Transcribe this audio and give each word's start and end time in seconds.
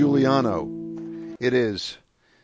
Juliano. 0.00 1.36
It 1.38 1.52
is 1.52 1.98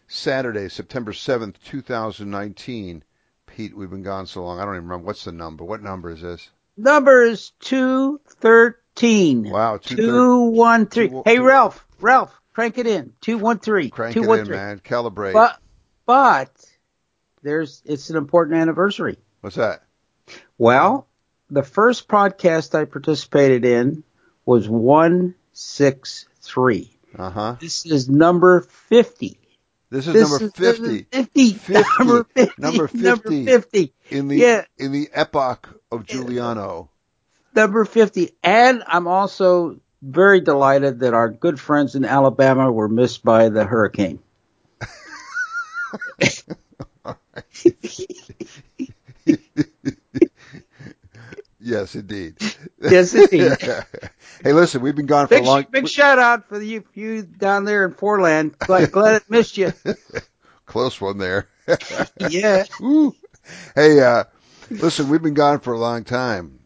Saturday, 0.09 0.69
September 0.69 1.13
7th, 1.13 1.55
2019. 1.65 3.03
Pete, 3.47 3.75
we've 3.75 3.89
been 3.89 4.03
gone 4.03 4.27
so 4.27 4.45
long. 4.45 4.61
I 4.61 4.67
don't 4.67 4.75
even 4.75 4.85
remember. 4.85 5.07
What's 5.07 5.25
the 5.25 5.33
number? 5.33 5.65
What 5.65 5.83
number 5.83 6.11
is 6.11 6.21
this? 6.21 6.51
Number 6.77 7.23
is 7.23 7.53
213. 7.61 9.49
Wow, 9.49 9.79
213. 9.79 10.87
Two, 10.91 11.23
hey, 11.25 11.37
two, 11.37 11.45
Ralph, 11.45 11.87
Ralph, 11.99 12.39
crank 12.53 12.77
it 12.77 12.87
in. 12.87 13.15
213. 13.23 13.89
Crank 13.89 14.13
213. 14.13 14.53
it 14.53 14.55
in, 14.55 14.61
man. 14.67 14.79
Calibrate. 14.81 15.33
But, 15.33 15.59
but, 16.05 16.51
there's, 17.43 17.81
it's 17.87 18.11
an 18.11 18.19
important 18.19 18.59
anniversary. 18.59 19.17
What's 19.41 19.57
that? 19.57 19.83
Well, 20.59 21.09
the 21.49 21.63
first 21.63 22.07
podcast 22.07 22.79
I 22.79 22.85
participated 22.85 23.65
in 23.65 24.05
was 24.45 24.69
163. 24.69 26.96
Uh 27.19 27.31
huh. 27.31 27.57
This 27.61 27.87
is 27.87 28.09
number 28.09 28.61
50. 28.61 29.39
This 29.89 30.07
is 30.07 30.13
this 30.13 30.31
number 30.31 30.51
50. 30.51 31.07
50. 31.11 31.53
50. 31.53 31.83
Number 31.99 32.25
50. 32.25 32.53
Number 32.59 32.89
50. 32.89 33.05
Number 33.05 33.45
50. 33.61 33.93
In 34.11 34.29
the, 34.29 34.37
yeah. 34.37 34.65
in 34.77 34.93
the 34.93 35.09
epoch 35.13 35.81
of 35.91 36.05
Juliano. 36.05 36.91
Number 37.55 37.85
50. 37.85 38.33
And 38.43 38.83
I'm 38.87 39.07
also 39.07 39.81
very 40.03 40.41
delighted 40.41 41.01
that 41.01 41.15
our 41.15 41.31
good 41.31 41.59
friends 41.59 41.95
in 41.95 42.05
Alabama 42.05 42.71
were 42.71 42.89
missed 42.89 43.25
by 43.25 43.49
the 43.49 43.65
hurricane. 43.65 44.19
yes, 51.67 51.95
indeed. 51.95 52.37
Yes, 52.81 53.15
indeed. 53.15 53.57
hey, 54.45 54.53
listen, 54.53 54.81
we've 54.81 54.95
been 54.95 55.07
gone 55.07 55.27
for 55.27 55.35
big, 55.35 55.43
a 55.43 55.47
long. 55.47 55.63
Time. 55.65 55.73
Big 55.73 55.89
shout 55.89 56.19
out 56.19 56.49
for 56.49 56.61
you, 56.61 56.85
you 56.95 57.23
down 57.23 57.65
there 57.65 57.85
in 57.85 57.93
Foreland. 57.93 58.59
Glad, 58.59 58.93
glad 58.93 59.17
it 59.17 59.31
missed 59.31 59.57
you. 59.57 59.73
Close 60.67 61.01
one 61.01 61.19
there. 61.19 61.49
yeah. 62.19 62.65
Ooh. 62.81 63.15
Hey, 63.75 64.01
uh, 64.01 64.25
listen, 64.71 65.09
we've 65.09 65.23
been 65.23 65.35
gone 65.35 65.61
for 65.61 65.73
a 65.73 65.79
long 65.79 66.05
time. 66.05 66.61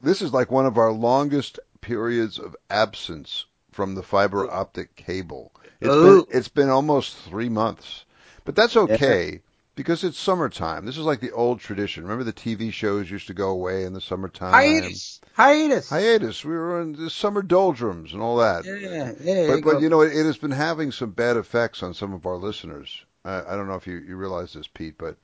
This 0.00 0.22
is 0.22 0.32
like 0.32 0.50
one 0.50 0.66
of 0.66 0.78
our 0.78 0.92
longest 0.92 1.58
periods 1.80 2.38
of 2.38 2.56
absence 2.70 3.46
from 3.70 3.94
the 3.94 4.02
fiber 4.02 4.50
optic 4.50 4.96
cable. 4.96 5.52
It's 5.80 5.94
Ooh. 5.94 6.24
been 6.24 6.36
it's 6.36 6.48
been 6.48 6.70
almost 6.70 7.16
three 7.16 7.48
months, 7.48 8.04
but 8.44 8.56
that's 8.56 8.76
okay. 8.76 9.42
Because 9.76 10.04
it's 10.04 10.18
summertime. 10.18 10.86
This 10.86 10.96
is 10.96 11.04
like 11.04 11.20
the 11.20 11.32
old 11.32 11.60
tradition. 11.60 12.02
Remember 12.02 12.24
the 12.24 12.32
TV 12.32 12.72
shows 12.72 13.10
used 13.10 13.26
to 13.26 13.34
go 13.34 13.50
away 13.50 13.84
in 13.84 13.92
the 13.92 14.00
summertime? 14.00 14.52
Hiatus. 14.52 15.20
Hiatus. 15.34 15.90
Hiatus. 15.90 16.44
We 16.46 16.52
were 16.52 16.80
in 16.80 16.92
the 16.94 17.10
summer 17.10 17.42
doldrums 17.42 18.14
and 18.14 18.22
all 18.22 18.38
that. 18.38 18.64
Yeah, 18.64 19.12
yeah. 19.20 19.46
But, 19.48 19.62
but 19.62 19.82
you 19.82 19.90
know, 19.90 20.00
it, 20.00 20.16
it, 20.16 20.24
has 20.24 20.38
been 20.38 20.50
having 20.50 20.92
some 20.92 21.10
bad 21.10 21.36
effects 21.36 21.82
on 21.82 21.92
some 21.92 22.14
of 22.14 22.24
our 22.24 22.36
listeners. 22.36 23.04
I, 23.22 23.42
I 23.42 23.54
don't 23.54 23.68
know 23.68 23.74
if 23.74 23.86
you, 23.86 23.98
you 23.98 24.16
realize 24.16 24.54
this, 24.54 24.66
Pete, 24.66 24.96
but 24.96 25.18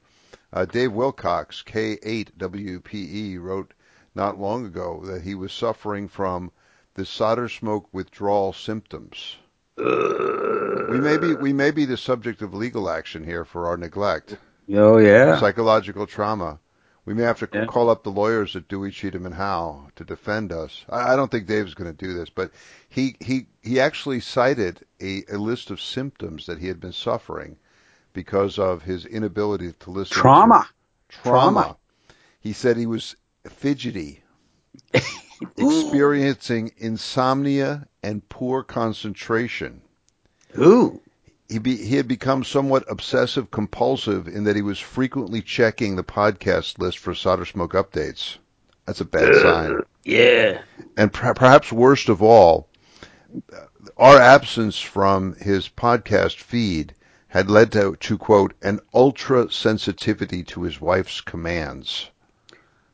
uh, 0.53 0.67
Dave 0.67 0.92
Wilcox, 0.92 1.62
K8WPE, 1.67 3.41
wrote 3.41 3.73
not 4.14 4.39
long 4.39 4.67
ago 4.67 5.03
that 5.06 5.23
he 5.23 5.34
was 5.34 5.50
suffering 5.50 6.08
from 6.08 6.53
the 6.92 7.06
solder 7.06 7.48
smoke 7.48 7.89
withdrawal 7.91 8.53
symptoms. 8.53 9.36
We 9.76 11.00
may 11.00 11.16
be 11.16 11.34
we 11.34 11.52
may 11.52 11.70
be 11.70 11.84
the 11.84 11.96
subject 11.96 12.42
of 12.42 12.54
legal 12.54 12.90
action 12.90 13.24
here 13.24 13.44
for 13.44 13.66
our 13.66 13.76
neglect. 13.76 14.36
Oh 14.74 14.98
yeah. 14.98 15.38
Psychological 15.38 16.06
trauma. 16.06 16.58
We 17.04 17.14
may 17.14 17.24
have 17.24 17.40
to 17.40 17.48
yeah. 17.52 17.64
call 17.66 17.90
up 17.90 18.04
the 18.04 18.10
lawyers 18.10 18.54
at 18.54 18.68
Dewey, 18.68 18.92
Cheatham, 18.92 19.26
and 19.26 19.34
Howe 19.34 19.88
to 19.96 20.04
defend 20.04 20.52
us. 20.52 20.84
I, 20.88 21.12
I 21.12 21.16
don't 21.16 21.30
think 21.30 21.46
Dave's 21.46 21.74
going 21.74 21.90
to 21.90 22.06
do 22.06 22.14
this, 22.14 22.30
but 22.30 22.52
he 22.88 23.16
he 23.20 23.46
he 23.62 23.80
actually 23.80 24.20
cited 24.20 24.84
a, 25.00 25.24
a 25.32 25.38
list 25.38 25.70
of 25.70 25.80
symptoms 25.80 26.46
that 26.46 26.58
he 26.58 26.68
had 26.68 26.78
been 26.78 26.92
suffering 26.92 27.56
because 28.12 28.58
of 28.58 28.82
his 28.82 29.05
inability 29.05 29.72
to 29.80 29.90
listen. 29.90 30.16
Trauma. 30.16 30.68
To 31.08 31.18
trauma. 31.18 31.61
trauma. 31.62 31.77
He 32.40 32.52
said 32.52 32.77
he 32.77 32.86
was 32.86 33.16
fidgety, 33.48 34.22
experiencing 35.57 36.73
insomnia 36.79 37.86
and 38.03 38.29
poor 38.29 38.63
concentration. 38.63 39.83
Ooh. 40.58 41.01
He, 41.48 41.58
be, 41.58 41.77
he 41.77 41.97
had 41.97 42.08
become 42.08 42.45
somewhat 42.45 42.85
obsessive 42.89 43.51
compulsive 43.51 44.27
in 44.27 44.45
that 44.45 44.57
he 44.57 44.63
was 44.63 44.79
frequently 44.79 45.42
checking 45.42 45.97
the 45.97 46.05
podcast 46.05 46.79
list 46.79 46.98
for 46.98 47.14
solder 47.14 47.45
smoke 47.45 47.75
updates. 47.75 48.39
That's 48.86 49.01
a 49.01 49.05
bad 49.05 49.35
sign. 49.35 49.80
Yeah. 50.05 50.63
And 50.97 51.13
per- 51.13 51.35
perhaps 51.35 51.70
worst 51.70 52.09
of 52.09 52.23
all, 52.23 52.69
our 53.97 54.19
absence 54.19 54.79
from 54.79 55.35
his 55.36 55.69
podcast 55.69 56.36
feed 56.36 56.95
had 57.29 57.51
led 57.51 57.73
to, 57.73 57.97
to 57.97 58.19
quote, 58.19 58.55
an 58.63 58.80
ultra 58.92 59.51
sensitivity 59.51 60.42
to 60.45 60.63
his 60.63 60.80
wife's 60.80 61.20
commands. 61.20 62.11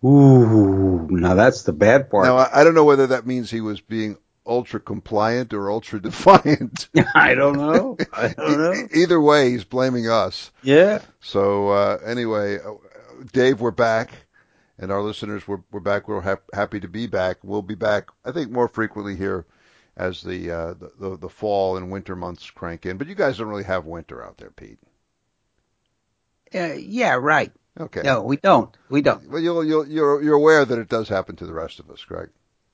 Ooh, 0.04 1.08
now 1.10 1.34
that's 1.34 1.62
the 1.62 1.72
bad 1.72 2.10
part. 2.10 2.26
Now, 2.26 2.36
I, 2.36 2.60
I 2.60 2.64
don't 2.64 2.74
know 2.74 2.84
whether 2.84 3.08
that 3.08 3.26
means 3.26 3.50
he 3.50 3.60
was 3.60 3.80
being 3.80 4.16
ultra 4.46 4.80
compliant 4.80 5.52
or 5.52 5.70
ultra 5.70 6.00
defiant. 6.02 6.88
I 7.14 7.34
don't 7.34 7.56
know. 7.56 7.96
I 8.12 8.28
don't 8.36 8.58
know. 8.58 8.88
Either 8.94 9.20
way, 9.20 9.50
he's 9.50 9.64
blaming 9.64 10.08
us. 10.08 10.50
Yeah. 10.62 11.00
So 11.20 11.70
uh, 11.70 11.98
anyway, 12.04 12.58
uh, 12.58 12.74
Dave, 13.32 13.60
we're 13.60 13.70
back, 13.72 14.12
and 14.78 14.92
our 14.92 15.02
listeners, 15.02 15.46
we're 15.46 15.62
we're 15.70 15.80
back. 15.80 16.08
We're 16.08 16.20
ha- 16.20 16.36
happy 16.54 16.80
to 16.80 16.88
be 16.88 17.06
back. 17.06 17.38
We'll 17.42 17.62
be 17.62 17.74
back, 17.74 18.08
I 18.24 18.32
think, 18.32 18.50
more 18.50 18.68
frequently 18.68 19.16
here 19.16 19.46
as 19.96 20.22
the, 20.22 20.50
uh, 20.52 20.74
the, 20.74 20.92
the 21.00 21.16
the 21.16 21.28
fall 21.28 21.76
and 21.76 21.90
winter 21.90 22.14
months 22.14 22.48
crank 22.50 22.86
in. 22.86 22.98
But 22.98 23.08
you 23.08 23.16
guys 23.16 23.38
don't 23.38 23.48
really 23.48 23.64
have 23.64 23.84
winter 23.84 24.24
out 24.24 24.38
there, 24.38 24.52
Pete. 24.52 24.78
Uh, 26.54 26.74
yeah, 26.74 27.14
right. 27.14 27.52
Okay. 27.78 28.02
No, 28.02 28.22
we 28.22 28.36
don't. 28.36 28.76
We 28.88 29.02
don't. 29.02 29.28
Well, 29.28 29.40
you'll, 29.40 29.64
you'll, 29.64 29.86
you're 29.86 30.22
you're 30.22 30.34
aware 30.34 30.64
that 30.64 30.78
it 30.78 30.88
does 30.88 31.08
happen 31.08 31.36
to 31.36 31.46
the 31.46 31.52
rest 31.52 31.78
of 31.80 31.90
us, 31.90 32.04
Greg. 32.04 32.30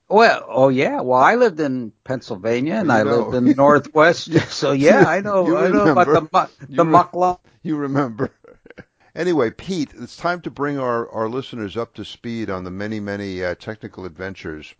Well, 0.07 0.45
oh 0.47 0.69
yeah. 0.69 1.01
Well, 1.01 1.21
I 1.21 1.35
lived 1.35 1.59
in 1.59 1.91
Pennsylvania 2.03 2.75
and 2.75 2.91
I 2.91 3.03
know. 3.03 3.19
lived 3.19 3.35
in 3.35 3.45
the 3.45 3.55
Northwest, 3.57 4.31
so 4.49 4.71
yeah, 4.71 5.05
I 5.05 5.21
know. 5.21 5.57
I 5.57 5.69
know 5.69 5.91
about 5.91 6.07
the 6.07 6.65
the 6.67 6.83
you 6.83 6.83
muckla. 6.83 7.39
You 7.63 7.75
remember. 7.77 8.31
Anyway, 9.15 9.49
Pete, 9.49 9.91
it's 9.97 10.17
time 10.17 10.41
to 10.41 10.51
bring 10.51 10.77
our, 10.77 11.09
our 11.09 11.29
listeners 11.29 11.77
up 11.77 11.93
to 11.93 12.03
speed 12.03 12.49
on 12.49 12.65
the 12.65 12.69
many, 12.69 12.99
many 12.99 13.41
uh, 13.41 13.55
technical 13.55 14.03
adventures 14.03 14.75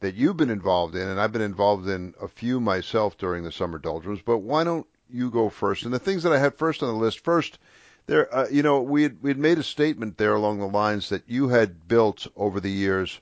that 0.00 0.14
you've 0.14 0.36
been 0.36 0.50
involved 0.50 0.94
in, 0.94 1.08
and 1.08 1.18
I've 1.18 1.32
been 1.32 1.40
involved 1.40 1.88
in 1.88 2.12
a 2.20 2.28
few 2.28 2.60
myself 2.60 3.16
during 3.16 3.42
the 3.42 3.50
summer 3.50 3.78
doldrums. 3.78 4.20
But 4.22 4.40
why 4.40 4.64
don't 4.64 4.86
you 5.08 5.30
go 5.30 5.48
first? 5.48 5.84
And 5.84 5.94
the 5.94 5.98
things 5.98 6.22
that 6.24 6.32
I 6.32 6.38
had 6.38 6.56
first 6.56 6.82
on 6.82 6.90
the 6.90 7.00
list, 7.00 7.20
first, 7.20 7.58
there, 8.06 8.34
uh, 8.34 8.46
you 8.50 8.62
know, 8.62 8.82
we 8.82 9.04
had, 9.04 9.22
we 9.22 9.30
had 9.30 9.38
made 9.38 9.58
a 9.58 9.62
statement 9.62 10.18
there 10.18 10.34
along 10.34 10.58
the 10.58 10.66
lines 10.66 11.10
that 11.10 11.24
you 11.26 11.48
had 11.48 11.86
built 11.88 12.26
over 12.36 12.60
the 12.60 12.70
years 12.70 13.20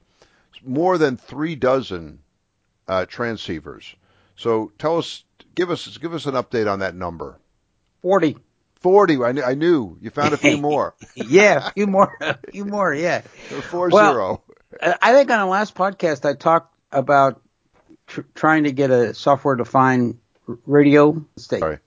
more 0.64 0.98
than 0.98 1.16
three 1.16 1.54
dozen 1.54 2.20
uh, 2.86 3.06
transceivers. 3.08 3.94
So 4.36 4.72
tell 4.78 4.98
us, 4.98 5.24
give 5.54 5.70
us, 5.70 5.96
give 5.98 6.14
us 6.14 6.26
an 6.26 6.34
update 6.34 6.70
on 6.70 6.80
that 6.80 6.94
number. 6.94 7.38
Forty. 8.02 8.36
Forty. 8.80 9.22
I, 9.22 9.32
knew, 9.32 9.42
I 9.42 9.54
knew 9.54 9.98
you 10.00 10.10
found 10.10 10.32
a 10.32 10.36
few 10.36 10.58
more. 10.60 10.94
yeah, 11.14 11.68
a 11.68 11.70
few 11.72 11.86
more, 11.86 12.16
a 12.20 12.38
few 12.50 12.64
more. 12.64 12.94
Yeah. 12.94 13.20
Four 13.70 13.88
well, 13.88 14.12
zero. 14.12 14.42
I 15.02 15.12
think 15.12 15.30
on 15.30 15.40
the 15.40 15.46
last 15.46 15.74
podcast 15.74 16.28
I 16.28 16.34
talked 16.34 16.74
about 16.92 17.40
tr- 18.06 18.20
trying 18.34 18.64
to 18.64 18.72
get 18.72 18.90
a 18.90 19.14
software-defined 19.14 20.18
radio 20.66 21.24
station. 21.36 21.60
Sorry. 21.60 21.78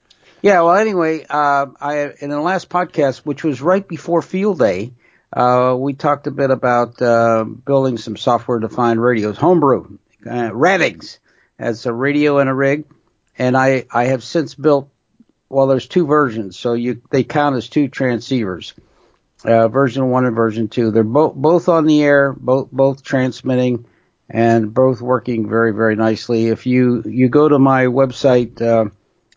Yeah. 0.42 0.62
Well, 0.62 0.76
anyway, 0.76 1.26
uh, 1.30 1.68
I 1.80 2.14
in 2.20 2.30
the 2.30 2.40
last 2.42 2.70
podcast, 2.70 3.20
which 3.20 3.44
was 3.44 3.62
right 3.62 3.88
before 3.88 4.22
Field 4.22 4.60
Day, 4.60 4.94
uh, 5.32 5.76
we 5.78 5.94
talked 5.94 6.28
a 6.28 6.32
bit 6.32 6.50
about 6.50 7.02
uh, 7.02 7.44
building 7.44 7.98
some 7.98 8.18
software-defined 8.18 9.02
radios, 9.02 9.38
homebrew, 9.38 9.98
uh, 10.26 10.50
Radigs 10.52 11.20
as 11.60 11.86
a 11.86 11.94
radio 11.94 12.40
and 12.40 12.50
a 12.50 12.54
rig, 12.54 12.86
and 13.38 13.56
I 13.56 13.86
I 13.92 14.06
have 14.06 14.24
since 14.24 14.56
built. 14.56 14.90
Well, 15.48 15.68
there's 15.68 15.88
two 15.88 16.08
versions, 16.08 16.58
so 16.58 16.74
you 16.74 17.02
they 17.12 17.24
count 17.24 17.56
as 17.58 17.70
two 17.70 17.90
transceivers, 17.90 18.74
uh, 19.44 19.68
version 19.68 20.10
one 20.10 20.26
and 20.26 20.36
version 20.36 20.70
two. 20.70 20.92
They're 20.92 21.04
both 21.04 21.36
both 21.36 21.70
on 21.70 21.86
the 21.86 22.02
air, 22.02 22.34
both 22.34 22.72
both 22.72 23.04
transmitting, 23.04 23.86
and 24.30 24.74
both 24.74 25.02
working 25.02 25.48
very 25.50 25.74
very 25.74 25.96
nicely. 25.96 26.48
If 26.48 26.66
you 26.66 27.04
you 27.06 27.30
go 27.30 27.48
to 27.48 27.60
my 27.60 27.86
website 27.86 28.62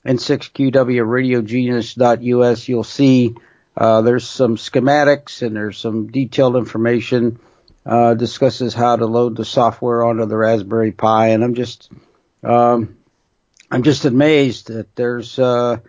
uh, 0.05 0.09
n6qwradiogenius.us, 0.09 2.69
you'll 2.69 2.85
see 2.85 3.35
uh, 3.77 4.03
there's 4.03 4.29
some 4.29 4.57
schematics 4.57 5.43
and 5.43 5.57
there's 5.57 5.79
some 5.79 6.07
detailed 6.09 6.57
information. 6.57 7.39
Uh, 7.87 8.15
discusses 8.15 8.73
how 8.73 8.97
to 8.97 9.05
load 9.05 9.37
the 9.37 9.45
software 9.45 10.05
onto 10.05 10.25
the 10.25 10.39
Raspberry 10.39 10.91
Pi, 10.91 11.29
and 11.29 11.45
I'm 11.45 11.53
just, 11.53 11.93
um, 12.43 12.97
I'm 13.71 13.83
just 13.83 14.07
amazed 14.07 14.69
that 14.69 14.97
there's 14.97 15.39
uh, 15.39 15.81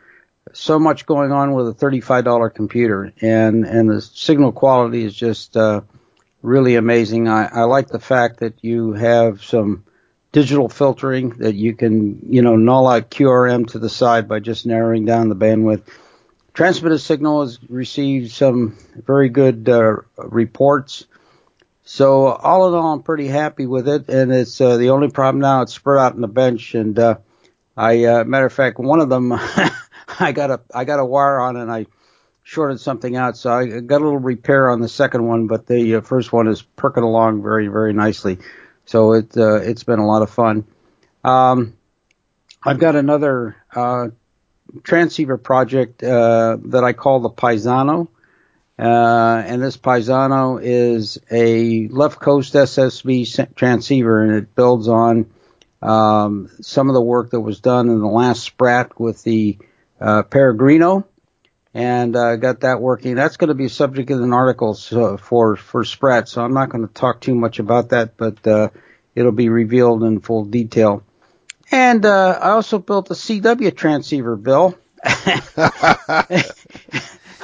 so 0.51 0.77
much 0.77 1.05
going 1.05 1.31
on 1.31 1.53
with 1.53 1.69
a 1.69 1.73
$35 1.73 2.53
computer, 2.53 3.13
and 3.21 3.65
and 3.65 3.89
the 3.89 4.01
signal 4.01 4.51
quality 4.51 5.05
is 5.05 5.15
just 5.15 5.55
uh, 5.55 5.83
really 6.41 6.75
amazing. 6.75 7.29
I, 7.29 7.45
I 7.45 7.63
like 7.63 7.87
the 7.87 7.99
fact 7.99 8.41
that 8.41 8.61
you 8.61 8.91
have 8.91 9.41
some 9.41 9.85
digital 10.35 10.67
filtering 10.67 11.29
that 11.37 11.55
you 11.55 11.73
can, 11.73 12.19
you 12.29 12.41
know, 12.41 12.57
null 12.57 12.89
out 12.89 13.09
QRM 13.09 13.67
to 13.67 13.79
the 13.79 13.87
side 13.87 14.27
by 14.27 14.41
just 14.41 14.65
narrowing 14.65 15.05
down 15.05 15.29
the 15.29 15.35
bandwidth. 15.35 15.83
Transmitted 16.53 16.99
signal 16.99 17.39
has 17.43 17.57
received 17.69 18.33
some 18.33 18.77
very 18.95 19.29
good 19.29 19.69
uh, 19.69 19.95
reports. 20.17 21.05
So 21.85 22.25
all 22.25 22.67
in 22.67 22.73
all, 22.73 22.91
I'm 22.91 23.01
pretty 23.01 23.27
happy 23.27 23.65
with 23.65 23.87
it, 23.87 24.09
and 24.09 24.33
it's 24.33 24.59
uh, 24.59 24.75
the 24.75 24.89
only 24.89 25.09
problem 25.09 25.39
now. 25.39 25.61
It's 25.61 25.73
spread 25.73 26.01
out 26.01 26.15
on 26.15 26.21
the 26.21 26.27
bench, 26.27 26.75
and 26.75 26.99
uh, 26.99 27.15
I, 27.77 28.03
uh, 28.03 28.23
matter 28.25 28.47
of 28.47 28.51
fact, 28.51 28.77
one 28.77 28.99
of 28.99 29.07
them, 29.07 29.31
I 30.19 30.33
got 30.33 30.51
a 30.51 30.59
I 30.73 30.83
got 30.83 30.99
a 30.99 31.05
wire 31.05 31.39
on, 31.39 31.55
and 31.55 31.71
I 31.71 31.85
shorted 32.43 32.81
something 32.81 33.15
out, 33.15 33.37
so 33.37 33.53
I 33.53 33.79
got 33.79 34.01
a 34.01 34.03
little 34.03 34.19
repair 34.19 34.69
on 34.69 34.81
the 34.81 34.89
second 34.89 35.25
one, 35.25 35.47
but 35.47 35.65
the 35.65 35.95
uh, 35.95 36.01
first 36.01 36.33
one 36.33 36.49
is 36.49 36.61
perking 36.61 37.03
along 37.03 37.41
very 37.41 37.69
very 37.69 37.93
nicely. 37.93 38.39
So 38.85 39.13
it 39.13 39.35
uh, 39.37 39.55
it's 39.55 39.83
been 39.83 39.99
a 39.99 40.05
lot 40.05 40.21
of 40.21 40.29
fun. 40.29 40.65
Um, 41.23 41.75
I've 42.63 42.79
got 42.79 42.95
another 42.95 43.55
uh, 43.73 44.09
transceiver 44.83 45.37
project 45.37 46.03
uh, 46.03 46.57
that 46.65 46.83
I 46.83 46.93
call 46.93 47.19
the 47.19 47.29
Paisano. 47.29 48.09
Uh, 48.77 49.41
and 49.45 49.61
this 49.61 49.77
Paisano 49.77 50.59
is 50.61 51.17
a 51.31 51.87
left 51.87 52.19
coast 52.19 52.53
SSB 52.53 53.55
transceiver, 53.55 54.21
and 54.21 54.33
it 54.33 54.53
builds 54.53 54.87
on 54.87 55.31
um, 55.81 56.49
some 56.61 56.89
of 56.89 56.93
the 56.93 57.01
work 57.01 57.29
that 57.31 57.39
was 57.39 57.59
done 57.61 57.87
in 57.87 57.99
the 57.99 58.07
last 58.07 58.43
Sprat 58.43 58.99
with 58.99 59.23
the 59.23 59.57
uh, 60.01 60.23
Peregrino, 60.23 61.05
and 61.75 62.15
uh, 62.15 62.37
got 62.37 62.61
that 62.61 62.79
working. 62.79 63.15
That's 63.15 63.35
going 63.35 63.49
to 63.49 63.53
be 63.53 63.67
subject 63.67 64.09
of 64.09 64.21
an 64.21 64.31
article 64.31 64.73
for 64.73 65.57
for 65.57 65.83
Sprat, 65.83 66.29
so 66.29 66.41
I'm 66.41 66.53
not 66.53 66.69
going 66.69 66.87
to 66.87 66.93
talk 66.93 67.19
too 67.19 67.35
much 67.35 67.59
about 67.59 67.89
that, 67.89 68.15
but 68.15 68.47
uh, 68.47 68.69
it'll 69.13 69.33
be 69.33 69.49
revealed 69.49 70.01
in 70.03 70.21
full 70.21 70.45
detail. 70.45 71.03
And 71.71 72.05
uh, 72.05 72.39
I 72.41 72.51
also 72.51 72.79
built 72.79 73.11
a 73.11 73.13
CW 73.13 73.75
transceiver, 73.75 74.37
Bill. 74.37 74.77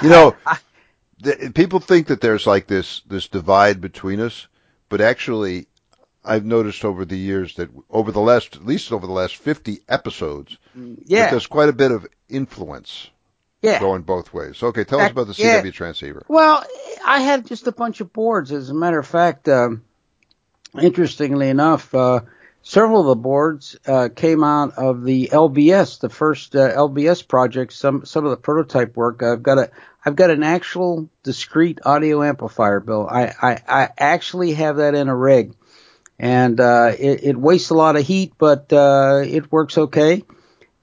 you 0.02 0.10
know, 0.10 0.36
the, 1.20 1.52
people 1.54 1.82
think 1.82 2.08
that 2.08 2.22
there's 2.22 2.48
like 2.48 2.68
this 2.68 3.02
this 3.08 3.28
divide 3.28 3.82
between 3.82 4.22
us, 4.22 4.48
but 4.88 5.02
actually, 5.02 5.68
I've 6.24 6.46
noticed 6.46 6.86
over 6.86 7.04
the 7.04 7.18
years 7.18 7.56
that 7.56 7.70
over 7.90 8.14
the 8.14 8.22
last, 8.22 8.56
at 8.56 8.66
least 8.66 8.94
over 8.94 9.06
the 9.06 9.14
last 9.14 9.36
50 9.36 9.82
episodes, 9.90 10.58
yeah, 10.74 11.30
there's 11.32 11.48
quite 11.48 11.68
a 11.68 11.74
bit 11.74 11.92
of 11.92 12.08
influence. 12.30 13.10
Yeah. 13.62 13.80
Going 13.80 14.02
both 14.02 14.34
ways. 14.34 14.62
Okay, 14.62 14.84
tell 14.84 15.00
us 15.00 15.12
about 15.12 15.28
the 15.28 15.34
CW 15.34 15.66
yeah. 15.66 15.72
transceiver. 15.72 16.24
Well, 16.28 16.66
I 17.06 17.22
had 17.22 17.46
just 17.46 17.68
a 17.68 17.72
bunch 17.72 18.02
of 18.02 18.12
boards. 18.12 18.52
As 18.52 18.70
a 18.70 18.74
matter 18.74 18.98
of 18.98 19.06
fact, 19.06 19.48
um, 19.48 19.84
interestingly 20.82 21.48
enough, 21.48 21.94
uh, 21.94 22.22
several 22.64 23.02
of 23.02 23.08
the 23.08 23.22
boards 23.22 23.78
uh, 23.86 24.10
came 24.16 24.44
out 24.44 24.78
of 24.78 25.04
the 25.04 25.30
LBS, 25.32 26.00
the 26.00 26.10
first 26.10 26.56
uh, 26.56 26.72
LBS 26.72 27.28
project. 27.28 27.74
Some 27.74 28.06
some 28.06 28.26
of 28.26 28.32
the 28.32 28.38
prototype 28.38 28.96
work. 28.96 29.22
I've 29.22 29.44
got 29.44 29.60
a 29.60 29.72
I've 30.04 30.16
got 30.16 30.32
an 30.32 30.42
actual 30.42 31.10
discrete 31.22 31.80
audio 31.86 32.24
amplifier, 32.24 32.80
Bill. 32.80 33.08
I 33.08 33.34
I, 33.42 33.60
I 33.68 33.90
actually 33.98 34.54
have 34.54 34.78
that 34.78 34.96
in 34.96 35.08
a 35.08 35.16
rig, 35.16 35.54
and 36.18 36.60
uh, 36.60 36.94
it, 36.98 37.24
it 37.24 37.38
wastes 37.38 37.70
a 37.70 37.76
lot 37.76 37.96
of 37.96 38.08
heat, 38.08 38.34
but 38.40 38.74
uh, 38.74 39.22
it 39.24 39.52
works 39.52 39.78
okay. 39.78 40.24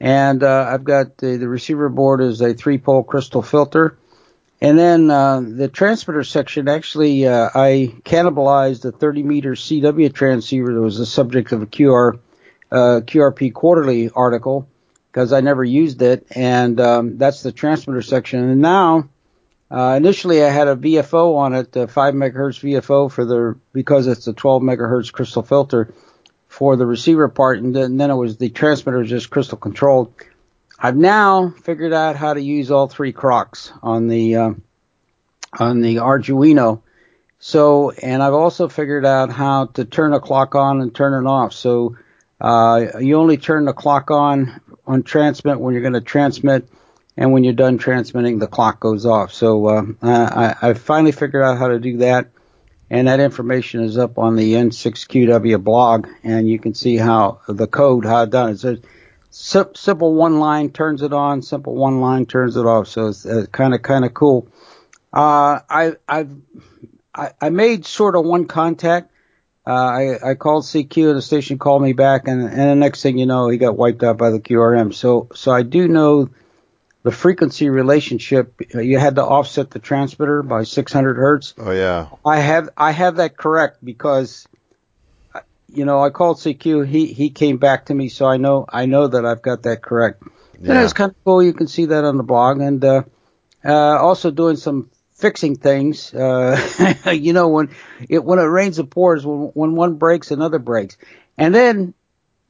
And 0.00 0.43
uh, 0.43 0.69
I've 0.71 0.85
got 0.85 1.17
the, 1.19 1.37
the 1.37 1.49
receiver 1.49 1.89
board 1.89 2.21
is 2.21 2.41
a 2.41 2.55
three 2.55 2.79
pole 2.79 3.03
crystal 3.03 3.43
filter. 3.43 3.99
And 4.61 4.79
then 4.79 5.11
uh, 5.11 5.41
the 5.41 5.69
transmitter 5.69 6.25
section, 6.25 6.69
actually, 6.69 7.27
uh, 7.27 7.50
I 7.55 7.95
cannibalized 8.05 8.85
a 8.85 8.93
30 8.93 9.23
meter 9.23 9.53
CW 9.53 10.12
transceiver 10.12 10.75
that 10.75 10.81
was 10.81 10.99
the 10.99 11.06
subject 11.06 11.53
of 11.53 11.62
a 11.62 11.67
QR 11.67 12.19
uh, 12.71 13.00
QRP 13.05 13.55
quarterly 13.55 14.11
article 14.11 14.69
because 15.11 15.33
I 15.33 15.41
never 15.41 15.65
used 15.65 16.03
it, 16.03 16.27
and 16.33 16.79
um, 16.81 17.19
that's 17.19 17.43
the 17.43 17.53
transmitter 17.53 18.03
section. 18.03 18.41
And 18.41 18.61
now, 18.61 19.09
uh, 19.71 19.95
initially, 19.97 20.45
I 20.45 20.50
had 20.50 20.69
a 20.69 20.77
VFO 20.77 21.37
on 21.37 21.55
it, 21.55 21.75
a 21.77 21.87
five 21.87 22.15
megahertz 22.15 22.61
VFO 22.61 23.11
for 23.11 23.25
the 23.25 23.59
because 23.73 24.06
it's 24.06 24.27
a 24.27 24.33
12 24.33 24.62
megahertz 24.62 25.12
crystal 25.12 25.43
filter 25.43 25.95
for 26.59 26.75
the 26.75 26.85
receiver 26.85 27.29
part, 27.29 27.61
and 27.61 27.73
then, 27.73 28.01
it 28.01 28.15
was 28.15 28.37
the 28.37 28.49
transmitter 28.49 28.99
was 28.99 29.09
just 29.09 29.31
crystal 29.31 29.57
controlled. 29.57 30.13
I've 30.77 30.97
now 30.97 31.51
figured 31.63 31.93
out 31.93 32.17
how 32.17 32.35
to 32.35 32.41
use 32.41 32.73
all 32.73 32.89
three 32.89 33.13
clocks 33.13 33.73
on 33.81 34.09
the 34.09 34.35
uh, 34.35 34.51
on 35.57 35.83
the 35.83 35.97
Arduino. 35.97 36.83
So, 37.39 37.93
and 37.93 38.21
I've 38.25 38.35
also 38.35 38.69
figured 38.69 39.07
out 39.07 39.31
how 39.31 39.67
to 39.67 39.85
turn 39.85 40.13
a 40.13 40.19
clock 40.19 40.57
on 40.57 40.81
and 40.81 40.93
turn 40.93 41.25
it 41.25 41.29
off. 41.29 41.53
So, 41.53 41.97
uh, 42.41 42.99
you 42.99 43.15
only 43.15 43.37
turn 43.37 43.65
the 43.65 43.73
clock 43.73 44.11
on 44.11 44.61
on 44.85 45.05
transmit 45.05 45.61
when 45.61 45.75
you're 45.75 45.83
going 45.83 45.93
to 45.93 46.01
transmit, 46.01 46.69
and 47.17 47.33
when 47.33 47.45
you're 47.45 47.53
done 47.53 47.79
transmitting, 47.79 48.41
the 48.41 48.49
clock 48.49 48.81
goes 48.81 49.07
off. 49.07 49.33
So, 49.33 49.67
uh, 49.69 49.85
I, 50.03 50.71
I 50.71 50.75
finally 50.75 51.13
figured 51.13 51.45
out 51.45 51.57
how 51.57 51.69
to 51.69 51.79
do 51.79 51.99
that 51.99 52.31
and 52.90 53.08
that 53.08 53.20
information 53.20 53.82
is 53.82 53.99
up 53.99 54.19
on 54.19 54.37
the 54.37 54.55
N6QW 54.55 55.62
blog, 55.62 56.08
and 56.23 56.49
you 56.49 56.58
can 56.58 56.75
see 56.75 56.96
how 56.96 57.40
the 57.49 57.67
code 57.67 58.05
how 58.05 58.23
it 58.23 58.31
done. 58.31 58.50
It 58.50 58.61
says 58.61 58.81
simple 59.31 60.14
one 60.14 60.40
line 60.40 60.70
turns 60.70 61.02
it 61.02 61.12
on, 61.12 61.43
simple 61.43 61.75
one 61.75 62.00
line 62.00 62.26
turns 62.26 62.56
it 62.56 62.64
off. 62.64 62.88
So 62.88 63.08
it's 63.08 63.26
kind 63.52 63.75
of 63.75 63.82
kind 63.82 64.05
of 64.05 64.14
cool. 64.14 64.49
Uh, 65.12 65.61
I 65.69 65.93
I've 66.08 66.35
I, 67.14 67.32
I 67.40 67.50
made 67.50 67.85
sort 67.85 68.17
of 68.17 68.25
one 68.25 68.46
contact. 68.46 69.11
Uh, 69.67 69.73
I, 69.73 70.31
I 70.31 70.35
called 70.35 70.64
CQ 70.64 71.08
and 71.08 71.19
the 71.19 71.23
station 71.23 71.58
called 71.58 71.82
me 71.82 71.93
back 71.93 72.26
and, 72.26 72.40
and 72.40 72.70
the 72.70 72.75
next 72.75 73.02
thing 73.02 73.19
you 73.19 73.26
know, 73.26 73.49
he 73.49 73.58
got 73.58 73.76
wiped 73.76 74.02
out 74.02 74.17
by 74.17 74.31
the 74.31 74.40
QRM. 74.40 74.94
So, 74.94 75.29
so 75.35 75.52
I 75.52 75.62
do 75.62 75.88
know 75.88 76.31
the 77.09 77.13
frequency 77.13 77.71
relationship, 77.71 78.61
you 78.75 78.99
had 78.99 79.15
to 79.15 79.25
offset 79.25 79.71
the 79.71 79.79
transmitter 79.79 80.43
by 80.43 80.65
600 80.65 81.17
hertz. 81.17 81.55
Oh 81.57 81.71
yeah. 81.71 82.09
I 82.23 82.41
have 82.41 82.69
I 82.77 82.91
have 82.91 83.17
that 83.17 83.35
correct 83.35 83.83
because 83.83 84.47
you 85.73 85.87
know 85.87 86.05
I 86.05 86.11
called 86.11 86.37
CQ. 86.37 86.87
He 86.87 87.07
he 87.07 87.31
came 87.31 87.57
back 87.57 87.87
to 87.87 87.95
me, 87.95 88.11
so 88.11 88.27
I 88.27 88.37
know 88.37 88.67
I 88.69 88.85
know 88.85 89.07
that 89.07 89.25
I've 89.25 89.41
got 89.41 89.63
that 89.63 89.81
correct. 89.81 90.23
Yeah. 90.61 90.73
And 90.73 90.85
it's 90.85 90.93
kind 90.93 91.11
of 91.11 91.17
cool. 91.25 91.43
You 91.43 91.55
can 91.55 91.67
see 91.67 91.87
that 91.87 92.05
on 92.05 92.19
the 92.19 92.23
blog, 92.23 92.61
and 92.61 92.85
uh, 92.85 93.05
uh, 93.65 93.73
also 93.73 94.31
doing 94.31 94.57
some 94.57 94.91
fixing 95.15 95.57
things. 95.57 96.13
Uh, 96.13 96.61
you 97.11 97.33
know 97.33 97.49
when 97.49 97.71
it 98.07 98.23
when 98.23 98.38
it 98.38 98.43
rains 98.43 98.79
it 98.79 98.91
pours. 98.91 99.25
When 99.25 99.53
when 99.55 99.77
one 99.77 99.95
breaks, 99.95 100.31
another 100.31 100.59
breaks. 100.59 100.99
And 101.38 101.55
then 101.55 101.95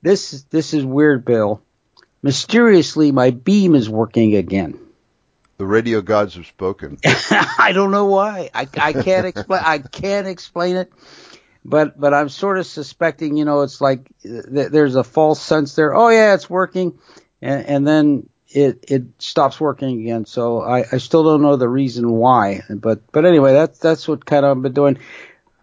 this 0.02 0.42
this 0.50 0.74
is 0.74 0.84
weird, 0.84 1.24
Bill 1.24 1.62
mysteriously 2.22 3.12
my 3.12 3.30
beam 3.30 3.74
is 3.74 3.88
working 3.88 4.36
again. 4.36 4.78
The 5.58 5.66
radio 5.66 6.00
gods 6.00 6.36
have 6.36 6.46
spoken. 6.46 6.98
I 7.04 7.72
don't 7.74 7.90
know 7.90 8.06
why. 8.06 8.50
I, 8.54 8.68
I 8.76 8.92
can't 8.92 9.26
explain. 9.26 9.60
I 9.64 9.78
can't 9.78 10.28
explain 10.28 10.76
it. 10.76 10.92
But 11.64 11.98
but 11.98 12.14
I'm 12.14 12.28
sort 12.28 12.58
of 12.58 12.66
suspecting. 12.66 13.36
You 13.36 13.44
know, 13.44 13.62
it's 13.62 13.80
like 13.80 14.08
th- 14.22 14.70
there's 14.70 14.94
a 14.94 15.02
false 15.02 15.42
sense 15.42 15.74
there. 15.74 15.94
Oh 15.94 16.08
yeah, 16.08 16.34
it's 16.34 16.48
working, 16.48 16.98
and, 17.42 17.66
and 17.66 17.86
then 17.86 18.28
it 18.48 18.84
it 18.88 19.02
stops 19.18 19.60
working 19.60 20.00
again. 20.00 20.24
So 20.24 20.62
I, 20.62 20.84
I 20.90 20.98
still 20.98 21.24
don't 21.24 21.42
know 21.42 21.56
the 21.56 21.68
reason 21.68 22.10
why. 22.10 22.62
But 22.70 23.10
but 23.12 23.26
anyway, 23.26 23.52
that's 23.52 23.78
that's 23.78 24.06
what 24.06 24.24
kind 24.24 24.46
of 24.46 24.56
I've 24.56 24.62
been 24.62 24.72
doing. 24.72 24.98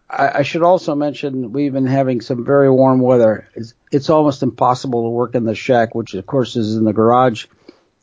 I, 0.10 0.40
I 0.40 0.42
should 0.44 0.64
also 0.64 0.96
mention 0.96 1.52
we've 1.52 1.74
been 1.74 1.88
having 1.88 2.22
some 2.22 2.46
very 2.46 2.70
warm 2.70 3.00
weather. 3.00 3.50
It's, 3.56 3.74
it's 3.92 4.10
almost 4.10 4.44
impossible 4.44 5.04
to 5.04 5.10
work 5.10 5.36
in 5.36 5.46
the 5.46 5.56
shack, 5.56 5.96
which 5.96 6.14
of 6.14 6.26
course 6.26 6.56
is 6.56 6.76
in 6.76 6.84
the 6.84 6.94
garage. 6.94 7.48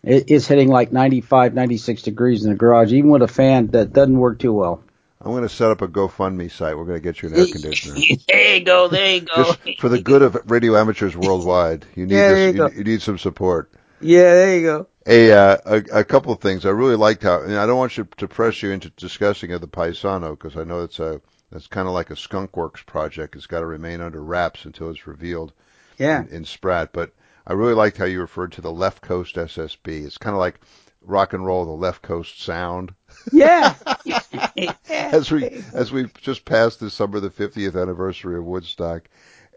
It, 0.02 0.24
it's 0.28 0.46
hitting 0.46 0.68
like 0.68 0.92
95, 0.92 1.54
96 1.54 2.02
degrees 2.02 2.44
in 2.44 2.50
the 2.50 2.56
garage, 2.56 2.92
even 2.92 3.10
with 3.10 3.22
a 3.22 3.28
fan 3.28 3.68
that 3.68 3.92
doesn't 3.92 4.16
work 4.16 4.38
too 4.38 4.52
well. 4.52 4.82
I'm 5.24 5.30
going 5.30 5.42
to 5.44 5.48
set 5.48 5.70
up 5.70 5.82
a 5.82 5.88
GoFundMe 5.88 6.50
site. 6.50 6.76
We're 6.76 6.84
going 6.84 7.00
to 7.00 7.00
get 7.00 7.22
you 7.22 7.28
an 7.28 7.36
air 7.36 7.46
conditioner. 7.46 7.94
there 8.28 8.56
you 8.56 8.64
go. 8.64 8.88
There 8.88 9.14
you 9.14 9.20
go. 9.20 9.44
Just 9.44 9.80
for 9.80 9.88
the 9.88 10.02
good 10.02 10.22
of 10.22 10.50
radio 10.50 10.76
amateurs 10.76 11.16
worldwide, 11.16 11.86
you 11.94 12.06
need 12.06 12.14
yeah, 12.14 12.28
this. 12.28 12.56
You, 12.56 12.62
you, 12.64 12.70
you, 12.78 12.84
need 12.84 13.02
some 13.02 13.18
support. 13.18 13.70
Yeah, 14.00 14.34
there 14.34 14.56
you 14.56 14.62
go. 14.62 14.86
A, 15.06 15.32
uh, 15.32 15.56
a, 15.64 15.76
a 16.00 16.04
couple 16.04 16.32
of 16.32 16.40
things. 16.40 16.66
I 16.66 16.70
really 16.70 16.96
liked 16.96 17.22
how, 17.22 17.42
and 17.42 17.54
I 17.56 17.66
don't 17.66 17.78
want 17.78 17.96
you 17.96 18.08
to 18.16 18.26
press 18.26 18.62
you 18.62 18.72
into 18.72 18.90
discussing 18.90 19.52
of 19.52 19.60
the 19.60 19.68
Paisano 19.68 20.30
because 20.30 20.56
I 20.56 20.64
know 20.64 20.82
it's 20.82 20.98
a 20.98 21.20
that's 21.52 21.66
kind 21.66 21.86
of 21.86 21.92
like 21.92 22.10
a 22.10 22.14
skunkworks 22.14 22.84
project. 22.86 23.36
It's 23.36 23.46
got 23.46 23.60
to 23.60 23.66
remain 23.66 24.00
under 24.00 24.22
wraps 24.22 24.64
until 24.64 24.90
it's 24.90 25.06
revealed. 25.06 25.52
Yeah. 25.98 26.22
In, 26.22 26.28
in 26.28 26.44
Sprat, 26.46 26.92
but 26.92 27.12
I 27.46 27.52
really 27.52 27.74
liked 27.74 27.98
how 27.98 28.06
you 28.06 28.20
referred 28.20 28.52
to 28.52 28.62
the 28.62 28.72
left 28.72 29.02
coast 29.02 29.36
SSB. 29.36 30.04
It's 30.04 30.16
kind 30.16 30.34
of 30.34 30.40
like 30.40 30.60
rock 31.02 31.34
and 31.34 31.44
roll, 31.44 31.66
the 31.66 31.72
left 31.72 32.00
coast 32.00 32.40
sound. 32.40 32.94
Yeah. 33.30 33.74
as 34.88 35.30
we 35.30 35.62
as 35.74 35.92
we 35.92 36.06
just 36.20 36.46
passed 36.46 36.80
this 36.80 36.94
summer 36.94 37.20
the 37.20 37.30
50th 37.30 37.80
anniversary 37.80 38.38
of 38.38 38.44
Woodstock, 38.44 39.08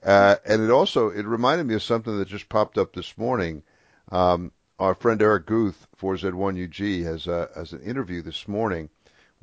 uh, 0.04 0.36
and 0.46 0.62
it 0.62 0.72
also 0.72 1.10
it 1.10 1.26
reminded 1.26 1.66
me 1.66 1.76
of 1.76 1.84
something 1.84 2.18
that 2.18 2.28
just 2.28 2.50
popped 2.50 2.78
up 2.78 2.94
this 2.94 3.18
morning. 3.18 3.64
Um, 4.12 4.52
our 4.78 4.94
friend 4.94 5.22
Eric 5.22 5.46
Guth, 5.46 5.88
4Z1UG, 6.02 7.04
has 7.06 7.28
a, 7.28 7.50
has 7.56 7.72
an 7.72 7.82
interview 7.82 8.22
this 8.22 8.46
morning 8.46 8.90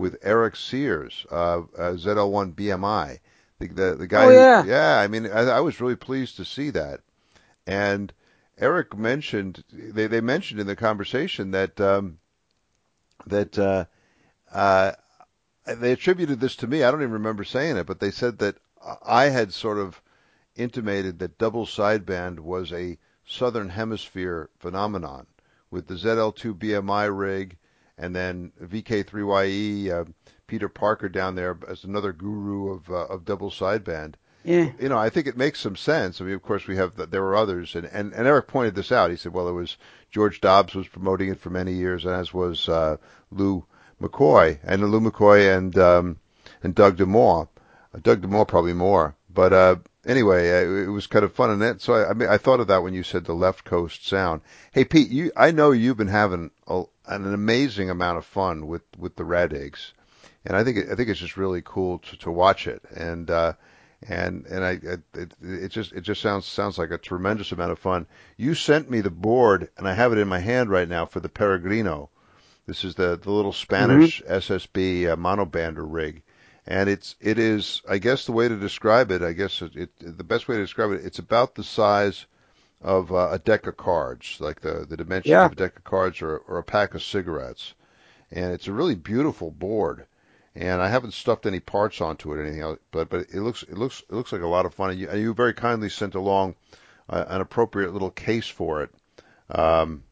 with 0.03 0.19
Eric 0.23 0.57
Sears, 0.57 1.25
uh, 1.31 1.61
uh, 1.79 1.93
ZL1 1.93 2.55
BMI. 2.55 3.21
The 3.61 3.69
the, 3.69 3.95
the 3.95 4.07
guy. 4.09 4.25
Oh, 4.25 4.31
yeah. 4.31 4.63
Who, 4.63 4.69
yeah. 4.69 4.99
I 4.99 5.07
mean, 5.07 5.27
I, 5.27 5.43
I 5.43 5.61
was 5.61 5.81
really 5.81 5.95
pleased 5.95 6.37
to 6.37 6.45
see 6.45 6.71
that. 6.71 7.01
And 7.69 8.13
Eric 8.59 8.99
mentioned 8.99 9.63
they 9.73 10.09
they 10.09 10.21
mentioned 10.21 10.59
in 10.59 10.67
the 10.67 10.75
conversation 10.75 11.53
that 11.53 11.81
um, 11.81 12.19
that 13.27 13.57
uh, 13.57 13.85
uh, 14.53 14.93
they 15.65 15.93
attributed 15.93 16.41
this 16.41 16.57
to 16.57 16.67
me. 16.67 16.83
I 16.83 16.91
don't 16.91 17.03
even 17.03 17.13
remember 17.13 17.45
saying 17.45 17.77
it, 17.77 17.87
but 17.87 18.01
they 18.01 18.11
said 18.11 18.39
that 18.39 18.57
I 19.07 19.27
had 19.27 19.55
sort 19.55 19.79
of 19.79 20.03
intimated 20.57 21.21
that 21.21 21.39
double 21.39 21.65
sideband 21.65 22.41
was 22.41 22.73
a 22.73 22.99
southern 23.25 23.69
hemisphere 23.69 24.51
phenomenon 24.59 25.29
with 25.71 25.87
the 25.87 25.95
ZL2 25.95 26.59
BMI 26.59 27.17
rig 27.17 27.57
and 28.03 28.15
then 28.17 28.53
VK3YE, 28.61 29.91
uh, 29.91 30.05
Peter 30.49 30.69
Parker 30.69 31.09
down 31.09 31.37
there 31.37 31.57
as 31.69 31.85
another 31.85 32.13
guru 32.13 32.73
of 32.73 32.91
uh, 32.91 33.07
of 33.07 33.25
double 33.25 33.51
sideband. 33.51 34.15
Yeah. 34.45 34.73
You 34.81 34.89
know, 34.89 34.99
I 34.99 35.09
think 35.09 35.29
it 35.29 35.37
makes 35.37 35.61
some 35.61 35.77
sense. 35.77 36.21
I 36.21 36.25
mean, 36.25 36.35
of 36.35 36.43
course, 36.43 36.67
we 36.67 36.77
have 36.77 36.97
the, 36.97 37.07
there 37.07 37.23
were 37.23 37.37
others, 37.37 37.77
and, 37.77 37.87
and 37.87 38.13
and 38.13 38.27
Eric 38.27 38.49
pointed 38.49 38.75
this 38.75 38.91
out. 38.91 39.11
He 39.11 39.17
said, 39.17 39.33
well, 39.33 39.49
it 39.49 39.53
was 39.53 39.77
George 40.11 40.41
Dobbs 40.41 40.75
was 40.75 40.89
promoting 40.89 41.31
it 41.31 41.39
for 41.39 41.51
many 41.51 41.75
years, 41.75 42.05
as 42.05 42.35
was 42.35 42.69
uh, 42.69 42.97
Lew 43.31 43.65
McCoy 44.01 44.59
and 44.65 44.83
Lew 44.91 45.01
McCoy 45.01 45.57
and 45.57 45.79
um, 45.79 46.19
and 46.63 46.75
Doug 46.75 46.97
DeMaw. 46.97 47.49
Uh, 47.95 47.99
Doug 48.03 48.21
DeMaw 48.21 48.49
probably 48.49 48.73
more, 48.73 49.15
but 49.33 49.53
uh, 49.53 49.77
anyway, 50.05 50.51
uh, 50.51 50.83
it 50.85 50.91
was 50.91 51.07
kind 51.07 51.25
of 51.25 51.35
fun. 51.35 51.51
And 51.51 51.63
that, 51.63 51.81
so 51.81 51.95
I, 51.95 52.11
I 52.11 52.13
mean, 52.15 52.29
I 52.29 52.39
thought 52.39 52.61
of 52.61 52.67
that 52.67 52.83
when 52.83 52.95
you 52.95 53.03
said 53.03 53.25
the 53.25 53.35
left 53.35 53.65
coast 53.65 54.07
sound. 54.07 54.41
Hey, 54.73 54.85
Pete, 54.85 55.11
you, 55.11 55.33
I 55.37 55.53
know 55.53 55.71
you've 55.71 55.97
been 55.97 56.09
having 56.09 56.51
a, 56.67 56.85
an 57.07 57.33
amazing 57.33 57.91
amount 57.91 58.19
of 58.19 58.25
fun 58.25 58.67
with 58.67 58.83
with 58.97 59.17
the 59.17 59.25
Radigs, 59.25 59.93
and 60.45 60.57
I 60.57 60.65
think 60.65 60.79
I 60.91 60.95
think 60.95 61.09
it's 61.09 61.21
just 61.21 61.37
really 61.37 61.63
cool 61.65 61.99
to, 61.99 62.17
to 62.19 62.31
watch 62.31 62.67
it. 62.67 62.83
And 62.95 63.31
uh, 63.31 63.55
and 64.09 64.47
and 64.47 64.65
I 64.65 64.71
it, 65.15 65.35
it 65.43 65.69
just 65.69 65.93
it 65.93 66.03
just 66.03 66.21
sounds 66.21 66.47
sounds 66.47 66.79
like 66.79 66.91
a 66.91 66.99
tremendous 66.99 67.53
amount 67.53 67.73
of 67.73 67.79
fun. 67.79 68.07
You 68.37 68.55
sent 68.55 68.91
me 68.91 69.01
the 69.01 69.11
board, 69.11 69.71
and 69.77 69.87
I 69.87 69.95
have 69.95 70.13
it 70.13 70.19
in 70.19 70.29
my 70.29 70.41
hand 70.41 70.71
right 70.71 70.89
now 70.89 71.07
for 71.07 71.21
the 71.21 71.29
Peregrino. 71.29 72.09
This 72.67 72.85
is 72.85 72.95
the 72.95 73.19
the 73.19 73.31
little 73.31 73.53
Spanish 73.53 74.23
mm-hmm. 74.23 74.33
SSB 74.33 75.09
uh, 75.09 75.17
monobander 75.17 75.85
rig, 75.87 76.23
and 76.67 76.89
it's 76.89 77.17
it 77.21 77.39
is 77.39 77.83
I 77.89 77.99
guess 77.99 78.27
the 78.27 78.33
way 78.33 78.49
to 78.49 78.57
describe 78.57 79.11
it. 79.11 79.23
I 79.23 79.33
guess 79.33 79.63
it, 79.63 79.77
it 79.77 79.91
the 80.19 80.25
best 80.25 80.49
way 80.49 80.57
to 80.57 80.63
describe 80.63 80.93
it. 80.93 81.05
It's 81.05 81.19
about 81.19 81.55
the 81.55 81.65
size 81.65 82.27
of 82.83 83.12
uh, 83.12 83.31
a 83.33 83.39
deck 83.39 83.67
of 83.67 83.77
cards, 83.77 84.37
like 84.41 84.61
the 84.61 84.87
the 84.89 84.97
dimensions 84.97 85.31
yeah. 85.31 85.47
of 85.47 85.53
a 85.53 85.57
deck 85.57 85.77
of 85.77 85.85
cards 85.85 86.21
or, 86.23 86.39
or 86.39 86.59
a 86.59 86.65
pack 86.65 86.95
of 86.95 87.03
cigarettes, 87.03 87.75
and 88.31 88.53
it's 88.53 88.69
a 88.69 88.73
really 88.73 88.95
beautiful 88.95 89.51
board 89.51 90.07
and 90.55 90.83
I 90.83 90.89
haven't 90.89 91.15
stuffed 91.15 91.47
any 91.47 91.61
parts 91.61 92.01
onto 92.01 92.33
it 92.33 92.37
or 92.37 92.43
anything 92.43 92.61
else, 92.61 92.79
but 92.91 93.09
but 93.09 93.27
it 93.33 93.41
looks 93.41 93.62
it 93.62 93.79
looks 93.79 94.01
it 94.01 94.12
looks 94.15 94.33
like 94.33 94.43
a 94.43 94.47
lot 94.47 94.67
of 94.67 94.75
fun. 94.75 94.91
And 94.91 95.01
you, 95.01 95.11
you 95.12 95.35
very 95.35 95.55
kindly 95.55 95.89
sent 95.89 96.15
along 96.15 96.57
uh, 97.09 97.25
an 97.29 97.41
appropriate 97.41 97.93
little 97.93 98.11
case 98.11 98.49
for 98.49 98.83
it. 98.83 98.91
Um, 99.51 100.05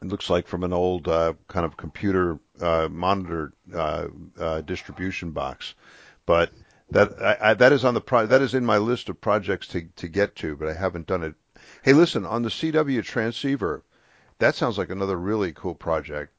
it 0.00 0.08
looks 0.08 0.30
like 0.30 0.48
from 0.48 0.64
an 0.64 0.72
old 0.72 1.08
uh, 1.08 1.34
kind 1.48 1.66
of 1.66 1.76
computer 1.76 2.38
uh, 2.60 2.88
monitor 2.90 3.52
uh, 3.74 4.06
uh, 4.38 4.60
distribution 4.62 5.32
box, 5.32 5.74
but 6.24 6.52
that 6.90 7.20
I, 7.20 7.50
I, 7.50 7.54
that 7.54 7.72
is 7.72 7.84
on 7.84 7.92
the 7.92 8.00
pro- 8.00 8.26
that 8.26 8.40
is 8.40 8.54
in 8.54 8.64
my 8.64 8.78
list 8.78 9.10
of 9.10 9.20
projects 9.20 9.66
to 9.68 9.82
to 9.96 10.08
get 10.08 10.36
to, 10.36 10.56
but 10.56 10.68
I 10.68 10.72
haven't 10.72 11.06
done 11.06 11.22
it. 11.22 11.34
Hey, 11.82 11.94
listen 11.94 12.26
on 12.26 12.42
the 12.42 12.50
CW 12.50 13.02
transceiver. 13.04 13.82
That 14.38 14.54
sounds 14.54 14.76
like 14.76 14.90
another 14.90 15.16
really 15.16 15.52
cool 15.52 15.74
project. 15.74 16.32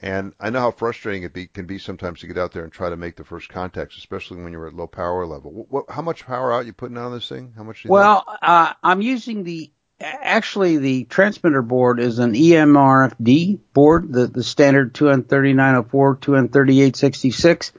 And 0.00 0.32
I 0.38 0.50
know 0.50 0.60
how 0.60 0.70
frustrating 0.70 1.24
it 1.24 1.32
be, 1.32 1.46
can 1.46 1.66
be 1.66 1.78
sometimes 1.78 2.20
to 2.20 2.28
get 2.28 2.38
out 2.38 2.52
there 2.52 2.62
and 2.62 2.72
try 2.72 2.88
to 2.88 2.96
make 2.96 3.16
the 3.16 3.24
first 3.24 3.48
contacts, 3.48 3.96
especially 3.96 4.42
when 4.42 4.52
you're 4.52 4.68
at 4.68 4.74
low 4.74 4.86
power 4.86 5.26
level. 5.26 5.52
What, 5.52 5.70
what, 5.70 5.84
how 5.90 6.02
much 6.02 6.24
power 6.24 6.52
out 6.52 6.66
you 6.66 6.72
putting 6.72 6.96
on 6.96 7.12
this 7.12 7.28
thing? 7.28 7.52
How 7.56 7.64
much? 7.64 7.84
well, 7.84 8.24
uh, 8.40 8.74
I'm 8.82 9.00
using 9.00 9.42
the 9.42 9.72
actually 10.00 10.76
the 10.76 11.04
transmitter 11.04 11.62
board 11.62 11.98
is 11.98 12.20
an 12.20 12.34
EMRFD 12.34 13.58
board, 13.72 14.12
the 14.12 14.28
the 14.28 14.44
standard 14.44 14.94
23904, 14.94 16.16
23866. 16.16 17.72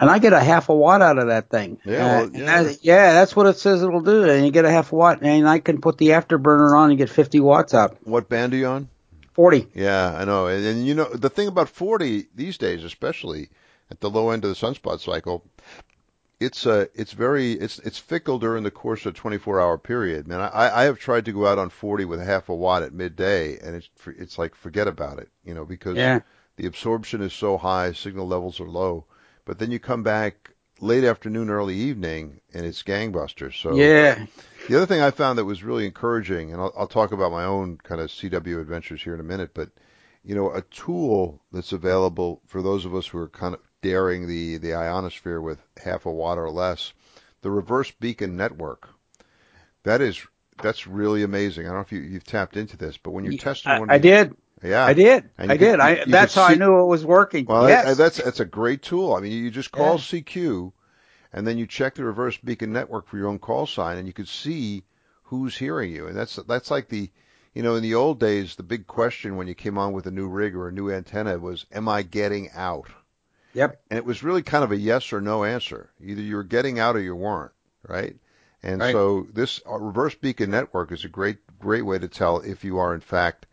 And 0.00 0.10
I 0.10 0.18
get 0.18 0.32
a 0.32 0.40
half 0.40 0.68
a 0.68 0.74
watt 0.74 1.02
out 1.02 1.18
of 1.18 1.28
that 1.28 1.48
thing. 1.48 1.78
Yeah, 1.84 2.22
well, 2.22 2.30
yeah. 2.32 2.72
Yeah, 2.82 3.12
that's 3.12 3.36
what 3.36 3.46
it 3.46 3.58
says 3.58 3.82
it'll 3.82 4.00
do. 4.00 4.28
And 4.28 4.44
you 4.44 4.50
get 4.50 4.64
a 4.64 4.70
half 4.70 4.92
a 4.92 4.96
watt, 4.96 5.22
and 5.22 5.48
I 5.48 5.60
can 5.60 5.80
put 5.80 5.98
the 5.98 6.08
afterburner 6.08 6.76
on 6.76 6.90
and 6.90 6.98
get 6.98 7.10
50 7.10 7.40
watts 7.40 7.74
out. 7.74 7.96
What 8.04 8.28
band 8.28 8.54
are 8.54 8.56
you 8.56 8.66
on? 8.66 8.88
40. 9.34 9.68
Yeah, 9.74 10.16
I 10.16 10.24
know. 10.24 10.46
And, 10.46 10.64
and, 10.64 10.86
you 10.86 10.94
know, 10.94 11.08
the 11.12 11.30
thing 11.30 11.48
about 11.48 11.68
40 11.68 12.26
these 12.34 12.58
days, 12.58 12.84
especially 12.84 13.50
at 13.90 14.00
the 14.00 14.10
low 14.10 14.30
end 14.30 14.44
of 14.44 14.50
the 14.50 14.66
sunspot 14.66 15.00
cycle, 15.00 15.44
it's 16.40 16.66
uh, 16.66 16.86
it's 16.94 17.12
very 17.12 17.52
it's 17.52 17.78
it's 17.80 17.98
fickle 17.98 18.38
during 18.38 18.64
the 18.64 18.70
course 18.70 19.06
of 19.06 19.14
a 19.14 19.16
24 19.16 19.60
hour 19.60 19.78
period. 19.78 20.26
Man, 20.26 20.40
I 20.40 20.82
I 20.82 20.84
have 20.84 20.98
tried 20.98 21.24
to 21.26 21.32
go 21.32 21.46
out 21.46 21.58
on 21.58 21.70
40 21.70 22.04
with 22.04 22.20
half 22.20 22.48
a 22.48 22.54
watt 22.54 22.82
at 22.82 22.92
midday, 22.92 23.58
and 23.58 23.76
it's 23.76 23.88
it's 24.06 24.38
like 24.38 24.54
forget 24.54 24.88
about 24.88 25.18
it, 25.18 25.28
you 25.44 25.54
know, 25.54 25.64
because 25.64 25.96
yeah. 25.96 26.20
the 26.56 26.66
absorption 26.66 27.22
is 27.22 27.32
so 27.32 27.56
high, 27.56 27.92
signal 27.92 28.26
levels 28.26 28.60
are 28.60 28.68
low. 28.68 29.04
But 29.44 29.58
then 29.58 29.70
you 29.70 29.78
come 29.78 30.02
back 30.02 30.50
late 30.80 31.04
afternoon, 31.04 31.50
early 31.50 31.74
evening, 31.76 32.40
and 32.52 32.64
it's 32.64 32.82
gangbusters. 32.82 33.60
So 33.60 33.74
yeah, 33.74 34.26
the 34.68 34.76
other 34.76 34.86
thing 34.86 35.00
I 35.00 35.10
found 35.10 35.38
that 35.38 35.44
was 35.44 35.62
really 35.62 35.86
encouraging, 35.86 36.52
and 36.52 36.60
I'll, 36.60 36.72
I'll 36.76 36.86
talk 36.86 37.12
about 37.12 37.32
my 37.32 37.44
own 37.44 37.78
kind 37.78 38.00
of 38.00 38.10
CW 38.10 38.60
adventures 38.60 39.02
here 39.02 39.14
in 39.14 39.20
a 39.20 39.24
minute, 39.24 39.50
but 39.54 39.70
you 40.24 40.34
know, 40.34 40.50
a 40.52 40.62
tool 40.62 41.42
that's 41.52 41.72
available 41.72 42.40
for 42.46 42.62
those 42.62 42.84
of 42.84 42.94
us 42.94 43.06
who 43.06 43.18
are 43.18 43.28
kind 43.28 43.54
of 43.54 43.60
daring 43.82 44.26
the 44.26 44.56
the 44.56 44.74
ionosphere 44.74 45.40
with 45.40 45.60
half 45.82 46.06
a 46.06 46.10
watt 46.10 46.38
or 46.38 46.50
less, 46.50 46.92
the 47.42 47.50
reverse 47.50 47.90
beacon 47.90 48.36
network. 48.36 48.88
That 49.82 50.00
is 50.00 50.26
that's 50.62 50.86
really 50.86 51.22
amazing. 51.22 51.66
I 51.66 51.68
don't 51.68 51.76
know 51.76 51.82
if 51.82 51.92
you, 51.92 52.00
you've 52.00 52.24
tapped 52.24 52.56
into 52.56 52.76
this, 52.76 52.96
but 52.96 53.10
when 53.10 53.24
you're 53.24 53.34
testing 53.34 53.72
I, 53.72 53.80
one, 53.80 53.90
I 53.90 53.98
did. 53.98 54.34
Yeah, 54.64 54.84
I 54.84 54.94
did. 54.94 55.28
I 55.36 55.56
did. 55.56 55.78
I, 55.78 56.04
that's 56.06 56.34
how 56.34 56.48
see, 56.48 56.54
I 56.54 56.56
knew 56.56 56.80
it 56.80 56.86
was 56.86 57.04
working. 57.04 57.44
Well, 57.44 57.68
yes. 57.68 57.96
that's 57.96 58.16
that's 58.16 58.40
a 58.40 58.46
great 58.46 58.82
tool. 58.82 59.14
I 59.14 59.20
mean, 59.20 59.32
you 59.32 59.50
just 59.50 59.70
call 59.70 59.94
yeah. 59.94 60.00
CQ 60.00 60.72
and 61.34 61.44
then 61.44 61.58
you 61.58 61.66
check 61.66 61.96
the 61.96 62.04
reverse 62.04 62.38
beacon 62.38 62.72
network 62.72 63.08
for 63.08 63.18
your 63.18 63.26
own 63.26 63.40
call 63.40 63.66
sign, 63.66 63.98
and 63.98 64.06
you 64.06 64.12
could 64.12 64.28
see 64.28 64.84
who's 65.24 65.56
hearing 65.56 65.90
you. 65.90 66.06
And 66.06 66.16
that's 66.16 66.36
that's 66.36 66.70
like 66.70 66.88
the, 66.88 67.10
you 67.52 67.62
know, 67.62 67.74
in 67.74 67.82
the 67.82 67.96
old 67.96 68.20
days, 68.20 68.54
the 68.54 68.62
big 68.62 68.86
question 68.86 69.36
when 69.36 69.48
you 69.48 69.54
came 69.54 69.76
on 69.76 69.92
with 69.92 70.06
a 70.06 70.12
new 70.12 70.28
rig 70.28 70.54
or 70.54 70.68
a 70.68 70.72
new 70.72 70.92
antenna 70.92 71.36
was, 71.38 71.66
"Am 71.72 71.88
I 71.88 72.02
getting 72.02 72.50
out?" 72.54 72.88
Yep. 73.52 73.82
And 73.90 73.98
it 73.98 74.04
was 74.04 74.22
really 74.22 74.42
kind 74.42 74.62
of 74.62 74.70
a 74.70 74.76
yes 74.76 75.12
or 75.12 75.20
no 75.20 75.42
answer. 75.42 75.90
Either 76.00 76.22
you 76.22 76.36
were 76.36 76.44
getting 76.44 76.78
out 76.78 76.96
or 76.96 77.00
you 77.00 77.16
weren't, 77.16 77.52
right? 77.86 78.16
And 78.62 78.80
right. 78.80 78.92
so 78.92 79.26
this 79.32 79.60
uh, 79.68 79.76
reverse 79.76 80.14
beacon 80.14 80.50
network 80.50 80.92
is 80.92 81.04
a 81.04 81.08
great 81.08 81.38
great 81.58 81.82
way 81.82 81.98
to 81.98 82.08
tell 82.08 82.38
if 82.38 82.62
you 82.62 82.78
are 82.78 82.94
in 82.94 83.00
fact 83.00 83.46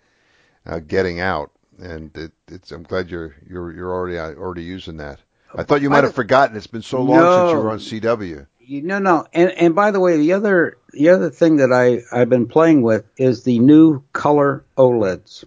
uh, 0.65 0.79
getting 0.79 1.19
out. 1.19 1.51
And 1.79 2.15
it, 2.15 2.31
it's 2.47 2.71
I'm 2.71 2.83
glad 2.83 3.09
you're 3.09 3.35
you're 3.47 3.73
you're 3.73 3.91
already 3.91 4.17
uh, 4.17 4.33
already 4.33 4.63
using 4.63 4.97
that. 4.97 5.19
I 5.53 5.63
thought 5.63 5.81
you 5.81 5.89
might 5.89 6.03
have 6.03 6.15
forgotten. 6.15 6.55
It's 6.55 6.67
been 6.67 6.81
so 6.81 7.01
long 7.01 7.17
no, 7.17 7.47
since 7.47 7.51
you 7.51 7.63
were 7.63 7.71
on 7.71 7.79
CW. 7.79 8.47
You, 8.59 8.81
no, 8.83 8.99
no. 8.99 9.25
And 9.33 9.51
and 9.51 9.75
by 9.75 9.91
the 9.91 9.99
way, 9.99 10.17
the 10.17 10.33
other 10.33 10.77
the 10.93 11.09
other 11.09 11.29
thing 11.29 11.57
that 11.57 11.73
I 11.73 12.03
I've 12.15 12.29
been 12.29 12.47
playing 12.47 12.83
with 12.83 13.05
is 13.17 13.43
the 13.43 13.59
new 13.59 14.03
color 14.13 14.63
OLEDs. 14.77 15.43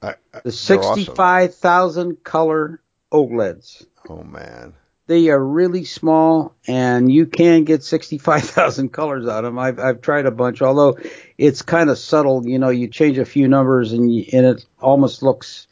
I, 0.00 0.14
I, 0.32 0.40
the 0.44 0.52
sixty-five 0.52 1.54
thousand 1.54 2.06
awesome. 2.06 2.20
color 2.24 2.80
OLEDs. 3.12 3.86
Oh 4.08 4.22
man. 4.22 4.74
They 5.08 5.30
are 5.30 5.42
really 5.42 5.84
small, 5.84 6.54
and 6.66 7.10
you 7.10 7.24
can 7.24 7.64
get 7.64 7.82
sixty-five 7.82 8.44
thousand 8.44 8.90
colors 8.92 9.26
out 9.26 9.44
of 9.44 9.54
them. 9.54 9.58
I've 9.58 9.78
I've 9.78 10.00
tried 10.02 10.26
a 10.26 10.30
bunch, 10.30 10.60
although 10.60 10.98
it's 11.38 11.62
kind 11.62 11.88
of 11.88 11.96
subtle. 11.98 12.46
You 12.46 12.58
know, 12.58 12.68
you 12.68 12.88
change 12.88 13.16
a 13.16 13.24
few 13.24 13.48
numbers, 13.48 13.94
and 13.94 14.14
you, 14.14 14.26
and 14.34 14.44
it 14.44 14.66
almost 14.78 15.22
looks 15.22 15.66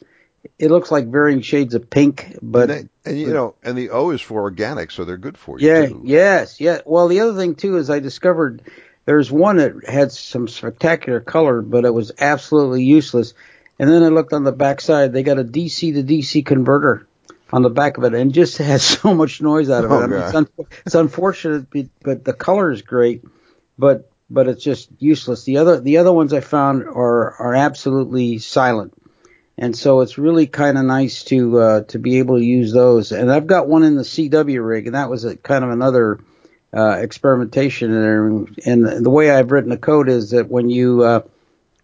it 0.57 0.71
looks 0.71 0.89
like 0.89 1.07
varying 1.07 1.41
shades 1.41 1.75
of 1.75 1.87
pink, 1.87 2.35
but 2.41 2.71
and, 2.71 2.89
they, 3.03 3.11
and 3.11 3.19
you 3.19 3.31
know, 3.31 3.53
and 3.61 3.77
the 3.77 3.91
O 3.91 4.09
is 4.09 4.21
for 4.21 4.41
organic, 4.41 4.89
so 4.89 5.05
they're 5.05 5.17
good 5.17 5.37
for 5.37 5.59
you. 5.59 5.67
Yeah, 5.67 5.85
too. 5.85 6.01
yes, 6.03 6.59
yeah. 6.59 6.81
Well, 6.83 7.07
the 7.07 7.19
other 7.19 7.37
thing 7.37 7.53
too 7.53 7.77
is 7.77 7.91
I 7.91 7.99
discovered 7.99 8.63
there's 9.05 9.31
one 9.31 9.57
that 9.57 9.87
had 9.87 10.11
some 10.11 10.47
spectacular 10.47 11.19
color, 11.19 11.61
but 11.61 11.85
it 11.85 11.93
was 11.93 12.11
absolutely 12.17 12.85
useless. 12.85 13.35
And 13.77 13.87
then 13.87 14.01
I 14.01 14.07
looked 14.07 14.33
on 14.33 14.43
the 14.43 14.51
back 14.51 14.81
side; 14.81 15.13
they 15.13 15.21
got 15.21 15.37
a 15.37 15.43
DC 15.43 15.93
to 15.93 16.03
DC 16.03 16.43
converter 16.43 17.07
on 17.51 17.61
the 17.61 17.69
back 17.69 17.97
of 17.97 18.03
it, 18.03 18.13
and 18.13 18.33
just 18.33 18.57
has 18.59 18.83
so 18.83 19.13
much 19.13 19.41
noise 19.41 19.69
out 19.69 19.85
of 19.85 19.91
it. 19.91 19.93
Oh, 19.93 20.01
I 20.01 20.07
mean, 20.07 20.19
it's, 20.19 20.35
un- 20.35 20.49
it's 20.85 20.95
unfortunate, 20.95 21.67
but 22.01 22.23
the 22.23 22.33
color 22.33 22.71
is 22.71 22.81
great, 22.81 23.23
but 23.77 24.11
but 24.29 24.47
it's 24.47 24.63
just 24.63 24.89
useless. 24.99 25.43
The 25.43 25.57
other 25.57 25.79
the 25.79 25.97
other 25.97 26.11
ones 26.11 26.33
I 26.33 26.41
found 26.41 26.83
are 26.83 27.33
are 27.33 27.55
absolutely 27.55 28.39
silent 28.39 28.93
and 29.57 29.75
so 29.75 30.01
it's 30.01 30.17
really 30.17 30.45
kind 30.45 30.77
of 30.77 30.85
nice 30.85 31.23
to 31.25 31.59
uh, 31.59 31.81
to 31.83 31.97
be 31.97 32.19
able 32.19 32.37
to 32.37 32.43
use 32.43 32.71
those. 32.71 33.11
And 33.11 33.31
I've 33.31 33.47
got 33.47 33.67
one 33.67 33.83
in 33.83 33.95
the 33.95 34.03
CW 34.03 34.65
rig, 34.65 34.85
and 34.85 34.95
that 34.95 35.09
was 35.09 35.25
a, 35.25 35.35
kind 35.35 35.63
of 35.63 35.71
another 35.71 36.19
uh, 36.75 36.97
experimentation. 36.99 37.91
And, 37.93 38.59
and 38.65 39.05
the 39.05 39.09
way 39.09 39.31
I've 39.31 39.51
written 39.51 39.71
the 39.71 39.77
code 39.77 40.09
is 40.09 40.31
that 40.31 40.47
when 40.47 40.69
you 40.69 41.03
uh, 41.03 41.21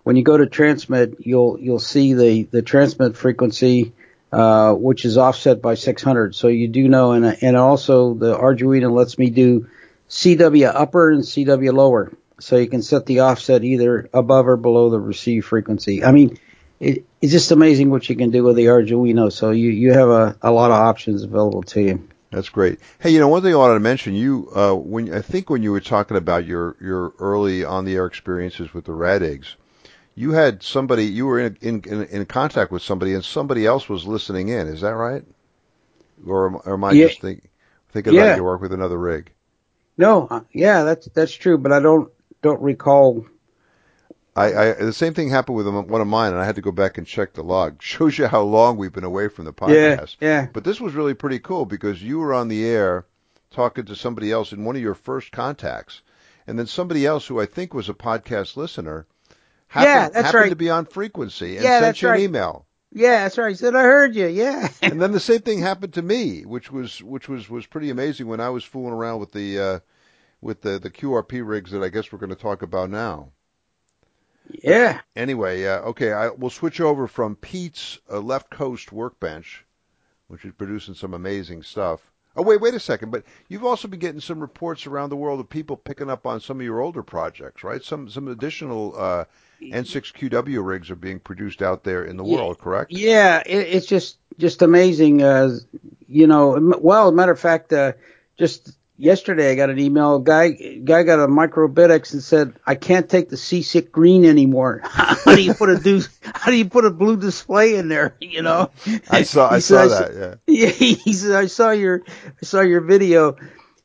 when 0.04 0.16
you 0.16 0.24
go 0.24 0.38
to 0.38 0.46
transmit, 0.46 1.16
you'll 1.20 1.60
you'll 1.60 1.80
see 1.80 2.14
the 2.14 2.44
the 2.44 2.62
transmit 2.62 3.18
frequency. 3.18 3.94
Uh, 4.34 4.74
which 4.74 5.06
is 5.06 5.16
offset 5.16 5.62
by 5.62 5.76
600. 5.76 6.34
So 6.34 6.48
you 6.48 6.68
do 6.68 6.88
know, 6.88 7.12
and 7.12 7.38
and 7.44 7.56
also 7.56 8.16
the 8.16 8.36
Arduino 8.36 8.92
lets 8.92 9.20
me 9.20 9.30
do 9.30 9.68
CW 10.10 10.72
upper 10.74 11.12
and 11.12 11.22
CW 11.22 11.72
lower. 11.72 12.12
So 12.40 12.58
you 12.58 12.66
can 12.66 12.82
set 12.82 13.06
the 13.06 13.20
offset 13.20 13.64
either 13.64 14.10
above 14.12 14.48
or 14.48 14.58
below 14.58 14.90
the 14.90 15.00
receive 15.00 15.46
frequency. 15.46 16.04
I 16.04 16.12
mean, 16.12 16.40
it, 16.80 17.06
it's 17.22 17.32
just 17.32 17.52
amazing 17.52 17.92
what 17.92 18.10
you 18.10 18.16
can 18.16 18.32
do 18.32 18.44
with 18.44 18.56
the 18.56 18.66
Arduino. 18.66 19.32
So 19.32 19.52
you, 19.52 19.70
you 19.70 19.94
have 19.94 20.10
a, 20.10 20.36
a 20.42 20.52
lot 20.52 20.72
of 20.72 20.78
options 20.78 21.22
available 21.22 21.62
to 21.64 21.82
you. 21.84 22.10
That's 22.32 22.50
great. 22.50 22.80
Hey, 22.98 23.12
you 23.12 23.20
know, 23.20 23.28
one 23.28 23.44
thing 23.44 23.54
I 23.54 23.58
wanted 23.58 23.76
to 23.76 23.80
mention, 23.82 24.16
you, 24.16 24.50
uh, 24.56 24.74
when, 24.74 25.14
I 25.14 25.22
think 25.22 25.52
when 25.52 25.62
you 25.62 25.72
were 25.72 25.80
talking 25.80 26.18
about 26.18 26.48
your, 26.48 26.76
your 26.82 27.14
early 27.20 27.64
on 27.64 27.86
the 27.86 27.94
air 27.94 28.08
experiences 28.08 28.74
with 28.74 28.86
the 28.86 28.94
Radigs, 28.94 29.58
you 30.16 30.32
had 30.32 30.64
somebody, 30.64 31.06
you 31.06 31.26
were 31.26 31.40
in, 31.40 31.58
in, 31.62 31.82
in, 31.86 32.04
in 32.04 32.26
contact 32.26 32.72
with 32.72 32.82
somebody 32.82 33.14
and 33.14 33.24
somebody 33.24 33.66
else 33.66 33.90
was 33.90 34.06
listening 34.06 34.50
in. 34.50 34.68
Is 34.68 34.82
that 34.82 34.96
right? 34.96 35.24
Or, 36.26 36.62
or 36.66 36.74
am 36.74 36.84
I 36.84 36.92
yeah. 36.92 37.08
just 37.08 37.22
think, 37.22 37.50
thinking 37.92 38.14
yeah. 38.14 38.24
about 38.24 38.36
your 38.38 38.46
work 38.46 38.62
with 38.62 38.74
another 38.74 38.98
rig? 38.98 39.32
No, 39.98 40.28
uh, 40.30 40.42
yeah, 40.52 40.84
that's, 40.84 41.08
that's 41.08 41.34
true, 41.34 41.58
but 41.58 41.72
I 41.72 41.80
don't, 41.80 42.12
don't 42.42 42.62
recall 42.62 43.26
I, 44.36 44.46
I, 44.46 44.74
the 44.74 44.94
same 44.94 45.14
thing 45.14 45.30
happened 45.30 45.58
with 45.58 45.68
one 45.68 46.02
of 46.02 46.08
mine, 46.08 46.32
and 46.32 46.42
I 46.42 46.46
had 46.46 46.56
to 46.56 46.62
go 46.62 46.72
back 46.72 46.98
and 46.98 47.06
check 47.06 47.34
the 47.34 47.44
log. 47.44 47.82
Shows 47.84 48.18
you 48.18 48.28
how 48.28 48.42
long 48.42 48.78
we've 48.78 48.94
been 48.94 49.04
away 49.04 49.28
from 49.28 49.46
the 49.46 49.54
podcast. 49.54 50.18
Yeah, 50.20 50.28
yeah. 50.28 50.48
But 50.52 50.64
this 50.64 50.82
was 50.82 50.94
really 50.94 51.14
pretty 51.14 51.40
cool 51.40 51.66
because 51.66 52.02
you 52.02 52.20
were 52.20 52.34
on 52.34 52.48
the 52.48 52.66
air 52.66 53.06
talking 53.52 53.86
to 53.86 53.96
somebody 53.96 54.32
else 54.32 54.52
in 54.52 54.66
one 54.66 54.76
of 54.76 54.82
your 54.82 54.96
first 54.96 55.32
contacts, 55.32 56.02
and 56.48 56.58
then 56.58 56.66
somebody 56.66 57.06
else 57.06 57.28
who 57.28 57.40
I 57.40 57.46
think 57.46 57.74
was 57.74 57.90
a 57.90 57.94
podcast 57.94 58.58
listener 58.58 59.06
happened, 59.74 59.92
yeah, 59.92 60.10
that's 60.10 60.26
happened 60.28 60.42
right. 60.42 60.50
to 60.50 60.56
be 60.56 60.70
on 60.70 60.86
frequency 60.86 61.56
and 61.56 61.64
yeah, 61.64 61.80
sent 61.80 62.02
you 62.02 62.10
right. 62.10 62.20
an 62.20 62.24
email. 62.24 62.68
Yeah, 62.92 63.24
that's 63.24 63.40
right. 63.40 63.50
He 63.50 63.56
said 63.56 63.76
I 63.76 63.82
heard 63.82 64.16
you. 64.16 64.28
Yeah. 64.28 64.68
and 64.84 65.02
then 65.02 65.12
the 65.12 65.20
same 65.20 65.40
thing 65.40 65.60
happened 65.60 65.94
to 65.96 66.04
me, 66.04 66.46
which 66.46 66.72
was 66.72 67.02
which 67.02 67.28
was 67.28 67.50
was 67.50 67.66
pretty 67.66 67.90
amazing 67.90 68.28
when 68.28 68.40
I 68.40 68.50
was 68.50 68.64
fooling 68.64 68.94
around 68.94 69.20
with 69.20 69.32
the 69.32 69.60
uh, 69.60 69.80
with 70.42 70.62
the 70.62 70.78
the 70.78 70.92
QRP 70.92 71.46
rigs 71.46 71.72
that 71.72 71.82
I 71.82 71.90
guess 71.90 72.12
we're 72.12 72.20
going 72.20 72.30
to 72.30 72.36
talk 72.36 72.62
about 72.62 72.92
now. 72.92 73.30
Yeah. 74.48 75.02
Anyway, 75.16 75.66
uh, 75.66 75.80
okay, 75.80 76.12
I, 76.12 76.30
we'll 76.30 76.52
switch 76.52 76.80
over 76.80 77.08
from 77.08 77.36
Pete's 77.36 77.98
uh, 78.12 78.20
Left 78.20 78.52
Coast 78.52 78.92
Workbench, 78.92 79.66
which 80.28 80.46
is 80.46 80.54
producing 80.54 80.94
some 80.94 81.16
amazing 81.16 81.64
stuff. 81.64 82.13
Oh, 82.36 82.42
wait, 82.42 82.62
wait 82.62 82.74
a 82.74 82.80
second. 82.80 83.12
But 83.12 83.24
you've 83.48 83.66
also 83.66 83.88
been 83.88 84.00
getting 84.00 84.22
some 84.22 84.40
reports 84.40 84.88
around 84.88 85.10
the 85.10 85.16
world 85.16 85.40
of 85.40 85.50
people 85.50 85.78
picking 85.78 86.10
up 86.10 86.26
on 86.26 86.40
some 86.40 86.60
of 86.60 86.66
your 86.66 86.82
older 86.82 87.04
projects, 87.04 87.64
right? 87.64 87.84
Some 87.84 88.10
some 88.10 88.28
additional 88.28 88.96
uh, 88.98 89.26
N6QW 89.62 90.66
rigs 90.66 90.90
are 90.90 90.96
being 90.96 91.20
produced 91.20 91.62
out 91.62 91.84
there 91.84 92.04
in 92.04 92.18
the 92.18 92.26
yeah, 92.26 92.38
world, 92.38 92.60
correct? 92.60 92.92
Yeah, 92.92 93.44
it, 93.46 93.58
it's 93.76 93.86
just 93.86 94.18
just 94.38 94.62
amazing. 94.62 95.22
Uh, 95.22 95.58
you 96.08 96.28
know, 96.28 96.74
well, 96.80 97.08
as 97.08 97.14
a 97.14 97.16
matter 97.16 97.32
of 97.32 97.40
fact, 97.40 97.72
uh, 97.72 97.94
just 98.38 98.76
yesterday 99.04 99.52
I 99.52 99.56
got 99.56 99.70
an 99.70 99.80
email. 99.80 100.20
Guy 100.20 100.52
guy 100.52 101.04
got 101.04 101.20
a 101.20 101.28
microBitX 101.28 102.14
and 102.14 102.24
said, 102.24 102.54
"I 102.66 102.76
can't 102.76 103.10
take 103.10 103.30
the 103.30 103.38
seasick 103.38 103.92
green 103.92 104.26
anymore. 104.26 104.82
how 104.86 105.36
do 105.36 105.42
you 105.42 105.54
put 105.54 105.70
a 105.70 105.78
do? 105.78 106.02
How 106.22 106.50
do 106.52 106.58
you 106.58 106.66
put 106.66 106.86
a 106.86 106.90
blue 106.90 107.18
display 107.18 107.76
in 107.76 107.90
there? 107.90 108.16
You 108.22 108.42
know." 108.42 108.72
I 109.10 109.24
saw 109.24 109.52
I 109.52 109.60
saw 109.60 109.88
that. 109.88 110.16
Yeah. 110.16 110.36
Yeah. 110.48 110.70
He 110.70 111.14
said, 111.14 111.34
"I 111.34 111.48
saw 111.48 111.72
your 111.72 112.04
I 112.08 112.46
saw 112.46 112.62
your 112.62 112.82
video." 112.82 113.36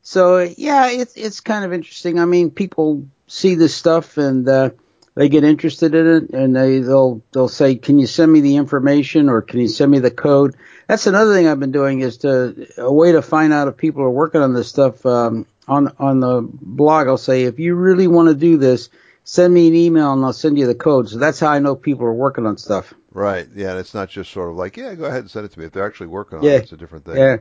So 0.02 0.38
yeah, 0.38 0.88
it's 0.88 1.16
it's 1.16 1.40
kind 1.40 1.64
of 1.64 1.72
interesting. 1.72 2.18
I 2.18 2.24
mean, 2.24 2.50
people 2.50 3.06
see 3.26 3.56
this 3.56 3.74
stuff 3.74 4.16
and. 4.16 4.48
uh 4.48 4.70
they 5.18 5.28
get 5.28 5.42
interested 5.42 5.96
in 5.96 6.06
it 6.06 6.30
and 6.30 6.54
they 6.54 6.78
they'll 6.78 7.20
they'll 7.32 7.48
say, 7.48 7.74
"Can 7.74 7.98
you 7.98 8.06
send 8.06 8.32
me 8.32 8.40
the 8.40 8.54
information 8.54 9.28
or 9.28 9.42
can 9.42 9.58
you 9.58 9.66
send 9.66 9.90
me 9.90 9.98
the 9.98 10.12
code?" 10.12 10.54
That's 10.86 11.08
another 11.08 11.34
thing 11.34 11.48
I've 11.48 11.58
been 11.58 11.72
doing 11.72 12.02
is 12.02 12.18
to 12.18 12.68
a 12.78 12.92
way 12.92 13.10
to 13.10 13.20
find 13.20 13.52
out 13.52 13.66
if 13.66 13.76
people 13.76 14.02
are 14.02 14.10
working 14.10 14.42
on 14.42 14.54
this 14.54 14.68
stuff 14.68 15.04
um, 15.04 15.44
on 15.66 15.92
on 15.98 16.20
the 16.20 16.48
blog. 16.48 17.08
I'll 17.08 17.18
say, 17.18 17.42
"If 17.42 17.58
you 17.58 17.74
really 17.74 18.06
want 18.06 18.28
to 18.28 18.34
do 18.36 18.58
this, 18.58 18.90
send 19.24 19.52
me 19.52 19.66
an 19.66 19.74
email 19.74 20.12
and 20.12 20.24
I'll 20.24 20.32
send 20.32 20.56
you 20.56 20.68
the 20.68 20.76
code." 20.76 21.08
So 21.08 21.18
that's 21.18 21.40
how 21.40 21.48
I 21.48 21.58
know 21.58 21.74
people 21.74 22.06
are 22.06 22.14
working 22.14 22.46
on 22.46 22.56
stuff. 22.56 22.94
Right. 23.12 23.48
Yeah, 23.56 23.70
and 23.70 23.80
it's 23.80 23.94
not 23.94 24.10
just 24.10 24.30
sort 24.30 24.50
of 24.50 24.54
like, 24.54 24.76
"Yeah, 24.76 24.94
go 24.94 25.06
ahead 25.06 25.22
and 25.22 25.30
send 25.30 25.46
it 25.46 25.50
to 25.50 25.58
me." 25.58 25.66
If 25.66 25.72
they're 25.72 25.84
actually 25.84 26.06
working 26.06 26.38
on 26.38 26.44
yeah. 26.44 26.52
it, 26.52 26.62
it's 26.62 26.72
a 26.72 26.76
different 26.76 27.04
thing. 27.04 27.16
Yeah. 27.16 27.38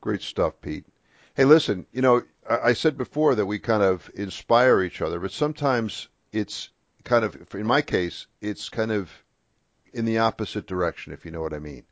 Great 0.00 0.22
stuff, 0.22 0.54
Pete. 0.60 0.84
Hey, 1.36 1.44
listen, 1.44 1.86
you 1.92 2.02
know, 2.02 2.22
I 2.50 2.72
said 2.72 2.98
before 2.98 3.36
that 3.36 3.46
we 3.46 3.60
kind 3.60 3.84
of 3.84 4.10
inspire 4.16 4.82
each 4.82 5.00
other, 5.00 5.20
but 5.20 5.30
sometimes 5.30 6.08
it's 6.32 6.70
kind 7.04 7.24
of, 7.24 7.54
in 7.54 7.66
my 7.66 7.82
case, 7.82 8.26
it's 8.40 8.68
kind 8.68 8.90
of 8.90 9.10
in 9.92 10.04
the 10.04 10.18
opposite 10.18 10.66
direction, 10.66 11.12
if 11.12 11.24
you 11.24 11.30
know 11.30 11.42
what 11.42 11.54
I 11.54 11.58
mean. 11.58 11.84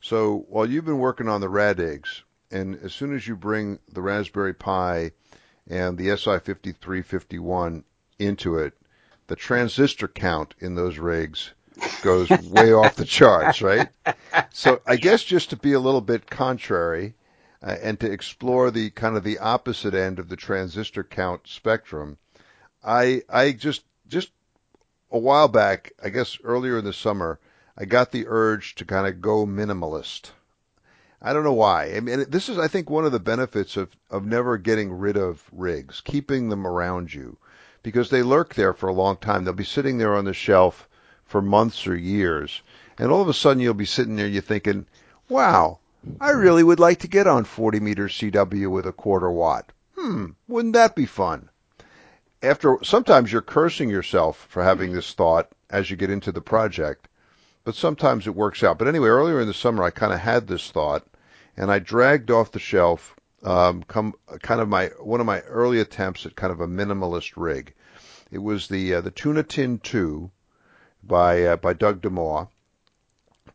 So 0.00 0.46
while 0.48 0.66
you've 0.66 0.84
been 0.84 0.98
working 0.98 1.28
on 1.28 1.40
the 1.40 1.48
Radigs, 1.48 2.22
and 2.50 2.76
as 2.82 2.92
soon 2.92 3.14
as 3.14 3.26
you 3.26 3.36
bring 3.36 3.78
the 3.92 4.02
Raspberry 4.02 4.54
Pi 4.54 5.12
and 5.68 5.98
the 5.98 6.08
SI5351 6.08 7.84
into 8.18 8.58
it, 8.58 8.74
the 9.26 9.36
transistor 9.36 10.08
count 10.08 10.54
in 10.58 10.74
those 10.74 10.98
rigs 10.98 11.50
goes 12.02 12.28
way 12.48 12.72
off 12.72 12.96
the 12.96 13.04
charts, 13.04 13.62
right? 13.62 13.88
So 14.52 14.80
I 14.86 14.96
guess 14.96 15.22
just 15.22 15.50
to 15.50 15.56
be 15.56 15.72
a 15.72 15.80
little 15.80 16.00
bit 16.00 16.28
contrary 16.28 17.14
uh, 17.62 17.76
and 17.82 17.98
to 18.00 18.10
explore 18.10 18.70
the 18.70 18.90
kind 18.90 19.16
of 19.16 19.24
the 19.24 19.38
opposite 19.38 19.94
end 19.94 20.18
of 20.18 20.28
the 20.28 20.36
transistor 20.36 21.04
count 21.04 21.42
spectrum, 21.46 22.18
I 22.82 23.22
I 23.28 23.52
just 23.52 23.84
just 24.08 24.30
a 25.10 25.18
while 25.18 25.48
back, 25.48 25.92
I 26.02 26.08
guess 26.08 26.38
earlier 26.44 26.78
in 26.78 26.84
the 26.84 26.92
summer, 26.92 27.38
I 27.76 27.84
got 27.84 28.12
the 28.12 28.26
urge 28.28 28.74
to 28.76 28.84
kind 28.84 29.06
of 29.06 29.20
go 29.20 29.46
minimalist. 29.46 30.30
I 31.22 31.32
don't 31.32 31.44
know 31.44 31.52
why. 31.52 31.92
I 31.94 32.00
mean, 32.00 32.24
this 32.28 32.48
is, 32.48 32.58
I 32.58 32.68
think, 32.68 32.88
one 32.88 33.04
of 33.04 33.12
the 33.12 33.20
benefits 33.20 33.76
of, 33.76 33.90
of 34.10 34.24
never 34.24 34.56
getting 34.56 34.92
rid 34.92 35.16
of 35.16 35.44
rigs, 35.52 36.00
keeping 36.00 36.48
them 36.48 36.66
around 36.66 37.12
you, 37.12 37.36
because 37.82 38.08
they 38.08 38.22
lurk 38.22 38.54
there 38.54 38.72
for 38.72 38.88
a 38.88 38.94
long 38.94 39.18
time. 39.18 39.44
They'll 39.44 39.52
be 39.52 39.64
sitting 39.64 39.98
there 39.98 40.16
on 40.16 40.24
the 40.24 40.32
shelf 40.32 40.88
for 41.26 41.42
months 41.42 41.86
or 41.86 41.94
years, 41.94 42.62
and 42.98 43.12
all 43.12 43.20
of 43.20 43.28
a 43.28 43.34
sudden 43.34 43.62
you'll 43.62 43.74
be 43.74 43.84
sitting 43.84 44.16
there, 44.16 44.26
you're 44.26 44.42
thinking, 44.42 44.86
wow, 45.28 45.78
I 46.18 46.30
really 46.30 46.64
would 46.64 46.80
like 46.80 47.00
to 47.00 47.08
get 47.08 47.26
on 47.26 47.44
40 47.44 47.80
meter 47.80 48.08
CW 48.08 48.70
with 48.70 48.86
a 48.86 48.92
quarter 48.92 49.30
watt. 49.30 49.72
Hmm, 49.98 50.30
wouldn't 50.48 50.72
that 50.72 50.96
be 50.96 51.04
fun? 51.04 51.49
After 52.42 52.78
sometimes 52.82 53.32
you're 53.32 53.42
cursing 53.42 53.90
yourself 53.90 54.46
for 54.48 54.62
having 54.62 54.92
this 54.92 55.12
thought 55.12 55.50
as 55.68 55.90
you 55.90 55.96
get 55.96 56.10
into 56.10 56.32
the 56.32 56.40
project, 56.40 57.08
but 57.64 57.74
sometimes 57.74 58.26
it 58.26 58.34
works 58.34 58.62
out. 58.62 58.78
But 58.78 58.88
anyway, 58.88 59.08
earlier 59.08 59.40
in 59.40 59.46
the 59.46 59.54
summer, 59.54 59.82
I 59.82 59.90
kind 59.90 60.12
of 60.12 60.20
had 60.20 60.46
this 60.46 60.70
thought, 60.70 61.06
and 61.56 61.70
I 61.70 61.78
dragged 61.78 62.30
off 62.30 62.52
the 62.52 62.58
shelf 62.58 63.14
um, 63.42 63.82
come 63.84 64.14
kind 64.42 64.60
of 64.60 64.68
my 64.68 64.86
one 65.00 65.20
of 65.20 65.26
my 65.26 65.40
early 65.40 65.80
attempts 65.80 66.26
at 66.26 66.36
kind 66.36 66.52
of 66.52 66.60
a 66.60 66.66
minimalist 66.66 67.32
rig. 67.36 67.74
It 68.30 68.38
was 68.38 68.68
the 68.68 68.94
uh, 68.94 69.00
the 69.00 69.10
Tuna 69.10 69.42
Tin 69.42 69.78
2 69.78 70.30
by 71.02 71.42
uh, 71.44 71.56
by 71.56 71.72
Doug 71.72 72.00
DeMaw. 72.02 72.48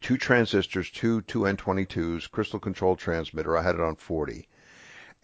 Two 0.01 0.17
transistors, 0.17 0.89
two 0.89 1.21
two 1.21 1.41
N22s, 1.41 2.29
crystal 2.29 2.59
control 2.59 2.95
transmitter. 2.95 3.57
I 3.57 3.63
had 3.63 3.75
it 3.75 3.81
on 3.81 3.95
40. 3.95 4.47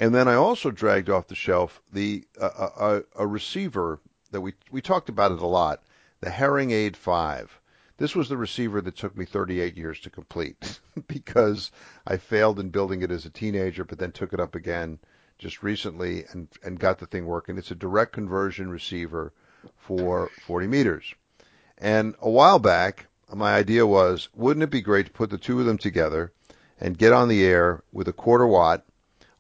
And 0.01 0.15
then 0.15 0.27
I 0.27 0.33
also 0.33 0.71
dragged 0.71 1.11
off 1.11 1.27
the 1.27 1.35
shelf 1.35 1.79
the 1.93 2.25
uh, 2.41 2.49
a, 2.57 2.63
uh, 2.63 2.71
uh, 2.75 3.01
a, 3.17 3.27
receiver 3.27 3.99
that 4.31 4.41
we 4.41 4.53
we 4.71 4.81
talked 4.81 5.09
about 5.09 5.31
it 5.31 5.37
a 5.37 5.45
lot, 5.45 5.83
the 6.21 6.31
Herring 6.31 6.71
Aid 6.71 6.97
5. 6.97 7.61
This 7.97 8.15
was 8.15 8.27
the 8.27 8.35
receiver 8.35 8.81
that 8.81 8.95
took 8.95 9.15
me 9.15 9.25
38 9.25 9.77
years 9.77 9.99
to 9.99 10.09
complete 10.09 10.79
because 11.07 11.69
I 12.07 12.17
failed 12.17 12.59
in 12.59 12.71
building 12.71 13.03
it 13.03 13.11
as 13.11 13.27
a 13.27 13.29
teenager, 13.29 13.85
but 13.85 13.99
then 13.99 14.11
took 14.11 14.33
it 14.33 14.39
up 14.39 14.55
again 14.55 14.97
just 15.37 15.61
recently 15.61 16.25
and 16.31 16.47
and 16.63 16.79
got 16.79 16.97
the 16.97 17.05
thing 17.05 17.27
working. 17.27 17.59
It's 17.59 17.69
a 17.69 17.75
direct 17.75 18.11
conversion 18.11 18.71
receiver 18.71 19.33
for 19.77 20.31
40 20.47 20.65
meters. 20.65 21.13
And 21.77 22.15
a 22.19 22.29
while 22.31 22.57
back, 22.57 23.05
my 23.31 23.53
idea 23.53 23.85
was, 23.85 24.29
wouldn't 24.33 24.63
it 24.63 24.71
be 24.71 24.81
great 24.81 25.05
to 25.05 25.11
put 25.11 25.29
the 25.29 25.37
two 25.37 25.59
of 25.59 25.67
them 25.67 25.77
together 25.77 26.31
and 26.79 26.97
get 26.97 27.13
on 27.13 27.27
the 27.27 27.45
air 27.45 27.83
with 27.91 28.07
a 28.07 28.13
quarter 28.13 28.47
watt 28.47 28.83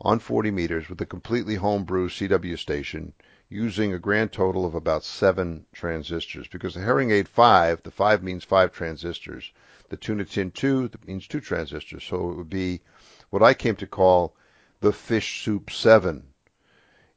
on 0.03 0.17
40 0.17 0.49
meters 0.49 0.89
with 0.89 0.99
a 0.99 1.05
completely 1.05 1.53
homebrew 1.53 2.09
CW 2.09 2.57
station 2.57 3.13
using 3.49 3.93
a 3.93 3.99
grand 3.99 4.31
total 4.31 4.65
of 4.65 4.73
about 4.73 5.03
seven 5.03 5.63
transistors 5.73 6.47
because 6.47 6.73
the 6.73 6.79
herring 6.79 7.11
Aid 7.11 7.27
5, 7.27 7.83
the 7.83 7.91
5 7.91 8.23
means 8.23 8.43
five 8.43 8.71
transistors. 8.71 9.51
The 9.89 9.97
Tuna 9.97 10.25
Tin 10.25 10.49
2 10.49 10.89
means 11.05 11.27
two 11.27 11.39
transistors. 11.39 12.03
So 12.03 12.31
it 12.31 12.37
would 12.37 12.49
be 12.49 12.81
what 13.29 13.43
I 13.43 13.53
came 13.53 13.75
to 13.75 13.85
call 13.85 14.35
the 14.79 14.91
Fish 14.91 15.43
Soup 15.43 15.69
7. 15.69 16.23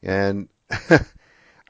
And 0.03 0.49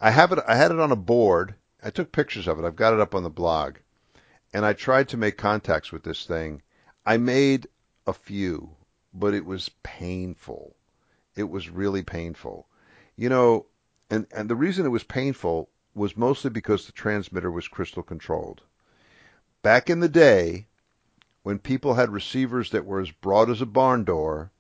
I 0.01 0.11
have 0.11 0.33
it, 0.33 0.41
I 0.49 0.57
had 0.57 0.73
it 0.73 0.81
on 0.81 0.91
a 0.91 0.97
board. 0.97 1.55
I 1.81 1.91
took 1.91 2.11
pictures 2.11 2.49
of 2.49 2.59
it. 2.59 2.65
I've 2.65 2.75
got 2.75 2.93
it 2.93 3.01
up 3.01 3.15
on 3.15 3.23
the 3.23 3.31
blog. 3.31 3.77
And 4.53 4.65
I 4.65 4.73
tried 4.73 5.11
to 5.11 5.17
make 5.17 5.39
contacts 5.39 5.93
with 5.93 6.03
this 6.03 6.27
thing. 6.27 6.63
I 7.07 7.19
made 7.19 7.69
a 8.05 8.13
few, 8.13 8.71
but 9.13 9.33
it 9.33 9.45
was 9.45 9.71
painful 9.85 10.75
it 11.37 11.51
was 11.51 11.69
really 11.69 12.03
painful. 12.03 12.67
You 13.17 13.29
know, 13.29 13.67
and, 14.11 14.27
and 14.33 14.49
the 14.49 14.57
reason 14.57 14.87
it 14.87 14.91
was 14.91 15.05
painful 15.05 15.69
was 15.95 16.17
mostly 16.17 16.51
because 16.51 16.87
the 16.87 16.93
transmitter 16.93 17.51
was 17.51 17.69
crystal 17.69 18.03
controlled. 18.03 18.63
Back 19.63 19.89
in 19.89 20.01
the 20.01 20.09
day, 20.09 20.67
when 21.43 21.59
people 21.59 21.95
had 21.95 22.11
receivers 22.11 22.71
that 22.71 22.85
were 22.85 23.01
as 23.01 23.11
broad 23.11 23.51
as 23.51 23.61
a 23.61 23.67
barn 23.67 24.05
door, 24.05 24.51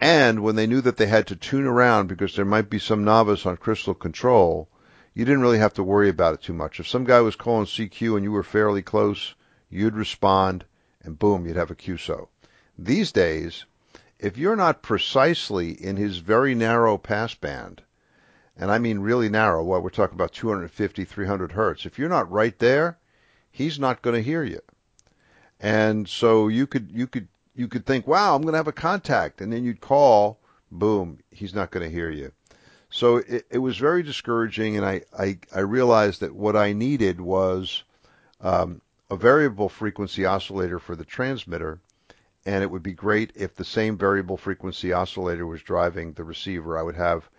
and 0.00 0.42
when 0.42 0.56
they 0.56 0.66
knew 0.66 0.80
that 0.80 0.96
they 0.96 1.06
had 1.06 1.26
to 1.26 1.36
tune 1.36 1.66
around 1.66 2.06
because 2.06 2.34
there 2.34 2.44
might 2.44 2.70
be 2.70 2.78
some 2.78 3.04
novice 3.04 3.44
on 3.44 3.56
crystal 3.56 3.94
control, 3.94 4.68
you 5.14 5.24
didn't 5.24 5.42
really 5.42 5.58
have 5.58 5.74
to 5.74 5.82
worry 5.82 6.08
about 6.08 6.34
it 6.34 6.42
too 6.42 6.54
much. 6.54 6.80
If 6.80 6.88
some 6.88 7.04
guy 7.04 7.20
was 7.20 7.36
calling 7.36 7.66
CQ 7.66 8.16
and 8.16 8.24
you 8.24 8.32
were 8.32 8.42
fairly 8.42 8.82
close, 8.82 9.34
you'd 9.68 9.94
respond, 9.94 10.64
and 11.02 11.18
boom, 11.18 11.46
you'd 11.46 11.56
have 11.56 11.70
a 11.70 11.74
QSO. 11.74 12.28
These 12.78 13.12
days, 13.12 13.66
if 14.20 14.36
you're 14.36 14.56
not 14.56 14.82
precisely 14.82 15.70
in 15.70 15.96
his 15.96 16.18
very 16.18 16.54
narrow 16.54 16.98
passband, 16.98 17.78
and 18.56 18.70
I 18.70 18.78
mean 18.78 18.98
really 18.98 19.30
narrow, 19.30 19.64
what 19.64 19.82
we're 19.82 19.88
talking 19.88 20.14
about 20.14 20.32
250, 20.32 21.04
300 21.04 21.52
hertz, 21.52 21.86
if 21.86 21.98
you're 21.98 22.08
not 22.08 22.30
right 22.30 22.58
there, 22.58 22.98
he's 23.50 23.78
not 23.78 24.02
going 24.02 24.16
to 24.16 24.22
hear 24.22 24.44
you. 24.44 24.60
And 25.58 26.06
so 26.06 26.48
you 26.48 26.66
could 26.66 26.90
you 26.92 27.06
could 27.06 27.28
you 27.54 27.66
could 27.66 27.86
think, 27.86 28.06
wow, 28.06 28.34
I'm 28.34 28.42
going 28.42 28.52
to 28.52 28.58
have 28.58 28.68
a 28.68 28.72
contact, 28.72 29.40
and 29.40 29.52
then 29.52 29.64
you'd 29.64 29.80
call, 29.80 30.38
boom, 30.70 31.18
he's 31.30 31.54
not 31.54 31.70
going 31.70 31.84
to 31.84 31.94
hear 31.94 32.10
you. 32.10 32.32
So 32.90 33.18
it, 33.18 33.46
it 33.50 33.58
was 33.58 33.78
very 33.78 34.02
discouraging, 34.02 34.76
and 34.76 34.84
I, 34.84 35.02
I, 35.16 35.38
I 35.54 35.60
realized 35.60 36.20
that 36.20 36.34
what 36.34 36.56
I 36.56 36.72
needed 36.72 37.20
was 37.20 37.84
um, 38.40 38.80
a 39.10 39.16
variable 39.16 39.68
frequency 39.68 40.24
oscillator 40.24 40.78
for 40.78 40.96
the 40.96 41.04
transmitter, 41.04 41.80
and 42.50 42.64
it 42.64 42.70
would 42.70 42.82
be 42.82 42.92
great 42.92 43.30
if 43.36 43.54
the 43.54 43.64
same 43.64 43.96
variable 43.96 44.36
frequency 44.36 44.92
oscillator 44.92 45.46
was 45.46 45.62
driving 45.62 46.12
the 46.12 46.24
receiver. 46.24 46.76
I 46.76 46.82
would 46.82 46.96
have 46.96 47.30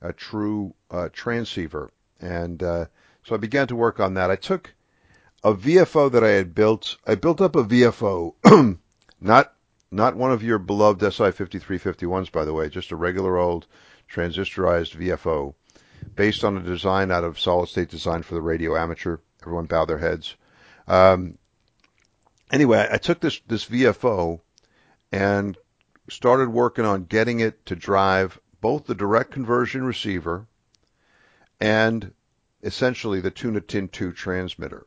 a 0.00 0.12
true 0.12 0.74
uh, 0.92 1.08
transceiver, 1.12 1.90
and 2.20 2.62
uh, 2.62 2.84
so 3.24 3.34
I 3.34 3.38
began 3.38 3.66
to 3.66 3.74
work 3.74 3.98
on 3.98 4.14
that. 4.14 4.30
I 4.30 4.36
took 4.36 4.72
a 5.42 5.54
VFO 5.54 6.12
that 6.12 6.22
I 6.22 6.28
had 6.28 6.54
built. 6.54 6.98
I 7.04 7.16
built 7.16 7.40
up 7.40 7.56
a 7.56 7.64
VFO, 7.64 8.78
not 9.20 9.52
not 9.90 10.14
one 10.14 10.30
of 10.30 10.44
your 10.44 10.60
beloved 10.60 11.00
SI5351s, 11.00 12.30
by 12.30 12.44
the 12.44 12.54
way, 12.54 12.68
just 12.68 12.92
a 12.92 12.96
regular 12.96 13.38
old 13.38 13.66
transistorized 14.08 14.96
VFO 14.96 15.52
based 16.14 16.44
on 16.44 16.56
a 16.56 16.62
design 16.62 17.10
out 17.10 17.24
of 17.24 17.40
solid 17.40 17.68
state 17.68 17.90
design 17.90 18.22
for 18.22 18.34
the 18.34 18.40
radio 18.40 18.76
amateur. 18.76 19.16
Everyone 19.42 19.66
bow 19.66 19.84
their 19.84 19.98
heads. 19.98 20.36
Um, 20.86 21.38
anyway, 22.52 22.88
I 22.88 22.98
took 22.98 23.18
this, 23.18 23.40
this 23.48 23.64
VFO 23.64 24.40
and 25.12 25.56
started 26.08 26.48
working 26.48 26.84
on 26.84 27.04
getting 27.04 27.40
it 27.40 27.64
to 27.66 27.76
drive 27.76 28.38
both 28.60 28.86
the 28.86 28.94
direct 28.94 29.30
conversion 29.30 29.84
receiver 29.84 30.46
and 31.60 32.12
essentially 32.62 33.20
the 33.20 33.30
Tuna 33.30 33.60
Tin 33.60 33.88
2 33.88 34.12
transmitter 34.12 34.86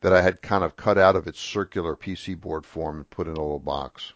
that 0.00 0.12
I 0.12 0.22
had 0.22 0.42
kind 0.42 0.64
of 0.64 0.76
cut 0.76 0.98
out 0.98 1.16
of 1.16 1.26
its 1.26 1.40
circular 1.40 1.96
PC 1.96 2.38
board 2.38 2.66
form 2.66 2.98
and 2.98 3.10
put 3.10 3.26
in 3.26 3.34
a 3.34 3.40
little 3.40 3.58
box. 3.58 4.12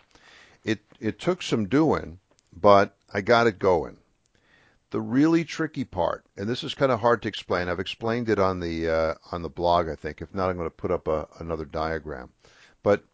It 0.64 0.81
it 1.01 1.18
took 1.18 1.42
some 1.42 1.68
doing, 1.68 2.18
but 2.53 2.96
I 3.14 3.20
got 3.20 3.46
it 3.46 3.59
going. 3.59 3.99
The 4.90 5.01
really 5.01 5.44
tricky 5.44 5.85
part, 5.85 6.25
and 6.37 6.49
this 6.49 6.64
is 6.64 6.75
kind 6.75 6.90
of 6.90 7.01
hard 7.01 7.22
to 7.22 7.29
explain. 7.29 7.68
I've 7.68 7.81
explained 7.81 8.29
it 8.29 8.38
on 8.38 8.61
the 8.61 8.88
uh, 8.88 9.14
on 9.31 9.42
the 9.42 9.49
blog, 9.49 9.88
I 9.88 9.94
think. 9.94 10.20
If 10.20 10.35
not, 10.35 10.51
I'm 10.51 10.57
going 10.57 10.66
to 10.66 10.75
put 10.75 10.90
up 10.90 11.07
a, 11.07 11.29
another 11.38 11.64
diagram. 11.64 12.31
But 12.83 13.05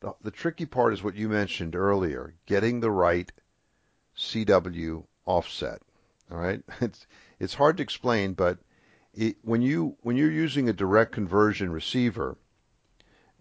the, 0.00 0.14
the 0.22 0.30
tricky 0.30 0.66
part 0.66 0.92
is 0.92 1.02
what 1.02 1.16
you 1.16 1.28
mentioned 1.28 1.74
earlier: 1.74 2.34
getting 2.46 2.80
the 2.80 2.90
right 2.90 3.30
CW 4.16 5.04
offset. 5.26 5.80
All 6.30 6.38
right, 6.38 6.62
it's 6.80 7.06
it's 7.38 7.54
hard 7.54 7.76
to 7.76 7.82
explain, 7.82 8.34
but 8.34 8.58
it, 9.14 9.36
when 9.42 9.62
you 9.62 9.96
when 10.02 10.16
you're 10.16 10.30
using 10.30 10.68
a 10.68 10.72
direct 10.72 11.12
conversion 11.12 11.72
receiver, 11.72 12.36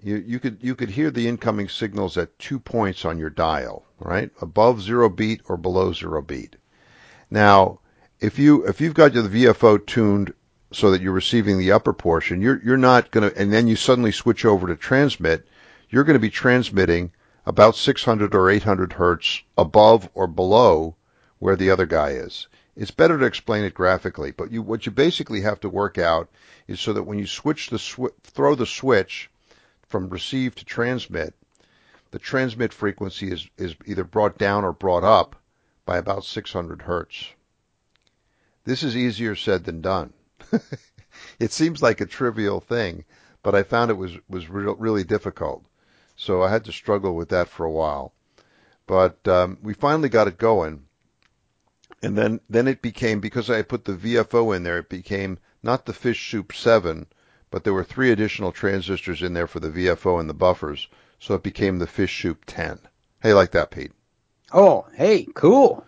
you, 0.01 0.17
you 0.17 0.39
could 0.39 0.57
you 0.61 0.75
could 0.75 0.89
hear 0.91 1.11
the 1.11 1.27
incoming 1.27 1.69
signals 1.69 2.17
at 2.17 2.37
two 2.39 2.59
points 2.59 3.05
on 3.05 3.17
your 3.17 3.29
dial, 3.29 3.85
right? 3.99 4.31
Above 4.41 4.81
zero 4.81 5.09
beat 5.09 5.41
or 5.47 5.57
below 5.57 5.93
zero 5.93 6.21
beat. 6.21 6.55
Now, 7.29 7.79
if 8.19 8.39
you 8.39 8.65
if 8.65 8.81
you've 8.81 8.93
got 8.93 9.13
your 9.13 9.23
VFO 9.23 9.85
tuned 9.85 10.33
so 10.71 10.91
that 10.91 11.01
you're 11.01 11.13
receiving 11.13 11.57
the 11.57 11.71
upper 11.71 11.93
portion, 11.93 12.41
you're 12.41 12.61
you're 12.63 12.77
not 12.77 13.11
going 13.11 13.29
to, 13.29 13.37
and 13.37 13.51
then 13.51 13.67
you 13.67 13.75
suddenly 13.75 14.11
switch 14.11 14.45
over 14.45 14.67
to 14.67 14.75
transmit, 14.75 15.47
you're 15.89 16.03
going 16.03 16.15
to 16.15 16.19
be 16.19 16.29
transmitting 16.29 17.11
about 17.45 17.75
600 17.75 18.35
or 18.35 18.49
800 18.49 18.93
hertz 18.93 19.41
above 19.57 20.09
or 20.13 20.27
below 20.27 20.95
where 21.39 21.55
the 21.55 21.71
other 21.71 21.85
guy 21.85 22.09
is. 22.09 22.47
It's 22.75 22.91
better 22.91 23.17
to 23.17 23.25
explain 23.25 23.63
it 23.63 23.73
graphically, 23.73 24.31
but 24.31 24.51
you, 24.51 24.61
what 24.61 24.85
you 24.85 24.91
basically 24.91 25.41
have 25.41 25.59
to 25.61 25.69
work 25.69 25.97
out 25.97 26.29
is 26.67 26.79
so 26.79 26.93
that 26.93 27.03
when 27.03 27.17
you 27.17 27.25
switch 27.25 27.69
the 27.69 27.79
sw- 27.79 28.13
throw 28.23 28.53
the 28.53 28.65
switch 28.65 29.31
from 29.87 30.09
receive 30.09 30.55
to 30.55 30.65
transmit, 30.65 31.33
the 32.11 32.19
transmit 32.19 32.73
frequency 32.73 33.31
is, 33.31 33.49
is 33.57 33.75
either 33.85 34.03
brought 34.03 34.37
down 34.37 34.63
or 34.63 34.73
brought 34.73 35.03
up 35.03 35.35
by 35.85 35.97
about 35.97 36.25
600 36.25 36.81
hertz. 36.81 37.33
This 38.65 38.83
is 38.83 38.97
easier 38.97 39.35
said 39.35 39.63
than 39.63 39.81
done. 39.81 40.13
it 41.39 41.51
seems 41.53 41.81
like 41.81 42.01
a 42.01 42.05
trivial 42.05 42.59
thing, 42.59 43.05
but 43.41 43.55
I 43.55 43.63
found 43.63 43.89
it 43.89 43.93
was 43.93 44.17
was 44.27 44.49
re- 44.49 44.75
really 44.77 45.05
difficult. 45.05 45.63
So 46.19 46.41
I 46.41 46.49
had 46.49 46.65
to 46.65 46.71
struggle 46.71 47.15
with 47.15 47.29
that 47.29 47.47
for 47.47 47.63
a 47.63 47.71
while. 47.71 48.13
But 48.87 49.27
um, 49.27 49.59
we 49.61 49.73
finally 49.73 50.09
got 50.09 50.27
it 50.27 50.39
going, 50.39 50.87
and 52.01 52.17
then 52.17 52.39
then 52.49 52.67
it 52.67 52.81
became 52.81 53.19
because 53.19 53.49
I 53.49 53.61
put 53.61 53.85
the 53.85 53.95
VFO 53.95 54.55
in 54.55 54.63
there, 54.63 54.79
it 54.79 54.89
became 54.89 55.37
not 55.61 55.85
the 55.85 55.93
fish 55.93 56.31
soup 56.31 56.53
seven, 56.53 57.05
but 57.51 57.63
there 57.63 57.73
were 57.73 57.83
three 57.83 58.11
additional 58.11 58.51
transistors 58.51 59.21
in 59.21 59.33
there 59.33 59.45
for 59.45 59.59
the 59.59 59.69
VFO 59.69 60.19
and 60.19 60.27
the 60.27 60.33
buffers, 60.33 60.87
so 61.19 61.35
it 61.35 61.43
became 61.43 61.77
the 61.77 61.85
fish 61.85 62.21
soup 62.21 62.45
ten. 62.45 62.79
Hey, 63.21 63.33
like 63.33 63.51
that, 63.51 63.69
Pete? 63.69 63.91
Oh, 64.51 64.87
hey, 64.95 65.27
cool. 65.35 65.85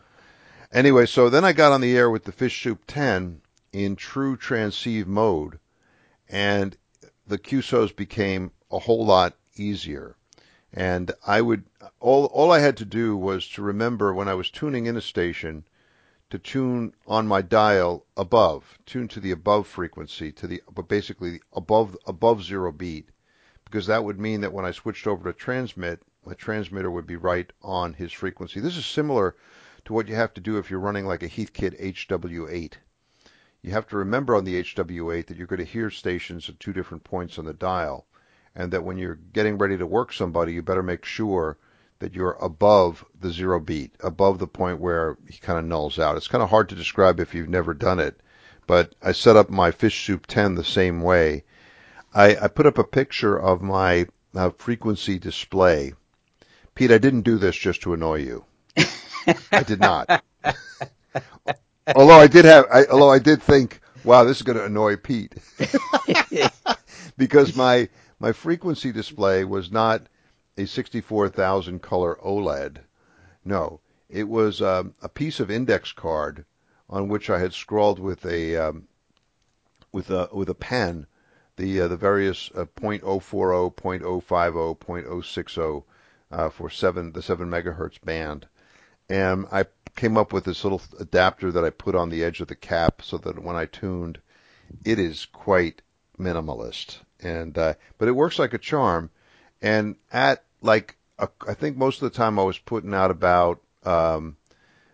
Anyway, 0.72 1.08
so 1.08 1.30
then 1.30 1.44
I 1.44 1.54
got 1.54 1.72
on 1.72 1.82
the 1.82 1.98
air 1.98 2.10
with 2.10 2.26
the 2.26 2.32
fish 2.32 2.62
soup 2.62 2.84
ten 2.86 3.42
in 3.74 3.96
true 3.96 4.38
transceive 4.38 5.08
mode, 5.08 5.58
and 6.28 6.78
the 7.26 7.40
QSOs 7.40 7.96
became 7.96 8.52
a 8.70 8.78
whole 8.78 9.06
lot 9.06 9.36
easier. 9.56 10.16
And 10.74 11.12
I 11.26 11.42
would 11.42 11.64
all 12.00 12.26
all 12.26 12.52
I 12.52 12.60
had 12.60 12.78
to 12.78 12.86
do 12.86 13.18
was 13.18 13.48
to 13.50 13.62
remember 13.62 14.14
when 14.14 14.28
I 14.28 14.36
was 14.36 14.52
tuning 14.52 14.86
in 14.86 14.96
a 14.96 15.02
station 15.02 15.64
to 16.30 16.38
tune 16.38 16.94
on 17.08 17.28
my 17.28 17.42
dial 17.42 18.06
above, 18.16 18.78
tune 18.86 19.08
to 19.08 19.20
the 19.20 19.32
above 19.32 19.66
frequency, 19.66 20.32
to 20.34 20.46
the 20.46 20.62
but 20.72 20.88
basically 20.88 21.42
above 21.54 21.98
above 22.06 22.44
zero 22.44 22.72
beat, 22.72 23.10
because 23.66 23.88
that 23.88 24.04
would 24.04 24.20
mean 24.20 24.42
that 24.42 24.54
when 24.54 24.66
I 24.66 24.72
switched 24.72 25.08
over 25.08 25.32
to 25.32 25.38
transmit, 25.38 26.04
my 26.24 26.36
transmitter 26.36 26.92
would 26.92 27.08
be 27.08 27.16
right 27.16 27.52
on 27.64 27.94
his 27.94 28.12
frequency. 28.12 28.60
This 28.60 28.78
is 28.78 28.86
similar 28.86 29.36
to 29.86 29.94
what 29.94 30.08
you 30.08 30.16
have 30.16 30.34
to 30.36 30.42
do 30.42 30.58
if 30.60 30.70
you're 30.70 30.80
running 30.80 31.08
like 31.08 31.24
a 31.24 31.30
Heathkit 31.30 31.82
HW8. 31.82 32.74
You 33.64 33.72
have 33.72 33.88
to 33.88 33.98
remember 33.98 34.36
on 34.36 34.44
the 34.44 34.62
HW8 34.62 35.26
that 35.26 35.38
you're 35.38 35.48
going 35.48 35.58
to 35.58 35.66
hear 35.66 35.90
stations 35.90 36.48
at 36.48 36.60
two 36.60 36.74
different 36.74 37.04
points 37.04 37.40
on 37.40 37.46
the 37.46 37.54
dial, 37.54 38.06
and 38.56 38.72
that 38.72 38.84
when 38.84 38.98
you're 38.98 39.20
getting 39.34 39.58
ready 39.58 39.78
to 39.78 39.86
work 39.86 40.14
somebody, 40.14 40.54
you 40.54 40.62
better 40.62 40.84
make 40.84 41.06
sure 41.06 41.58
that 42.00 42.14
you're 42.14 42.38
above 42.42 43.06
the 43.20 43.32
zero 43.32 43.60
beat, 43.60 43.94
above 44.00 44.40
the 44.40 44.48
point 44.48 44.80
where 44.80 45.18
he 45.30 45.38
kind 45.38 45.60
of 45.60 45.66
nulls 45.66 46.00
out. 46.00 46.18
It's 46.18 46.28
kind 46.28 46.44
of 46.44 46.50
hard 46.50 46.70
to 46.70 46.76
describe 46.76 47.20
if 47.20 47.34
you've 47.34 47.50
never 47.50 47.74
done 47.74 48.00
it, 48.00 48.20
but 48.68 48.96
I 49.02 49.12
set 49.12 49.36
up 49.36 49.50
my 49.50 49.72
fish 49.72 50.06
soup 50.06 50.26
10 50.28 50.56
the 50.56 50.64
same 50.64 51.02
way. 51.02 51.44
I, 52.14 52.36
I 52.38 52.48
put 52.48 52.66
up 52.66 52.78
a 52.78 52.84
picture 52.84 53.38
of 53.38 53.62
my 53.62 54.08
uh, 54.36 54.52
frequency 54.58 55.20
display. 55.20 55.94
Pete, 56.74 56.92
I 56.92 56.98
didn't 56.98 57.22
do 57.22 57.38
this 57.38 57.56
just 57.56 57.82
to 57.82 57.94
annoy 57.94 58.20
you. 58.20 58.46
I 59.52 59.64
did 59.64 59.80
not. 59.80 60.24
although 61.96 62.20
I 62.20 62.28
did 62.28 62.46
have, 62.46 62.66
I, 62.72 62.86
although 62.86 63.12
I 63.12 63.20
did 63.20 63.44
think, 63.44 63.82
wow, 64.04 64.24
this 64.24 64.38
is 64.38 64.44
going 64.44 64.58
to 64.58 64.66
annoy 64.66 64.96
Pete, 64.96 65.36
because 67.18 67.56
my 67.56 67.90
my 68.20 68.32
frequency 68.32 68.92
display 68.92 69.44
was 69.44 69.72
not 69.72 70.08
a 70.58 70.66
64,000 70.66 71.82
color 71.82 72.18
OLED. 72.22 72.80
No, 73.46 73.80
it 74.10 74.28
was 74.28 74.62
um, 74.62 74.94
a 75.02 75.10
piece 75.10 75.40
of 75.40 75.50
index 75.50 75.92
card 75.94 76.46
on 76.90 77.08
which 77.08 77.30
I 77.30 77.40
had 77.40 77.54
scrawled 77.54 78.00
with 78.00 78.26
a 78.26 78.58
um, 78.58 78.88
with 79.92 80.10
a 80.10 80.30
with 80.34 80.50
a 80.50 80.56
pen 80.56 81.08
the 81.60 81.82
uh, 81.82 81.88
the 81.88 81.98
various 81.98 82.50
uh, 82.56 82.66
0.040, 82.76 83.76
0.050, 83.76 84.78
0.060 84.78 85.84
uh, 86.32 86.50
for 86.50 86.70
seven 86.70 87.12
the 87.12 87.22
seven 87.22 87.50
megahertz 87.50 88.02
band, 88.04 88.48
and 89.10 89.46
I 89.52 89.66
came 89.96 90.18
up 90.18 90.32
with 90.32 90.46
this 90.46 90.64
little 90.64 90.82
adapter 91.00 91.52
that 91.52 91.66
I 91.66 91.70
put 91.70 91.96
on 91.96 92.10
the 92.10 92.24
edge 92.24 92.40
of 92.40 92.48
the 92.48 92.56
cap 92.56 93.02
so 93.02 93.18
that 93.18 93.44
when 93.44 93.56
I 93.56 93.66
tuned, 93.66 94.20
it 94.86 95.00
is 95.00 95.26
quite 95.26 95.82
minimalist, 96.18 97.00
and 97.22 97.58
uh, 97.58 97.74
but 97.98 98.08
it 98.08 98.14
works 98.14 98.40
like 98.40 98.54
a 98.54 98.58
charm. 98.58 99.10
And 99.62 99.96
at 100.12 100.44
like 100.62 100.98
a, 101.18 101.30
I 101.48 101.54
think 101.54 101.78
most 101.78 102.02
of 102.02 102.12
the 102.12 102.18
time 102.18 102.40
I 102.40 102.44
was 102.44 102.58
putting 102.58 102.94
out 102.94 103.12
about 103.12 103.62
um, 103.84 104.38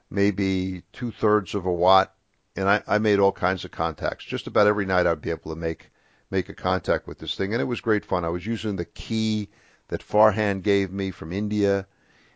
maybe 0.10 0.84
two 0.94 1.12
thirds 1.12 1.56
of 1.56 1.66
a 1.66 1.72
watt, 1.72 2.14
and 2.56 2.70
I, 2.70 2.82
I 2.88 2.98
made 2.98 3.20
all 3.20 3.32
kinds 3.32 3.66
of 3.66 3.72
contacts. 3.72 4.26
Just 4.26 4.48
about 4.48 4.68
every 4.68 4.86
night 4.86 5.08
I'd 5.08 5.22
be 5.22 5.30
able 5.30 5.54
to 5.54 5.60
make 5.60 5.92
make 6.32 6.50
a 6.50 6.56
contact 6.56 7.08
with 7.08 7.20
this 7.20 7.36
thing, 7.36 7.54
and 7.54 7.62
it 7.62 7.66
was 7.66 7.82
great 7.82 8.06
fun. 8.06 8.26
I 8.26 8.30
was 8.30 8.46
using 8.46 8.76
the 8.76 8.86
key 8.86 9.50
that 9.90 10.02
Farhan 10.02 10.64
gave 10.64 10.92
me 10.92 11.12
from 11.12 11.32
India, 11.32 11.86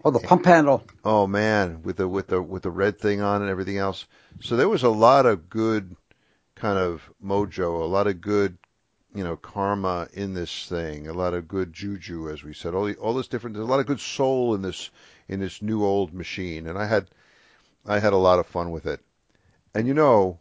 Oh, 0.04 0.12
the 0.12 0.20
pump 0.20 0.46
handle. 0.46 0.84
Oh 1.04 1.28
man, 1.28 1.84
with 1.84 1.98
the 1.98 2.08
with 2.08 2.28
the 2.28 2.42
with 2.42 2.64
the 2.64 2.72
red 2.72 3.00
thing 3.00 3.22
on 3.22 3.42
and 3.42 3.52
everything 3.52 3.78
else. 3.78 4.06
So 4.40 4.56
there 4.56 4.70
was 4.70 4.84
a 4.84 4.90
lot 4.90 5.26
of 5.26 5.50
good 5.50 5.96
kind 6.56 6.78
of 6.78 7.10
mojo, 7.24 7.82
a 7.82 7.86
lot 7.86 8.08
of 8.08 8.22
good, 8.22 8.58
you 9.20 9.26
know, 9.26 9.36
karma 9.36 10.08
in 10.14 10.34
this 10.34 10.66
thing, 10.70 11.10
a 11.10 11.14
lot 11.14 11.34
of 11.34 11.50
good 11.50 11.74
juju, 11.74 12.30
as 12.30 12.42
we 12.42 12.54
said. 12.54 12.74
All 12.74 12.86
the, 12.86 12.96
all 12.96 13.14
this 13.14 13.28
different. 13.28 13.56
There's 13.56 13.68
a 13.68 13.70
lot 13.70 13.82
of 13.82 13.86
good 13.86 14.00
soul 14.00 14.56
in 14.56 14.62
this 14.62 14.92
in 15.28 15.42
this 15.42 15.62
new 15.62 15.84
old 15.84 16.14
machine, 16.14 16.68
and 16.68 16.78
I 16.78 16.86
had 16.86 17.10
I 17.86 18.00
had 18.00 18.14
a 18.14 18.18
lot 18.18 18.40
of 18.40 18.48
fun 18.48 18.72
with 18.72 18.86
it. 18.86 19.02
And 19.76 19.88
you 19.90 19.94
know, 19.94 20.40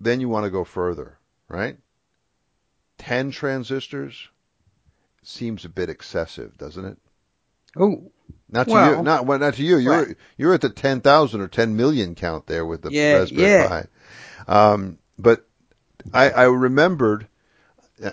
then 0.00 0.20
you 0.20 0.28
want 0.28 0.44
to 0.44 0.50
go 0.50 0.64
further, 0.64 1.18
right? 1.48 1.76
Ten 2.98 3.32
transistors 3.32 4.28
seems 5.24 5.64
a 5.64 5.68
bit 5.68 5.90
excessive, 5.90 6.56
doesn't 6.56 6.84
it? 6.84 6.98
Oh, 7.76 8.12
Not 8.48 8.68
to 8.68 8.72
Well, 8.74 8.96
you, 8.98 9.02
not 9.02 9.26
well, 9.26 9.40
not 9.40 9.54
to 9.54 9.64
you. 9.64 9.78
You're 9.78 10.06
right. 10.06 10.16
you're 10.36 10.54
at 10.54 10.60
the 10.60 10.70
ten 10.70 11.00
thousand 11.00 11.40
or 11.40 11.48
ten 11.48 11.76
million 11.76 12.14
count 12.14 12.46
there 12.46 12.64
with 12.64 12.82
the 12.82 12.90
Yeah, 12.92 13.18
Raspberry 13.18 13.48
yeah. 13.48 13.68
Pi. 13.68 13.86
Um, 14.46 14.98
but 15.18 15.44
I, 16.12 16.30
I 16.30 16.44
remembered, 16.44 17.26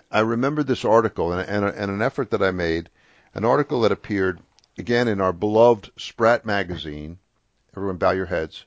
I 0.10 0.20
remembered 0.22 0.68
this 0.68 0.86
article 0.86 1.34
and, 1.34 1.50
and, 1.50 1.66
and 1.66 1.92
an 1.92 2.02
effort 2.02 2.32
that 2.32 2.42
I 2.42 2.52
made, 2.52 2.90
an 3.34 3.44
article 3.44 3.82
that 3.82 3.92
appeared 3.92 4.40
again 4.78 5.08
in 5.08 5.20
our 5.20 5.34
beloved 5.34 5.92
Sprat 5.98 6.46
magazine. 6.46 7.20
Everyone, 7.76 7.98
bow 7.98 8.12
your 8.12 8.28
heads. 8.28 8.66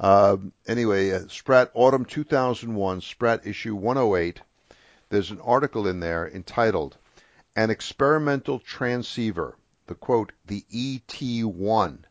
Um, 0.00 0.52
anyway, 0.66 1.12
uh, 1.12 1.28
Sprat 1.28 1.70
Autumn 1.74 2.04
2001, 2.04 3.00
Sprat 3.00 3.46
issue 3.46 3.74
108. 3.74 4.40
There's 5.08 5.30
an 5.30 5.40
article 5.40 5.86
in 5.86 6.00
there 6.00 6.28
entitled 6.28 6.98
"An 7.54 7.70
Experimental 7.70 8.58
Transceiver." 8.58 9.56
The 9.86 9.94
quote, 9.94 10.32
the 10.44 10.64
ET1 10.72 12.04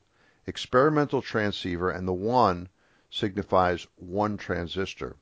experimental 0.48 1.22
transceiver, 1.22 1.90
and 1.90 2.08
the 2.08 2.14
one 2.14 2.70
signifies 3.10 3.88
one 3.96 4.38
transistor. 4.38 5.16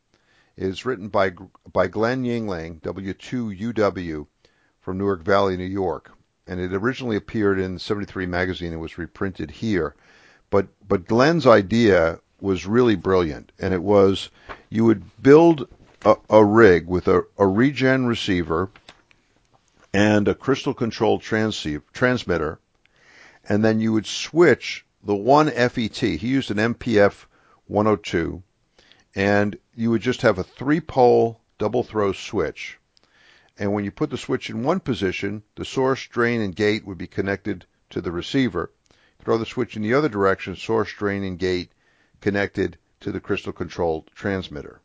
It 0.56 0.68
is 0.68 0.86
written 0.86 1.08
by 1.08 1.32
by 1.72 1.88
Glenn 1.88 2.24
Yingling, 2.24 2.80
W2UW, 2.82 4.28
from 4.80 4.98
Newark 5.00 5.24
Valley, 5.24 5.58
New 5.58 5.64
York, 5.64 6.12
and 6.46 6.60
it 6.60 6.74
originally 6.74 7.16
appeared 7.16 7.60
in 7.60 7.80
73 7.80 8.28
magazine 8.28 8.72
and 8.72 8.80
was 8.82 9.00
reprinted 9.00 9.50
here. 9.50 9.96
But 10.52 10.68
but 10.88 11.08
Glenn's 11.08 11.48
idea 11.48 12.20
was 12.40 12.68
really 12.68 12.96
brilliant, 12.96 13.52
and 13.58 13.74
it 13.74 13.82
was 13.82 14.30
you 14.70 14.86
would 14.86 15.04
build 15.24 15.68
a, 16.06 16.18
a 16.30 16.46
rig 16.46 16.86
with 16.86 17.08
a, 17.08 17.24
a 17.40 17.48
regen 17.48 18.06
receiver 18.06 18.70
and 19.92 20.28
a 20.28 20.36
crystal 20.36 20.76
controlled 20.76 21.24
transmitter, 21.24 22.60
and 23.50 23.66
then 23.66 23.80
you 23.80 23.92
would 23.92 24.06
switch 24.06 24.86
the 25.04 25.16
one 25.16 25.50
FET. 25.50 25.96
He 25.98 26.28
used 26.28 26.52
an 26.52 26.76
MPF 26.76 27.26
102, 27.66 28.44
and 29.16 29.58
you 29.76 29.92
would 29.92 30.02
just 30.02 30.22
have 30.22 30.38
a 30.38 30.44
three 30.44 30.80
pole 30.80 31.40
double 31.58 31.84
throw 31.84 32.12
switch. 32.14 32.80
And 33.58 33.72
when 33.74 33.86
you 33.86 33.92
put 33.92 34.10
the 34.10 34.18
switch 34.18 34.50
in 34.50 34.64
one 34.64 34.80
position, 34.80 35.44
the 35.56 35.66
source, 35.66 36.08
drain, 36.08 36.42
and 36.42 36.56
gate 36.56 36.86
would 36.86 36.98
be 36.98 37.08
connected 37.08 37.66
to 37.92 38.02
the 38.02 38.12
receiver. 38.12 38.72
Throw 39.20 39.38
the 39.38 39.46
switch 39.46 39.76
in 39.76 39.84
the 39.84 39.94
other 39.94 40.10
direction, 40.10 40.56
source, 40.56 40.92
drain, 40.92 41.24
and 41.24 41.38
gate 41.38 41.72
connected 42.20 42.78
to 43.02 43.12
the 43.12 43.20
crystal 43.20 43.54
controlled 43.54 44.10
transmitter. 44.16 44.82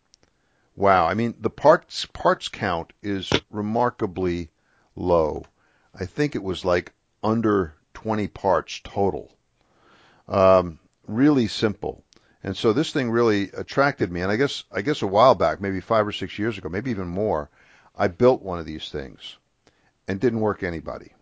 Wow, 0.77 1.07
I 1.07 1.15
mean 1.15 1.35
the 1.41 1.51
parts 1.51 2.07
parts 2.07 2.49
count 2.49 2.93
is 3.03 3.31
remarkably 3.51 4.51
low. 4.95 5.45
I 5.95 6.07
think 6.07 6.37
it 6.37 6.43
was 6.43 6.65
like 6.65 6.93
under 7.23 7.75
20 7.95 8.29
parts 8.29 8.81
total. 8.85 9.33
Um, 10.29 10.79
really 11.07 11.49
simple. 11.49 12.05
And 12.49 12.57
so 12.57 12.73
this 12.73 12.95
thing 12.95 13.11
really 13.11 13.51
attracted 13.53 14.11
me. 14.11 14.23
And 14.23 14.33
I 14.33 14.37
guess 14.37 14.65
I 14.73 14.81
guess 14.81 15.03
a 15.03 15.07
while 15.07 15.35
back, 15.35 15.61
maybe 15.61 15.83
five 15.83 16.07
or 16.07 16.13
six 16.13 16.39
years 16.39 16.57
ago, 16.57 16.71
maybe 16.71 16.91
even 16.91 17.07
more, 17.07 17.51
I 17.95 18.09
built 18.09 18.41
one 18.41 18.59
of 18.59 18.65
these 18.65 18.89
things 18.89 19.37
and 20.09 20.19
didn't 20.19 20.41
work 20.41 20.63
anybody. 20.63 21.13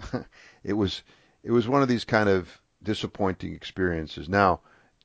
it 0.64 0.72
was 0.72 1.02
it 1.42 1.50
was 1.50 1.68
one 1.68 1.82
of 1.82 1.88
these 1.88 2.06
kind 2.06 2.30
of 2.30 2.62
disappointing 2.82 3.54
experiences. 3.54 4.26
Now, 4.26 4.60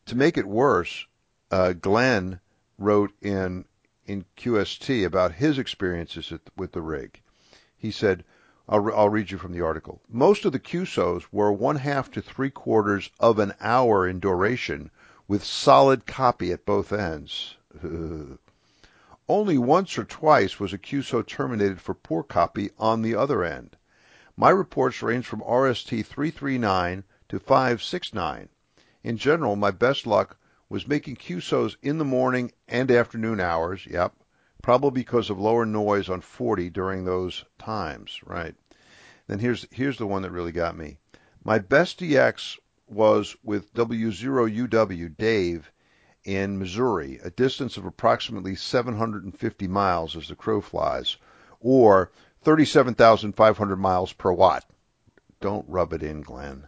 to 0.06 0.16
make 0.16 0.38
it 0.38 0.48
worse, 0.48 1.08
uh, 1.52 1.74
Glenn 1.74 2.40
wrote 2.78 3.12
in 3.22 3.66
in 4.06 4.24
QST 4.38 5.06
about 5.06 5.34
his 5.34 5.60
experiences 5.60 6.32
with 6.56 6.72
the 6.72 6.82
rig. 6.82 7.22
He 7.76 7.92
said, 7.92 8.24
I'll, 8.70 8.96
I'll 8.96 9.10
read 9.10 9.30
you 9.30 9.38
from 9.38 9.52
the 9.52 9.66
article. 9.66 10.02
Most 10.08 10.46
of 10.46 10.54
the 10.54 10.60
QSOs 10.60 11.26
were 11.34 11.52
one 11.52 11.76
half 11.76 12.12
to 12.12 12.22
three 12.22 12.50
quarters 12.50 13.12
of 13.20 13.40
an 13.40 13.52
hour 13.60 14.08
in 14.08 14.22
duration 14.22 14.90
with 15.28 15.44
solid 15.44 16.06
copy 16.06 16.52
at 16.52 16.66
both 16.66 16.94
ends. 16.94 17.58
Only 19.28 19.58
once 19.58 19.98
or 19.98 20.04
twice 20.04 20.60
was 20.60 20.72
a 20.72 20.78
QSO 20.78 21.26
terminated 21.26 21.82
for 21.82 21.96
poor 21.96 22.22
copy 22.22 22.70
on 22.78 23.02
the 23.02 23.16
other 23.16 23.44
end. 23.44 23.76
My 24.38 24.50
reports 24.52 25.02
range 25.02 25.26
from 25.26 25.42
RST 25.42 26.06
339 26.06 27.04
to 27.30 27.40
569. 27.40 28.50
In 29.04 29.18
general, 29.18 29.56
my 29.56 29.72
best 29.72 30.06
luck 30.06 30.38
was 30.70 30.88
making 30.88 31.16
QSOs 31.16 31.76
in 31.82 31.98
the 31.98 32.06
morning 32.06 32.52
and 32.68 32.92
afternoon 32.92 33.40
hours. 33.40 33.88
Yep. 33.88 34.14
Probably 34.62 34.92
because 34.92 35.30
of 35.30 35.40
lower 35.40 35.66
noise 35.66 36.10
on 36.10 36.22
40 36.22 36.70
during 36.70 37.06
those 37.06 37.46
times. 37.58 38.20
Right. 38.26 38.56
Then 39.28 39.40
here's 39.40 39.66
here's 39.72 39.98
the 39.98 40.08
one 40.08 40.22
that 40.22 40.32
really 40.32 40.52
got 40.52 40.78
me. 40.78 40.98
My 41.44 41.60
best 41.60 42.00
DX 42.00 42.58
was 42.88 43.36
with 43.44 43.74
W0UW 43.74 45.18
Dave 45.18 45.72
in 46.24 46.58
Missouri, 46.58 47.20
a 47.24 47.30
distance 47.30 47.78
of 47.78 47.86
approximately 47.86 48.56
750 48.56 49.68
miles 49.68 50.16
as 50.16 50.28
the 50.28 50.36
crow 50.36 50.62
flies, 50.62 51.18
or 51.60 52.12
37,500 52.44 53.76
miles 53.76 54.14
per 54.14 54.32
watt. 54.32 54.66
Don't 55.40 55.68
rub 55.68 55.94
it 55.94 56.04
in, 56.04 56.22
Glenn. 56.22 56.68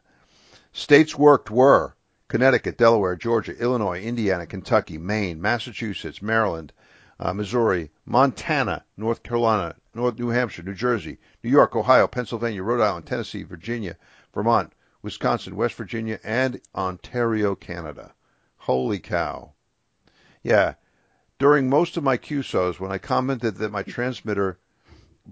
States 0.72 1.18
worked 1.18 1.50
were 1.50 1.96
Connecticut, 2.28 2.78
Delaware, 2.78 3.16
Georgia, 3.16 3.58
Illinois, 3.58 4.02
Indiana, 4.02 4.46
Kentucky, 4.46 4.98
Maine, 4.98 5.42
Massachusetts, 5.42 6.22
Maryland, 6.22 6.74
uh, 7.20 7.34
Missouri, 7.34 7.90
Montana, 8.06 8.84
North 8.98 9.24
Carolina, 9.24 9.76
North 9.94 10.20
New 10.20 10.30
Hampshire, 10.30 10.64
New 10.64 10.74
Jersey, 10.74 11.18
New 11.44 11.50
York, 11.50 11.76
Ohio, 11.76 12.06
Pennsylvania, 12.06 12.62
Rhode 12.62 12.82
Island, 12.82 13.06
Tennessee, 13.06 13.44
Virginia, 13.44 13.98
Vermont, 14.34 14.74
Wisconsin, 15.02 15.56
West 15.56 15.76
Virginia, 15.76 16.20
and 16.24 16.60
Ontario, 16.74 17.56
Canada. 17.56 18.14
Holy 18.58 19.00
cow. 19.00 19.54
Yeah. 20.44 20.76
During 21.40 21.70
most 21.70 21.98
of 21.98 22.04
my 22.04 22.18
QSOs, 22.18 22.80
when 22.80 22.92
I 22.92 22.98
commented 22.98 23.56
that 23.58 23.72
my 23.72 23.84
transmitter, 23.84 24.60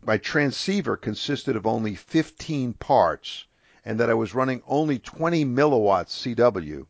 my 0.03 0.17
transceiver 0.17 0.95
consisted 0.95 1.55
of 1.55 1.65
only 1.65 1.95
15 1.95 2.73
parts 2.73 3.45
and 3.83 3.99
that 3.99 4.09
I 4.09 4.13
was 4.13 4.35
running 4.35 4.61
only 4.67 4.99
20 4.99 5.45
milliwatts 5.45 6.35
CW 6.35 6.85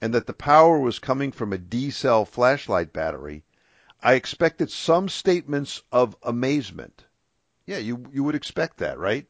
and 0.00 0.12
that 0.14 0.26
the 0.26 0.32
power 0.32 0.78
was 0.78 0.98
coming 0.98 1.30
from 1.30 1.52
a 1.52 1.58
D 1.58 1.90
cell 1.90 2.24
flashlight 2.24 2.92
battery, 2.92 3.44
I 4.02 4.14
expected 4.14 4.70
some 4.70 5.08
statements 5.08 5.82
of 5.92 6.16
amazement. 6.24 7.04
Yeah, 7.66 7.78
you, 7.78 8.06
you 8.12 8.24
would 8.24 8.34
expect 8.34 8.78
that, 8.78 8.98
right? 8.98 9.26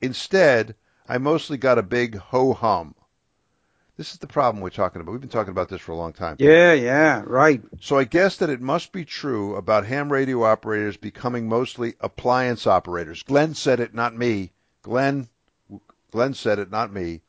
Instead, 0.00 0.76
I 1.08 1.18
mostly 1.18 1.56
got 1.56 1.78
a 1.78 1.82
big 1.82 2.16
ho 2.16 2.52
hum. 2.52 2.94
This 3.96 4.12
is 4.12 4.18
the 4.18 4.26
problem 4.26 4.60
we're 4.60 4.70
talking 4.70 5.00
about. 5.00 5.12
We've 5.12 5.20
been 5.20 5.30
talking 5.30 5.52
about 5.52 5.68
this 5.68 5.80
for 5.80 5.92
a 5.92 5.96
long 5.96 6.12
time. 6.12 6.36
Yeah, 6.38 6.74
yeah, 6.74 7.22
right. 7.24 7.62
So 7.80 7.96
I 7.96 8.04
guess 8.04 8.36
that 8.38 8.50
it 8.50 8.60
must 8.60 8.92
be 8.92 9.04
true 9.06 9.56
about 9.56 9.86
ham 9.86 10.12
radio 10.12 10.42
operators 10.42 10.98
becoming 10.98 11.48
mostly 11.48 11.94
appliance 12.00 12.66
operators. 12.66 13.22
Glenn 13.22 13.54
said 13.54 13.80
it, 13.80 13.94
not 13.94 14.14
me. 14.14 14.52
Glenn, 14.82 15.28
Glenn 16.10 16.34
said 16.34 16.58
it, 16.58 16.70
not 16.70 16.92
me. 16.92 17.22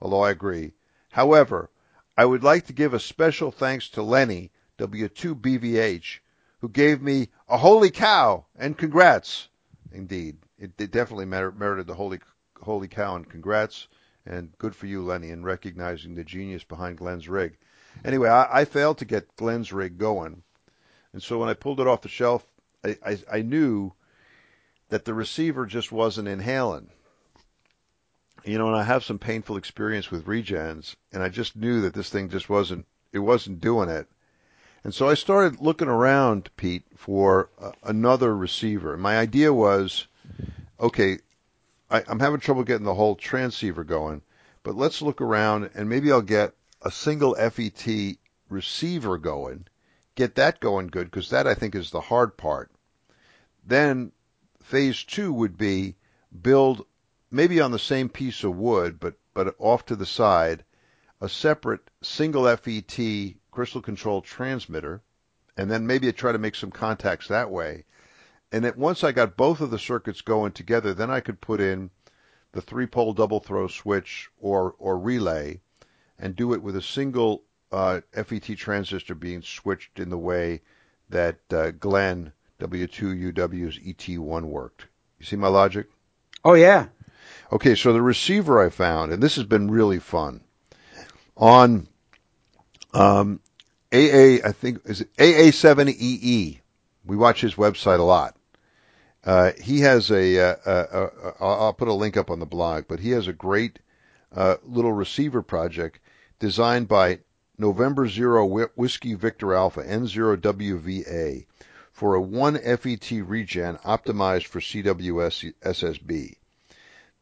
Although 0.00 0.22
I 0.22 0.30
agree. 0.30 0.72
However, 1.10 1.68
I 2.16 2.24
would 2.24 2.44
like 2.44 2.66
to 2.66 2.72
give 2.72 2.94
a 2.94 3.00
special 3.00 3.50
thanks 3.50 3.90
to 3.90 4.02
Lenny, 4.02 4.52
W2BVH, 4.78 6.20
who 6.60 6.68
gave 6.68 7.02
me 7.02 7.28
a 7.48 7.58
holy 7.58 7.90
cow 7.90 8.46
and 8.56 8.78
congrats. 8.78 9.48
Indeed, 9.92 10.38
it, 10.58 10.72
it 10.78 10.90
definitely 10.92 11.26
mer- 11.26 11.52
merited 11.52 11.86
the 11.86 11.94
holy 11.94 12.20
holy 12.62 12.88
cow 12.88 13.16
and 13.16 13.28
congrats. 13.28 13.88
And 14.26 14.56
good 14.58 14.76
for 14.76 14.86
you, 14.86 15.02
Lenny, 15.02 15.30
in 15.30 15.42
recognizing 15.42 16.14
the 16.14 16.24
genius 16.24 16.62
behind 16.62 16.98
Glenn's 16.98 17.28
rig. 17.28 17.56
Anyway, 18.04 18.28
I, 18.28 18.60
I 18.60 18.64
failed 18.64 18.98
to 18.98 19.04
get 19.04 19.36
Glenn's 19.36 19.72
rig 19.72 19.98
going, 19.98 20.42
and 21.12 21.22
so 21.22 21.38
when 21.38 21.48
I 21.48 21.54
pulled 21.54 21.80
it 21.80 21.86
off 21.86 22.02
the 22.02 22.08
shelf, 22.08 22.46
I, 22.84 22.96
I, 23.04 23.18
I 23.32 23.42
knew 23.42 23.92
that 24.90 25.04
the 25.04 25.14
receiver 25.14 25.66
just 25.66 25.90
wasn't 25.90 26.28
inhaling. 26.28 26.90
You 28.44 28.58
know, 28.58 28.68
and 28.68 28.76
I 28.76 28.84
have 28.84 29.04
some 29.04 29.18
painful 29.18 29.56
experience 29.56 30.10
with 30.10 30.26
regens, 30.26 30.96
and 31.12 31.22
I 31.22 31.28
just 31.28 31.56
knew 31.56 31.80
that 31.82 31.94
this 31.94 32.10
thing 32.10 32.28
just 32.28 32.48
wasn't 32.48 32.86
it 33.12 33.18
wasn't 33.18 33.60
doing 33.60 33.88
it. 33.88 34.08
And 34.84 34.94
so 34.94 35.08
I 35.08 35.14
started 35.14 35.60
looking 35.60 35.88
around, 35.88 36.48
Pete, 36.56 36.84
for 36.96 37.50
uh, 37.60 37.72
another 37.82 38.34
receiver. 38.34 38.96
My 38.96 39.18
idea 39.18 39.52
was, 39.52 40.06
okay, 40.78 41.18
I, 41.90 42.04
I'm 42.06 42.20
having 42.20 42.40
trouble 42.40 42.62
getting 42.64 42.84
the 42.84 42.94
whole 42.94 43.16
transceiver 43.16 43.84
going, 43.84 44.22
but 44.62 44.76
let's 44.76 45.02
look 45.02 45.20
around 45.20 45.70
and 45.74 45.88
maybe 45.88 46.12
I'll 46.12 46.22
get 46.22 46.54
a 46.82 46.90
single 46.90 47.34
FET 47.34 48.16
receiver 48.48 49.18
going, 49.18 49.66
get 50.14 50.34
that 50.36 50.60
going 50.60 50.88
good 50.88 51.10
because 51.10 51.30
that 51.30 51.46
I 51.46 51.54
think 51.54 51.74
is 51.74 51.90
the 51.90 52.00
hard 52.00 52.36
part. 52.36 52.70
Then 53.66 54.12
phase 54.62 55.02
two 55.02 55.32
would 55.32 55.58
be 55.58 55.96
build 56.42 56.86
maybe 57.30 57.60
on 57.60 57.72
the 57.72 57.78
same 57.78 58.08
piece 58.08 58.44
of 58.44 58.56
wood, 58.56 59.00
but 59.00 59.14
but 59.34 59.54
off 59.58 59.86
to 59.86 59.96
the 59.96 60.06
side, 60.06 60.64
a 61.20 61.28
separate 61.28 61.90
single 62.02 62.44
FET 62.56 63.34
crystal 63.50 63.82
control 63.82 64.22
transmitter, 64.22 65.02
and 65.56 65.70
then 65.70 65.86
maybe 65.86 66.12
try 66.12 66.32
to 66.32 66.38
make 66.38 66.54
some 66.54 66.70
contacts 66.70 67.28
that 67.28 67.50
way. 67.50 67.84
And 68.52 68.64
that 68.64 68.76
once 68.76 69.04
I 69.04 69.12
got 69.12 69.36
both 69.36 69.60
of 69.60 69.70
the 69.70 69.78
circuits 69.78 70.22
going 70.22 70.52
together, 70.52 70.92
then 70.92 71.10
I 71.10 71.20
could 71.20 71.40
put 71.40 71.60
in 71.60 71.90
the 72.52 72.60
three 72.60 72.86
pole 72.86 73.12
double 73.12 73.40
throw 73.40 73.68
switch 73.68 74.28
or 74.40 74.74
or 74.78 74.98
relay, 74.98 75.60
and 76.18 76.34
do 76.34 76.52
it 76.52 76.62
with 76.62 76.74
a 76.74 76.82
single 76.82 77.44
uh, 77.70 78.00
FET 78.12 78.56
transistor 78.56 79.14
being 79.14 79.42
switched 79.42 80.00
in 80.00 80.10
the 80.10 80.18
way 80.18 80.60
that 81.08 81.38
uh, 81.52 81.70
Glenn 81.72 82.32
W2UW's 82.60 83.78
ET1 83.78 84.42
worked. 84.44 84.86
You 85.18 85.26
see 85.26 85.36
my 85.36 85.48
logic? 85.48 85.86
Oh 86.44 86.54
yeah. 86.54 86.86
Okay, 87.52 87.74
so 87.74 87.92
the 87.92 88.02
receiver 88.02 88.64
I 88.64 88.70
found, 88.70 89.12
and 89.12 89.22
this 89.22 89.36
has 89.36 89.44
been 89.44 89.70
really 89.70 89.98
fun, 89.98 90.40
on 91.36 91.88
um, 92.92 93.40
AA, 93.92 94.38
I 94.44 94.52
think 94.52 94.80
is 94.86 95.02
it 95.02 95.16
AA7EE. 95.16 96.60
We 97.04 97.16
watch 97.16 97.40
his 97.40 97.54
website 97.54 97.98
a 97.98 98.04
lot. 98.04 98.36
Uh, 99.22 99.52
he 99.60 99.80
has 99.80 100.10
a, 100.10 100.38
uh, 100.38 100.56
uh, 100.64 101.10
uh, 101.20 101.32
I'll 101.40 101.74
put 101.74 101.88
a 101.88 101.92
link 101.92 102.16
up 102.16 102.30
on 102.30 102.38
the 102.38 102.46
blog, 102.46 102.84
but 102.88 103.00
he 103.00 103.10
has 103.10 103.28
a 103.28 103.32
great 103.32 103.78
uh, 104.34 104.56
little 104.64 104.92
receiver 104.92 105.42
project 105.42 106.00
designed 106.38 106.88
by 106.88 107.18
November 107.58 108.08
Zero 108.08 108.46
Whiskey 108.74 109.14
Victor 109.14 109.54
Alpha 109.54 109.82
N0WVA 109.82 111.44
for 111.92 112.14
a 112.14 112.20
1 112.20 112.58
FET 112.58 113.10
regen 113.10 113.76
optimized 113.84 114.46
for 114.46 114.60
CWS 114.60 115.52
SSB. 115.60 116.36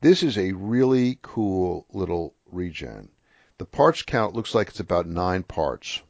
This 0.00 0.22
is 0.22 0.38
a 0.38 0.52
really 0.52 1.18
cool 1.22 1.84
little 1.92 2.34
regen. 2.52 3.08
The 3.58 3.64
parts 3.64 4.02
count 4.02 4.37
looks 4.37 4.54
like 4.54 4.68
it's 4.68 4.78
about 4.78 5.08
nine 5.08 5.42
parts. 5.42 6.00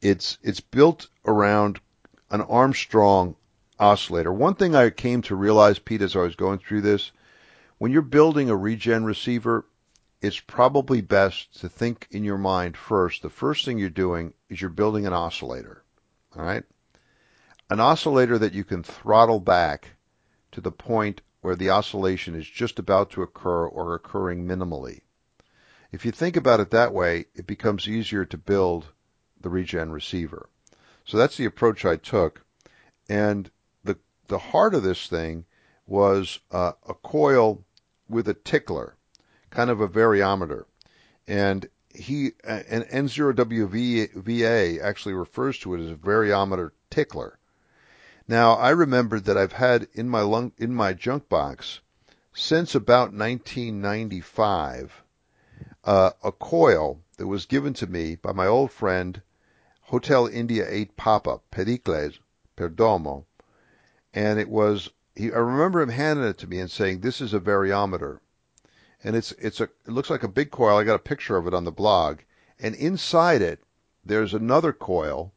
It's 0.00 0.38
it's 0.42 0.60
built 0.60 1.08
around 1.26 1.80
an 2.30 2.42
Armstrong 2.42 3.34
oscillator. 3.84 4.32
One 4.32 4.54
thing 4.54 4.74
I 4.74 4.90
came 4.90 5.22
to 5.22 5.36
realize, 5.36 5.78
Pete, 5.78 6.02
as 6.02 6.16
I 6.16 6.20
was 6.20 6.36
going 6.36 6.58
through 6.58 6.80
this, 6.80 7.12
when 7.78 7.92
you're 7.92 8.02
building 8.02 8.48
a 8.48 8.56
regen 8.56 9.04
receiver, 9.04 9.66
it's 10.22 10.40
probably 10.40 11.02
best 11.02 11.60
to 11.60 11.68
think 11.68 12.08
in 12.10 12.24
your 12.24 12.38
mind 12.38 12.76
first. 12.76 13.20
The 13.22 13.28
first 13.28 13.64
thing 13.64 13.78
you're 13.78 13.90
doing 13.90 14.32
is 14.48 14.60
you're 14.60 14.70
building 14.70 15.06
an 15.06 15.12
oscillator. 15.12 15.84
All 16.34 16.42
right? 16.42 16.64
An 17.68 17.78
oscillator 17.78 18.38
that 18.38 18.54
you 18.54 18.64
can 18.64 18.82
throttle 18.82 19.40
back 19.40 19.90
to 20.52 20.60
the 20.60 20.72
point 20.72 21.20
where 21.42 21.56
the 21.56 21.70
oscillation 21.70 22.34
is 22.34 22.48
just 22.48 22.78
about 22.78 23.10
to 23.10 23.22
occur 23.22 23.66
or 23.66 23.94
occurring 23.94 24.46
minimally. 24.46 25.02
If 25.92 26.06
you 26.06 26.10
think 26.10 26.36
about 26.36 26.60
it 26.60 26.70
that 26.70 26.94
way, 26.94 27.26
it 27.34 27.46
becomes 27.46 27.86
easier 27.86 28.24
to 28.24 28.38
build 28.38 28.86
the 29.40 29.50
regen 29.50 29.92
receiver. 29.92 30.48
So 31.04 31.18
that's 31.18 31.36
the 31.36 31.44
approach 31.44 31.84
I 31.84 31.96
took. 31.96 32.42
And 33.10 33.50
the, 34.34 34.50
heart 34.50 34.74
of 34.74 34.82
this 34.82 35.06
thing 35.06 35.44
was 35.86 36.40
uh, 36.50 36.72
a 36.88 36.94
coil 36.94 37.64
with 38.08 38.28
a 38.28 38.34
tickler, 38.34 38.96
kind 39.50 39.70
of 39.70 39.80
a 39.80 39.88
variometer. 39.88 40.64
And 41.26 41.68
he, 41.88 42.32
an 42.42 42.82
N0WVA 42.82 44.82
actually 44.82 45.14
refers 45.14 45.58
to 45.60 45.74
it 45.74 45.84
as 45.84 45.90
a 45.90 45.94
variometer 45.94 46.72
tickler. 46.90 47.38
Now, 48.26 48.54
I 48.54 48.70
remembered 48.70 49.26
that 49.26 49.38
I've 49.38 49.52
had 49.52 49.86
in 49.92 50.08
my 50.08 50.22
lung, 50.22 50.52
in 50.58 50.74
my 50.74 50.94
junk 50.94 51.28
box 51.28 51.80
since 52.32 52.74
about 52.74 53.12
1995 53.12 55.02
uh, 55.84 56.10
a 56.22 56.32
coil 56.32 57.00
that 57.16 57.28
was 57.28 57.46
given 57.46 57.74
to 57.74 57.86
me 57.86 58.16
by 58.16 58.32
my 58.32 58.46
old 58.46 58.72
friend 58.72 59.22
Hotel 59.82 60.26
India 60.26 60.66
8 60.68 60.96
Papa 60.96 61.40
Pericles 61.50 62.18
Perdomo, 62.56 63.26
and 64.14 64.38
it 64.38 64.48
was 64.48 64.90
he, 65.16 65.32
I 65.32 65.38
remember 65.38 65.80
him 65.80 65.88
handing 65.90 66.24
it 66.24 66.38
to 66.38 66.46
me 66.46 66.60
and 66.60 66.70
saying, 66.70 67.00
"This 67.00 67.20
is 67.20 67.34
a 67.34 67.40
variometer," 67.40 68.20
and 69.02 69.16
it's 69.16 69.32
it's 69.32 69.60
a 69.60 69.64
it 69.64 69.88
looks 69.88 70.08
like 70.08 70.22
a 70.22 70.28
big 70.28 70.50
coil. 70.52 70.78
I 70.78 70.84
got 70.84 70.94
a 70.94 71.00
picture 71.00 71.36
of 71.36 71.46
it 71.48 71.54
on 71.54 71.64
the 71.64 71.72
blog, 71.72 72.20
and 72.58 72.74
inside 72.76 73.42
it 73.42 73.62
there's 74.04 74.32
another 74.32 74.72
coil 74.72 75.34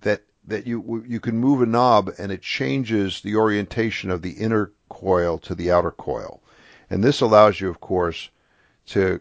that 0.00 0.24
that 0.44 0.66
you 0.66 1.04
you 1.06 1.20
can 1.20 1.38
move 1.38 1.62
a 1.62 1.66
knob 1.66 2.10
and 2.18 2.30
it 2.30 2.42
changes 2.42 3.20
the 3.22 3.34
orientation 3.34 4.10
of 4.10 4.22
the 4.22 4.32
inner 4.32 4.72
coil 4.90 5.38
to 5.38 5.54
the 5.54 5.70
outer 5.70 5.90
coil, 5.90 6.42
and 6.90 7.02
this 7.02 7.20
allows 7.22 7.60
you, 7.60 7.68
of 7.68 7.80
course, 7.80 8.30
to 8.86 9.20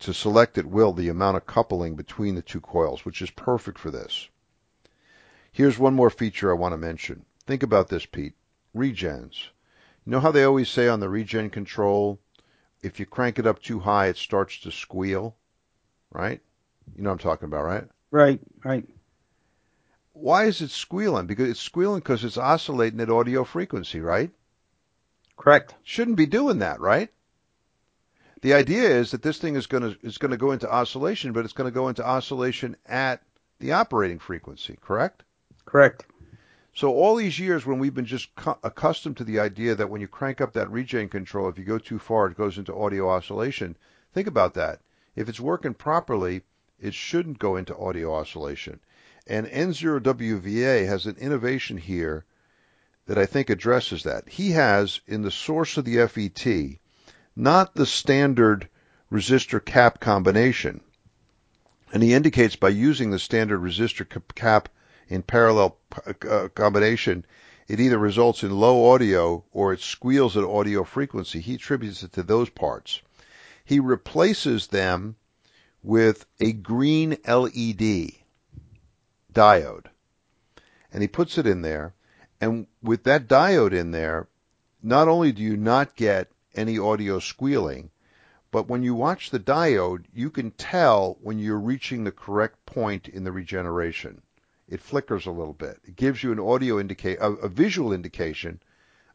to 0.00 0.12
select 0.12 0.58
at 0.58 0.66
will 0.66 0.92
the 0.92 1.08
amount 1.08 1.36
of 1.36 1.46
coupling 1.46 1.94
between 1.94 2.34
the 2.34 2.42
two 2.42 2.60
coils, 2.60 3.04
which 3.04 3.22
is 3.22 3.30
perfect 3.30 3.78
for 3.78 3.92
this. 3.92 4.28
Here's 5.52 5.78
one 5.78 5.94
more 5.94 6.10
feature 6.10 6.50
I 6.50 6.54
want 6.54 6.72
to 6.72 6.78
mention. 6.78 7.24
Think 7.46 7.62
about 7.62 7.88
this, 7.88 8.06
Pete. 8.06 8.34
Regens. 8.74 9.48
You 10.04 10.12
know 10.12 10.20
how 10.20 10.30
they 10.30 10.44
always 10.44 10.68
say 10.68 10.88
on 10.88 11.00
the 11.00 11.08
regen 11.08 11.50
control, 11.50 12.20
if 12.82 12.98
you 12.98 13.06
crank 13.06 13.38
it 13.38 13.46
up 13.46 13.60
too 13.62 13.80
high, 13.80 14.06
it 14.06 14.16
starts 14.16 14.58
to 14.60 14.72
squeal, 14.72 15.36
right? 16.10 16.40
You 16.96 17.02
know 17.02 17.10
what 17.10 17.14
I'm 17.14 17.30
talking 17.30 17.46
about, 17.46 17.64
right? 17.64 17.84
Right, 18.10 18.40
right. 18.64 18.88
Why 20.12 20.44
is 20.44 20.60
it 20.60 20.70
squealing? 20.70 21.26
Because 21.26 21.50
it's 21.50 21.60
squealing 21.60 22.00
because 22.00 22.24
it's 22.24 22.36
oscillating 22.36 23.00
at 23.00 23.10
audio 23.10 23.44
frequency, 23.44 24.00
right? 24.00 24.30
Correct. 25.36 25.74
Shouldn't 25.82 26.16
be 26.16 26.26
doing 26.26 26.58
that, 26.58 26.80
right? 26.80 27.10
The 28.42 28.54
idea 28.54 28.88
is 28.88 29.12
that 29.12 29.22
this 29.22 29.38
thing 29.38 29.54
is 29.54 29.66
going 29.66 29.82
to 29.82 30.06
is 30.06 30.18
going 30.18 30.32
to 30.32 30.36
go 30.36 30.50
into 30.50 30.70
oscillation, 30.70 31.32
but 31.32 31.44
it's 31.44 31.54
going 31.54 31.70
to 31.70 31.74
go 31.74 31.88
into 31.88 32.06
oscillation 32.06 32.76
at 32.86 33.22
the 33.60 33.72
operating 33.72 34.18
frequency, 34.18 34.76
correct? 34.80 35.22
Correct. 35.64 36.04
So 36.74 36.94
all 36.94 37.16
these 37.16 37.38
years 37.38 37.66
when 37.66 37.78
we've 37.78 37.94
been 37.94 38.06
just 38.06 38.30
accustomed 38.62 39.18
to 39.18 39.24
the 39.24 39.38
idea 39.38 39.74
that 39.74 39.90
when 39.90 40.00
you 40.00 40.08
crank 40.08 40.40
up 40.40 40.54
that 40.54 40.70
regen 40.70 41.10
control, 41.10 41.48
if 41.48 41.58
you 41.58 41.64
go 41.64 41.78
too 41.78 41.98
far, 41.98 42.28
it 42.28 42.36
goes 42.36 42.56
into 42.56 42.74
audio 42.74 43.10
oscillation. 43.10 43.76
Think 44.14 44.26
about 44.26 44.54
that. 44.54 44.80
If 45.14 45.28
it's 45.28 45.38
working 45.38 45.74
properly, 45.74 46.42
it 46.80 46.94
shouldn't 46.94 47.38
go 47.38 47.56
into 47.56 47.76
audio 47.76 48.14
oscillation. 48.14 48.80
And 49.26 49.46
N0WVA 49.46 50.86
has 50.86 51.04
an 51.04 51.16
innovation 51.16 51.76
here 51.76 52.24
that 53.06 53.18
I 53.18 53.26
think 53.26 53.50
addresses 53.50 54.04
that. 54.04 54.28
He 54.28 54.52
has 54.52 55.00
in 55.06 55.20
the 55.20 55.30
source 55.30 55.76
of 55.76 55.84
the 55.84 56.06
FET 56.06 56.78
not 57.36 57.74
the 57.74 57.86
standard 57.86 58.68
resistor 59.12 59.62
cap 59.62 60.00
combination. 60.00 60.80
And 61.92 62.02
he 62.02 62.14
indicates 62.14 62.56
by 62.56 62.70
using 62.70 63.10
the 63.10 63.18
standard 63.18 63.60
resistor 63.60 64.06
cap 64.34 64.70
in 65.08 65.22
parallel 65.22 65.76
uh, 66.28 66.48
combination, 66.54 67.24
it 67.68 67.80
either 67.80 67.98
results 67.98 68.42
in 68.42 68.50
low 68.50 68.92
audio 68.92 69.44
or 69.52 69.72
it 69.72 69.80
squeals 69.80 70.36
at 70.36 70.44
audio 70.44 70.84
frequency. 70.84 71.40
He 71.40 71.54
attributes 71.54 72.02
it 72.02 72.12
to 72.14 72.22
those 72.22 72.50
parts. 72.50 73.00
He 73.64 73.80
replaces 73.80 74.66
them 74.66 75.16
with 75.82 76.26
a 76.40 76.52
green 76.52 77.16
LED 77.26 78.12
diode. 79.32 79.86
And 80.92 81.02
he 81.02 81.08
puts 81.08 81.38
it 81.38 81.46
in 81.46 81.62
there. 81.62 81.94
And 82.40 82.66
with 82.82 83.04
that 83.04 83.28
diode 83.28 83.72
in 83.72 83.92
there, 83.92 84.28
not 84.82 85.08
only 85.08 85.32
do 85.32 85.42
you 85.42 85.56
not 85.56 85.96
get 85.96 86.30
any 86.54 86.78
audio 86.78 87.18
squealing. 87.18 87.90
But 88.50 88.68
when 88.68 88.82
you 88.82 88.94
watch 88.94 89.30
the 89.30 89.40
diode, 89.40 90.04
you 90.12 90.28
can 90.28 90.50
tell 90.50 91.16
when 91.22 91.38
you're 91.38 91.58
reaching 91.58 92.04
the 92.04 92.12
correct 92.12 92.66
point 92.66 93.08
in 93.08 93.24
the 93.24 93.32
regeneration. 93.32 94.20
It 94.68 94.80
flickers 94.80 95.26
a 95.26 95.30
little 95.30 95.54
bit. 95.54 95.78
It 95.84 95.96
gives 95.96 96.22
you 96.22 96.32
an 96.32 96.40
audio 96.40 96.78
indicate, 96.80 97.18
a, 97.20 97.32
a 97.32 97.48
visual 97.48 97.92
indication 97.92 98.60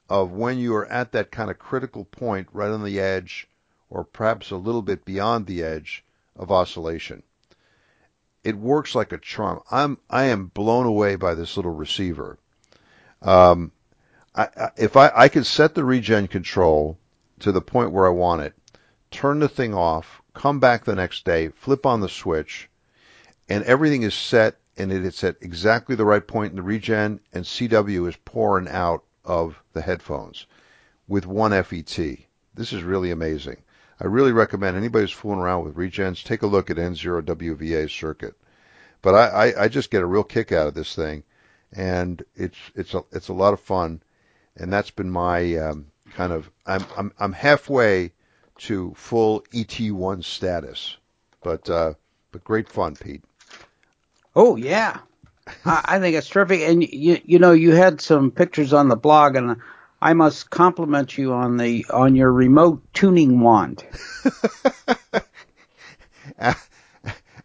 of 0.10 0.32
when 0.32 0.58
you 0.58 0.76
are 0.76 0.86
at 0.88 1.12
that 1.12 1.32
kind 1.32 1.50
of 1.50 1.60
critical 1.60 2.06
point 2.06 2.48
right 2.52 2.70
on 2.70 2.84
the 2.84 3.00
edge 3.00 3.48
or 3.89 4.04
perhaps 4.04 4.52
a 4.52 4.58
little 4.58 4.82
bit 4.82 5.06
beyond 5.06 5.45
the 5.45 5.64
edge 5.64 6.04
of 6.36 6.52
oscillation. 6.52 7.24
It 8.43 8.56
works 8.56 8.95
like 8.95 9.12
a 9.12 9.18
charm. 9.18 9.62
I'm 9.72 9.98
I 10.10 10.26
am 10.26 10.48
blown 10.48 10.86
away 10.86 11.16
by 11.16 11.34
this 11.34 11.58
little 11.58 11.74
receiver. 11.74 12.38
Um, 13.22 13.72
I, 14.36 14.43
I, 14.56 14.70
if 14.78 14.95
I, 14.95 15.12
I 15.14 15.28
could 15.30 15.45
set 15.45 15.76
the 15.76 15.84
regen 15.84 16.28
control 16.28 16.98
to 17.39 17.52
the 17.52 17.62
point 17.62 17.91
where 17.91 18.06
I 18.06 18.12
want 18.12 18.43
it, 18.43 18.54
turn 19.12 19.39
the 19.39 19.50
thing 19.50 19.74
off, 19.74 20.22
come 20.34 20.60
back 20.60 20.86
the 20.86 20.95
next 20.95 21.26
day, 21.26 21.50
flip 21.50 21.86
on 21.86 22.00
the 22.00 22.10
switch, 22.10 22.70
and 23.50 23.64
everything 23.64 24.04
is 24.04 24.14
set 24.14 24.58
and 24.78 24.91
it's 24.91 25.23
at 25.23 25.38
exactly 25.41 25.95
the 25.95 26.05
right 26.05 26.25
point 26.25 26.51
in 26.51 26.57
the 26.57 26.61
regen 26.61 27.19
and 27.34 27.43
CW 27.43 28.07
is 28.07 28.15
pouring 28.25 28.67
out 28.67 29.03
of 29.25 29.61
the 29.73 29.82
headphones 29.82 30.45
with 31.07 31.25
one 31.25 31.51
FET. 31.51 31.97
This 32.53 32.73
is 32.73 32.84
really 32.84 33.11
amazing. 33.11 33.57
I 33.99 34.05
really 34.05 34.32
recommend 34.32 34.78
anybody 34.78 35.03
who's 35.03 35.11
fooling 35.11 35.39
around 35.39 35.63
with 35.63 35.75
regens 35.75 36.23
take 36.23 36.43
a 36.43 36.47
look 36.47 36.69
at 36.69 36.78
N0WVA 36.78 37.89
circuit. 37.89 38.36
But 39.01 39.15
I, 39.15 39.28
I, 39.28 39.63
I 39.63 39.67
just 39.67 39.89
get 39.89 40.03
a 40.03 40.07
real 40.07 40.23
kick 40.23 40.51
out 40.51 40.67
of 40.67 40.73
this 40.73 40.95
thing, 40.95 41.23
and 41.71 42.23
it's 42.36 42.57
it's 42.75 42.93
a 42.93 43.03
it's 43.11 43.28
a 43.28 43.34
lot 43.34 43.53
of 43.53 43.59
fun, 43.59 44.01
and 44.55 44.71
that's 44.71 44.91
been 44.91 45.09
my 45.09 45.55
um, 45.55 45.88
kind 46.13 46.34
of 46.34 46.49
I'm 46.65 46.86
I'm 46.97 47.13
I'm 47.19 47.34
halfway 47.34 48.13
to 48.59 48.93
full 48.95 49.41
ET1 49.53 50.23
status, 50.23 50.97
but 51.41 51.69
uh, 51.69 51.93
but 52.32 52.43
great 52.43 52.67
fun, 52.67 52.95
Pete. 52.95 53.23
Oh 54.40 54.56
yeah, 54.56 55.00
I, 55.66 55.82
I 55.86 56.00
think 56.00 56.16
it's 56.16 56.30
terrific. 56.30 56.62
And 56.62 56.84
you 56.84 57.20
you 57.26 57.40
know 57.40 57.54
you 57.54 57.74
had 57.74 58.00
some 58.00 58.30
pictures 58.30 58.72
on 58.72 58.88
the 58.88 58.96
blog, 58.96 59.36
and 59.36 59.58
I 60.00 60.14
must 60.14 60.52
compliment 60.52 61.18
you 61.18 61.34
on 61.34 61.58
the 61.58 61.88
on 61.90 62.16
your 62.16 62.32
remote 62.32 62.84
tuning 62.94 63.40
wand. 63.40 63.84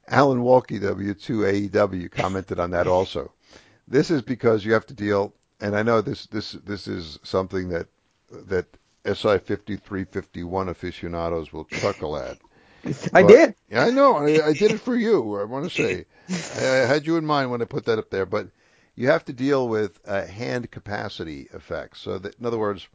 Alan 0.06 0.42
Wolke 0.42 0.78
W2 0.78 1.70
AEW 1.70 2.10
commented 2.10 2.60
on 2.60 2.72
that 2.72 2.86
also. 2.86 3.32
This 3.88 4.10
is 4.10 4.20
because 4.20 4.62
you 4.62 4.74
have 4.74 4.84
to 4.84 4.94
deal, 4.94 5.32
and 5.62 5.74
I 5.74 5.82
know 5.82 6.02
this 6.02 6.26
this 6.26 6.52
this 6.52 6.86
is 6.86 7.18
something 7.22 7.70
that 7.70 7.86
that 8.30 8.66
SI 9.06 9.38
5351 9.38 10.68
aficionados 10.68 11.54
will 11.54 11.64
chuckle 11.64 12.18
at. 12.18 12.36
I 13.12 13.22
did. 13.22 13.54
Yeah, 13.70 13.84
I 13.84 13.90
know. 13.90 14.16
I, 14.16 14.48
I, 14.48 14.52
did 14.52 14.72
it 14.72 14.80
for 14.80 14.96
you. 14.96 15.40
I 15.40 15.44
want 15.44 15.70
to 15.70 15.70
say, 15.70 16.04
I, 16.60 16.82
I, 16.82 16.86
had 16.86 17.06
you 17.06 17.16
in 17.16 17.24
mind 17.24 17.50
when 17.50 17.62
I 17.62 17.64
put 17.64 17.84
that 17.86 17.98
up 17.98 18.10
there. 18.10 18.26
But 18.26 18.48
you 18.96 19.08
have 19.08 19.24
to 19.26 19.32
deal 19.32 19.68
with 19.68 20.00
uh, 20.06 20.26
hand 20.26 20.70
capacity 20.70 21.48
effects. 21.52 22.00
So, 22.00 22.18
that, 22.18 22.38
in 22.38 22.46
other 22.46 22.58
words, 22.58 22.88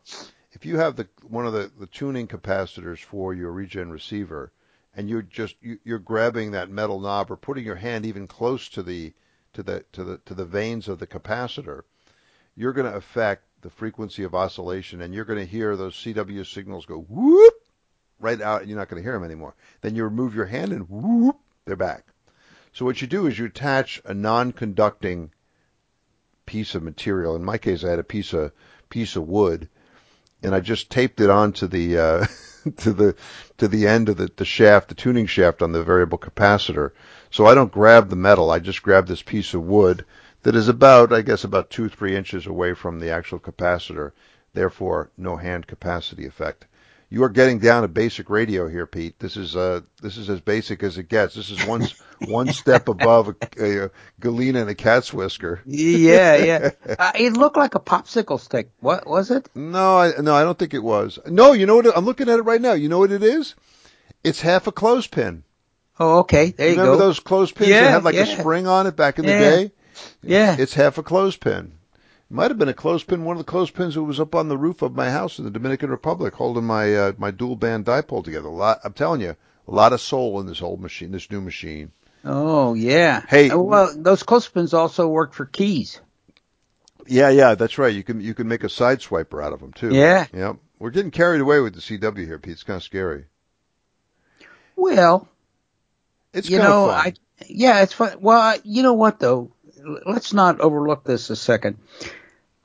if 0.51 0.65
you 0.65 0.77
have 0.77 0.95
the 0.95 1.07
one 1.23 1.45
of 1.45 1.53
the, 1.53 1.71
the 1.79 1.87
tuning 1.87 2.27
capacitors 2.27 2.99
for 2.99 3.33
your 3.33 3.51
regen 3.51 3.89
receiver, 3.89 4.51
and 4.93 5.09
you're 5.09 5.21
just 5.21 5.55
you, 5.61 5.79
you're 5.83 5.99
grabbing 5.99 6.51
that 6.51 6.69
metal 6.69 6.99
knob 6.99 7.31
or 7.31 7.37
putting 7.37 7.65
your 7.65 7.75
hand 7.75 8.05
even 8.05 8.27
close 8.27 8.67
to 8.69 8.83
the 8.83 9.13
to 9.53 9.63
the 9.63 9.85
to 9.93 10.03
the 10.03 10.17
to 10.25 10.33
the 10.33 10.45
vanes 10.45 10.87
of 10.87 10.99
the 10.99 11.07
capacitor, 11.07 11.83
you're 12.55 12.73
going 12.73 12.91
to 12.91 12.97
affect 12.97 13.43
the 13.61 13.69
frequency 13.69 14.23
of 14.23 14.35
oscillation, 14.35 15.01
and 15.01 15.13
you're 15.13 15.25
going 15.25 15.39
to 15.39 15.45
hear 15.45 15.75
those 15.75 15.95
CW 15.95 16.45
signals 16.45 16.85
go 16.85 16.99
whoop 16.99 17.53
right 18.19 18.41
out, 18.41 18.61
and 18.61 18.69
you're 18.69 18.79
not 18.79 18.89
going 18.89 19.01
to 19.01 19.05
hear 19.05 19.13
them 19.13 19.23
anymore. 19.23 19.55
Then 19.81 19.95
you 19.95 20.03
remove 20.03 20.35
your 20.35 20.45
hand, 20.45 20.71
and 20.71 20.89
whoop, 20.89 21.37
they're 21.65 21.75
back. 21.75 22.05
So 22.73 22.85
what 22.85 23.01
you 23.01 23.07
do 23.07 23.27
is 23.27 23.37
you 23.37 23.45
attach 23.45 24.01
a 24.05 24.13
non-conducting 24.13 25.31
piece 26.45 26.75
of 26.75 26.83
material. 26.83 27.35
In 27.35 27.43
my 27.43 27.57
case, 27.57 27.83
I 27.83 27.89
had 27.89 27.99
a 27.99 28.03
piece 28.03 28.33
of 28.33 28.51
piece 28.89 29.15
of 29.15 29.27
wood, 29.27 29.67
and 30.41 30.55
I 30.55 30.59
just 30.59 30.89
taped 30.89 31.19
it 31.19 31.29
onto 31.29 31.67
the 31.67 31.97
uh, 31.97 32.25
to 32.77 32.93
the 32.93 33.15
to 33.57 33.67
the 33.67 33.87
end 33.87 34.09
of 34.09 34.17
the, 34.17 34.31
the 34.35 34.45
shaft, 34.45 34.89
the 34.89 34.95
tuning 34.95 35.25
shaft 35.25 35.61
on 35.61 35.71
the 35.71 35.83
variable 35.83 36.17
capacitor. 36.17 36.91
So 37.29 37.45
I 37.45 37.55
don't 37.55 37.71
grab 37.71 38.09
the 38.09 38.15
metal. 38.15 38.49
I 38.49 38.59
just 38.59 38.83
grab 38.83 39.07
this 39.07 39.21
piece 39.21 39.53
of 39.53 39.63
wood 39.63 40.05
that 40.43 40.55
is 40.55 40.69
about, 40.69 41.11
I 41.11 41.21
guess, 41.21 41.43
about 41.43 41.69
two, 41.69 41.89
three 41.89 42.15
inches 42.15 42.47
away 42.47 42.73
from 42.73 42.99
the 42.99 43.11
actual 43.11 43.39
capacitor. 43.39 44.11
Therefore, 44.53 45.11
no 45.17 45.35
hand 45.35 45.67
capacity 45.67 46.25
effect. 46.25 46.65
You 47.09 47.23
are 47.23 47.29
getting 47.29 47.59
down 47.59 47.83
to 47.83 47.87
basic 47.87 48.29
radio 48.29 48.67
here, 48.67 48.85
Pete. 48.85 49.17
This 49.17 49.37
is 49.37 49.55
uh, 49.55 49.79
this 50.01 50.17
is 50.17 50.29
as 50.29 50.41
basic 50.41 50.83
as 50.83 50.97
it 50.97 51.07
gets. 51.07 51.35
This 51.35 51.49
is 51.49 51.65
one 51.65 51.87
one 52.27 52.51
step 52.51 52.89
above 52.89 53.29
a, 53.57 53.85
a 53.85 53.91
Galena 54.19 54.59
and 54.61 54.69
a 54.69 54.75
cat's 54.75 55.13
whisker. 55.13 55.61
yeah, 55.65 56.35
yeah. 56.35 56.69
Uh, 56.99 57.11
it 57.15 57.33
looked 57.33 57.55
like 57.55 57.75
a 57.75 57.79
popsicle 57.79 58.39
stick. 58.41 58.71
What 58.81 59.07
was 59.07 59.31
it? 59.31 59.47
No, 59.55 59.97
I, 59.99 60.11
no, 60.21 60.35
I 60.35 60.43
don't 60.43 60.59
think 60.59 60.73
it 60.73 60.83
was. 60.83 61.17
No, 61.25 61.53
you 61.53 61.65
know 61.65 61.77
what? 61.77 61.97
I'm 61.97 62.03
looking 62.03 62.27
at 62.27 62.39
it 62.39 62.43
right 62.43 62.59
now. 62.61 62.73
You 62.73 62.89
know 62.89 62.99
what 62.99 63.11
it 63.13 63.23
is? 63.23 63.55
It's 64.23 64.41
half 64.41 64.67
a 64.67 64.73
clothespin. 64.73 65.43
Oh, 65.99 66.19
okay. 66.19 66.51
There 66.51 66.67
you 66.67 66.73
Remember 66.75 66.93
go. 66.97 67.05
those 67.05 67.21
clothespins 67.21 67.69
Yeah, 67.69 67.81
that 67.81 67.89
had 67.91 68.03
like 68.03 68.15
yeah. 68.15 68.23
a 68.23 68.37
spring 68.37 68.67
on 68.67 68.85
it 68.85 68.97
back 68.97 69.17
in 69.17 69.25
Yeah. 69.25 69.39
the 69.39 69.45
day? 69.45 69.71
Yeah. 70.21 70.55
It's 70.59 70.73
half 70.73 70.97
a 70.97 71.03
clothespin. 71.03 71.76
It 72.29 72.33
might 72.33 72.51
have 72.51 72.57
been 72.57 72.67
a 72.67 72.73
clothespin, 72.73 73.23
one 73.23 73.37
of 73.37 73.45
the 73.45 73.49
clothespins 73.49 73.95
that 73.95 74.03
was 74.03 74.19
up 74.19 74.35
on 74.35 74.49
the 74.49 74.57
roof 74.57 74.81
of 74.81 74.95
my 74.95 75.09
house 75.09 75.39
in 75.39 75.45
the 75.45 75.51
Dominican 75.51 75.89
Republic, 75.89 76.33
holding 76.33 76.65
my 76.65 76.93
uh, 76.93 77.11
my 77.17 77.31
dual 77.31 77.55
band 77.55 77.85
dipole 77.85 78.23
together. 78.23 78.49
A 78.49 78.51
lot, 78.51 78.81
I'm 78.83 78.93
telling 78.93 79.21
you, 79.21 79.35
a 79.67 79.71
lot 79.71 79.93
of 79.93 80.01
soul 80.01 80.39
in 80.41 80.45
this 80.45 80.61
old 80.61 80.81
machine, 80.81 81.11
this 81.11 81.31
new 81.31 81.39
machine. 81.41 81.91
Oh, 82.25 82.73
yeah. 82.73 83.21
Hey- 83.29 83.49
Uh, 83.49 83.59
well, 83.59 83.93
those 83.95 84.23
clothespins 84.23 84.73
also 84.73 85.07
work 85.07 85.33
for 85.33 85.45
keys. 85.45 86.01
Yeah, 87.05 87.29
yeah, 87.29 87.55
that's 87.55 87.77
right. 87.77 87.95
You 87.95 88.03
can 88.03 88.19
you 88.19 88.33
can 88.33 88.49
make 88.49 88.65
a 88.65 88.69
side 88.69 88.99
swiper 88.99 89.41
out 89.41 89.53
of 89.53 89.61
them 89.61 89.71
too. 89.71 89.93
Yeah. 89.95 90.25
Yep. 90.33 90.57
We're 90.79 90.89
getting 90.91 91.11
carried 91.11 91.39
away 91.39 91.61
with 91.61 91.73
the 91.75 91.79
CW 91.81 92.25
here, 92.25 92.37
Pete. 92.39 92.53
It's 92.53 92.63
kind 92.63 92.75
of 92.77 92.83
scary. 92.83 93.25
Well, 94.75 95.27
It's 96.33 96.49
you 96.49 96.57
kind 96.59 96.69
know. 96.69 96.89
I 96.89 97.13
yeah, 97.47 97.81
it's 97.83 97.93
fun. 97.93 98.17
Well, 98.19 98.57
you 98.63 98.83
know 98.83 98.93
what 98.93 99.19
though? 99.19 99.51
Let's 100.05 100.33
not 100.33 100.59
overlook 100.59 101.03
this 101.03 101.29
a 101.29 101.35
second. 101.35 101.77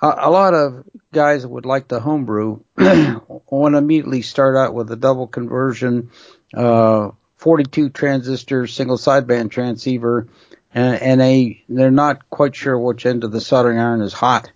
A, 0.00 0.14
a 0.22 0.30
lot 0.30 0.54
of 0.54 0.84
guys 1.12 1.42
that 1.42 1.48
would 1.48 1.66
like 1.66 1.88
to 1.88 2.00
homebrew 2.00 2.60
want 2.76 3.74
to 3.74 3.78
immediately 3.78 4.22
start 4.22 4.56
out 4.56 4.74
with 4.74 4.90
a 4.90 4.96
double 4.96 5.26
conversion, 5.26 6.10
uh, 6.54 7.10
42 7.36 7.90
transistor 7.90 8.66
single 8.66 8.96
sideband 8.96 9.50
transceiver, 9.50 10.28
and, 10.74 11.00
and 11.00 11.20
they 11.20 11.62
they're 11.68 11.90
not 11.90 12.28
quite 12.30 12.56
sure 12.56 12.78
which 12.78 13.06
end 13.06 13.24
of 13.24 13.32
the 13.32 13.40
soldering 13.40 13.78
iron 13.78 14.00
is 14.00 14.12
hot. 14.12 14.50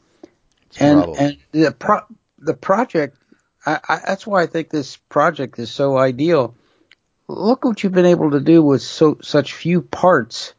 It's 0.68 0.80
and 0.80 1.04
and 1.16 1.36
the 1.52 1.72
pro, 1.72 2.00
the 2.38 2.54
project 2.54 3.16
I, 3.66 3.80
I, 3.88 4.00
that's 4.06 4.26
why 4.26 4.42
I 4.42 4.46
think 4.46 4.70
this 4.70 4.96
project 4.96 5.58
is 5.58 5.70
so 5.70 5.98
ideal. 5.98 6.54
Look 7.28 7.64
what 7.64 7.82
you've 7.82 7.92
been 7.92 8.06
able 8.06 8.30
to 8.30 8.40
do 8.40 8.62
with 8.62 8.80
so 8.80 9.18
such 9.20 9.52
few 9.52 9.82
parts, 9.82 10.54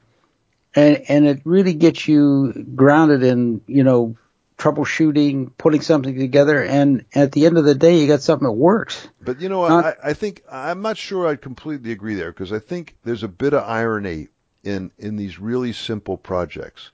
and 0.78 1.04
and 1.10 1.28
it 1.28 1.42
really 1.44 1.74
gets 1.74 2.08
you 2.08 2.54
grounded 2.76 3.24
in 3.24 3.62
you 3.68 3.84
know 3.84 4.16
troubleshooting, 4.58 5.52
putting 5.58 5.82
something 5.82 6.18
together, 6.18 6.64
and 6.64 7.06
at 7.14 7.32
the 7.32 7.46
end 7.46 7.58
of 7.58 7.66
the 7.66 7.76
day, 7.76 8.00
you 8.00 8.08
got 8.08 8.22
something 8.22 8.48
that 8.48 8.54
works. 8.54 9.08
But 9.22 9.42
you 9.42 9.50
know? 9.50 9.68
Not- 9.68 9.86
I, 9.86 10.10
I 10.10 10.14
think 10.14 10.44
I'm 10.50 10.82
not 10.82 10.98
sure 10.98 11.28
I 11.28 11.36
completely 11.36 11.92
agree 11.92 12.16
there 12.16 12.32
because 12.32 12.54
I 12.54 12.60
think 12.60 12.96
there's 13.04 13.24
a 13.24 13.28
bit 13.28 13.54
of 13.54 13.64
irony 13.64 14.30
in 14.64 14.92
in 15.00 15.18
these 15.18 15.40
really 15.40 15.74
simple 15.74 16.16
projects. 16.16 16.92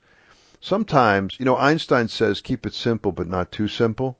Sometimes, 0.60 1.36
you 1.38 1.44
know, 1.44 1.56
Einstein 1.56 2.08
says 2.08 2.40
keep 2.40 2.64
it 2.64 2.72
simple 2.72 3.12
but 3.12 3.28
not 3.28 3.52
too 3.52 3.68
simple. 3.68 4.18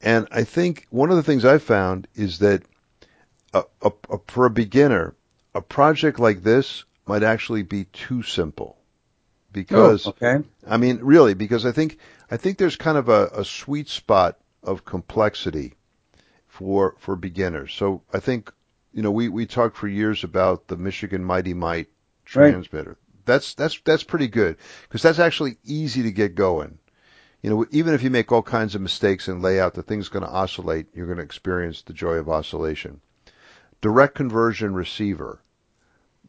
And 0.00 0.26
I 0.32 0.44
think 0.44 0.86
one 0.88 1.10
of 1.10 1.16
the 1.16 1.22
things 1.22 1.44
I 1.44 1.58
found 1.58 2.08
is 2.14 2.38
that 2.38 2.62
a, 3.52 3.64
a, 3.82 3.92
a, 4.10 4.18
for 4.26 4.46
a 4.46 4.50
beginner, 4.50 5.14
a 5.54 5.60
project 5.60 6.18
like 6.18 6.42
this 6.42 6.84
might 7.12 7.22
actually 7.22 7.62
be 7.62 7.84
too 7.84 8.22
simple 8.22 8.78
oh, 8.78 8.84
because 9.52 10.06
Oh, 10.06 10.10
okay, 10.10 10.36
I 10.66 10.76
mean, 10.78 10.98
really, 11.02 11.34
because 11.34 11.66
I 11.66 11.72
think 11.72 11.98
I 12.30 12.38
think 12.38 12.58
there's 12.58 12.76
kind 12.76 12.98
of 12.98 13.08
a, 13.08 13.26
a 13.34 13.44
sweet 13.44 13.88
spot 13.88 14.38
of 14.62 14.84
complexity 14.84 15.74
for 16.48 16.96
for 16.98 17.16
beginners. 17.16 17.72
So 17.74 18.02
I 18.12 18.20
think 18.20 18.52
you 18.92 19.02
know 19.02 19.10
we 19.10 19.28
we 19.28 19.46
talked 19.46 19.76
for 19.76 19.88
years 19.88 20.24
about 20.24 20.68
the 20.68 20.76
Michigan 20.76 21.24
Mighty 21.24 21.54
Mite 21.54 21.88
Right. 22.34 22.58
transmitter. 22.64 22.96
That's 23.24 23.54
that's 23.54 23.80
that's 23.84 24.04
pretty 24.04 24.28
good 24.28 24.56
because 24.82 25.02
that's 25.02 25.18
actually 25.18 25.58
easy 25.64 26.02
to 26.04 26.12
get 26.12 26.34
going. 26.34 26.78
You 27.42 27.50
know, 27.50 27.66
even 27.70 27.94
if 27.94 28.02
you 28.02 28.10
make 28.10 28.32
all 28.32 28.42
kinds 28.42 28.74
of 28.74 28.80
mistakes 28.80 29.28
in 29.28 29.42
layout, 29.42 29.74
the 29.74 29.82
thing's 29.82 30.08
going 30.08 30.24
to 30.24 30.30
oscillate. 30.30 30.86
You're 30.94 31.06
going 31.06 31.18
to 31.18 31.24
experience 31.24 31.82
the 31.82 31.92
joy 31.92 32.14
of 32.14 32.28
oscillation. 32.28 33.00
Direct 33.82 34.14
conversion 34.14 34.74
receiver, 34.74 35.42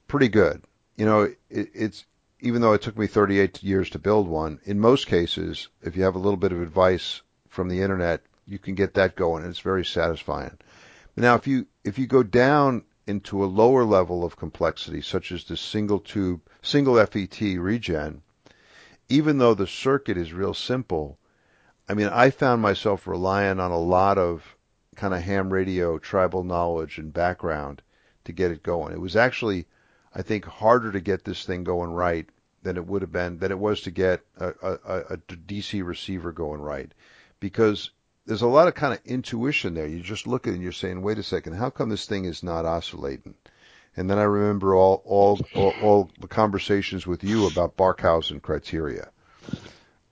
pretty 0.07 0.27
good. 0.27 0.63
You 0.95 1.05
know, 1.05 1.21
it, 1.49 1.69
it's 1.73 2.05
even 2.39 2.61
though 2.61 2.73
it 2.73 2.81
took 2.81 2.97
me 2.97 3.07
38 3.07 3.63
years 3.63 3.89
to 3.91 3.99
build 3.99 4.27
one, 4.27 4.59
in 4.65 4.79
most 4.79 5.07
cases, 5.07 5.69
if 5.81 5.95
you 5.95 6.03
have 6.03 6.15
a 6.15 6.19
little 6.19 6.37
bit 6.37 6.51
of 6.51 6.61
advice 6.61 7.21
from 7.47 7.69
the 7.69 7.81
internet, 7.81 8.21
you 8.45 8.59
can 8.59 8.75
get 8.75 8.93
that 8.95 9.15
going, 9.15 9.43
and 9.43 9.49
it's 9.49 9.59
very 9.59 9.85
satisfying. 9.85 10.57
Now, 11.15 11.35
if 11.35 11.47
you 11.47 11.67
if 11.83 11.97
you 11.97 12.07
go 12.07 12.23
down 12.23 12.83
into 13.05 13.43
a 13.43 13.45
lower 13.45 13.83
level 13.83 14.23
of 14.23 14.37
complexity, 14.37 15.01
such 15.01 15.31
as 15.31 15.43
the 15.43 15.57
single 15.57 15.99
tube, 15.99 16.41
single 16.61 16.95
FET 17.05 17.39
regen, 17.59 18.21
even 19.09 19.37
though 19.37 19.53
the 19.53 19.67
circuit 19.67 20.17
is 20.17 20.33
real 20.33 20.53
simple, 20.53 21.17
I 21.87 21.93
mean, 21.93 22.07
I 22.07 22.29
found 22.29 22.61
myself 22.61 23.07
relying 23.07 23.59
on 23.59 23.71
a 23.71 23.77
lot 23.77 24.17
of 24.17 24.55
kind 24.95 25.13
of 25.13 25.21
ham 25.21 25.51
radio 25.51 25.97
tribal 25.97 26.43
knowledge 26.43 26.97
and 26.97 27.13
background 27.13 27.81
to 28.25 28.31
get 28.31 28.51
it 28.51 28.63
going. 28.63 28.93
It 28.93 29.01
was 29.01 29.15
actually, 29.15 29.67
I 30.15 30.21
think, 30.21 30.45
harder 30.45 30.91
to 30.91 30.99
get 30.99 31.23
this 31.23 31.45
thing 31.45 31.63
going 31.63 31.91
right 31.91 32.27
than 32.61 32.77
it 32.77 32.85
would 32.85 33.01
have 33.01 33.11
been 33.11 33.39
than 33.39 33.51
it 33.51 33.59
was 33.59 33.81
to 33.81 33.91
get 33.91 34.21
a, 34.37 34.53
a, 34.61 34.97
a 35.09 35.17
DC 35.17 35.83
receiver 35.85 36.31
going 36.31 36.61
right, 36.61 36.91
because 37.39 37.91
there's 38.25 38.41
a 38.41 38.47
lot 38.47 38.67
of 38.67 38.75
kind 38.75 38.93
of 38.93 39.01
intuition 39.05 39.73
there. 39.73 39.87
You 39.87 39.99
just 39.99 40.27
look 40.27 40.47
at 40.47 40.51
it 40.51 40.53
and 40.53 40.63
you're 40.63 40.71
saying, 40.71 41.01
wait 41.01 41.17
a 41.17 41.23
second, 41.23 41.53
how 41.53 41.69
come 41.69 41.89
this 41.89 42.05
thing 42.05 42.25
is 42.25 42.43
not 42.43 42.65
oscillating? 42.65 43.35
And 43.95 44.09
then 44.09 44.17
I 44.17 44.23
remember 44.23 44.75
all 44.75 45.01
all 45.05 45.39
all, 45.55 45.73
all 45.81 46.11
the 46.19 46.27
conversations 46.27 47.05
with 47.05 47.23
you 47.23 47.47
about 47.47 47.77
Barkhausen 47.77 48.41
criteria, 48.41 49.09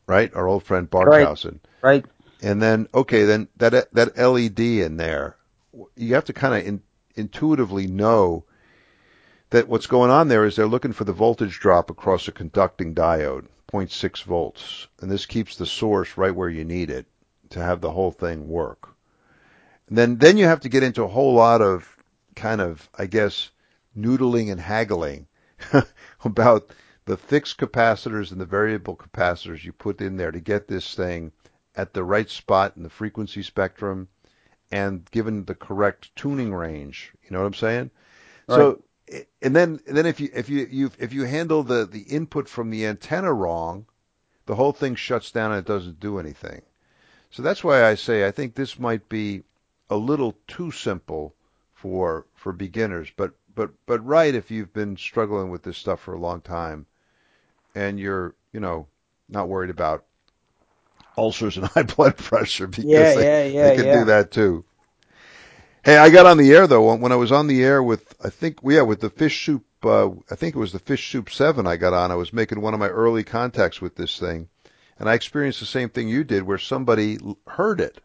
right? 0.08 0.34
Our 0.36 0.48
old 0.48 0.64
friend 0.64 0.90
Barkhausen. 0.90 1.60
right? 1.82 2.06
And 2.44 2.62
then, 2.62 2.88
okay, 2.94 3.24
then 3.24 3.48
that 3.58 3.94
that 3.94 4.18
LED 4.18 4.60
in 4.60 4.98
there, 4.98 5.36
you 5.96 6.16
have 6.16 6.26
to 6.26 6.34
kind 6.34 6.56
of 6.56 6.66
in, 6.66 6.82
intuitively 7.16 7.88
know 7.88 8.46
that 9.52 9.68
what's 9.68 9.88
going 9.88 10.10
on 10.10 10.28
there 10.28 10.46
is 10.46 10.56
they're 10.56 10.66
looking 10.66 10.94
for 10.94 11.04
the 11.04 11.14
voltage 11.14 11.60
drop 11.60 11.90
across 11.90 12.28
a 12.28 12.32
conducting 12.32 12.96
diode, 12.96 13.48
0.6 13.72 14.24
volts, 14.24 14.88
and 15.00 15.12
this 15.12 15.26
keeps 15.26 15.58
the 15.58 15.66
source 15.66 16.18
right 16.18 16.36
where 16.36 16.50
you 16.50 16.66
need 16.66 16.90
it 16.90 17.06
to 17.50 17.60
have 17.60 17.82
the 17.82 17.92
whole 17.92 18.12
thing 18.12 18.48
work. 18.48 18.90
And 19.88 19.98
then 19.98 20.18
then 20.18 20.38
you 20.38 20.46
have 20.46 20.62
to 20.62 20.70
get 20.70 20.84
into 20.84 21.04
a 21.04 21.08
whole 21.08 21.34
lot 21.34 21.62
of 21.62 21.98
kind 22.36 22.62
of 22.62 22.90
I 22.98 23.06
guess 23.08 23.52
noodling 23.96 24.52
and 24.52 24.60
haggling 24.60 25.28
about 26.24 26.72
the 27.06 27.18
fixed 27.18 27.58
capacitors 27.58 28.32
and 28.32 28.40
the 28.40 28.46
variable 28.46 28.96
capacitors 28.96 29.66
you 29.66 29.74
put 29.74 30.00
in 30.00 30.16
there 30.16 30.32
to 30.32 30.40
get 30.40 30.68
this 30.68 30.96
thing 30.96 31.34
at 31.76 31.94
the 31.94 32.04
right 32.06 32.30
spot 32.30 32.78
in 32.78 32.84
the 32.84 32.90
frequency 32.90 33.44
spectrum 33.44 34.08
and 34.72 35.10
given 35.12 35.44
the 35.44 35.56
correct 35.56 36.16
tuning 36.16 36.54
range. 36.54 37.12
You 37.24 37.32
know 37.32 37.40
what 37.40 37.48
I'm 37.48 37.54
saying? 37.54 37.92
Right. 38.48 38.56
So 38.56 38.84
and 39.42 39.56
then 39.56 39.80
and 39.88 39.98
then 39.98 40.06
if 40.06 40.20
you 40.20 40.30
if 40.34 40.50
you 40.50 40.68
you 40.70 40.92
if 41.00 41.14
you 41.14 41.24
handle 41.26 41.64
the 41.64 41.86
the 41.86 42.02
input 42.04 42.48
from 42.50 42.70
the 42.70 42.86
antenna 42.86 43.34
wrong, 43.34 43.86
the 44.46 44.56
whole 44.56 44.74
thing 44.74 44.96
shuts 44.96 45.32
down 45.32 45.52
and 45.52 45.60
it 45.60 45.66
doesn't 45.66 46.00
do 46.00 46.20
anything. 46.20 46.62
So 47.32 47.42
that's 47.44 47.64
why 47.64 47.86
I 47.86 47.96
say 47.96 48.28
I 48.28 48.32
think 48.32 48.56
this 48.56 48.80
might 48.80 49.10
be 49.10 49.44
a 49.90 49.98
little 49.98 50.38
too 50.48 50.72
simple 50.72 51.36
for 51.74 52.26
for 52.36 52.54
beginners, 52.54 53.12
but 53.16 53.34
but 53.56 53.72
but 53.86 54.06
right 54.06 54.34
if 54.36 54.52
you've 54.52 54.74
been 54.74 54.98
struggling 54.98 55.50
with 55.50 55.64
this 55.64 55.78
stuff 55.78 56.00
for 56.02 56.14
a 56.14 56.20
long 56.20 56.42
time 56.42 56.86
and 57.76 58.00
you're, 58.00 58.36
you 58.54 58.60
know, 58.60 58.88
not 59.30 59.50
worried 59.50 59.70
about 59.70 60.06
ulcers 61.18 61.58
and 61.58 61.66
high 61.76 61.84
blood 61.84 62.18
pressure 62.18 62.68
because 62.68 62.88
yeah, 62.88 63.14
they, 63.16 63.24
yeah, 63.24 63.46
yeah, 63.46 63.70
they 63.70 63.76
can 63.76 63.92
do 63.92 64.06
that 64.06 64.32
too. 64.32 64.66
Hey, 65.84 65.98
I 65.98 66.12
got 66.12 66.28
on 66.28 66.38
the 66.38 66.54
air 66.54 66.68
though 66.68 66.94
when 66.94 67.12
I 67.12 67.16
was 67.16 67.32
on 67.32 67.48
the 67.48 67.64
air 67.64 67.82
with 67.82 68.14
I 68.24 68.30
think 68.30 68.60
yeah 68.64 68.84
with 68.84 69.00
the 69.00 69.10
fish 69.10 69.44
soup. 69.44 69.66
Uh, 69.84 70.12
I 70.30 70.36
think 70.36 70.56
it 70.56 70.60
was 70.60 70.74
the 70.74 70.78
fish 70.78 71.12
soup 71.12 71.32
seven. 71.32 71.66
I 71.66 71.76
got 71.76 71.92
on. 71.92 72.12
I 72.12 72.16
was 72.16 72.32
making 72.32 72.62
one 72.62 72.76
of 72.76 72.80
my 72.80 72.88
early 72.88 73.24
contacts 73.24 73.82
with 73.82 73.96
this 73.96 74.20
thing, 74.20 74.48
and 75.00 75.10
I 75.10 75.16
experienced 75.16 75.60
the 75.60 75.66
same 75.66 75.90
thing 75.90 76.08
you 76.08 76.24
did, 76.24 76.44
where 76.44 76.60
somebody 76.60 77.18
heard 77.48 77.82
it. 77.82 78.00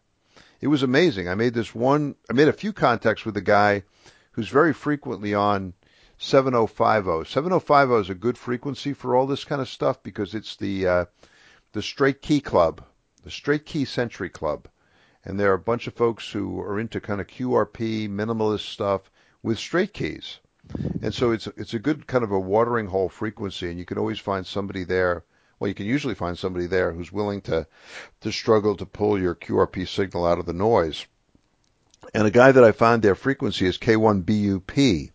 It 0.59 0.69
was 0.69 0.81
amazing. 0.81 1.29
I 1.29 1.35
made 1.35 1.53
this 1.53 1.75
one. 1.75 2.15
I 2.27 2.33
made 2.33 2.47
a 2.47 2.51
few 2.51 2.73
contacts 2.73 3.25
with 3.25 3.37
a 3.37 3.41
guy 3.41 3.83
who's 4.31 4.49
very 4.49 4.73
frequently 4.73 5.35
on 5.35 5.73
7050. 6.17 7.31
7050 7.31 7.93
is 8.01 8.09
a 8.09 8.15
good 8.15 8.39
frequency 8.39 8.93
for 8.93 9.15
all 9.15 9.27
this 9.27 9.43
kind 9.43 9.61
of 9.61 9.69
stuff 9.69 10.01
because 10.01 10.33
it's 10.33 10.55
the 10.55 10.87
uh, 10.87 11.05
the 11.73 11.83
straight 11.83 12.23
key 12.23 12.41
club, 12.41 12.83
the 13.21 13.29
straight 13.29 13.67
key 13.67 13.85
century 13.85 14.29
club 14.29 14.67
and 15.27 15.37
there 15.37 15.51
are 15.51 15.55
a 15.55 15.59
bunch 15.59 15.87
of 15.87 15.93
folks 15.93 16.31
who 16.31 16.61
are 16.61 16.79
into 16.79 17.01
kind 17.01 17.19
of 17.19 17.27
QRP 17.27 18.09
minimalist 18.09 18.71
stuff 18.71 19.11
with 19.43 19.59
straight 19.59 19.93
keys. 19.93 20.39
And 21.01 21.13
so 21.13 21.31
it's 21.31 21.47
it's 21.57 21.73
a 21.73 21.79
good 21.79 22.07
kind 22.07 22.23
of 22.23 22.31
a 22.31 22.39
watering 22.39 22.87
hole 22.87 23.09
frequency, 23.09 23.69
and 23.69 23.77
you 23.77 23.83
can 23.83 23.97
always 23.97 24.19
find 24.19 24.47
somebody 24.47 24.85
there. 24.85 25.25
Well, 25.59 25.67
you 25.67 25.75
can 25.75 25.85
usually 25.85 26.15
find 26.15 26.37
somebody 26.37 26.65
there 26.65 26.93
who's 26.93 27.11
willing 27.11 27.41
to 27.41 27.67
to 28.21 28.31
struggle 28.31 28.77
to 28.77 28.85
pull 28.85 29.19
your 29.19 29.35
QRP 29.35 29.89
signal 29.89 30.25
out 30.25 30.39
of 30.39 30.45
the 30.45 30.53
noise. 30.53 31.05
And 32.13 32.25
a 32.25 32.31
guy 32.31 32.53
that 32.53 32.63
I 32.63 32.71
found 32.71 33.03
there 33.03 33.15
frequency 33.15 33.67
is 33.67 33.77
K1BUP. 33.77 35.11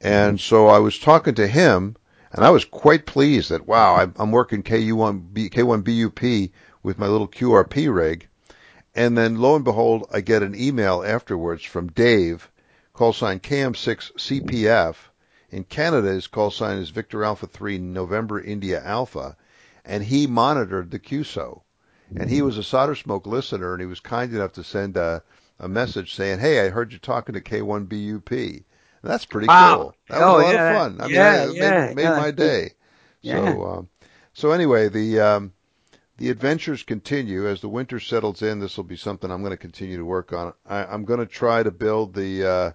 And 0.00 0.40
so 0.40 0.68
I 0.68 0.78
was 0.78 1.00
talking 1.00 1.34
to 1.34 1.48
him, 1.48 1.96
and 2.30 2.44
I 2.44 2.50
was 2.50 2.64
quite 2.64 3.06
pleased 3.06 3.50
that 3.50 3.66
wow, 3.66 4.12
I'm, 4.16 4.30
working 4.30 4.62
KU1 4.62 5.50
K1BUP 5.50 6.52
with 6.84 6.96
my 6.96 7.08
little 7.08 7.26
QRP 7.26 7.92
rig, 7.92 8.28
and 8.96 9.16
then 9.16 9.36
lo 9.38 9.54
and 9.54 9.64
behold, 9.64 10.08
I 10.10 10.22
get 10.22 10.42
an 10.42 10.54
email 10.54 11.04
afterwards 11.06 11.62
from 11.62 11.88
Dave, 11.88 12.50
call 12.94 13.12
sign 13.12 13.40
KM6CPF. 13.40 14.96
In 15.50 15.64
Canada, 15.64 16.08
his 16.08 16.26
call 16.26 16.50
sign 16.50 16.78
is 16.78 16.88
Victor 16.88 17.22
Alpha 17.22 17.46
3 17.46 17.78
November 17.78 18.40
India 18.40 18.82
Alpha. 18.82 19.36
And 19.84 20.02
he 20.02 20.26
monitored 20.26 20.90
the 20.90 20.98
QSO. 20.98 21.60
And 22.16 22.30
he 22.30 22.40
was 22.40 22.56
a 22.56 22.62
solder 22.62 22.94
smoke 22.94 23.26
listener 23.26 23.74
and 23.74 23.80
he 23.80 23.86
was 23.86 24.00
kind 24.00 24.32
enough 24.32 24.52
to 24.54 24.64
send 24.64 24.96
a, 24.96 25.22
a 25.58 25.68
message 25.68 26.14
saying, 26.14 26.38
Hey, 26.38 26.64
I 26.64 26.70
heard 26.70 26.92
you 26.92 26.98
talking 26.98 27.34
to 27.34 27.40
K1BUP. 27.40 28.30
And 28.32 28.64
that's 29.02 29.26
pretty 29.26 29.48
wow. 29.48 29.76
cool. 29.76 29.94
That 30.08 30.22
oh, 30.22 30.34
was 30.34 30.42
a 30.42 30.46
lot 30.46 30.54
yeah. 30.54 30.70
of 30.70 30.76
fun. 30.76 31.00
I 31.00 31.06
mean, 31.06 31.14
yeah, 31.14 31.44
it 31.44 31.54
yeah, 31.54 31.86
made, 31.88 31.96
made 31.96 32.16
my 32.16 32.30
day. 32.30 32.70
Yeah. 33.20 33.52
So, 33.52 33.66
um, 33.66 33.88
so 34.32 34.52
anyway, 34.52 34.88
the, 34.88 35.20
um, 35.20 35.52
the 36.18 36.30
adventures 36.30 36.82
continue 36.82 37.46
as 37.46 37.60
the 37.60 37.68
winter 37.68 38.00
settles 38.00 38.42
in. 38.42 38.58
This 38.58 38.76
will 38.76 38.84
be 38.84 38.96
something 38.96 39.30
I'm 39.30 39.42
going 39.42 39.50
to 39.50 39.56
continue 39.56 39.98
to 39.98 40.04
work 40.04 40.32
on. 40.32 40.54
I, 40.64 40.94
am 40.94 41.04
going 41.04 41.20
to 41.20 41.26
try 41.26 41.62
to 41.62 41.70
build 41.70 42.14
the 42.14 42.44
uh, 42.44 42.72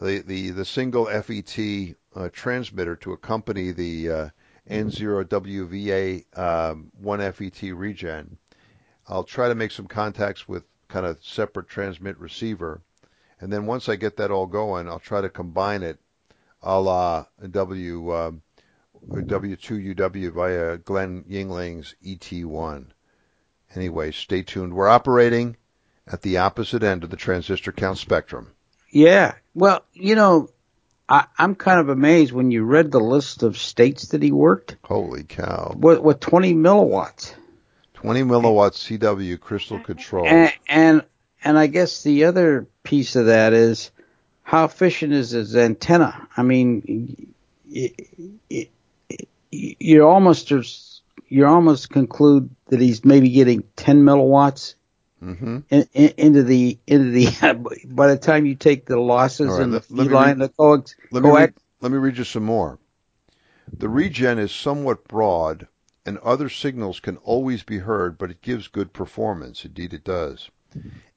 the, 0.00 0.20
the 0.20 0.50
the 0.50 0.64
single 0.64 1.06
FET 1.06 1.58
uh, 2.14 2.30
transmitter 2.32 2.96
to 2.96 3.12
accompany 3.12 3.72
the 3.72 4.10
uh, 4.10 4.28
N0WVA 4.70 6.38
um, 6.38 6.90
1FET 7.02 7.76
regen. 7.76 8.38
I'll 9.06 9.24
try 9.24 9.48
to 9.48 9.54
make 9.54 9.72
some 9.72 9.86
contacts 9.86 10.48
with 10.48 10.64
kind 10.88 11.04
of 11.04 11.22
separate 11.22 11.68
transmit 11.68 12.18
receiver, 12.18 12.80
and 13.40 13.52
then 13.52 13.66
once 13.66 13.88
I 13.88 13.96
get 13.96 14.16
that 14.16 14.30
all 14.30 14.46
going, 14.46 14.88
I'll 14.88 14.98
try 14.98 15.20
to 15.20 15.28
combine 15.28 15.82
it 15.82 15.98
a 16.62 16.80
la 16.80 17.26
W. 17.50 18.14
Um, 18.14 18.42
W2UW 19.08 20.32
via 20.32 20.78
Glenn 20.78 21.24
Yingling's 21.24 21.94
ET1. 22.04 22.86
Anyway, 23.74 24.10
stay 24.10 24.42
tuned. 24.42 24.74
We're 24.74 24.88
operating 24.88 25.56
at 26.06 26.22
the 26.22 26.38
opposite 26.38 26.82
end 26.82 27.04
of 27.04 27.10
the 27.10 27.16
transistor 27.16 27.72
count 27.72 27.98
spectrum. 27.98 28.52
Yeah. 28.90 29.34
Well, 29.54 29.84
you 29.92 30.14
know, 30.14 30.50
I, 31.08 31.26
am 31.38 31.54
kind 31.54 31.80
of 31.80 31.88
amazed 31.88 32.32
when 32.32 32.50
you 32.50 32.64
read 32.64 32.90
the 32.90 33.00
list 33.00 33.42
of 33.42 33.56
states 33.56 34.08
that 34.08 34.22
he 34.22 34.32
worked. 34.32 34.76
Holy 34.84 35.24
cow. 35.24 35.74
What, 35.76 36.02
what 36.02 36.20
20 36.20 36.54
milliwatts? 36.54 37.34
20 37.94 38.22
milliwatts 38.22 38.98
CW 38.98 39.38
crystal 39.38 39.78
control. 39.80 40.26
And, 40.26 40.52
and, 40.68 41.04
and 41.44 41.58
I 41.58 41.66
guess 41.66 42.02
the 42.02 42.24
other 42.24 42.66
piece 42.82 43.16
of 43.16 43.26
that 43.26 43.52
is 43.52 43.90
how 44.42 44.64
efficient 44.64 45.12
is 45.12 45.30
his 45.30 45.54
antenna? 45.54 46.28
I 46.36 46.42
mean, 46.42 47.34
it, 47.70 48.08
it, 48.48 48.70
you 49.50 50.06
almost 50.06 50.50
you 51.28 51.46
almost 51.46 51.90
conclude 51.90 52.50
that 52.66 52.80
he's 52.80 53.04
maybe 53.04 53.30
getting 53.30 53.64
10 53.76 54.02
milliwatts 54.02 54.74
mm-hmm. 55.22 55.58
in, 55.68 55.88
in, 55.92 56.12
into 56.16 56.42
the 56.42 56.78
into 56.86 57.10
the 57.10 57.86
by 57.88 58.08
the 58.08 58.18
time 58.18 58.46
you 58.46 58.54
take 58.54 58.86
the 58.86 58.98
losses 58.98 59.50
right, 59.50 59.62
and 59.62 59.72
the 59.74 60.04
line 60.04 60.38
the 60.38 60.48
coax 60.48 60.94
let 61.10 61.22
me 61.22 61.30
read, 61.30 61.54
let 61.80 61.92
me 61.92 61.98
read 61.98 62.18
you 62.18 62.24
some 62.24 62.44
more. 62.44 62.78
The 63.72 63.88
regen 63.88 64.38
is 64.38 64.52
somewhat 64.52 65.06
broad 65.06 65.66
and 66.04 66.18
other 66.18 66.48
signals 66.48 67.00
can 67.00 67.16
always 67.18 67.62
be 67.62 67.78
heard 67.78 68.18
but 68.18 68.30
it 68.30 68.42
gives 68.42 68.68
good 68.68 68.92
performance. 68.92 69.64
Indeed 69.64 69.94
it 69.94 70.04
does. 70.04 70.50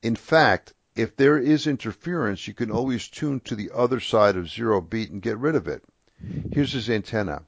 In 0.01 0.15
fact 0.15 0.73
if 0.95 1.15
there 1.15 1.37
is 1.37 1.67
interference 1.67 2.47
you 2.47 2.53
can 2.53 2.71
always 2.71 3.07
tune 3.07 3.39
to 3.41 3.55
the 3.55 3.71
other 3.73 3.99
side 3.99 4.35
of 4.35 4.49
zero 4.49 4.81
beat 4.81 5.11
and 5.11 5.21
get 5.21 5.37
rid 5.37 5.55
of 5.55 5.67
it. 5.67 5.83
Here's 6.51 6.73
his 6.73 6.89
antenna 6.89 7.43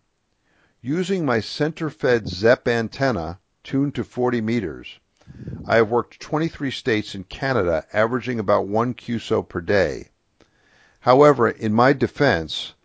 Using 0.87 1.25
my 1.25 1.39
center-fed 1.39 2.27
ZEP 2.27 2.67
antenna, 2.67 3.39
tuned 3.63 3.95
to 3.95 4.03
40 4.03 4.39
meters, 4.41 4.99
I 5.65 5.77
have 5.77 5.89
worked 5.89 6.19
23 6.19 6.69
states 6.69 7.15
in 7.15 7.23
Canada, 7.23 7.87
averaging 7.91 8.37
about 8.37 8.67
one 8.67 8.93
QSO 8.93 9.49
per 9.49 9.61
day. 9.61 10.09
However, 10.99 11.49
in 11.49 11.73
my 11.73 11.93
defense, 11.93 12.75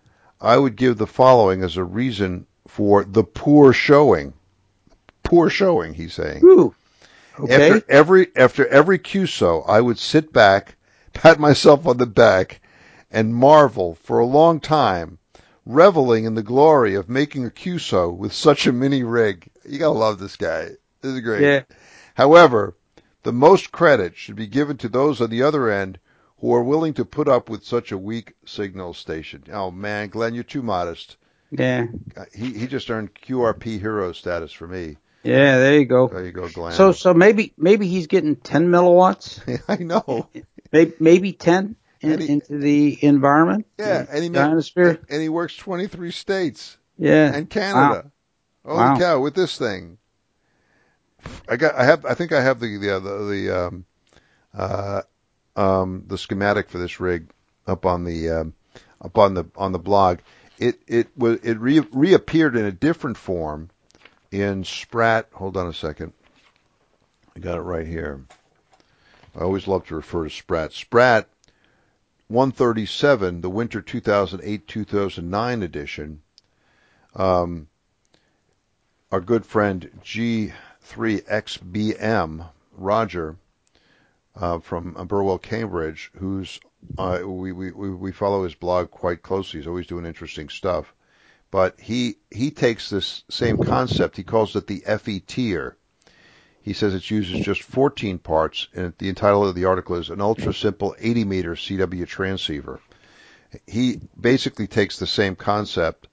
I 0.40 0.56
would 0.56 0.76
give 0.76 0.96
the 0.96 1.06
following 1.06 1.62
as 1.62 1.76
a 1.76 1.84
reason 1.84 2.46
for 2.66 3.04
the 3.04 3.22
poor 3.22 3.74
showing. 3.74 4.32
Poor 5.22 5.50
showing, 5.50 5.92
he's 5.92 6.14
saying. 6.14 6.40
Ooh. 6.42 6.74
Okay. 7.38 7.72
After 7.72 7.84
every 7.90 8.28
after 8.34 8.66
every 8.68 8.98
QSO, 8.98 9.62
I 9.68 9.82
would 9.82 9.98
sit 9.98 10.32
back, 10.32 10.76
pat 11.12 11.38
myself 11.38 11.86
on 11.86 11.98
the 11.98 12.06
back, 12.06 12.62
and 13.10 13.34
marvel 13.34 13.98
for 14.02 14.18
a 14.18 14.24
long 14.24 14.58
time 14.58 15.18
reveling 15.66 16.24
in 16.24 16.34
the 16.34 16.42
glory 16.42 16.94
of 16.94 17.08
making 17.08 17.46
a 17.46 17.50
QSO 17.50 18.14
with 18.14 18.32
such 18.32 18.66
a 18.66 18.72
mini 18.72 19.02
rig. 19.02 19.48
You 19.64 19.78
gotta 19.78 19.98
love 19.98 20.18
this 20.18 20.36
guy. 20.36 20.70
This 21.00 21.12
is 21.12 21.20
great. 21.20 21.42
Yeah. 21.42 21.62
However, 22.14 22.76
the 23.22 23.32
most 23.32 23.72
credit 23.72 24.16
should 24.16 24.36
be 24.36 24.46
given 24.46 24.76
to 24.78 24.88
those 24.88 25.20
on 25.20 25.30
the 25.30 25.42
other 25.42 25.70
end 25.70 25.98
who 26.38 26.54
are 26.54 26.62
willing 26.62 26.94
to 26.94 27.04
put 27.04 27.28
up 27.28 27.50
with 27.50 27.64
such 27.64 27.92
a 27.92 27.98
weak 27.98 28.34
signal 28.46 28.94
station. 28.94 29.44
Oh 29.52 29.70
man, 29.70 30.08
Glenn, 30.08 30.34
you're 30.34 30.44
too 30.44 30.62
modest. 30.62 31.16
Yeah. 31.50 31.86
Uh, 32.16 32.24
he 32.34 32.52
he 32.52 32.66
just 32.66 32.90
earned 32.90 33.14
QRP 33.14 33.80
hero 33.80 34.12
status 34.12 34.52
for 34.52 34.66
me. 34.66 34.96
Yeah, 35.22 35.58
there 35.58 35.78
you 35.78 35.84
go. 35.84 36.08
There 36.08 36.24
you 36.24 36.32
go, 36.32 36.48
Glenn. 36.48 36.72
So 36.72 36.92
so 36.92 37.12
maybe 37.12 37.52
maybe 37.58 37.86
he's 37.86 38.06
getting 38.06 38.36
10 38.36 38.68
milliwatts. 38.68 39.62
I 39.68 39.76
know. 39.76 40.28
Maybe 40.72 40.92
maybe 40.98 41.32
10 41.32 41.76
in, 42.00 42.20
he, 42.20 42.28
into 42.28 42.58
the 42.58 42.98
environment. 43.04 43.66
Yeah, 43.78 44.06
and 44.10 44.24
he 44.24 44.38
ionosphere. 44.38 45.00
and 45.08 45.22
he 45.22 45.28
works 45.28 45.56
23 45.56 46.10
states. 46.10 46.76
Yeah, 46.96 47.32
and 47.34 47.48
Canada. 47.48 48.10
Wow. 48.64 48.74
Holy 48.74 48.78
wow. 48.78 48.98
cow! 48.98 49.20
With 49.20 49.34
this 49.34 49.56
thing, 49.56 49.98
I 51.48 51.56
got. 51.56 51.74
I 51.74 51.84
have. 51.84 52.04
I 52.04 52.14
think 52.14 52.32
I 52.32 52.42
have 52.42 52.60
the 52.60 52.76
the 52.76 53.00
the, 53.00 53.24
the 53.24 53.66
um, 53.66 53.84
uh, 54.54 55.02
um, 55.56 56.04
the 56.06 56.18
schematic 56.18 56.68
for 56.68 56.78
this 56.78 57.00
rig. 57.00 57.30
up 57.66 57.86
on 57.86 58.04
the 58.04 58.28
um, 58.30 58.54
up 59.00 59.16
on 59.16 59.34
the 59.34 59.46
on 59.56 59.72
the 59.72 59.78
blog. 59.78 60.18
It 60.58 60.80
it 60.86 61.08
was 61.16 61.38
it 61.42 61.58
re- 61.58 61.86
reappeared 61.90 62.54
in 62.54 62.66
a 62.66 62.72
different 62.72 63.16
form 63.16 63.70
in 64.30 64.64
Sprat. 64.64 65.28
Hold 65.32 65.56
on 65.56 65.68
a 65.68 65.74
second. 65.74 66.12
I 67.34 67.40
got 67.40 67.58
it 67.58 67.62
right 67.62 67.86
here. 67.86 68.26
I 69.34 69.40
always 69.40 69.66
love 69.66 69.86
to 69.86 69.94
refer 69.94 70.24
to 70.24 70.30
Sprat. 70.30 70.72
Sprat 70.72 71.28
137, 72.30 73.40
the 73.40 73.50
winter 73.50 73.82
2008-2009 73.82 75.64
edition. 75.64 76.22
Um, 77.16 77.66
our 79.10 79.20
good 79.20 79.44
friend 79.44 79.90
G3XBM 80.04 82.48
Roger 82.70 83.36
uh, 84.36 84.60
from 84.60 84.92
Burwell, 85.08 85.38
Cambridge, 85.38 86.12
who's 86.18 86.60
uh, 86.96 87.18
we, 87.24 87.50
we 87.50 87.72
we 87.72 88.12
follow 88.12 88.44
his 88.44 88.54
blog 88.54 88.92
quite 88.92 89.22
closely. 89.22 89.58
He's 89.58 89.66
always 89.66 89.88
doing 89.88 90.06
interesting 90.06 90.48
stuff. 90.48 90.94
But 91.50 91.80
he 91.80 92.18
he 92.30 92.52
takes 92.52 92.90
this 92.90 93.24
same 93.28 93.58
concept. 93.58 94.16
He 94.16 94.22
calls 94.22 94.54
it 94.54 94.68
the 94.68 94.84
FE 94.98 95.18
tier. 95.18 95.76
He 96.62 96.72
says 96.74 96.94
it 96.94 97.10
uses 97.10 97.44
just 97.44 97.62
14 97.62 98.18
parts, 98.18 98.68
and 98.74 98.92
the 98.98 99.12
title 99.14 99.46
of 99.46 99.54
the 99.54 99.64
article 99.64 99.96
is 99.96 100.10
an 100.10 100.20
ultra 100.20 100.52
simple 100.52 100.94
80 100.98 101.24
meter 101.24 101.54
CW 101.54 102.06
transceiver. 102.06 102.80
He 103.66 104.00
basically 104.20 104.66
takes 104.66 104.98
the 104.98 105.06
same 105.06 105.36
concept 105.36 106.08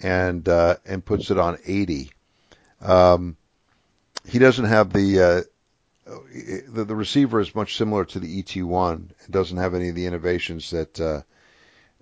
and 0.00 0.48
uh, 0.48 0.76
and 0.86 1.04
puts 1.04 1.30
it 1.30 1.38
on 1.38 1.58
80. 1.66 2.10
Um, 2.80 3.36
he 4.26 4.38
doesn't 4.38 4.66
have 4.66 4.92
the 4.92 5.20
uh, 5.20 5.42
the, 6.68 6.84
the 6.84 6.96
receiver 6.96 7.40
is 7.40 7.54
much 7.54 7.76
similar 7.76 8.04
to 8.06 8.20
the 8.20 8.42
ET1. 8.42 9.10
It 9.24 9.30
doesn't 9.30 9.58
have 9.58 9.74
any 9.74 9.88
of 9.88 9.94
the 9.94 10.06
innovations 10.06 10.70
that 10.70 11.00
uh, 11.00 11.22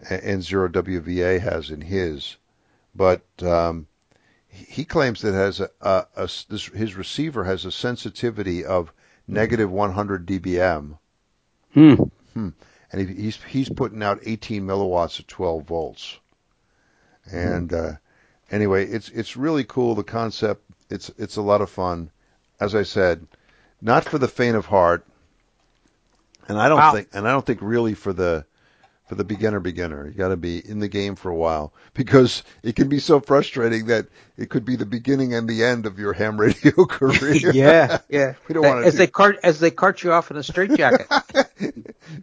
N0WVA 0.05 1.41
has 1.41 1.71
in 1.71 1.81
his, 1.81 2.37
but 2.95 3.25
um, 3.43 3.87
he 4.57 4.85
claims 4.85 5.23
that 5.23 5.35
has 5.35 5.61
a, 5.61 5.71
a, 5.81 6.07
a 6.17 6.23
this, 6.49 6.67
his 6.67 6.95
receiver 6.97 7.45
has 7.45 7.65
a 7.65 7.73
sensitivity 7.73 8.65
of 8.65 8.93
negative 9.29 9.71
100 9.71 10.27
dBm. 10.27 10.99
Hmm. 11.75 11.95
Hmm. 12.35 12.49
And 12.93 13.09
he, 13.09 13.15
he's 13.23 13.43
he's 13.45 13.69
putting 13.69 14.03
out 14.03 14.21
18 14.25 14.67
milliwatts 14.67 15.21
at 15.21 15.29
12 15.29 15.65
volts. 15.65 16.19
And 17.31 17.73
uh, 17.73 17.93
anyway, 18.51 18.87
it's 18.87 19.09
it's 19.11 19.37
really 19.37 19.65
cool. 19.65 19.95
The 19.95 20.05
concept. 20.05 20.63
It's 20.89 21.11
it's 21.19 21.37
a 21.37 21.43
lot 21.43 21.61
of 21.61 21.71
fun. 21.71 22.11
As 22.61 22.75
I 22.75 22.85
said, 22.85 23.27
not 23.83 24.05
for 24.05 24.19
the 24.19 24.29
faint 24.29 24.57
of 24.57 24.67
heart. 24.67 25.05
And 26.49 26.59
I 26.59 26.69
don't 26.69 26.79
Wow. 26.79 26.93
think, 26.93 27.09
and 27.13 27.27
I 27.27 27.33
don't 27.33 27.45
think 27.45 27.59
really 27.61 27.95
for 27.95 28.13
the, 28.13 28.47
for 29.07 29.15
the 29.15 29.25
beginner 29.25 29.61
beginner. 29.61 30.07
You 30.09 30.15
got 30.15 30.29
to 30.29 30.37
be 30.37 30.59
in 30.69 30.81
the 30.81 30.89
game 30.89 31.15
for 31.15 31.31
a 31.31 31.35
while 31.35 31.73
because 31.95 32.43
it 32.63 32.75
can 32.77 32.89
be 32.89 32.99
so 32.99 33.21
frustrating 33.21 33.87
that 33.87 34.07
it 34.37 34.51
could 34.51 34.65
be 34.65 34.77
the 34.77 34.87
beginning 34.87 35.33
and 35.35 35.49
the 35.49 35.63
end 35.65 35.87
of 35.87 35.99
your 35.99 36.13
ham 36.13 36.39
radio 36.41 36.85
career. 36.89 37.37
yeah, 37.53 37.99
yeah. 38.09 38.35
We 38.49 38.55
don't 38.55 38.67
wanna 38.67 38.87
as 38.87 38.95
do- 38.95 38.99
they 38.99 39.07
cart 39.07 39.39
as 39.43 39.61
they 39.61 39.71
cart 39.71 40.03
you 40.03 40.13
off 40.13 40.31
in 40.31 40.37
a 40.37 40.43
straitjacket. 40.43 41.07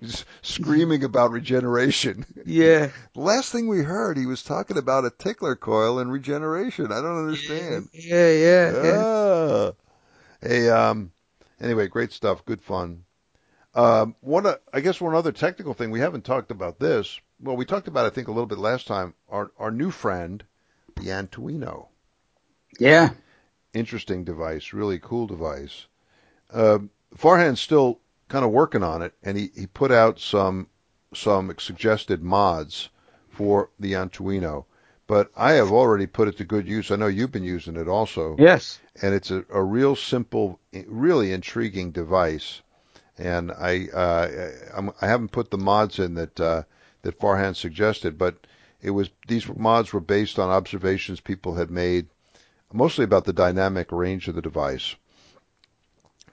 Screaming 0.41 1.03
about 1.03 1.31
regeneration. 1.31 2.25
yeah. 2.45 2.89
The 3.13 3.21
last 3.21 3.51
thing 3.51 3.67
we 3.67 3.81
heard, 3.81 4.17
he 4.17 4.25
was 4.25 4.43
talking 4.43 4.77
about 4.77 5.05
a 5.05 5.09
tickler 5.09 5.55
coil 5.55 5.99
and 5.99 6.11
regeneration. 6.11 6.91
I 6.91 7.01
don't 7.01 7.19
understand. 7.19 7.89
Yeah, 7.93 8.31
yeah, 8.31 8.83
yeah. 8.83 9.03
Ah. 9.05 9.71
Hey, 10.41 10.69
um, 10.69 11.11
anyway, 11.61 11.87
great 11.87 12.11
stuff. 12.11 12.43
Good 12.45 12.61
fun. 12.61 13.05
Um, 13.75 14.15
one, 14.21 14.45
uh, 14.45 14.55
I 14.71 14.81
guess 14.81 15.01
one 15.01 15.15
other 15.15 15.31
technical 15.31 15.73
thing 15.73 15.91
we 15.91 15.99
haven't 15.99 16.25
talked 16.25 16.51
about 16.51 16.79
this. 16.79 17.19
Well, 17.41 17.55
we 17.55 17.65
talked 17.65 17.87
about, 17.87 18.05
I 18.05 18.09
think, 18.09 18.27
a 18.27 18.31
little 18.31 18.45
bit 18.45 18.57
last 18.59 18.87
time. 18.87 19.13
Our 19.29 19.51
our 19.57 19.71
new 19.71 19.91
friend, 19.91 20.43
the 20.95 21.07
Antuino. 21.09 21.87
Yeah. 22.79 23.11
Interesting 23.73 24.23
device, 24.23 24.73
really 24.73 24.99
cool 24.99 25.27
device. 25.27 25.87
Uh, 26.51 26.79
Farhan's 27.17 27.59
still 27.59 27.99
kind 28.27 28.45
of 28.45 28.51
working 28.51 28.83
on 28.83 29.01
it, 29.01 29.13
and 29.23 29.37
he, 29.37 29.51
he 29.55 29.67
put 29.67 29.91
out 29.91 30.19
some 30.19 30.67
some 31.13 31.53
suggested 31.59 32.23
mods 32.23 32.89
for 33.29 33.69
the 33.79 33.93
Antuino. 33.93 34.65
But 35.05 35.31
I 35.35 35.53
have 35.53 35.71
already 35.71 36.07
put 36.07 36.27
it 36.27 36.37
to 36.37 36.43
good 36.43 36.67
use. 36.67 36.89
I 36.89 36.95
know 36.95 37.07
you've 37.07 37.31
been 37.31 37.43
using 37.43 37.75
it 37.75 37.87
also 37.87 38.35
Yes. 38.39 38.79
and 39.01 39.13
it's 39.13 39.29
a, 39.31 39.45
a 39.51 39.61
real 39.61 39.95
simple, 39.95 40.59
really 40.87 41.33
intriguing 41.33 41.91
device. 41.91 42.62
And 43.17 43.51
I 43.51 43.87
uh, 43.93 44.49
I'm, 44.75 44.91
I 45.01 45.07
haven't 45.07 45.31
put 45.31 45.51
the 45.51 45.57
mods 45.57 45.99
in 45.99 46.15
that 46.15 46.39
uh, 46.39 46.63
that 47.03 47.19
Farhan 47.19 47.55
suggested, 47.55 48.17
but 48.17 48.47
it 48.81 48.91
was 48.91 49.09
these 49.27 49.47
mods 49.47 49.93
were 49.93 49.99
based 49.99 50.39
on 50.39 50.49
observations 50.49 51.19
people 51.19 51.55
had 51.55 51.69
made, 51.69 52.07
mostly 52.71 53.03
about 53.03 53.25
the 53.25 53.33
dynamic 53.33 53.91
range 53.91 54.27
of 54.27 54.35
the 54.35 54.41
device. 54.41 54.95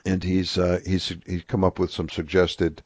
And 0.07 0.25
he's 0.25 0.57
uh, 0.57 0.81
he's 0.87 1.15
he's 1.27 1.45
come 1.45 1.65
up 1.65 1.79
with 1.79 1.91
some 1.91 2.09
suggested 2.09 2.83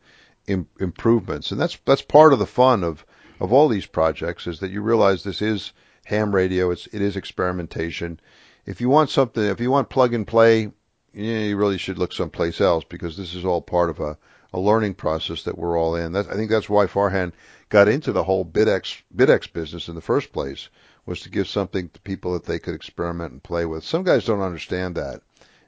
Im- 0.47 0.68
improvements, 0.80 1.53
and 1.53 1.61
that's 1.61 1.78
that's 1.84 2.03
part 2.03 2.32
of 2.32 2.38
the 2.38 2.47
fun 2.47 2.84
of 2.84 3.07
of 3.40 3.53
all 3.53 3.68
these 3.68 3.86
projects 3.86 4.47
is 4.47 4.61
that 4.61 4.70
you 4.70 4.82
realize 4.82 5.22
this 5.22 5.40
is 5.40 5.72
ham 6.05 6.34
radio. 6.34 6.70
It's 6.70 6.86
it 6.88 7.01
is 7.01 7.16
experimentation. 7.16 8.20
If 8.66 8.80
you 8.80 8.88
want 8.88 9.11
something, 9.11 9.42
if 9.42 9.61
you 9.61 9.70
want 9.70 9.88
plug 9.88 10.14
and 10.14 10.26
play, 10.26 10.72
yeah, 11.14 11.38
you 11.38 11.56
really 11.56 11.78
should 11.78 11.98
look 11.98 12.12
someplace 12.12 12.60
else 12.60 12.84
because 12.84 13.16
this 13.16 13.34
is 13.34 13.44
all 13.44 13.62
part 13.62 13.88
of 13.88 14.00
a, 14.00 14.18
a 14.52 14.58
learning 14.58 14.94
process 14.94 15.44
that 15.44 15.56
we're 15.56 15.78
all 15.78 15.94
in. 15.94 16.12
That, 16.12 16.28
I 16.28 16.34
think 16.34 16.50
that's 16.50 16.68
why 16.68 16.86
Farhan 16.86 17.32
got 17.68 17.88
into 17.88 18.12
the 18.12 18.24
whole 18.24 18.44
BitX 18.44 19.02
BitX 19.14 19.52
business 19.52 19.88
in 19.88 19.94
the 19.94 20.00
first 20.00 20.32
place 20.32 20.68
was 21.06 21.20
to 21.20 21.30
give 21.30 21.46
something 21.46 21.88
to 21.90 22.00
people 22.00 22.32
that 22.32 22.44
they 22.44 22.58
could 22.58 22.74
experiment 22.74 23.32
and 23.32 23.42
play 23.42 23.64
with. 23.64 23.84
Some 23.84 24.02
guys 24.02 24.24
don't 24.24 24.40
understand 24.40 24.96
that, 24.96 25.22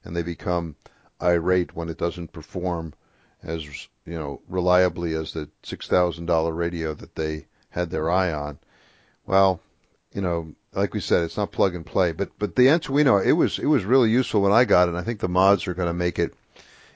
and 0.04 0.16
they 0.16 0.22
become 0.22 0.76
irate 1.22 1.74
when 1.74 1.88
it 1.88 1.98
doesn't 1.98 2.32
perform 2.32 2.92
as 3.42 3.64
you 4.04 4.14
know 4.18 4.40
reliably 4.48 5.14
as 5.14 5.32
the 5.32 5.48
six 5.62 5.86
thousand 5.86 6.26
dollar 6.26 6.52
radio 6.52 6.92
that 6.94 7.14
they 7.14 7.46
had 7.70 7.90
their 7.90 8.10
eye 8.10 8.32
on. 8.32 8.58
Well, 9.26 9.60
you 10.12 10.22
know, 10.22 10.54
like 10.76 10.92
we 10.92 11.00
said, 11.00 11.24
it's 11.24 11.38
not 11.38 11.52
plug 11.52 11.74
and 11.74 11.86
play. 11.86 12.12
But 12.12 12.30
but 12.38 12.54
the 12.54 12.66
Antuino, 12.66 13.24
it 13.24 13.32
was 13.32 13.58
it 13.58 13.66
was 13.66 13.84
really 13.84 14.10
useful 14.10 14.42
when 14.42 14.52
I 14.52 14.64
got 14.64 14.88
it. 14.88 14.90
and 14.90 14.98
I 14.98 15.02
think 15.02 15.20
the 15.20 15.28
mods 15.28 15.66
are 15.66 15.74
going 15.74 15.88
to 15.88 15.94
make 15.94 16.18
it 16.18 16.34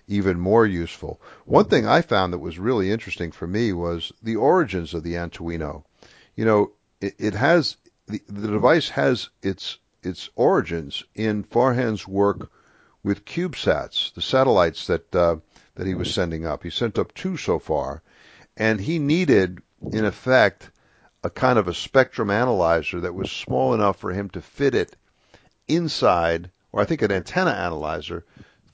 even 0.07 0.39
more 0.39 0.67
useful. 0.67 1.21
One 1.47 1.65
thing 1.65 1.87
I 1.87 2.03
found 2.03 2.33
that 2.33 2.39
was 2.39 2.59
really 2.59 2.91
interesting 2.91 3.33
for 3.33 3.47
me 3.47 3.73
was 3.73 4.13
the 4.23 4.37
origins 4.37 4.93
of 4.93 5.03
the 5.03 5.15
Antuino. 5.15 5.85
You 6.37 6.45
know, 6.45 6.73
it, 7.01 7.15
it 7.19 7.35
has 7.35 7.77
the, 8.07 8.21
the 8.29 8.49
device 8.49 8.91
has 8.91 9.31
its 9.43 9.79
its 10.03 10.29
origins 10.37 11.05
in 11.15 11.45
Farhan's 11.45 12.07
work 12.07 12.51
with 13.03 13.25
CubeSats, 13.25 14.13
the 14.15 14.23
satellites 14.23 14.87
that 14.89 15.15
uh, 15.15 15.37
that 15.77 15.87
he 15.87 15.95
was 15.95 16.13
sending 16.13 16.45
up. 16.45 16.63
He 16.63 16.71
sent 16.71 16.99
up 16.99 17.15
two 17.15 17.39
so 17.39 17.59
far, 17.59 18.03
and 18.57 18.81
he 18.81 18.99
needed, 18.99 19.61
in 19.91 20.05
effect, 20.05 20.71
a 21.23 21.31
kind 21.31 21.59
of 21.59 21.69
a 21.69 21.75
spectrum 21.75 22.31
analyzer 22.31 23.01
that 23.01 23.15
was 23.15 23.31
small 23.31 23.75
enough 23.75 23.99
for 23.99 24.13
him 24.13 24.31
to 24.31 24.41
fit 24.41 24.75
it 24.75 24.97
inside, 25.69 26.51
or 26.73 26.81
I 26.81 26.85
think 26.85 27.03
an 27.03 27.13
antenna 27.13 27.51
analyzer, 27.51 28.25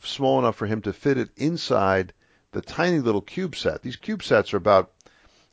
small 0.02 0.38
enough 0.38 0.56
for 0.56 0.66
him 0.66 0.82
to 0.82 0.92
fit 0.92 1.18
it 1.18 1.30
inside 1.36 2.12
the 2.52 2.60
tiny 2.60 3.00
little 3.00 3.22
CubeSat. 3.22 3.82
These 3.82 3.96
CubeSats 3.96 4.54
are 4.54 4.58
about 4.58 4.92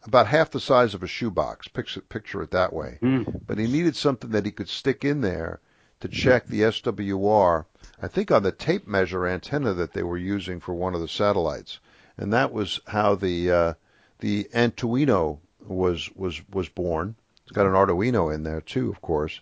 about 0.05 0.27
half 0.27 0.51
the 0.51 0.59
size 0.59 0.93
of 0.93 1.01
a 1.01 1.07
shoebox. 1.07 1.67
Picture, 1.69 2.01
picture 2.01 2.41
it 2.41 2.51
that 2.51 2.73
way. 2.73 2.99
Mm. 3.01 3.41
But 3.47 3.57
he 3.57 3.67
needed 3.67 3.95
something 3.95 4.31
that 4.31 4.45
he 4.45 4.51
could 4.51 4.67
stick 4.67 5.05
in 5.05 5.21
there 5.21 5.61
to 6.01 6.09
check 6.09 6.45
the 6.45 6.61
SWR. 6.61 7.65
I 8.01 8.07
think 8.09 8.29
on 8.29 8.43
the 8.43 8.51
tape 8.51 8.85
measure 8.85 9.25
antenna 9.25 9.73
that 9.75 9.93
they 9.93 10.03
were 10.03 10.17
using 10.17 10.59
for 10.59 10.73
one 10.73 10.93
of 10.93 10.99
the 10.99 11.07
satellites, 11.07 11.79
and 12.17 12.33
that 12.33 12.51
was 12.51 12.81
how 12.87 13.15
the 13.15 13.51
uh, 13.51 13.73
the 14.19 14.49
Antuino 14.53 15.39
was 15.67 16.09
was 16.15 16.41
was 16.51 16.69
born. 16.69 17.15
It's 17.43 17.51
got 17.51 17.65
an 17.65 17.73
Arduino 17.73 18.33
in 18.33 18.43
there 18.43 18.61
too, 18.61 18.89
of 18.89 19.01
course, 19.01 19.39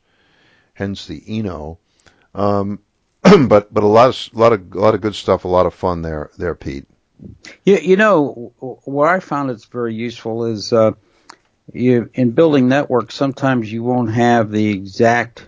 hence 0.74 1.08
the 1.08 1.22
Eno. 1.28 1.80
Um, 2.34 2.80
but 3.22 3.74
but 3.74 3.84
a 3.84 3.88
lot 3.88 4.10
of 4.10 4.30
a 4.34 4.40
lot 4.40 4.54
of 4.54 4.74
a 4.74 4.80
lot 4.80 4.96
of 4.96 5.02
good 5.02 5.16
stuff, 5.16 5.46
a 5.46 5.48
lot 5.48 5.66
of 5.66 5.74
fun 5.74 6.02
there 6.02 6.32
there, 6.38 6.56
Pete. 6.56 6.88
You, 7.64 7.78
you 7.78 7.96
know, 7.98 8.54
what 8.60 9.10
I 9.10 9.20
found 9.20 9.52
it's 9.52 9.66
very 9.66 9.94
useful 9.94 10.46
is 10.46 10.74
uh, 10.74 10.94
you 11.72 12.10
in 12.14 12.32
building 12.32 12.68
networks. 12.68 13.16
Sometimes 13.16 13.72
you 13.72 13.84
won't 13.84 14.12
have 14.12 14.52
the 14.52 14.70
exact 14.70 15.48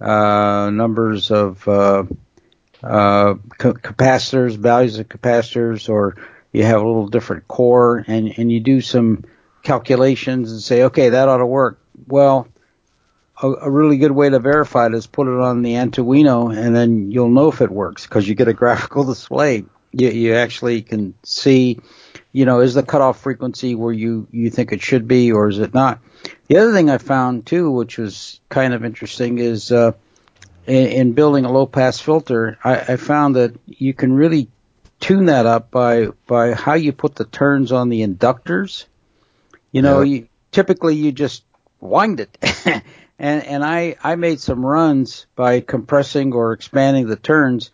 uh, 0.00 0.70
numbers 0.70 1.30
of 1.30 1.66
uh, 1.68 2.04
uh, 2.82 3.34
ca- 3.56 3.72
capacitors, 3.72 4.56
values 4.56 4.98
of 4.98 5.08
capacitors, 5.08 5.88
or 5.88 6.16
you 6.52 6.64
have 6.64 6.80
a 6.80 6.86
little 6.86 7.08
different 7.08 7.46
core, 7.46 8.04
and 8.06 8.36
and 8.36 8.50
you 8.50 8.60
do 8.60 8.80
some 8.80 9.24
calculations 9.62 10.52
and 10.52 10.60
say, 10.60 10.84
okay, 10.84 11.10
that 11.10 11.28
ought 11.28 11.38
to 11.38 11.46
work. 11.46 11.80
Well, 12.06 12.48
a, 13.42 13.48
a 13.48 13.70
really 13.70 13.98
good 13.98 14.12
way 14.12 14.30
to 14.30 14.38
verify 14.38 14.86
it 14.86 14.94
is 14.94 15.06
put 15.06 15.28
it 15.28 15.40
on 15.40 15.62
the 15.62 15.74
Antuino, 15.74 16.56
and 16.56 16.74
then 16.74 17.10
you'll 17.10 17.30
know 17.30 17.48
if 17.48 17.60
it 17.60 17.70
works 17.70 18.06
because 18.06 18.28
you 18.28 18.34
get 18.34 18.48
a 18.48 18.54
graphical 18.54 19.04
display. 19.04 19.64
You, 19.92 20.08
you 20.08 20.34
actually 20.34 20.82
can 20.82 21.14
see 21.22 21.80
you 22.32 22.46
know, 22.46 22.60
is 22.60 22.74
the 22.74 22.82
cutoff 22.82 23.20
frequency 23.20 23.74
where 23.74 23.92
you, 23.92 24.26
you 24.30 24.50
think 24.50 24.72
it 24.72 24.82
should 24.82 25.06
be 25.06 25.32
or 25.32 25.48
is 25.48 25.58
it 25.58 25.74
not? 25.74 26.00
The 26.48 26.56
other 26.56 26.72
thing 26.72 26.88
I 26.88 26.98
found 26.98 27.46
too, 27.46 27.70
which 27.70 27.98
was 27.98 28.40
kind 28.48 28.72
of 28.74 28.84
interesting 28.84 29.38
is, 29.38 29.70
uh, 29.70 29.92
in, 30.66 30.86
in 30.86 31.12
building 31.12 31.44
a 31.44 31.52
low 31.52 31.66
pass 31.66 32.00
filter, 32.00 32.58
I, 32.64 32.78
I 32.78 32.96
found 32.96 33.36
that 33.36 33.54
you 33.66 33.92
can 33.92 34.14
really 34.14 34.48
tune 34.98 35.26
that 35.26 35.44
up 35.44 35.70
by, 35.70 36.08
by 36.26 36.54
how 36.54 36.74
you 36.74 36.92
put 36.92 37.16
the 37.16 37.24
turns 37.24 37.70
on 37.70 37.90
the 37.90 38.06
inductors. 38.06 38.86
You 39.72 39.82
know, 39.82 40.02
Yeah. 40.02 40.14
you, 40.20 40.28
typically 40.52 40.94
you 40.94 41.12
just 41.12 41.44
wind 41.80 42.20
it. 42.20 42.38
and, 43.18 43.42
and 43.44 43.64
I, 43.64 43.96
I 44.02 44.14
made 44.16 44.40
some 44.40 44.64
runs 44.64 45.26
by 45.34 45.60
compressing 45.60 46.32
or 46.32 46.52
expanding 46.52 47.08
the 47.08 47.16
turns 47.16 47.70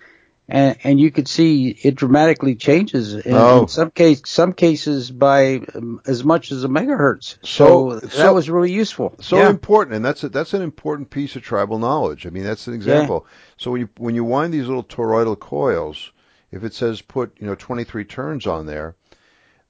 and, 0.50 0.78
and 0.82 0.98
you 0.98 1.10
could 1.10 1.28
see 1.28 1.68
it 1.82 1.94
dramatically 1.94 2.54
changes 2.54 3.12
in, 3.12 3.34
Oh. 3.34 3.62
in 3.62 3.68
some 3.68 3.90
case, 3.90 4.22
some 4.24 4.54
cases 4.54 5.10
by 5.10 5.60
um, 5.74 6.00
as 6.06 6.24
much 6.24 6.50
as 6.52 6.64
a 6.64 6.68
megahertz. 6.68 7.36
So- 7.42 7.90
So, 7.90 8.00
that 8.00 8.10
so- 8.12 8.32
was 8.32 8.48
really 8.48 8.72
useful. 8.72 9.14
So 9.20 9.36
yeah. 9.36 9.50
important, 9.50 9.96
and 9.96 10.02
that's 10.04 10.24
a, 10.24 10.30
that's 10.30 10.54
an 10.54 10.62
important 10.62 11.10
piece 11.10 11.36
of 11.36 11.42
tribal 11.42 11.78
knowledge. 11.78 12.26
I 12.26 12.30
mean, 12.30 12.44
that's 12.44 12.66
an 12.66 12.72
example. 12.72 13.26
So 13.58 13.70
when 13.72 13.82
you 13.82 13.88
when 13.98 14.14
you 14.14 14.24
wind 14.24 14.54
these 14.54 14.66
little 14.66 14.84
toroidal 14.84 15.38
coils, 15.38 16.12
if 16.50 16.64
it 16.64 16.72
says 16.72 17.02
put 17.02 17.36
you 17.38 17.46
know 17.46 17.54
23 17.54 18.04
turns 18.06 18.46
on 18.46 18.64
there, 18.64 18.94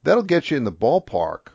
that'll 0.04 0.22
get 0.22 0.52
you 0.52 0.56
in 0.58 0.62
the 0.64 0.70
ballpark. 0.70 1.48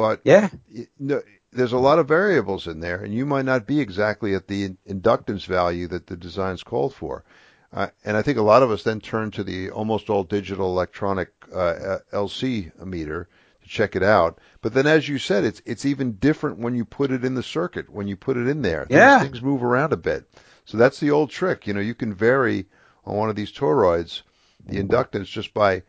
But 0.00 0.20
yeah. 0.24 0.48
y- 0.74 0.86
no, 0.98 1.22
there's 1.52 1.72
a 1.72 1.78
lot 1.78 1.98
of 1.98 2.08
variables 2.08 2.66
in 2.66 2.80
there, 2.80 3.02
and 3.02 3.12
you 3.14 3.26
might 3.26 3.44
not 3.44 3.66
be 3.66 3.80
exactly 3.80 4.34
at 4.34 4.46
the 4.46 4.70
inductance 4.88 5.46
value 5.46 5.86
that 5.88 6.06
the 6.06 6.16
design's 6.16 6.62
called 6.62 6.94
for. 6.94 7.24
Uh, 7.72 7.88
and 8.04 8.16
I 8.16 8.22
think 8.22 8.38
a 8.38 8.42
lot 8.42 8.62
of 8.62 8.70
us 8.70 8.82
then 8.82 9.00
turn 9.00 9.30
to 9.32 9.44
the 9.44 9.70
almost 9.70 10.10
all 10.10 10.24
digital 10.24 10.66
electronic 10.68 11.28
uh, 11.54 11.98
LC 12.12 12.72
meter 12.84 13.28
to 13.62 13.68
check 13.68 13.94
it 13.94 14.02
out. 14.02 14.38
But 14.60 14.74
then, 14.74 14.86
as 14.88 15.08
you 15.08 15.18
said, 15.18 15.44
it's 15.44 15.62
it's 15.66 15.86
even 15.86 16.12
different 16.18 16.58
when 16.58 16.74
you 16.74 16.84
put 16.84 17.12
it 17.12 17.24
in 17.24 17.34
the 17.36 17.42
circuit. 17.42 17.88
When 17.88 18.08
you 18.08 18.16
put 18.16 18.36
it 18.36 18.48
in 18.48 18.62
there, 18.62 18.86
Things- 18.86 18.96
Yeah. 18.98 19.20
things 19.22 19.42
move 19.42 19.62
around 19.62 19.92
a 19.92 19.96
bit. 19.96 20.28
So 20.64 20.78
that's 20.78 20.98
the 21.00 21.10
old 21.12 21.30
trick. 21.30 21.66
You 21.66 21.74
know, 21.74 21.80
you 21.80 21.94
can 21.94 22.12
vary 22.14 22.66
on 23.04 23.16
one 23.16 23.30
of 23.30 23.36
these 23.36 23.52
toroids 23.52 24.22
the 24.66 24.82
inductance 24.82 25.26
just 25.26 25.54
by 25.54 25.82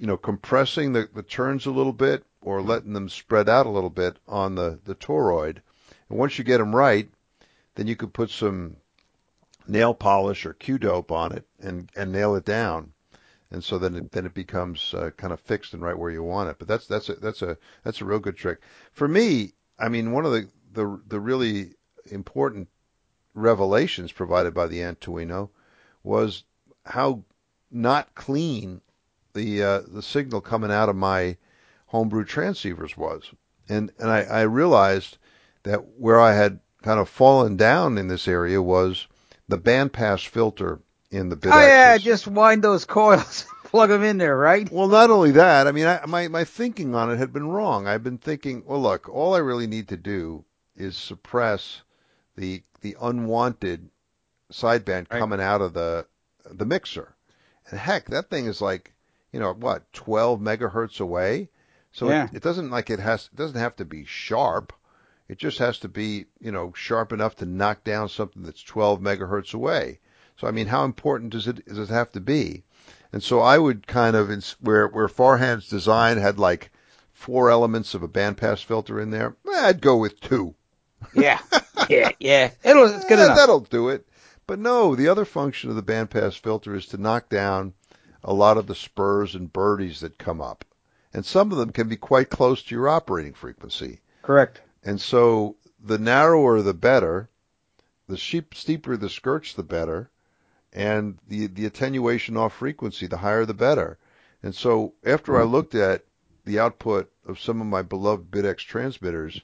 you 0.00 0.06
know 0.06 0.16
compressing 0.16 0.94
the, 0.94 1.08
the 1.14 1.22
turns 1.22 1.66
a 1.66 1.70
little 1.70 1.92
bit 1.92 2.24
or 2.40 2.62
letting 2.62 2.94
them 2.94 3.10
spread 3.10 3.50
out 3.50 3.66
a 3.66 3.70
little 3.70 3.90
bit 3.90 4.16
on 4.26 4.54
the 4.54 4.80
the 4.84 4.94
toroid. 4.94 5.58
And 6.08 6.18
once 6.18 6.38
you 6.38 6.44
get 6.44 6.56
them 6.56 6.74
right, 6.74 7.08
then 7.74 7.86
you 7.86 7.96
could 7.96 8.14
put 8.14 8.30
some 8.30 8.76
nail 9.68 9.92
polish 9.92 10.46
or 10.46 10.54
Q 10.54 10.78
dope 10.78 11.12
on 11.12 11.32
it 11.32 11.46
and 11.60 11.90
and 11.94 12.10
nail 12.10 12.34
it 12.34 12.46
down. 12.46 12.94
And 13.50 13.62
so 13.62 13.78
then 13.78 13.94
it, 13.94 14.12
then 14.12 14.24
it 14.24 14.32
becomes 14.32 14.94
uh, 14.94 15.10
kind 15.18 15.34
of 15.34 15.40
fixed 15.40 15.74
and 15.74 15.82
right 15.82 15.98
where 15.98 16.10
you 16.10 16.22
want 16.22 16.48
it. 16.48 16.56
But 16.58 16.66
that's 16.66 16.86
that's 16.86 17.10
a 17.10 17.14
that's 17.16 17.42
a 17.42 17.58
that's 17.84 18.00
a 18.00 18.06
real 18.06 18.20
good 18.20 18.38
trick. 18.38 18.60
For 18.92 19.06
me, 19.06 19.52
I 19.78 19.90
mean, 19.90 20.12
one 20.12 20.24
of 20.24 20.32
the 20.32 20.48
the 20.72 20.98
the 21.08 21.20
really 21.20 21.74
important 22.10 22.68
revelations 23.34 24.12
provided 24.12 24.54
by 24.54 24.66
the 24.66 24.78
Antuino 24.78 25.50
was 26.02 26.44
how 26.86 27.22
not 27.70 28.14
clean 28.14 28.80
the 29.34 29.62
uh, 29.62 29.80
the 29.86 30.02
signal 30.02 30.40
coming 30.40 30.70
out 30.72 30.88
of 30.88 30.96
my 30.96 31.36
homebrew 31.86 32.24
transceivers 32.24 32.96
was, 32.96 33.30
and 33.68 33.92
and 33.98 34.10
I, 34.10 34.22
I 34.22 34.42
realized 34.42 35.18
that 35.64 35.98
where 35.98 36.20
I 36.20 36.32
had 36.34 36.60
kind 36.82 36.98
of 37.00 37.08
fallen 37.08 37.56
down 37.56 37.98
in 37.98 38.08
this 38.08 38.26
area 38.28 38.62
was 38.62 39.06
the 39.48 39.58
bandpass 39.58 40.26
filter 40.26 40.80
in 41.10 41.28
the 41.28 41.36
bit 41.36 41.54
Oh 41.54 41.60
yeah, 41.66 41.98
just 41.98 42.26
wind 42.26 42.62
those 42.62 42.84
coils, 42.84 43.44
plug 43.64 43.90
them 43.90 44.02
in 44.04 44.18
there, 44.18 44.36
right? 44.36 44.70
Well, 44.70 44.88
not 44.88 45.10
only 45.10 45.32
that, 45.32 45.66
I 45.66 45.72
mean, 45.72 45.86
I, 45.86 46.04
my 46.06 46.28
my 46.28 46.44
thinking 46.44 46.94
on 46.94 47.10
it 47.10 47.18
had 47.18 47.32
been 47.32 47.48
wrong. 47.48 47.86
I've 47.86 48.02
been 48.02 48.18
thinking, 48.18 48.64
well, 48.64 48.80
look, 48.80 49.08
all 49.08 49.34
I 49.34 49.38
really 49.38 49.66
need 49.66 49.88
to 49.88 49.96
do 49.96 50.44
is 50.76 50.96
suppress 50.96 51.82
the 52.36 52.62
the 52.80 52.96
unwanted 53.00 53.90
sideband 54.52 55.08
Right. 55.10 55.20
coming 55.20 55.40
out 55.40 55.60
of 55.60 55.74
the 55.74 56.06
the 56.44 56.64
mixer. 56.64 57.14
And 57.70 57.78
heck, 57.78 58.06
that 58.06 58.30
thing 58.30 58.46
is 58.46 58.60
like, 58.60 58.92
you 59.32 59.40
know, 59.40 59.52
what, 59.52 59.90
12 59.92 60.40
megahertz 60.40 61.00
away. 61.00 61.48
So 61.92 62.08
Yeah. 62.08 62.24
it, 62.26 62.36
it 62.36 62.42
doesn't 62.42 62.70
like 62.70 62.90
it 62.90 62.98
has 63.00 63.28
it 63.32 63.36
doesn't 63.36 63.58
have 63.58 63.76
to 63.76 63.84
be 63.84 64.04
sharp. 64.04 64.72
It 65.28 65.38
just 65.38 65.58
has 65.58 65.78
to 65.80 65.88
be, 65.88 66.26
you 66.40 66.50
know, 66.52 66.72
sharp 66.74 67.12
enough 67.12 67.36
to 67.36 67.46
knock 67.46 67.84
down 67.84 68.08
something 68.08 68.42
that's 68.42 68.62
12 68.62 69.00
megahertz 69.00 69.54
away. 69.54 70.00
So 70.38 70.46
I 70.46 70.50
mean, 70.50 70.66
how 70.66 70.84
important 70.84 71.30
does 71.32 71.46
it 71.46 71.64
does 71.66 71.78
it 71.78 71.88
have 71.92 72.10
to 72.12 72.20
be? 72.20 72.64
And 73.12 73.22
so 73.22 73.40
I 73.40 73.58
would 73.58 73.86
kind 73.86 74.16
of 74.16 74.30
ins- 74.30 74.56
where 74.60 74.86
where 74.88 75.08
Farhan's 75.08 75.68
design 75.68 76.16
had 76.18 76.38
like 76.38 76.70
four 77.12 77.50
elements 77.50 77.94
of 77.94 78.02
a 78.02 78.08
bandpass 78.08 78.64
filter 78.64 79.00
in 79.00 79.10
there, 79.10 79.36
eh, 79.52 79.66
I'd 79.66 79.80
go 79.80 79.96
with 79.96 80.20
two. 80.20 80.54
Yeah, 81.14 81.38
yeah, 81.88 82.10
yeah. 82.18 82.50
It'll, 82.64 82.86
it's 82.86 83.04
good 83.04 83.18
Eh, 83.18 83.24
enough. 83.24 83.36
That'll 83.36 83.60
do 83.60 83.88
it. 83.90 84.06
But 84.46 84.58
no, 84.58 84.94
the 84.96 85.08
other 85.08 85.24
function 85.24 85.70
of 85.70 85.76
the 85.76 85.82
bandpass 85.82 86.38
filter 86.38 86.74
is 86.74 86.86
to 86.86 86.98
knock 86.98 87.28
down 87.28 87.74
a 88.22 88.32
lot 88.32 88.58
of 88.58 88.66
the 88.66 88.74
spurs 88.74 89.34
and 89.34 89.52
birdies 89.52 90.00
that 90.00 90.18
come 90.18 90.40
up. 90.40 90.64
And 91.12 91.24
some 91.24 91.50
of 91.50 91.58
them 91.58 91.70
can 91.70 91.88
be 91.88 91.96
quite 91.96 92.30
close 92.30 92.62
to 92.62 92.74
your 92.74 92.88
operating 92.88 93.34
frequency. 93.34 94.00
Correct. 94.22 94.60
And 94.82 95.00
so 95.00 95.56
the 95.82 95.98
narrower 95.98 96.62
the 96.62 96.74
better, 96.74 97.28
the 98.06 98.16
sheep, 98.16 98.54
steeper 98.54 98.96
the 98.96 99.08
skirts 99.08 99.52
the 99.52 99.62
better, 99.62 100.10
and 100.72 101.18
the 101.26 101.46
the 101.46 101.66
attenuation 101.66 102.36
off 102.36 102.54
frequency 102.54 103.06
the 103.06 103.18
higher 103.18 103.44
the 103.44 103.54
better. 103.54 103.98
And 104.42 104.54
so 104.54 104.94
after 105.04 105.36
I 105.36 105.42
mm-hmm. 105.42 105.52
looked 105.52 105.74
at 105.74 106.04
the 106.44 106.58
output 106.58 107.10
of 107.26 107.40
some 107.40 107.60
of 107.60 107.66
my 107.66 107.82
beloved 107.82 108.30
BitX 108.30 108.58
transmitters, 108.58 109.40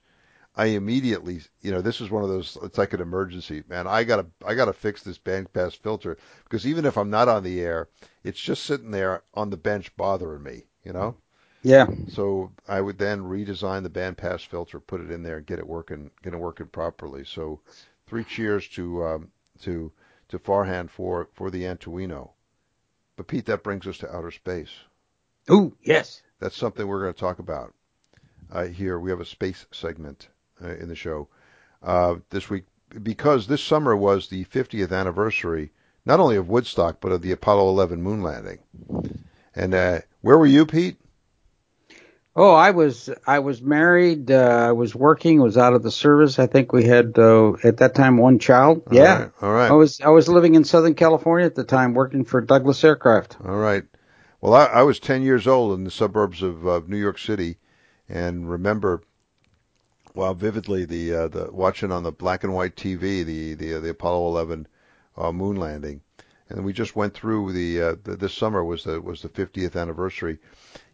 I 0.56 0.66
immediately, 0.66 1.42
you 1.60 1.70
know, 1.70 1.82
this 1.82 2.00
is 2.00 2.10
one 2.10 2.22
of 2.22 2.30
those. 2.30 2.56
It's 2.62 2.78
like 2.78 2.94
an 2.94 3.02
emergency, 3.02 3.62
man. 3.68 3.86
I 3.86 4.04
gotta, 4.04 4.26
I 4.44 4.54
gotta 4.54 4.72
fix 4.72 5.02
this 5.02 5.18
bandpass 5.18 5.76
filter 5.76 6.16
because 6.44 6.66
even 6.66 6.86
if 6.86 6.96
I'm 6.96 7.10
not 7.10 7.28
on 7.28 7.42
the 7.42 7.60
air, 7.60 7.88
it's 8.24 8.40
just 8.40 8.64
sitting 8.64 8.90
there 8.90 9.22
on 9.34 9.50
the 9.50 9.58
bench 9.58 9.94
bothering 9.96 10.42
me, 10.42 10.64
you 10.82 10.92
know. 10.94 11.16
Yeah. 11.62 11.86
So 12.08 12.52
I 12.68 12.80
would 12.80 12.98
then 12.98 13.20
redesign 13.22 13.82
the 13.82 13.90
bandpass 13.90 14.46
filter, 14.46 14.80
put 14.80 15.00
it 15.00 15.10
in 15.10 15.22
there, 15.22 15.38
and 15.38 15.46
get 15.46 15.58
it 15.58 15.66
working, 15.66 16.10
get 16.22 16.32
it 16.32 16.38
working 16.38 16.66
properly. 16.66 17.24
So, 17.24 17.60
three 18.06 18.24
cheers 18.24 18.68
to 18.68 19.04
um, 19.04 19.32
to 19.62 19.92
to 20.28 20.38
Farhan 20.38 20.88
for 20.88 21.28
for 21.34 21.50
the 21.50 21.64
Antuino. 21.64 22.30
But 23.16 23.26
Pete, 23.26 23.46
that 23.46 23.62
brings 23.62 23.86
us 23.86 23.98
to 23.98 24.14
outer 24.14 24.30
space. 24.30 24.70
Ooh, 25.50 25.76
yes. 25.82 26.22
That's 26.38 26.56
something 26.56 26.86
we're 26.86 27.02
going 27.02 27.14
to 27.14 27.20
talk 27.20 27.38
about 27.38 27.74
uh, 28.50 28.64
here. 28.64 28.98
We 28.98 29.10
have 29.10 29.20
a 29.20 29.24
space 29.24 29.66
segment 29.72 30.28
uh, 30.62 30.74
in 30.76 30.88
the 30.88 30.94
show 30.94 31.28
uh, 31.82 32.16
this 32.30 32.48
week 32.50 32.64
because 33.02 33.46
this 33.46 33.62
summer 33.62 33.96
was 33.96 34.28
the 34.28 34.44
50th 34.44 34.92
anniversary, 34.92 35.72
not 36.04 36.20
only 36.20 36.36
of 36.36 36.48
Woodstock 36.48 37.00
but 37.00 37.12
of 37.12 37.22
the 37.22 37.32
Apollo 37.32 37.68
11 37.68 38.02
moon 38.02 38.22
landing. 38.22 38.58
And 39.54 39.74
uh, 39.74 40.00
where 40.20 40.38
were 40.38 40.46
you, 40.46 40.66
Pete? 40.66 40.98
Oh, 42.38 42.52
I 42.52 42.72
was 42.72 43.08
I 43.26 43.38
was 43.38 43.62
married. 43.62 44.30
Uh, 44.30 44.66
I 44.68 44.72
was 44.72 44.94
working. 44.94 45.40
Was 45.40 45.56
out 45.56 45.72
of 45.72 45.82
the 45.82 45.90
service. 45.90 46.38
I 46.38 46.46
think 46.46 46.70
we 46.70 46.84
had 46.84 47.18
uh, 47.18 47.54
at 47.64 47.78
that 47.78 47.94
time 47.94 48.18
one 48.18 48.38
child. 48.38 48.82
All 48.88 48.94
yeah. 48.94 49.18
right, 49.18 49.30
all 49.40 49.52
right. 49.52 49.70
I 49.70 49.72
was 49.72 50.02
I 50.02 50.08
was 50.08 50.28
living 50.28 50.54
in 50.54 50.64
Southern 50.64 50.94
California 50.94 51.46
at 51.46 51.54
the 51.54 51.64
time, 51.64 51.94
working 51.94 52.26
for 52.26 52.42
Douglas 52.42 52.84
Aircraft. 52.84 53.38
All 53.42 53.56
right. 53.56 53.84
Well, 54.42 54.52
I, 54.52 54.66
I 54.66 54.82
was 54.82 55.00
10 55.00 55.22
years 55.22 55.46
old 55.46 55.78
in 55.78 55.84
the 55.84 55.90
suburbs 55.90 56.42
of 56.42 56.88
New 56.90 56.98
York 56.98 57.18
City, 57.18 57.56
and 58.06 58.50
remember, 58.50 59.00
well, 60.16 60.32
vividly 60.32 60.86
the 60.86 61.12
uh, 61.12 61.28
the 61.28 61.52
watching 61.52 61.92
on 61.92 62.02
the 62.02 62.10
black 62.10 62.42
and 62.42 62.54
white 62.54 62.74
TV 62.74 63.22
the 63.22 63.52
the 63.52 63.78
the 63.78 63.90
Apollo 63.90 64.28
11 64.28 64.66
uh, 65.18 65.30
moon 65.30 65.56
landing, 65.56 66.00
and 66.48 66.64
we 66.64 66.72
just 66.72 66.96
went 66.96 67.12
through 67.12 67.52
the, 67.52 67.82
uh, 67.82 67.96
the 68.02 68.16
this 68.16 68.32
summer 68.32 68.64
was 68.64 68.84
the 68.84 68.98
was 68.98 69.20
the 69.20 69.28
50th 69.28 69.78
anniversary. 69.78 70.38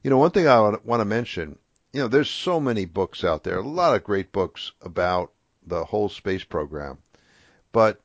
You 0.03 0.11
know, 0.11 0.19
one 0.19 0.33
thing 0.33 0.49
I 0.49 0.59
want 0.59 1.01
to 1.01 1.05
mention, 1.05 1.57
you 1.93 2.01
know, 2.01 2.09
there's 2.09 2.29
so 2.29 2.59
many 2.59 2.85
books 2.85 3.23
out 3.23 3.45
there, 3.45 3.59
a 3.59 3.63
lot 3.63 3.95
of 3.95 4.03
great 4.03 4.33
books 4.33 4.73
about 4.81 5.33
the 5.65 5.85
whole 5.85 6.09
space 6.09 6.43
program, 6.43 6.99
but 7.71 8.01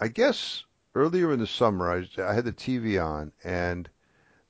I 0.00 0.08
guess 0.08 0.64
earlier 0.94 1.30
in 1.30 1.40
the 1.40 1.46
summer 1.46 1.92
I, 1.92 2.08
I 2.22 2.32
had 2.32 2.46
the 2.46 2.52
TV 2.54 3.04
on 3.04 3.32
and 3.44 3.86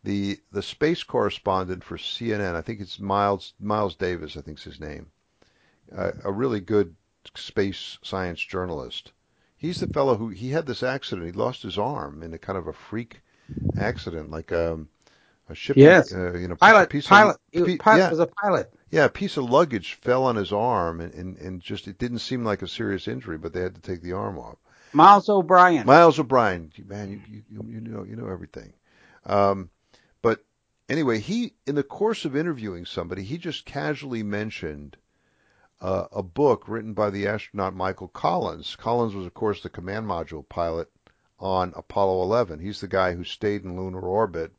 the 0.04 0.38
the 0.52 0.62
space 0.62 1.02
correspondent 1.02 1.82
for 1.82 1.96
CNN. 1.96 2.54
I 2.54 2.60
think 2.60 2.80
it's 2.80 3.00
Miles 3.00 3.54
Miles 3.58 3.96
Davis. 3.96 4.36
I 4.36 4.42
think's 4.42 4.62
his 4.62 4.78
name. 4.78 5.10
Uh, 5.96 6.12
a 6.24 6.32
really 6.32 6.60
good 6.60 6.94
space 7.34 7.98
science 8.02 8.40
journalist. 8.40 9.12
He's 9.56 9.80
the 9.80 9.86
fellow 9.88 10.16
who 10.16 10.28
he 10.28 10.50
had 10.50 10.66
this 10.66 10.82
accident. 10.82 11.26
He 11.26 11.32
lost 11.32 11.62
his 11.62 11.78
arm 11.78 12.22
in 12.22 12.32
a 12.34 12.38
kind 12.38 12.58
of 12.58 12.66
a 12.68 12.72
freak 12.72 13.20
accident, 13.78 14.30
like 14.30 14.52
um, 14.52 14.88
a 15.48 15.54
ship. 15.54 15.76
Yes. 15.76 16.12
Uh, 16.12 16.34
you 16.34 16.46
know, 16.48 16.56
Pilot, 16.56 16.90
piece 16.90 17.06
pilot, 17.06 17.36
Of, 17.54 17.62
was, 17.62 17.76
pilot 17.78 17.98
yeah, 17.98 18.10
was 18.10 18.20
a 18.20 18.26
pilot. 18.26 18.72
yeah, 18.90 19.04
a 19.06 19.08
piece 19.08 19.36
of 19.36 19.50
luggage 19.50 19.94
fell 19.94 20.24
on 20.24 20.36
his 20.36 20.52
arm, 20.52 21.00
and, 21.00 21.12
and 21.14 21.36
and 21.38 21.60
just 21.60 21.88
it 21.88 21.98
didn't 21.98 22.20
seem 22.20 22.44
like 22.44 22.62
a 22.62 22.68
serious 22.68 23.08
injury, 23.08 23.38
but 23.38 23.52
they 23.52 23.60
had 23.60 23.74
to 23.74 23.80
take 23.80 24.02
the 24.02 24.12
arm 24.12 24.38
off. 24.38 24.56
Miles 24.92 25.28
O'Brien. 25.28 25.86
Miles 25.86 26.18
O'Brien, 26.18 26.72
man, 26.86 27.10
you 27.10 27.42
you 27.50 27.64
you 27.68 27.80
know 27.80 28.04
you 28.04 28.16
know 28.16 28.28
everything. 28.28 28.72
Um, 29.26 29.70
but 30.22 30.44
anyway, 30.88 31.18
he 31.18 31.54
in 31.66 31.74
the 31.74 31.82
course 31.82 32.24
of 32.24 32.36
interviewing 32.36 32.86
somebody, 32.86 33.22
he 33.24 33.38
just 33.38 33.64
casually 33.66 34.22
mentioned 34.22 34.96
uh, 35.80 36.06
a 36.12 36.22
book 36.22 36.68
written 36.68 36.92
by 36.92 37.10
the 37.10 37.26
astronaut 37.26 37.74
Michael 37.74 38.08
Collins. 38.08 38.76
Collins 38.76 39.14
was, 39.14 39.26
of 39.26 39.34
course, 39.34 39.62
the 39.62 39.68
command 39.68 40.06
module 40.06 40.48
pilot 40.48 40.90
on 41.38 41.72
Apollo 41.76 42.22
11. 42.22 42.58
He's 42.58 42.80
the 42.80 42.88
guy 42.88 43.14
who 43.14 43.24
stayed 43.24 43.64
in 43.64 43.76
lunar 43.76 44.00
orbit 44.00 44.52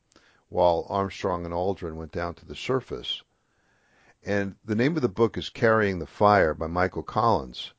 while 0.47 0.85
Armstrong 0.89 1.45
and 1.45 1.53
Aldrin 1.53 1.95
went 1.95 2.11
down 2.11 2.33
to 2.35 2.45
the 2.45 2.55
surface. 2.55 3.21
And 4.23 4.55
the 4.65 4.75
name 4.75 4.95
of 4.95 5.01
the 5.01 5.09
book 5.09 5.37
is 5.37 5.49
Carrying 5.49 5.99
the 5.99 6.07
Fire 6.07 6.53
by 6.53 6.67
Michael 6.67 7.03
Collins. 7.03 7.73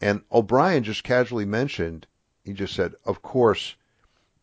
And 0.00 0.22
O'Brien 0.30 0.82
just 0.82 1.04
casually 1.04 1.44
mentioned, 1.44 2.06
he 2.44 2.52
just 2.52 2.74
said, 2.74 2.94
of 3.04 3.22
course, 3.22 3.76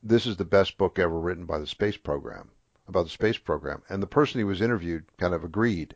this 0.01 0.25
is 0.25 0.37
the 0.37 0.45
best 0.45 0.77
book 0.77 0.99
ever 0.99 1.19
written 1.19 1.45
by 1.45 1.59
the 1.59 1.67
space 1.67 1.97
program, 1.97 2.51
about 2.87 3.03
the 3.03 3.09
space 3.09 3.37
program. 3.37 3.83
And 3.89 4.03
the 4.03 4.07
person 4.07 4.39
he 4.39 4.43
was 4.43 4.61
interviewed 4.61 5.05
kind 5.17 5.33
of 5.33 5.43
agreed. 5.43 5.95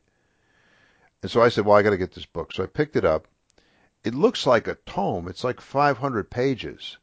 And 1.28 1.32
so 1.34 1.42
I 1.42 1.50
said, 1.50 1.66
well, 1.66 1.76
I 1.76 1.82
got 1.82 1.90
to 1.90 1.98
get 1.98 2.14
this 2.14 2.26
book. 2.26 2.54
So 2.54 2.64
I 2.64 2.68
picked 2.68 2.96
it 2.96 3.04
up. 3.04 3.28
It 4.06 4.16
looks 4.16 4.48
like 4.48 4.66
a 4.66 4.78
tome. 4.86 5.28
It's 5.28 5.44
like 5.44 5.60
500 5.60 6.30
pages. 6.30 7.00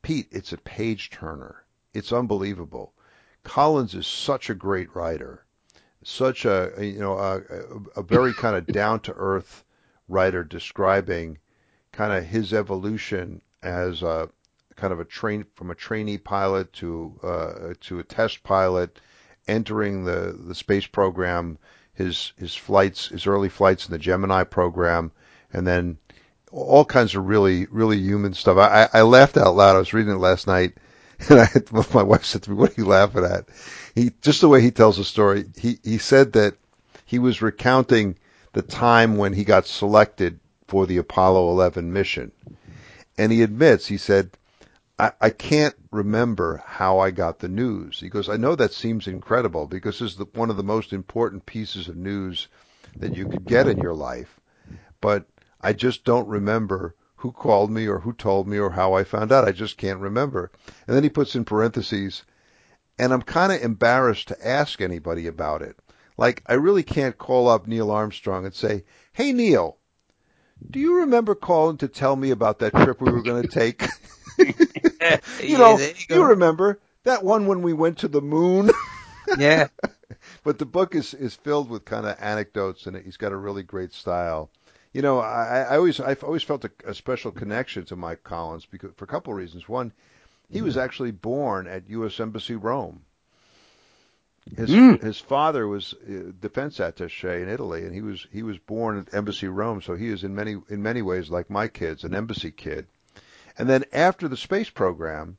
Pete, 0.00 0.28
it's 0.30 0.54
a 0.54 0.56
page 0.56 1.10
turner. 1.10 1.66
It's 1.92 2.10
unbelievable. 2.10 2.94
Collins 3.42 3.94
is 3.94 4.06
such 4.06 4.48
a 4.48 4.54
great 4.54 4.96
writer, 4.96 5.44
such 6.04 6.46
a 6.46 6.72
you 6.78 6.98
know 6.98 7.18
a, 7.18 7.42
a 8.00 8.02
very 8.02 8.32
kind 8.42 8.56
of 8.56 8.66
down 8.66 9.00
to 9.00 9.12
earth 9.12 9.62
writer 10.08 10.42
describing 10.42 11.36
kind 11.92 12.14
of 12.14 12.24
his 12.24 12.54
evolution 12.54 13.42
as 13.62 14.00
a 14.00 14.30
kind 14.76 14.94
of 14.94 15.00
a 15.00 15.04
train 15.04 15.44
from 15.54 15.70
a 15.70 15.74
trainee 15.74 16.16
pilot 16.16 16.72
to 16.72 17.20
uh, 17.22 17.74
to 17.80 17.98
a 17.98 18.04
test 18.04 18.42
pilot, 18.42 18.98
entering 19.46 20.04
the 20.04 20.34
the 20.46 20.54
space 20.54 20.86
program, 20.86 21.58
his 21.96 22.32
his 22.36 22.54
flights, 22.54 23.08
his 23.08 23.26
early 23.26 23.48
flights 23.48 23.86
in 23.86 23.92
the 23.92 23.98
Gemini 23.98 24.44
program, 24.44 25.10
and 25.52 25.66
then 25.66 25.98
all 26.52 26.84
kinds 26.84 27.14
of 27.14 27.26
really 27.26 27.66
really 27.70 27.98
human 27.98 28.34
stuff. 28.34 28.58
I, 28.58 28.88
I 28.92 29.02
laughed 29.02 29.36
out 29.36 29.56
loud. 29.56 29.76
I 29.76 29.78
was 29.78 29.92
reading 29.94 30.12
it 30.12 30.18
last 30.18 30.46
night, 30.46 30.74
and 31.28 31.40
I, 31.40 31.48
my 31.92 32.02
wife 32.02 32.24
said 32.24 32.42
to 32.42 32.50
me, 32.50 32.56
"What 32.56 32.70
are 32.70 32.80
you 32.80 32.86
laughing 32.86 33.24
at?" 33.24 33.46
He 33.94 34.12
just 34.20 34.42
the 34.42 34.48
way 34.48 34.60
he 34.60 34.70
tells 34.70 34.98
the 34.98 35.04
story. 35.04 35.46
He 35.56 35.78
he 35.82 35.98
said 35.98 36.32
that 36.34 36.54
he 37.06 37.18
was 37.18 37.42
recounting 37.42 38.16
the 38.52 38.62
time 38.62 39.16
when 39.16 39.32
he 39.32 39.44
got 39.44 39.66
selected 39.66 40.38
for 40.68 40.86
the 40.86 40.98
Apollo 40.98 41.50
11 41.50 41.92
mission, 41.92 42.32
and 43.16 43.32
he 43.32 43.42
admits 43.42 43.86
he 43.86 43.96
said 43.96 44.30
I, 44.98 45.12
I 45.20 45.30
can't 45.30 45.74
remember 45.90 46.62
how 46.64 46.98
I 46.98 47.10
got 47.10 47.38
the 47.38 47.48
news. 47.48 48.00
He 48.00 48.08
goes, 48.08 48.28
I 48.28 48.36
know 48.36 48.54
that 48.56 48.72
seems 48.72 49.06
incredible 49.06 49.66
because 49.66 49.98
this 49.98 50.12
is 50.12 50.16
the, 50.16 50.24
one 50.34 50.48
of 50.48 50.56
the 50.56 50.62
most 50.62 50.92
important 50.92 51.44
pieces 51.44 51.88
of 51.88 51.96
news 51.96 52.48
that 52.98 53.12
you 53.12 53.26
could 53.26 53.46
get 53.46 53.68
in 53.68 53.78
your 53.78 53.94
life, 53.94 54.40
but 55.02 55.26
I 55.60 55.74
just 55.74 56.04
don't 56.04 56.28
remember 56.28 56.94
who 57.16 57.32
called 57.32 57.70
me 57.70 57.86
or 57.86 58.00
who 58.00 58.12
told 58.12 58.48
me 58.48 58.58
or 58.58 58.70
how 58.70 58.94
I 58.94 59.04
found 59.04 59.32
out. 59.32 59.46
I 59.46 59.52
just 59.52 59.76
can't 59.76 60.00
remember. 60.00 60.50
And 60.86 60.96
then 60.96 61.02
he 61.02 61.10
puts 61.10 61.34
in 61.34 61.44
parentheses, 61.44 62.22
and 62.98 63.12
I'm 63.12 63.22
kind 63.22 63.52
of 63.52 63.62
embarrassed 63.62 64.28
to 64.28 64.48
ask 64.48 64.80
anybody 64.80 65.26
about 65.26 65.60
it. 65.60 65.76
Like, 66.16 66.42
I 66.46 66.54
really 66.54 66.82
can't 66.82 67.18
call 67.18 67.48
up 67.48 67.66
Neil 67.66 67.90
Armstrong 67.90 68.46
and 68.46 68.54
say, 68.54 68.84
Hey, 69.12 69.32
Neil, 69.32 69.76
do 70.70 70.78
you 70.78 71.00
remember 71.00 71.34
calling 71.34 71.76
to 71.78 71.88
tell 71.88 72.16
me 72.16 72.30
about 72.30 72.58
that 72.60 72.72
trip 72.72 73.00
we 73.00 73.10
were 73.10 73.22
going 73.22 73.42
to 73.48 73.48
take? 73.48 73.86
you 75.42 75.58
know, 75.58 75.78
you 75.78 75.94
you, 76.08 76.24
remember 76.24 76.78
that 77.04 77.24
one 77.24 77.46
when 77.46 77.62
we 77.62 77.72
went 77.72 77.98
to 77.98 78.08
the 78.08 78.22
moon. 78.22 78.70
Yeah. 79.38 79.66
but 80.44 80.60
the 80.60 80.64
book 80.64 80.94
is 80.94 81.12
is 81.12 81.34
filled 81.34 81.68
with 81.68 81.84
kind 81.84 82.06
of 82.06 82.16
anecdotes, 82.20 82.86
and 82.86 82.96
he's 82.96 83.16
got 83.16 83.32
a 83.32 83.36
really 83.36 83.64
great 83.64 83.92
style. 83.92 84.50
You 84.92 85.02
know, 85.02 85.18
I, 85.18 85.62
I 85.68 85.76
always 85.78 85.98
I've 85.98 86.22
always 86.22 86.44
felt 86.44 86.64
a, 86.64 86.70
a 86.84 86.94
special 86.94 87.32
connection 87.32 87.84
to 87.86 87.96
Mike 87.96 88.22
Collins 88.22 88.66
because 88.66 88.92
for 88.94 89.04
a 89.04 89.08
couple 89.08 89.32
of 89.32 89.36
reasons. 89.36 89.68
One, 89.68 89.92
he 90.48 90.62
was 90.62 90.76
mm-hmm. 90.76 90.84
actually 90.84 91.10
born 91.10 91.66
at 91.66 91.90
U.S. 91.90 92.20
Embassy 92.20 92.54
Rome. 92.54 93.02
His 94.54 94.70
Mm. 94.70 95.02
his 95.02 95.18
father 95.18 95.66
was 95.66 95.94
uh, 95.94 96.30
defense 96.40 96.78
attaché 96.78 97.42
in 97.42 97.48
Italy, 97.48 97.82
and 97.84 97.92
he 97.92 98.00
was 98.00 98.26
he 98.30 98.42
was 98.42 98.58
born 98.58 98.98
at 98.98 99.12
Embassy 99.14 99.48
Rome. 99.48 99.82
So 99.82 99.96
he 99.96 100.08
is 100.08 100.22
in 100.22 100.34
many 100.34 100.56
in 100.68 100.82
many 100.82 101.02
ways 101.02 101.30
like 101.30 101.50
my 101.50 101.68
kids, 101.68 102.04
an 102.04 102.14
embassy 102.14 102.52
kid. 102.52 102.86
And 103.58 103.68
then 103.68 103.84
after 103.92 104.28
the 104.28 104.36
space 104.36 104.70
program, 104.70 105.38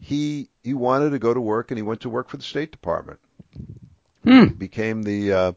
he 0.00 0.50
he 0.62 0.74
wanted 0.74 1.10
to 1.10 1.18
go 1.18 1.32
to 1.32 1.40
work, 1.40 1.70
and 1.70 1.78
he 1.78 1.82
went 1.82 2.00
to 2.02 2.10
work 2.10 2.28
for 2.28 2.36
the 2.36 2.42
State 2.42 2.70
Department. 2.72 3.20
Hmm. 4.24 4.46
Became 4.46 5.02
the 5.02 5.32
uh, 5.32 5.52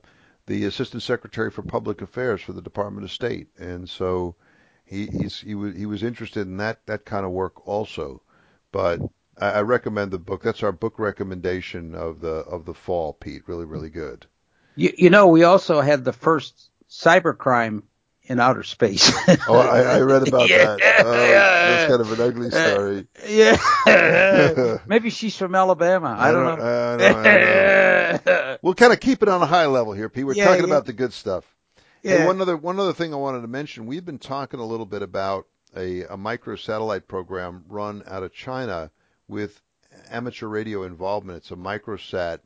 the 0.48 0.66
assistant 0.66 1.04
secretary 1.04 1.52
for 1.52 1.62
public 1.64 2.02
affairs 2.02 2.42
for 2.42 2.54
the 2.54 2.62
Department 2.62 3.04
of 3.04 3.12
State, 3.12 3.50
and 3.60 3.90
so 3.90 4.36
he 4.86 5.08
he's, 5.08 5.40
he 5.42 5.54
was 5.54 5.76
he 5.76 5.86
was 5.86 6.02
interested 6.02 6.48
in 6.48 6.58
that 6.58 6.86
that 6.86 7.06
kind 7.06 7.26
of 7.26 7.32
work 7.32 7.68
also. 7.68 8.22
But 8.72 9.02
I, 9.40 9.52
I 9.52 9.62
recommend 9.62 10.12
the 10.12 10.20
book. 10.20 10.44
That's 10.44 10.64
our 10.64 10.72
book 10.72 11.00
recommendation 11.00 11.96
of 11.96 12.22
the 12.22 12.28
of 12.38 12.66
the 12.66 12.74
fall, 12.74 13.14
Pete. 13.14 13.44
Really, 13.48 13.66
really 13.66 13.90
good. 13.90 14.26
You, 14.76 14.94
you 14.98 15.10
know, 15.10 15.28
we 15.28 15.44
also 15.44 15.80
had 15.82 16.04
the 16.04 16.14
first 16.14 16.70
cybercrime 16.90 17.84
in 18.24 18.40
outer 18.40 18.64
space. 18.64 19.12
Oh, 19.48 19.60
I, 19.60 19.82
I 19.82 20.00
read 20.02 20.28
about 20.28 20.50
Yeah. 20.50 20.76
that. 20.78 20.82
Oh, 21.06 21.12
that's 21.12 21.90
kind 21.90 22.02
of 22.02 22.12
an 22.12 22.22
ugly 22.22 22.50
story. 22.52 23.08
yeah. 23.28 24.78
Maybe 24.88 25.10
she's 25.12 25.36
from 25.38 25.54
Alabama. 25.56 26.16
I, 26.18 26.32
don't, 26.32 26.58
know. 26.60 26.66
I 26.66 26.96
know, 26.98 27.18
I 27.20 28.22
know. 28.26 28.58
We'll 28.64 28.74
kind 28.74 28.92
of 28.94 29.00
keep 29.00 29.22
it 29.22 29.30
on 29.30 29.42
a 29.42 29.46
high 29.46 29.68
level 29.68 29.94
here, 29.94 30.10
Pete. 30.10 30.26
We're 30.26 30.34
Yeah, 30.34 30.46
talking 30.46 30.64
about 30.66 30.86
the 30.86 30.94
good 30.94 31.14
stuff. 31.14 31.44
yeah. 32.02 32.18
Hey, 32.20 32.26
one 32.26 32.42
other 32.42 32.58
one 32.58 32.80
other 32.80 32.94
thing 32.94 33.14
I 33.14 33.18
wanted 33.18 33.42
to 33.42 33.48
mention. 33.48 33.86
We've 33.86 34.06
been 34.06 34.20
talking 34.20 34.60
a 34.60 34.66
little 34.66 34.86
bit 34.88 35.02
about 35.04 35.48
a, 35.76 36.02
a 36.04 36.18
microsatellite 36.18 37.08
program 37.08 37.66
run 37.68 38.02
out 38.08 38.24
of 38.24 38.34
China 38.34 38.90
with 39.28 39.62
amateur 40.10 40.48
radio 40.48 40.84
involvement. 40.84 41.38
It's 41.38 41.52
a 41.52 41.56
microsat 41.56 42.40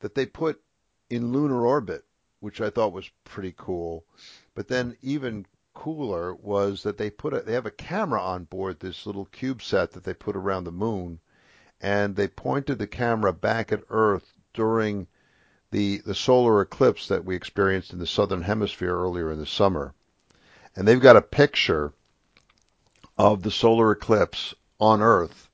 that 0.00 0.14
they 0.14 0.26
put 0.26 0.60
in 1.08 1.32
lunar 1.32 1.66
orbit, 1.66 2.04
which 2.40 2.60
I 2.60 2.70
thought 2.70 2.92
was 2.92 3.10
pretty 3.24 3.54
cool. 3.56 4.04
But 4.54 4.68
then 4.68 4.96
even 5.02 5.46
cooler 5.72 6.34
was 6.34 6.82
that 6.82 6.98
they 6.98 7.10
put 7.10 7.34
a, 7.34 7.40
they 7.40 7.52
have 7.52 7.66
a 7.66 7.70
camera 7.70 8.22
on 8.22 8.44
board 8.44 8.80
this 8.80 9.06
little 9.06 9.26
CubeSat 9.26 9.90
that 9.90 10.04
they 10.04 10.14
put 10.14 10.36
around 10.36 10.64
the 10.64 10.72
moon, 10.72 11.20
and 11.80 12.16
they 12.16 12.28
pointed 12.28 12.78
the 12.78 12.86
camera 12.86 13.32
back 13.32 13.72
at 13.72 13.84
Earth 13.90 14.34
during 14.52 15.06
the 15.70 15.98
the 16.06 16.14
solar 16.14 16.60
eclipse 16.60 17.08
that 17.08 17.24
we 17.24 17.34
experienced 17.34 17.92
in 17.92 17.98
the 17.98 18.06
southern 18.06 18.42
hemisphere 18.42 18.94
earlier 18.94 19.32
in 19.32 19.38
the 19.38 19.46
summer. 19.46 19.94
And 20.76 20.86
they've 20.86 21.00
got 21.00 21.16
a 21.16 21.22
picture 21.22 21.92
of 23.18 23.42
the 23.42 23.50
solar 23.50 23.92
eclipse 23.92 24.54
on 24.78 25.02
Earth 25.02 25.48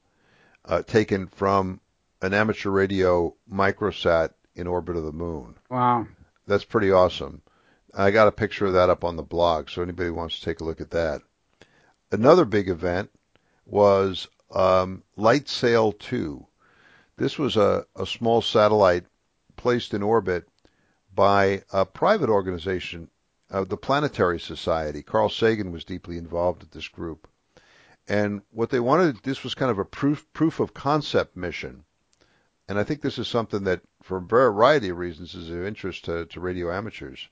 uh, 0.71 0.83
taken 0.83 1.27
from 1.27 1.81
an 2.23 2.33
amateur 2.33 2.71
radio 2.71 3.35
microsat 3.53 4.31
in 4.55 4.69
orbit 4.69 4.97
of 4.97 5.03
the 5.03 5.13
moon. 5.13 5.57
Wow. 5.69 6.07
That's 6.47 6.65
pretty 6.65 6.93
awesome. 6.93 7.43
I 7.93 8.13
got 8.13 8.29
a 8.29 8.33
picture 8.33 8.67
of 8.67 8.75
that 8.75 8.89
up 8.89 9.03
on 9.03 9.17
the 9.17 9.23
blog, 9.25 9.69
so 9.69 9.83
anybody 9.83 10.11
wants 10.11 10.39
to 10.39 10.45
take 10.45 10.61
a 10.61 10.65
look 10.65 10.81
at 10.81 10.93
that. 10.93 11.23
Another 12.13 12.45
big 12.45 12.69
event 12.69 13.11
was 13.67 14.29
um, 14.53 15.03
Light 15.17 15.49
Sail 15.49 15.93
2. 15.93 16.47
This 17.17 17.37
was 17.37 17.57
a, 17.57 17.85
a 17.97 18.07
small 18.07 18.41
satellite 18.41 19.07
placed 19.57 19.93
in 19.93 20.05
orbit 20.05 20.49
by 21.13 21.65
a 21.73 21.85
private 21.85 22.31
organization, 22.31 23.11
uh, 23.51 23.65
the 23.65 23.77
Planetary 23.77 24.39
Society. 24.39 25.03
Carl 25.03 25.29
Sagan 25.29 25.73
was 25.73 25.85
deeply 25.85 26.17
involved 26.17 26.63
with 26.63 26.71
this 26.71 26.89
group. 26.89 27.29
And 28.11 28.43
what 28.51 28.71
they 28.71 28.81
wanted, 28.81 29.23
this 29.23 29.45
was 29.45 29.55
kind 29.55 29.71
of 29.71 29.79
a 29.79 29.85
proof, 29.85 30.27
proof 30.33 30.59
of 30.59 30.75
concept 30.75 31.37
mission. 31.37 31.85
And 32.69 32.77
I 32.77 32.83
think 32.83 33.03
this 33.03 33.19
is 33.19 33.29
something 33.29 33.63
that, 33.65 33.83
for 34.03 34.17
a 34.17 34.21
variety 34.21 34.89
of 34.89 34.99
reasons, 34.99 35.37
is 35.37 35.49
of 35.49 35.65
interest 35.65 36.07
to, 36.07 36.27
to 36.27 36.41
radio 36.41 36.73
amateurs. 36.73 37.29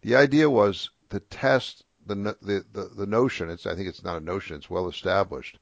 The 0.00 0.16
idea 0.16 0.48
was 0.48 0.88
to 1.10 1.20
test 1.20 1.84
the, 2.06 2.14
the, 2.40 2.64
the, 2.72 2.90
the 2.96 3.06
notion, 3.06 3.50
it's, 3.50 3.66
I 3.66 3.74
think 3.74 3.88
it's 3.88 4.02
not 4.02 4.16
a 4.16 4.24
notion, 4.24 4.56
it's 4.56 4.70
well 4.70 4.88
established, 4.88 5.58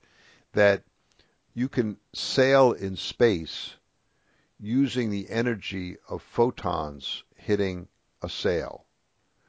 that 0.53 0.85
you 1.53 1.69
can 1.69 1.97
sail 2.13 2.71
in 2.71 2.95
space 2.95 3.75
using 4.61 5.11
the 5.11 5.29
energy 5.31 5.97
of 6.09 6.23
photons 6.23 7.25
hitting 7.35 7.89
a 8.23 8.29
sail. 8.29 8.85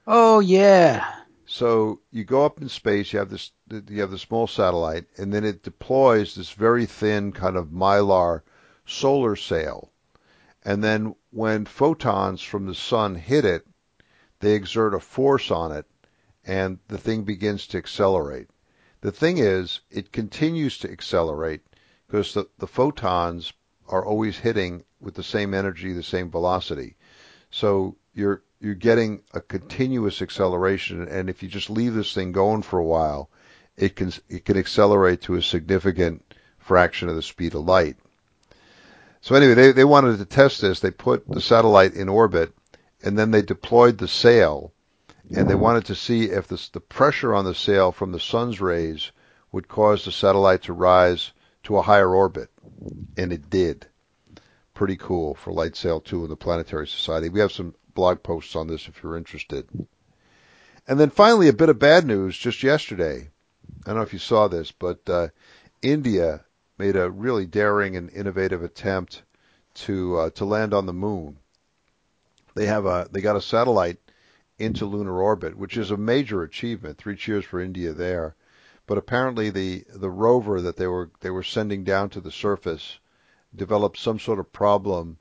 Oh 0.07 0.39
yeah. 0.39 1.05
So 1.47 2.01
you 2.11 2.23
go 2.23 2.45
up 2.45 2.59
in 2.59 2.69
space, 2.69 3.13
you 3.13 3.19
have 3.19 3.29
this, 3.29 3.51
you 3.69 4.01
have 4.01 4.11
the 4.11 4.17
small 4.17 4.47
satellite, 4.47 5.05
and 5.17 5.31
then 5.31 5.43
it 5.43 5.63
deploys 5.63 6.33
this 6.33 6.51
very 6.51 6.85
thin 6.85 7.31
kind 7.31 7.55
of 7.55 7.67
mylar 7.67 8.41
solar 8.85 9.35
sail. 9.35 9.91
And 10.63 10.83
then 10.83 11.15
when 11.29 11.65
photons 11.65 12.41
from 12.41 12.65
the 12.65 12.73
sun 12.73 13.15
hit 13.15 13.45
it, 13.45 13.67
they 14.39 14.53
exert 14.53 14.95
a 14.95 14.99
force 14.99 15.51
on 15.51 15.71
it, 15.71 15.85
and 16.43 16.79
the 16.87 16.97
thing 16.97 17.23
begins 17.23 17.67
to 17.67 17.77
accelerate. 17.77 18.49
The 19.01 19.11
thing 19.11 19.37
is, 19.37 19.81
it 19.91 20.11
continues 20.11 20.79
to 20.79 20.91
accelerate 20.91 21.61
because 22.07 22.33
the, 22.33 22.49
the 22.57 22.67
photons 22.67 23.53
are 23.87 24.03
always 24.03 24.39
hitting 24.39 24.83
with 24.99 25.13
the 25.13 25.23
same 25.23 25.53
energy, 25.53 25.93
the 25.93 26.01
same 26.01 26.31
velocity. 26.31 26.95
So 27.51 27.97
you're 28.13 28.41
you're 28.59 28.73
getting 28.73 29.21
a 29.33 29.41
continuous 29.41 30.21
acceleration, 30.21 31.07
and 31.07 31.29
if 31.29 31.43
you 31.43 31.49
just 31.49 31.69
leave 31.69 31.93
this 31.93 32.13
thing 32.13 32.31
going 32.31 32.61
for 32.61 32.79
a 32.79 32.85
while, 32.85 33.29
it 33.77 33.95
can 33.95 34.11
it 34.29 34.45
can 34.45 34.57
accelerate 34.57 35.21
to 35.21 35.35
a 35.35 35.41
significant 35.41 36.23
fraction 36.57 37.09
of 37.09 37.15
the 37.15 37.21
speed 37.21 37.53
of 37.53 37.65
light. 37.65 37.97
So 39.21 39.35
anyway, 39.35 39.53
they 39.55 39.71
they 39.71 39.83
wanted 39.83 40.17
to 40.17 40.25
test 40.25 40.61
this. 40.61 40.79
They 40.79 40.91
put 40.91 41.27
the 41.27 41.41
satellite 41.41 41.93
in 41.93 42.09
orbit, 42.09 42.53
and 43.03 43.17
then 43.17 43.31
they 43.31 43.41
deployed 43.41 43.97
the 43.97 44.07
sail, 44.07 44.71
and 45.35 45.49
they 45.49 45.55
wanted 45.55 45.85
to 45.85 45.95
see 45.95 46.25
if 46.25 46.47
the 46.47 46.69
the 46.71 46.79
pressure 46.79 47.33
on 47.33 47.45
the 47.45 47.55
sail 47.55 47.91
from 47.91 48.11
the 48.11 48.19
sun's 48.19 48.61
rays 48.61 49.11
would 49.51 49.67
cause 49.67 50.05
the 50.05 50.11
satellite 50.11 50.63
to 50.63 50.73
rise 50.73 51.31
to 51.63 51.77
a 51.77 51.81
higher 51.81 52.13
orbit, 52.13 52.49
and 53.17 53.33
it 53.33 53.49
did. 53.49 53.87
Pretty 54.73 54.97
cool 54.97 55.35
for 55.35 55.53
Light 55.53 55.75
Sail 55.75 56.01
2 56.01 56.25
in 56.25 56.29
the 56.29 56.35
Planetary 56.35 56.87
Society. 56.87 57.29
We 57.29 57.39
have 57.39 57.51
some 57.51 57.73
blog 57.95 58.21
posts 58.21 58.55
on 58.55 58.67
this 58.67 58.87
if 58.87 59.01
you're 59.01 59.17
interested. 59.17 59.67
And 60.87 60.99
then 60.99 61.09
finally, 61.09 61.47
a 61.47 61.53
bit 61.53 61.69
of 61.69 61.79
bad 61.79 62.05
news 62.05 62.37
just 62.37 62.61
yesterday. 62.61 63.31
I 63.83 63.87
don't 63.87 63.95
know 63.95 64.03
if 64.03 64.13
you 64.13 64.19
saw 64.19 64.47
this, 64.47 64.71
but 64.71 65.09
uh, 65.09 65.29
India 65.81 66.45
made 66.77 66.95
a 66.95 67.09
really 67.09 67.47
daring 67.47 67.95
and 67.95 68.11
innovative 68.11 68.63
attempt 68.63 69.23
to 69.73 70.17
uh, 70.17 70.29
to 70.31 70.45
land 70.45 70.73
on 70.73 70.85
the 70.85 70.93
moon. 70.93 71.37
They 72.53 72.67
have 72.67 72.85
a 72.85 73.07
they 73.11 73.21
got 73.21 73.35
a 73.35 73.41
satellite 73.41 73.97
into 74.57 74.85
lunar 74.85 75.19
orbit, 75.21 75.57
which 75.57 75.75
is 75.75 75.91
a 75.91 75.97
major 75.97 76.43
achievement. 76.43 76.97
Three 76.97 77.15
cheers 77.15 77.45
for 77.45 77.59
India 77.59 77.93
there. 77.93 78.35
But 78.87 78.97
apparently 78.97 79.49
the 79.49 79.85
the 79.89 80.11
rover 80.11 80.61
that 80.61 80.77
they 80.77 80.87
were 80.87 81.09
they 81.21 81.31
were 81.31 81.43
sending 81.43 81.83
down 81.83 82.09
to 82.11 82.21
the 82.21 82.31
surface 82.31 82.99
developed 83.55 83.97
some 83.97 84.19
sort 84.19 84.39
of 84.39 84.53
problem 84.53 85.17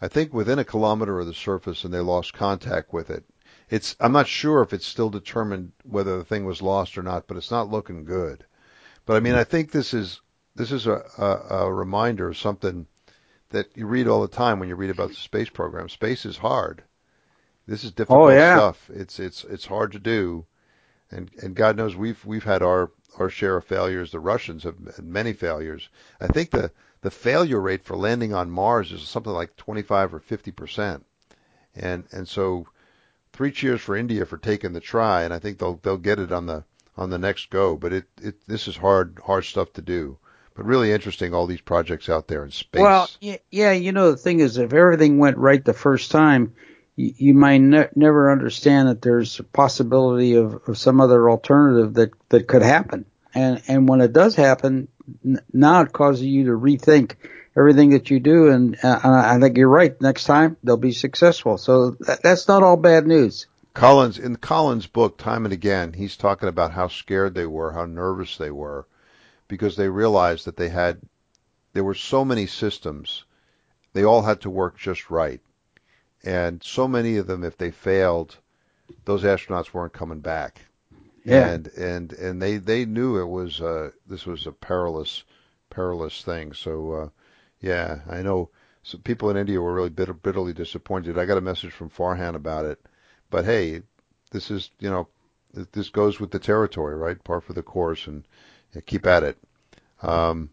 I 0.00 0.08
think 0.08 0.32
within 0.32 0.58
a 0.58 0.64
kilometer 0.64 1.18
of 1.18 1.26
the 1.26 1.34
surface 1.34 1.84
and 1.84 1.92
they 1.92 2.00
lost 2.00 2.32
contact 2.32 2.92
with 2.92 3.10
it. 3.10 3.24
It's 3.70 3.96
I'm 4.00 4.12
not 4.12 4.26
sure 4.28 4.62
if 4.62 4.72
it's 4.72 4.86
still 4.86 5.10
determined 5.10 5.72
whether 5.82 6.16
the 6.16 6.24
thing 6.24 6.44
was 6.44 6.62
lost 6.62 6.96
or 6.96 7.02
not, 7.02 7.26
but 7.26 7.36
it's 7.36 7.50
not 7.50 7.70
looking 7.70 8.04
good. 8.04 8.44
But 9.06 9.16
I 9.16 9.20
mean, 9.20 9.34
I 9.34 9.44
think 9.44 9.70
this 9.70 9.92
is 9.92 10.20
this 10.54 10.72
is 10.72 10.86
a, 10.86 11.02
a, 11.18 11.56
a 11.66 11.72
reminder 11.72 12.28
of 12.28 12.38
something 12.38 12.86
that 13.50 13.76
you 13.76 13.86
read 13.86 14.08
all 14.08 14.22
the 14.22 14.28
time 14.28 14.58
when 14.58 14.68
you 14.68 14.74
read 14.76 14.90
about 14.90 15.08
the 15.10 15.14
space 15.14 15.48
program. 15.50 15.88
Space 15.88 16.24
is 16.26 16.36
hard. 16.38 16.82
This 17.66 17.84
is 17.84 17.92
difficult 17.92 18.30
Oh, 18.30 18.34
yeah. 18.34 18.56
stuff. 18.56 18.90
It's 18.94 19.18
it's 19.18 19.44
it's 19.44 19.66
hard 19.66 19.92
to 19.92 19.98
do, 19.98 20.46
and 21.10 21.30
and 21.42 21.54
God 21.54 21.76
knows 21.76 21.94
we've 21.96 22.24
we've 22.24 22.44
had 22.44 22.62
our 22.62 22.90
our 23.18 23.28
share 23.28 23.56
of 23.56 23.64
failures. 23.64 24.12
The 24.12 24.20
Russians 24.20 24.62
have 24.64 24.76
had 24.96 25.04
many 25.04 25.32
failures. 25.34 25.88
I 26.20 26.28
think 26.28 26.50
the 26.50 26.70
the 27.00 27.10
failure 27.10 27.60
rate 27.60 27.84
for 27.84 27.96
landing 27.96 28.34
on 28.34 28.50
Mars 28.50 28.92
is 28.92 29.02
something 29.02 29.32
like 29.32 29.56
25 29.56 30.14
or 30.14 30.20
50 30.20 30.50
percent, 30.52 31.06
and 31.74 32.04
and 32.12 32.28
so 32.28 32.66
three 33.32 33.52
cheers 33.52 33.80
for 33.80 33.96
India 33.96 34.26
for 34.26 34.38
taking 34.38 34.72
the 34.72 34.80
try, 34.80 35.22
and 35.22 35.32
I 35.32 35.38
think 35.38 35.58
they'll 35.58 35.80
they'll 35.82 35.96
get 35.96 36.18
it 36.18 36.32
on 36.32 36.46
the 36.46 36.64
on 36.96 37.10
the 37.10 37.18
next 37.18 37.50
go. 37.50 37.76
But 37.76 37.92
it 37.92 38.04
it 38.20 38.46
this 38.46 38.68
is 38.68 38.76
hard 38.76 39.18
hard 39.24 39.44
stuff 39.44 39.72
to 39.74 39.82
do, 39.82 40.18
but 40.54 40.66
really 40.66 40.92
interesting. 40.92 41.34
All 41.34 41.46
these 41.46 41.60
projects 41.60 42.08
out 42.08 42.28
there 42.28 42.44
in 42.44 42.50
space. 42.50 42.82
Well, 42.82 43.08
yeah, 43.20 43.72
you 43.72 43.92
know, 43.92 44.10
the 44.10 44.16
thing 44.16 44.40
is, 44.40 44.58
if 44.58 44.72
everything 44.72 45.18
went 45.18 45.38
right 45.38 45.64
the 45.64 45.72
first 45.72 46.10
time, 46.10 46.54
you, 46.98 47.14
you 47.16 47.34
might 47.34 47.58
ne- 47.58 47.88
never 47.94 48.30
understand 48.30 48.88
that 48.88 49.00
there's 49.00 49.38
a 49.38 49.44
possibility 49.44 50.34
of, 50.34 50.60
of 50.66 50.76
some 50.76 51.00
other 51.00 51.30
alternative 51.30 51.94
that, 51.94 52.10
that 52.28 52.48
could 52.48 52.62
happen. 52.62 53.06
And, 53.34 53.62
and 53.68 53.88
when 53.88 54.00
it 54.00 54.12
does 54.12 54.34
happen, 54.34 54.88
now 55.52 55.82
it 55.82 55.92
causes 55.92 56.24
you 56.24 56.46
to 56.46 56.52
rethink 56.52 57.16
everything 57.56 57.90
that 57.90 58.10
you 58.10 58.20
do. 58.20 58.48
And 58.48 58.76
uh, 58.82 59.00
I 59.02 59.38
think 59.40 59.56
you're 59.56 59.68
right. 59.68 60.00
Next 60.00 60.24
time 60.24 60.56
they'll 60.62 60.76
be 60.76 60.92
successful. 60.92 61.58
So 61.58 61.90
that, 62.00 62.22
that's 62.22 62.48
not 62.48 62.62
all 62.62 62.76
bad 62.76 63.06
news. 63.06 63.46
Collins 63.74 64.18
in 64.18 64.36
Collins' 64.36 64.86
book, 64.86 65.18
time 65.18 65.44
and 65.44 65.52
again, 65.52 65.92
he's 65.92 66.16
talking 66.16 66.48
about 66.48 66.72
how 66.72 66.88
scared 66.88 67.34
they 67.34 67.46
were, 67.46 67.72
how 67.72 67.86
nervous 67.86 68.36
they 68.36 68.50
were, 68.50 68.86
because 69.46 69.76
they 69.76 69.88
realized 69.88 70.46
that 70.46 70.56
they 70.56 70.68
had 70.68 71.00
there 71.74 71.84
were 71.84 71.94
so 71.94 72.24
many 72.24 72.46
systems, 72.46 73.24
they 73.92 74.04
all 74.04 74.22
had 74.22 74.40
to 74.40 74.50
work 74.50 74.78
just 74.78 75.10
right, 75.10 75.40
and 76.24 76.60
so 76.64 76.88
many 76.88 77.18
of 77.18 77.28
them, 77.28 77.44
if 77.44 77.56
they 77.56 77.70
failed, 77.70 78.36
those 79.04 79.22
astronauts 79.22 79.72
weren't 79.72 79.92
coming 79.92 80.20
back. 80.20 80.60
Yeah. 81.24 81.54
And 81.54 81.68
and 81.68 82.12
and 82.14 82.42
they 82.42 82.58
they 82.58 82.84
knew 82.86 83.18
it 83.20 83.28
was 83.28 83.60
uh 83.60 83.90
this 84.06 84.26
was 84.26 84.46
a 84.46 84.52
perilous 84.52 85.24
perilous 85.70 86.22
thing. 86.22 86.52
So 86.54 86.92
uh 86.92 87.08
yeah, 87.60 88.00
I 88.08 88.22
know 88.22 88.50
some 88.82 89.02
people 89.02 89.30
in 89.30 89.36
India 89.38 89.60
were 89.60 89.74
really 89.74 89.90
bitter, 89.90 90.14
bitterly 90.14 90.52
disappointed. 90.54 91.18
I 91.18 91.26
got 91.26 91.38
a 91.38 91.42
message 91.42 91.72
from 91.72 91.90
Farhan 91.90 92.34
about 92.36 92.66
it. 92.66 92.80
But 93.30 93.44
hey, 93.46 93.82
this 94.32 94.50
is, 94.50 94.70
you 94.80 94.90
know, 94.90 95.08
this 95.72 95.90
goes 95.90 96.20
with 96.20 96.30
the 96.32 96.38
territory, 96.40 96.96
right? 96.96 97.22
Par 97.24 97.40
for 97.40 97.54
the 97.54 97.62
course 97.62 98.06
and 98.08 98.26
yeah, 98.74 98.82
keep 98.86 99.06
at 99.06 99.24
it. 99.24 99.38
Um 100.02 100.50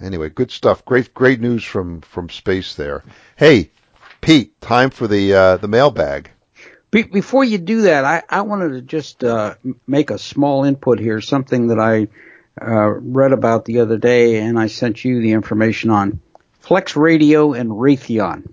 anyway, 0.00 0.30
good 0.30 0.50
stuff. 0.52 0.84
Great 0.84 1.14
great 1.14 1.40
news 1.40 1.64
from 1.64 2.02
from 2.02 2.30
space 2.30 2.74
there. 2.76 3.04
Hey, 3.36 3.72
Pete, 4.22 4.60
time 4.60 4.90
for 4.90 5.08
the 5.08 5.34
uh 5.34 5.56
the 5.58 5.68
mailbag. 5.68 6.30
Be- 6.96 7.02
before 7.02 7.44
you 7.44 7.58
do 7.58 7.82
that, 7.82 8.06
I, 8.06 8.22
I 8.30 8.40
wanted 8.40 8.70
to 8.70 8.80
just 8.80 9.22
uh, 9.22 9.56
make 9.86 10.08
a 10.08 10.18
small 10.18 10.64
input 10.64 10.98
here, 10.98 11.20
something 11.20 11.66
that 11.66 11.78
I 11.78 12.08
uh, 12.58 12.88
read 12.88 13.32
about 13.32 13.66
the 13.66 13.80
other 13.80 13.98
day, 13.98 14.38
and 14.38 14.58
I 14.58 14.68
sent 14.68 15.04
you 15.04 15.20
the 15.20 15.32
information 15.32 15.90
on 15.90 16.20
Flex 16.60 16.96
Radio 16.96 17.52
and 17.52 17.68
Raytheon. 17.70 18.48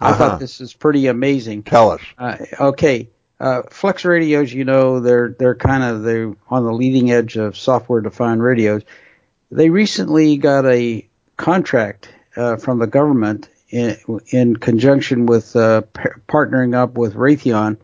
I 0.00 0.08
Uh-huh. 0.10 0.16
thought 0.18 0.40
this 0.40 0.62
is 0.62 0.72
pretty 0.72 1.06
amazing. 1.08 1.64
Tell 1.64 1.90
us. 1.90 2.00
Uh, 2.16 2.38
okay, 2.58 3.10
uh, 3.38 3.60
Flex 3.68 4.06
radios, 4.06 4.50
you 4.50 4.64
know, 4.64 5.00
they're 5.00 5.28
they're 5.38 5.54
kind 5.54 5.84
of 5.84 6.04
they're 6.04 6.34
on 6.48 6.64
the 6.64 6.72
leading 6.72 7.10
edge 7.10 7.36
of 7.36 7.58
software-defined 7.58 8.42
radios. 8.42 8.84
They 9.50 9.68
recently 9.68 10.38
got 10.38 10.64
a 10.64 11.06
contract 11.36 12.08
uh, 12.36 12.56
from 12.56 12.78
the 12.78 12.86
government 12.86 13.50
in, 13.70 13.96
in 14.28 14.56
conjunction 14.56 15.26
with 15.26 15.54
uh, 15.56 15.82
par- 15.82 16.20
partnering 16.28 16.74
up 16.74 16.96
with 16.96 17.14
Raytheon 17.14 17.78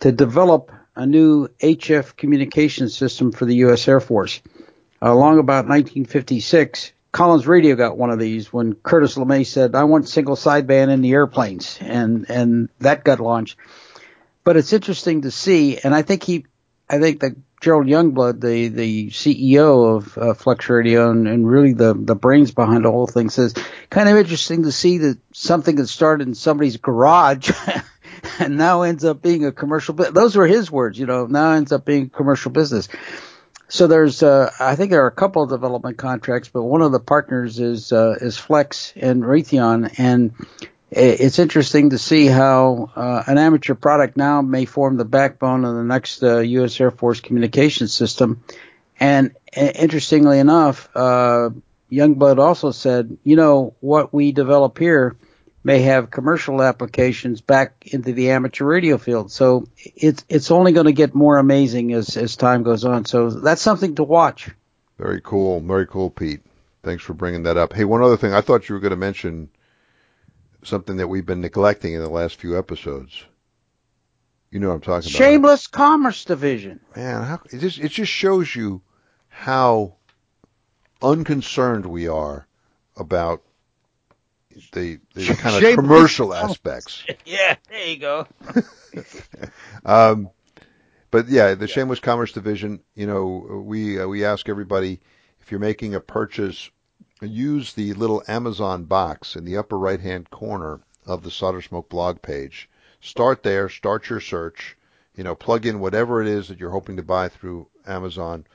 to 0.00 0.12
develop 0.12 0.70
a 0.96 1.06
new 1.06 1.48
HF 1.60 2.16
communication 2.16 2.88
system 2.88 3.32
for 3.32 3.44
the 3.44 3.56
U.S. 3.56 3.88
Air 3.88 4.00
Force. 4.00 4.40
Along 5.02 5.38
about 5.38 5.66
1956, 5.66 6.92
Collins 7.12 7.46
Radio 7.46 7.76
got 7.76 7.96
one 7.96 8.10
of 8.10 8.18
these 8.18 8.52
when 8.52 8.74
Curtis 8.74 9.16
LeMay 9.16 9.46
said, 9.46 9.74
"I 9.74 9.84
want 9.84 10.08
single 10.08 10.36
sideband 10.36 10.90
in 10.90 11.00
the 11.00 11.12
airplanes," 11.12 11.78
and 11.80 12.26
and 12.28 12.68
that 12.80 13.04
got 13.04 13.20
launched. 13.20 13.56
But 14.42 14.56
it's 14.56 14.72
interesting 14.72 15.22
to 15.22 15.30
see, 15.30 15.78
and 15.78 15.94
I 15.94 16.02
think 16.02 16.22
he, 16.22 16.46
I 16.88 16.98
think 16.98 17.20
that 17.20 17.32
Gerald 17.60 17.86
Youngblood, 17.86 18.40
the 18.40 18.68
the 18.68 19.10
CEO 19.10 19.96
of 19.96 20.18
uh, 20.18 20.34
Radio, 20.72 21.10
and, 21.10 21.26
and 21.26 21.48
really 21.48 21.72
the 21.72 21.94
the 21.94 22.14
brains 22.14 22.50
behind 22.50 22.84
the 22.84 22.90
whole 22.90 23.06
thing, 23.06 23.30
says 23.30 23.54
kind 23.90 24.08
of 24.08 24.16
interesting 24.16 24.64
to 24.64 24.72
see 24.72 24.98
that 24.98 25.18
something 25.32 25.76
that 25.76 25.88
started 25.88 26.28
in 26.28 26.34
somebody's 26.34 26.76
garage. 26.76 27.50
And 28.38 28.56
now 28.56 28.82
ends 28.82 29.04
up 29.04 29.20
being 29.22 29.44
a 29.44 29.52
commercial. 29.52 29.94
bu- 29.94 30.10
Those 30.10 30.34
were 30.34 30.46
his 30.46 30.70
words, 30.70 30.98
you 30.98 31.04
know. 31.06 31.26
Now 31.26 31.52
ends 31.52 31.72
up 31.72 31.84
being 31.84 32.04
a 32.04 32.08
commercial 32.16 32.50
business. 32.50 32.88
So 33.68 33.86
there's, 33.86 34.22
uh, 34.22 34.50
I 34.58 34.76
think 34.76 34.90
there 34.90 35.04
are 35.04 35.08
a 35.08 35.12
couple 35.12 35.42
of 35.42 35.50
development 35.50 35.98
contracts, 35.98 36.48
but 36.48 36.62
one 36.62 36.80
of 36.82 36.90
the 36.92 37.00
partners 37.00 37.60
is 37.60 37.92
uh, 37.92 38.16
is 38.20 38.36
Flex 38.38 38.92
and 38.96 39.22
Raytheon, 39.22 39.98
and 39.98 40.32
it's 40.90 41.38
interesting 41.38 41.90
to 41.90 41.98
see 41.98 42.26
how 42.26 42.90
uh, 42.94 43.22
an 43.26 43.38
amateur 43.38 43.74
product 43.74 44.16
now 44.16 44.42
may 44.42 44.64
form 44.64 44.96
the 44.96 45.04
backbone 45.04 45.64
of 45.64 45.74
the 45.74 45.84
next 45.84 46.22
uh, 46.22 46.38
U.S. 46.38 46.80
Air 46.80 46.90
Force 46.90 47.20
communication 47.20 47.88
system. 47.88 48.44
And 49.00 49.34
uh, 49.56 49.60
interestingly 49.60 50.38
enough, 50.38 50.88
uh, 50.94 51.50
Youngblood 51.90 52.38
also 52.38 52.70
said, 52.70 53.16
you 53.24 53.36
know, 53.36 53.74
what 53.80 54.12
we 54.12 54.32
develop 54.32 54.78
here 54.78 55.16
may 55.64 55.80
have 55.80 56.10
commercial 56.10 56.62
applications 56.62 57.40
back 57.40 57.86
into 57.86 58.12
the 58.12 58.30
amateur 58.30 58.66
radio 58.66 58.98
field. 58.98 59.32
So 59.32 59.66
it's 59.78 60.24
it's 60.28 60.50
only 60.50 60.72
going 60.72 60.86
to 60.86 60.92
get 60.92 61.14
more 61.14 61.38
amazing 61.38 61.92
as 61.92 62.16
as 62.16 62.36
time 62.36 62.62
goes 62.62 62.84
on. 62.84 63.06
So 63.06 63.30
that's 63.30 63.62
something 63.62 63.94
to 63.96 64.04
watch. 64.04 64.50
Very 64.98 65.20
cool. 65.22 65.60
Very 65.60 65.86
cool, 65.86 66.10
Pete. 66.10 66.42
Thanks 66.82 67.02
for 67.02 67.14
bringing 67.14 67.44
that 67.44 67.56
up. 67.56 67.72
Hey, 67.72 67.84
one 67.84 68.02
other 68.02 68.18
thing. 68.18 68.34
I 68.34 68.42
thought 68.42 68.68
you 68.68 68.74
were 68.74 68.80
going 68.80 68.90
to 68.90 68.96
mention 68.96 69.48
something 70.66 70.96
that 70.96 71.08
we've 71.08 71.26
been 71.26 71.40
neglecting 71.40 71.94
in 71.94 72.00
the 72.00 72.08
last 72.08 72.36
few 72.36 72.58
episodes. 72.58 73.24
You 74.50 74.60
know 74.60 74.68
what 74.68 74.74
I'm 74.74 74.80
talking 74.82 75.10
about. 75.10 75.18
Shameless 75.18 75.66
Commerce 75.66 76.24
Division. 76.24 76.80
Man, 76.94 77.24
how, 77.24 77.40
it 77.50 77.58
just 77.58 77.78
it 77.78 77.90
just 77.90 78.12
shows 78.12 78.54
you 78.54 78.82
how 79.28 79.96
unconcerned 81.02 81.86
we 81.86 82.06
are 82.06 82.46
about 82.96 83.42
the 84.72 85.00
the 85.14 85.34
kind 85.38 85.64
of 85.64 85.74
commercial 85.74 86.32
aspects. 86.34 87.04
Yeah, 87.24 87.56
there 87.68 87.86
you 87.86 87.96
go. 87.98 88.26
Um, 89.84 90.30
but 91.10 91.28
yeah, 91.28 91.54
the 91.54 91.66
Shameless 91.66 92.00
Commerce 92.00 92.32
Division. 92.32 92.80
You 92.94 93.06
know, 93.06 93.62
we 93.66 94.00
uh, 94.00 94.06
we 94.06 94.24
ask 94.24 94.48
everybody 94.48 95.00
if 95.40 95.50
you're 95.50 95.60
making 95.60 95.94
a 95.94 96.00
purchase 96.00 96.70
use 97.20 97.72
the 97.72 97.92
little 97.94 98.22
Amazon 98.28 98.84
box 98.84 99.36
in 99.36 99.44
the 99.44 99.56
upper 99.56 99.78
right 99.78 100.00
hand 100.00 100.30
corner 100.30 100.80
of 101.06 101.22
the 101.22 101.30
Solder 101.30 101.62
Smoke 101.62 101.88
blog 101.88 102.22
page. 102.22 102.68
Start 103.00 103.42
there, 103.42 103.68
start 103.68 104.08
your 104.08 104.20
search, 104.20 104.76
you 105.16 105.24
know, 105.24 105.34
plug 105.34 105.66
in 105.66 105.80
whatever 105.80 106.20
it 106.20 106.28
is 106.28 106.48
that 106.48 106.58
you're 106.58 106.70
hoping 106.70 106.96
to 106.96 107.02
buy 107.02 107.28
through 107.28 107.68
Amazon, 107.86 108.46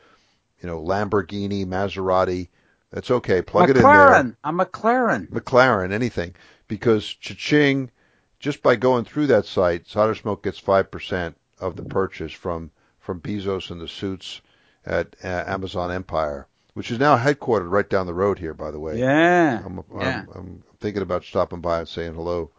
you 0.62 0.68
know, 0.68 0.82
Lamborghini, 0.82 1.66
Maserati, 1.66 2.49
that's 2.91 3.12
okay. 3.12 3.41
Plug 3.41 3.70
McLaren. 3.70 3.72
it 3.72 3.78
in 3.78 3.84
there. 3.84 3.91
McLaren. 3.91 4.36
A 4.43 4.51
McLaren. 4.51 5.30
McLaren, 5.30 5.91
anything. 5.91 6.36
Because 6.68 7.05
cha-ching, 7.05 7.91
just 8.39 8.64
by 8.64 8.76
going 8.76 9.05
through 9.05 9.28
that 9.28 9.45
site, 9.45 9.88
Solder 9.88 10.16
Smoke 10.16 10.43
gets 10.43 10.60
5% 10.60 11.36
of 11.60 11.76
the 11.76 11.84
purchase 11.84 12.32
from, 12.32 12.72
from 12.99 13.22
Bezos 13.22 13.70
and 13.70 13.80
the 13.80 13.88
suits 13.88 14.41
at 14.86 15.16
uh, 15.24 15.43
Amazon 15.45 15.91
Empire, 15.91 16.47
which 16.80 16.92
is 16.92 16.98
now 16.98 17.18
headquartered 17.18 17.70
right 17.70 17.90
down 17.90 18.06
the 18.06 18.14
road 18.14 18.40
here, 18.40 18.54
by 18.54 18.72
the 18.72 18.80
way. 18.80 18.98
Yeah. 18.98 19.62
I'm, 19.66 19.84
yeah. 20.00 20.22
I'm, 20.22 20.30
I'm 20.34 20.64
thinking 20.80 21.02
about 21.02 21.26
stopping 21.26 21.60
by 21.60 21.80
and 21.80 21.88
saying 21.90 22.14
hello. 22.14 22.52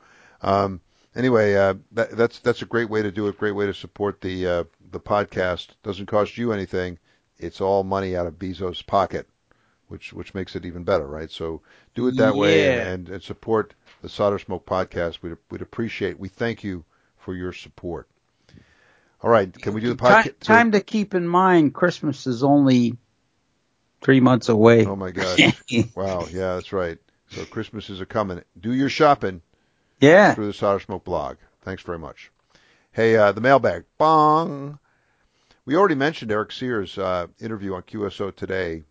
Um, 0.43 0.83
anyway, 1.17 1.55
uh, 1.55 1.77
that, 1.93 2.11
that's 2.11 2.39
that's 2.41 2.61
a 2.61 2.67
great 2.67 2.91
way 2.91 3.01
to 3.01 3.11
do 3.11 3.29
it. 3.29 3.39
Great 3.39 3.55
way 3.55 3.65
to 3.65 3.73
support 3.73 4.21
the 4.21 4.47
uh, 4.47 4.65
the 4.91 5.01
podcast. 5.01 5.69
Doesn't 5.83 6.05
cost 6.05 6.37
you 6.37 6.53
anything. 6.53 6.99
It's 7.39 7.63
all 7.63 7.83
money 7.83 8.15
out 8.15 8.27
of 8.27 8.39
Bezos' 8.39 8.87
pocket, 8.87 9.27
which 9.89 10.13
which 10.13 10.35
makes 10.35 10.55
it 10.55 10.67
even 10.67 10.85
better, 10.85 11.07
right? 11.07 11.31
So 11.31 11.63
do 11.95 12.07
it 12.09 12.19
that 12.19 12.37
way 12.37 12.67
Yeah. 12.67 12.73
and, 12.73 12.89
and, 12.89 13.09
and 13.09 13.23
support 13.23 13.73
the 14.03 14.11
Solder 14.11 14.39
Smoke 14.39 14.67
podcast. 14.67 15.23
We'd 15.23 15.39
we'd 15.51 15.63
appreciate. 15.63 16.21
We 16.21 16.29
thank 16.29 16.63
you 16.63 16.85
for 17.17 17.35
your 17.35 17.55
support. 17.55 18.07
All 19.23 19.31
right, 19.31 19.51
can 19.51 19.73
we 19.73 19.81
do 19.81 19.89
the 19.89 19.97
podcast? 19.97 20.41
time 20.41 20.73
to 20.73 20.83
keep 20.83 21.15
in 21.15 21.27
mind, 21.27 21.73
Christmas 21.73 22.27
is 22.27 22.43
only 22.43 22.99
three 24.01 24.21
months 24.21 24.49
away. 24.49 24.87
Oh 24.87 24.97
my 24.97 25.11
gosh! 25.11 25.41
wow, 25.95 26.27
yeah, 26.31 26.55
that's 26.55 26.73
right. 26.73 26.99
So 27.31 27.45
Christmas 27.45 27.91
is 27.91 28.01
a 28.01 28.07
coming. 28.07 28.43
Do 28.59 28.73
your 28.73 28.89
shopping. 28.89 29.43
yeah. 30.01 30.35
through 30.35 30.47
the 30.47 30.53
Solder 30.53 30.81
Smoke 30.81 31.05
blog. 31.05 31.37
Thanks 31.63 31.83
very 31.83 31.99
much. 31.99 32.31
Hey, 32.93 33.17
uh, 33.17 33.33
the 33.33 33.41
mailbag. 33.41 33.85
Bong. 33.99 34.79
We 35.65 35.77
already 35.77 35.95
mentioned 35.95 36.33
Eric 36.33 36.51
Sears' 36.53 36.99
uh, 36.99 37.29
interview 37.39 37.75
on 37.75 37.83
QSO 37.83 38.35
today. 38.35 38.83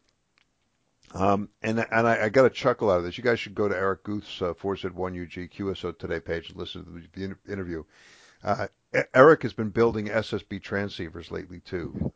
Um, 1.14 1.50
and 1.62 1.80
and 1.92 2.08
I, 2.08 2.26
I 2.26 2.30
got 2.30 2.46
a 2.46 2.50
chuckle 2.50 2.92
out 2.92 3.00
of 3.00 3.04
this. 3.04 3.18
You 3.18 3.24
guys 3.24 3.40
should 3.40 3.56
go 3.56 3.68
to 3.68 3.76
Eric 3.76 4.04
Guth's 4.04 4.42
uh, 4.42 4.54
4Z1UG 4.54 5.52
QSO 5.52 5.98
Today 5.98 6.20
page 6.20 6.50
and 6.50 6.58
listen 6.58 6.86
to 6.86 6.92
the, 6.92 7.08
the 7.14 7.24
inter- 7.24 7.40
interview. 7.50 7.84
Uh, 8.44 8.68
Eric 9.14 9.44
has 9.44 9.54
been 9.54 9.70
building 9.70 10.08
SSB 10.08 10.62
transceivers 10.62 11.32
lately 11.32 11.60
too. 11.60 12.14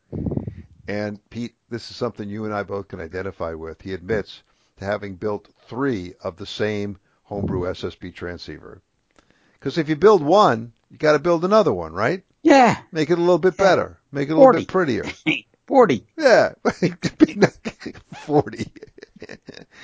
And 0.86 1.18
Pete, 1.30 1.54
this 1.70 1.90
is 1.90 1.96
something 1.96 2.28
you 2.28 2.44
and 2.44 2.54
I 2.54 2.62
both 2.62 2.88
can 2.88 3.00
identify 3.00 3.54
with. 3.54 3.82
He 3.82 3.94
admits 3.94 4.42
to 4.78 4.84
having 4.84 5.16
built 5.16 5.48
three 5.66 6.14
of 6.22 6.36
the 6.36 6.46
same 6.46 6.98
homebrew 7.24 7.62
SSB 7.62 8.14
transceiver. 8.14 8.82
Because 9.54 9.78
if 9.78 9.88
you 9.88 9.96
build 9.96 10.22
one, 10.22 10.72
you 10.90 10.98
got 10.98 11.12
to 11.12 11.18
build 11.18 11.44
another 11.44 11.72
one, 11.72 11.92
right? 11.92 12.22
Yeah. 12.42 12.78
Make 12.92 13.10
it 13.10 13.18
a 13.18 13.22
little 13.22 13.38
bit 13.38 13.56
better. 13.56 13.98
Make 14.12 14.28
it 14.28 14.32
a 14.32 14.36
little 14.36 14.52
bit 14.52 14.68
prettier. 14.68 15.04
40. 15.66 16.06
Yeah, 16.18 16.52
forty. 18.26 18.66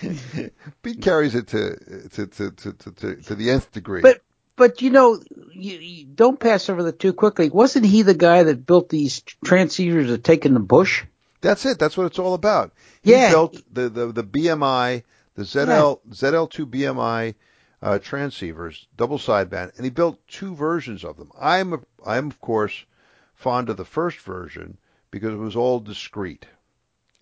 Pete 0.82 1.00
carries 1.00 1.34
it 1.34 1.48
to 1.48 1.76
to 2.10 2.26
to 2.26 2.50
to 2.50 2.72
to, 2.72 2.92
to, 2.92 3.16
to 3.16 3.34
the 3.34 3.50
nth 3.50 3.72
degree. 3.72 4.02
But 4.02 4.20
but 4.56 4.82
you 4.82 4.90
know, 4.90 5.20
you, 5.52 5.78
you 5.78 6.04
don't 6.06 6.38
pass 6.38 6.68
over 6.68 6.82
that 6.84 6.98
too 6.98 7.12
quickly. 7.12 7.50
Wasn't 7.50 7.86
he 7.86 8.02
the 8.02 8.14
guy 8.14 8.42
that 8.42 8.66
built 8.66 8.88
these 8.88 9.22
transceivers 9.44 10.08
that 10.08 10.24
take 10.24 10.44
in 10.46 10.54
the 10.54 10.60
bush? 10.60 11.04
That's 11.40 11.64
it. 11.64 11.78
That's 11.78 11.96
what 11.96 12.06
it's 12.06 12.18
all 12.18 12.34
about. 12.34 12.72
He 13.02 13.12
Yeah. 13.12 13.30
built 13.30 13.56
the, 13.72 13.88
the, 13.88 14.12
the 14.12 14.24
BMI, 14.24 15.02
the 15.34 15.42
ZL, 15.42 16.00
ZL2 16.10 16.66
BMI 16.66 17.34
uh, 17.82 17.98
transceivers, 17.98 18.86
double 18.96 19.18
sideband, 19.18 19.74
and 19.76 19.84
he 19.84 19.90
built 19.90 20.18
two 20.28 20.54
versions 20.54 21.02
of 21.02 21.16
them. 21.16 21.30
I'm, 21.40 21.72
a, 21.72 21.80
I'm 22.04 22.26
of 22.26 22.40
course 22.40 22.84
fond 23.34 23.70
of 23.70 23.78
the 23.78 23.86
first 23.86 24.18
version 24.18 24.76
because 25.10 25.32
it 25.32 25.38
was 25.38 25.56
all 25.56 25.80
discrete. 25.80 26.44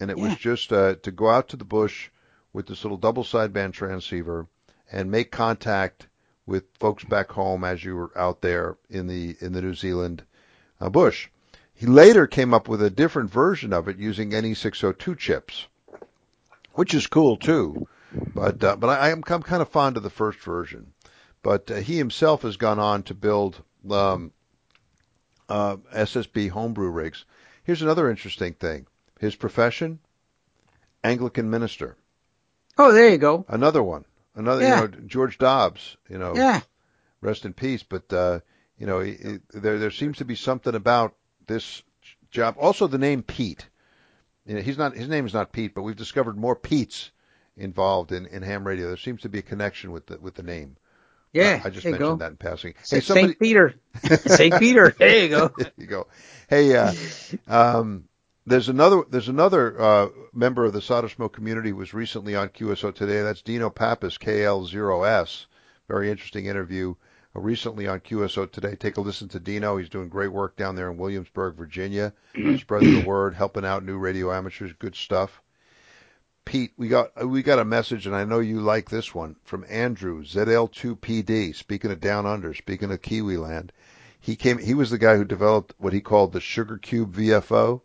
And 0.01 0.11
it 0.11 0.18
was 0.18 0.37
just 0.37 0.72
uh, 0.72 0.97
to 1.03 1.12
go 1.12 1.29
out 1.29 1.49
to 1.51 1.57
the 1.57 1.64
bush 1.64 2.11
with 2.53 2.66
this 2.66 2.83
little 2.85 2.99
double 2.99 3.22
sideband 3.22 3.72
transceiver 3.72 4.49
and 4.91 5.11
make 5.12 5.31
contact 5.31 6.08
with 6.49 6.65
folks 6.81 7.05
back 7.05 7.31
home 7.31 7.63
as 7.63 7.85
you 7.85 7.95
were 7.95 8.11
out 8.17 8.41
there 8.41 8.79
in 8.89 9.07
the 9.07 9.37
in 9.41 9.53
the 9.53 9.61
New 9.61 9.75
Zealand 9.75 10.25
uh, 10.81 10.89
bush. 10.89 11.29
He 11.75 11.87
later 11.87 12.27
came 12.27 12.55
up 12.55 12.69
with 12.69 12.83
a 12.83 12.91
different 12.91 13.31
version 13.31 13.73
of 13.73 13.87
it 13.87 13.99
using 13.99 14.31
NE602 14.31 15.17
chips, 15.17 15.67
which 16.73 16.95
is 16.95 17.07
cool 17.07 17.37
too. 17.37 17.87
But 18.35 18.65
uh, 18.65 18.77
but 18.77 18.89
I, 18.89 19.11
I'm, 19.11 19.23
I'm 19.29 19.43
kind 19.43 19.63
of 19.63 19.69
fond 19.69 19.97
of 19.99 20.03
the 20.03 20.11
first 20.11 20.41
version. 20.41 20.95
But 21.43 21.71
uh, 21.71 21.77
he 21.77 21.99
himself 21.99 22.43
has 22.43 22.57
gone 22.57 22.79
on 22.79 23.03
to 23.05 23.15
build 23.15 23.63
um, 23.89 24.33
uh, 25.49 25.77
SSB 25.95 26.49
homebrew 26.49 26.91
rigs. 26.91 27.27
Here's 27.63 27.83
another 27.83 28.11
interesting 28.11 28.55
thing: 28.55 28.87
his 29.21 29.37
profession, 29.37 29.99
Anglican 31.05 31.51
minister. 31.51 31.97
Oh, 32.79 32.93
there 32.93 33.11
you 33.11 33.19
go. 33.19 33.45
Another 33.49 33.83
one, 33.83 34.05
another 34.39 34.62
Yeah. 34.62 34.82
you 34.82 34.89
know 34.89 34.97
George 35.07 35.39
Dobbs. 35.39 35.97
You 36.09 36.18
know, 36.18 36.34
Yeah. 36.34 36.61
rest 37.20 37.45
in 37.45 37.53
peace. 37.53 37.82
But 37.82 38.12
uh, 38.12 38.41
you 38.78 38.86
know, 38.86 39.01
he, 39.01 39.12
he- 39.12 39.39
there 39.51 39.78
there 39.78 39.91
seems 39.91 40.18
to 40.18 40.24
be 40.24 40.34
something 40.34 40.74
about 40.74 41.14
this 41.47 41.82
job. 42.30 42.57
Also, 42.59 42.86
the 42.86 42.99
name 42.99 43.22
Pete. 43.22 43.66
You 44.47 44.55
know, 44.55 44.61
he's 44.62 44.78
not 44.78 44.95
his 44.95 45.09
name 45.09 45.26
is 45.26 45.34
not 45.34 45.53
Pete, 45.53 45.74
but 45.74 45.82
we've 45.82 45.97
discovered 45.97 46.39
more 46.39 46.57
Pete's 46.57 47.11
involved 47.57 48.12
in, 48.12 48.26
in 48.26 48.43
ham 48.43 48.66
radio. 48.66 48.86
There 48.89 48.97
seems 48.97 49.22
to 49.22 49.28
be 49.28 49.41
a 49.41 49.43
connection 49.43 49.93
with 49.93 50.07
the 50.07 50.18
with 50.18 50.34
the 50.34 50.43
name. 50.43 50.76
Yeah. 51.32 51.61
I, 51.62 51.66
I 51.66 51.70
just 51.70 51.84
mentioned 51.84 51.99
go. 51.99 52.16
that 52.16 52.30
in 52.30 52.36
passing. 52.39 52.72
Hey, 52.78 53.01
St. 53.01 53.05
somebody, 53.05 53.34
Peter. 53.34 53.74
St. 54.03 54.55
Peter. 54.59 54.95
There 54.99 55.18
you 55.24 55.28
go. 55.28 55.49
there 55.59 55.72
you 55.76 55.86
go. 55.86 56.07
Hey, 56.49 56.74
uh, 56.74 56.95
um, 57.49 58.08
there's 58.49 58.69
another 58.69 59.03
there's 59.11 59.29
another 59.29 59.81
uh, 59.81 60.09
member 60.33 60.65
of 60.65 60.73
the 60.73 60.81
Solder 60.81 61.09
Smoke 61.09 61.35
community 61.35 61.71
who 61.71 61.77
was 61.77 61.93
recently 61.93 62.35
on 62.35 62.49
QSO 62.49 62.95
today. 62.95 63.23
That's 63.23 63.43
Dino 63.43 63.69
Pappas, 63.71 64.17
KL0S. 64.19 65.47
Very 65.87 66.11
interesting 66.11 66.47
interview. 66.47 66.95
Uh, 67.37 67.41
recently 67.41 67.87
on 67.87 68.01
QSO 68.01 68.51
today. 68.51 68.75
Take 68.75 68.97
a 68.97 69.03
listen 69.03 69.29
to 69.29 69.41
Dino. 69.41 69.77
He's 69.77 69.91
doing 69.91 70.09
great 70.09 70.33
work 70.33 70.57
down 70.57 70.77
there 70.77 70.91
in 70.91 70.97
Williamsburg, 70.97 71.57
Virginia, 71.57 72.15
spreading 72.59 73.01
the 73.01 73.07
word, 73.07 73.35
helping 73.35 73.67
out 73.67 73.85
new 73.85 73.99
radio 73.99 74.33
amateurs. 74.33 74.73
Good 74.79 74.97
stuff. 74.97 75.43
Pete, 76.47 76.73
we 76.79 76.89
got 76.89 77.27
we 77.27 77.43
got 77.43 77.59
a 77.59 77.65
message, 77.65 78.07
and 78.07 78.16
I 78.16 78.25
know 78.25 78.41
you 78.41 78.61
like 78.61 78.89
this 78.89 79.15
one 79.15 79.37
from 79.45 79.66
Andrew 79.69 80.25
ZL2PD. 80.25 81.55
Speaking 81.55 81.91
of 81.91 82.01
Down 82.01 82.25
Under, 82.25 82.55
speaking 82.55 82.91
of 82.91 83.03
Kiwi 83.03 83.37
Land, 83.37 83.73
he 84.19 84.35
came. 84.35 84.57
He 84.57 84.73
was 84.73 84.89
the 84.89 84.97
guy 84.97 85.16
who 85.16 85.25
developed 85.27 85.75
what 85.77 85.93
he 85.93 86.01
called 86.01 86.33
the 86.33 86.41
Sugar 86.41 86.79
Cube 86.79 87.15
VFO. 87.15 87.83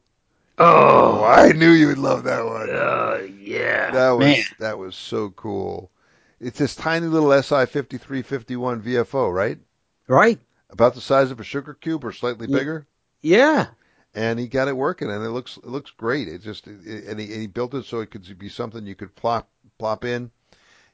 Oh, 0.58 1.24
I 1.24 1.52
knew 1.52 1.72
you 1.72 1.88
would 1.88 1.98
love 1.98 2.24
that 2.26 2.46
one. 2.46 2.70
Uh, 2.70 3.28
yeah. 3.40 3.92
That 3.92 4.12
was 4.12 4.20
Man. 4.20 4.44
that 4.60 4.78
was 4.78 4.96
so 4.96 5.30
cool. 5.32 5.92
It's 6.40 6.60
this 6.60 6.76
tiny 6.76 7.08
little 7.08 7.32
SI 7.42 7.66
5351 7.66 8.82
VFO, 8.82 9.34
right? 9.34 9.60
Right? 10.08 10.40
About 10.70 10.96
the 10.96 11.02
size 11.02 11.32
of 11.32 11.40
a 11.40 11.44
sugar 11.44 11.74
cube 11.74 12.04
or 12.04 12.12
slightly 12.12 12.48
Yeah. 12.48 12.58
bigger. 12.58 12.88
Yeah. 13.22 13.68
And 14.14 14.40
he 14.40 14.48
got 14.48 14.68
it 14.68 14.78
working, 14.78 15.10
and 15.10 15.24
it 15.24 15.30
looks 15.30 15.58
it 15.58 15.66
looks 15.68 15.92
great. 15.92 16.28
It 16.28 16.42
just 16.42 16.68
it, 16.68 17.06
and, 17.06 17.20
he, 17.20 17.32
and 17.32 17.42
he 17.42 17.48
built 17.48 17.74
it 17.74 17.86
so 17.86 18.00
it 18.02 18.12
could 18.12 18.38
be 18.38 18.50
something 18.50 18.86
you 18.86 18.96
could 18.96 19.16
plop 19.16 19.50
plop 19.80 20.06
in 20.06 20.32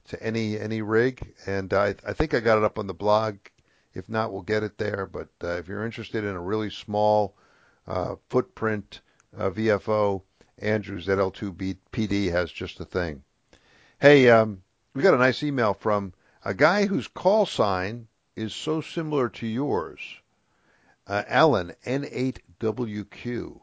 to 0.06 0.22
any 0.24 0.58
any 0.60 0.82
rig. 0.82 1.34
And 1.46 1.74
I 1.74 1.96
I 2.06 2.14
think 2.14 2.34
I 2.34 2.40
got 2.40 2.58
it 2.58 2.64
up 2.64 2.80
on 2.80 2.88
the 2.88 2.94
blog. 2.94 3.38
If 3.94 4.08
not, 4.10 4.32
we'll 4.32 4.42
get 4.44 4.64
it 4.64 4.78
there. 4.78 5.06
But 5.06 5.30
uh, 5.44 5.58
if 5.58 5.68
you're 5.68 5.86
interested 5.86 6.24
in 6.24 6.36
a 6.36 6.42
really 6.42 6.70
small 6.70 7.36
uh, 7.88 8.16
footprint 8.30 9.02
uh, 9.38 9.50
VFO, 9.50 10.24
Andrew's 10.58 11.08
ZL2PD 11.08 12.32
has 12.32 12.52
just 12.52 12.78
the 12.78 12.86
thing. 12.86 13.24
Hey, 14.00 14.30
um, 14.30 14.64
we 14.94 15.02
got 15.04 15.14
a 15.14 15.18
nice 15.18 15.44
email 15.44 15.74
from 15.74 16.14
a 16.44 16.54
guy 16.54 16.86
whose 16.86 17.08
call 17.08 17.46
sign 17.46 18.08
is 18.36 18.54
so 18.54 18.82
similar 18.82 19.30
to 19.30 19.48
yours. 19.48 20.00
Uh, 21.08 21.24
Alan, 21.28 21.74
N8WQ. 21.86 23.60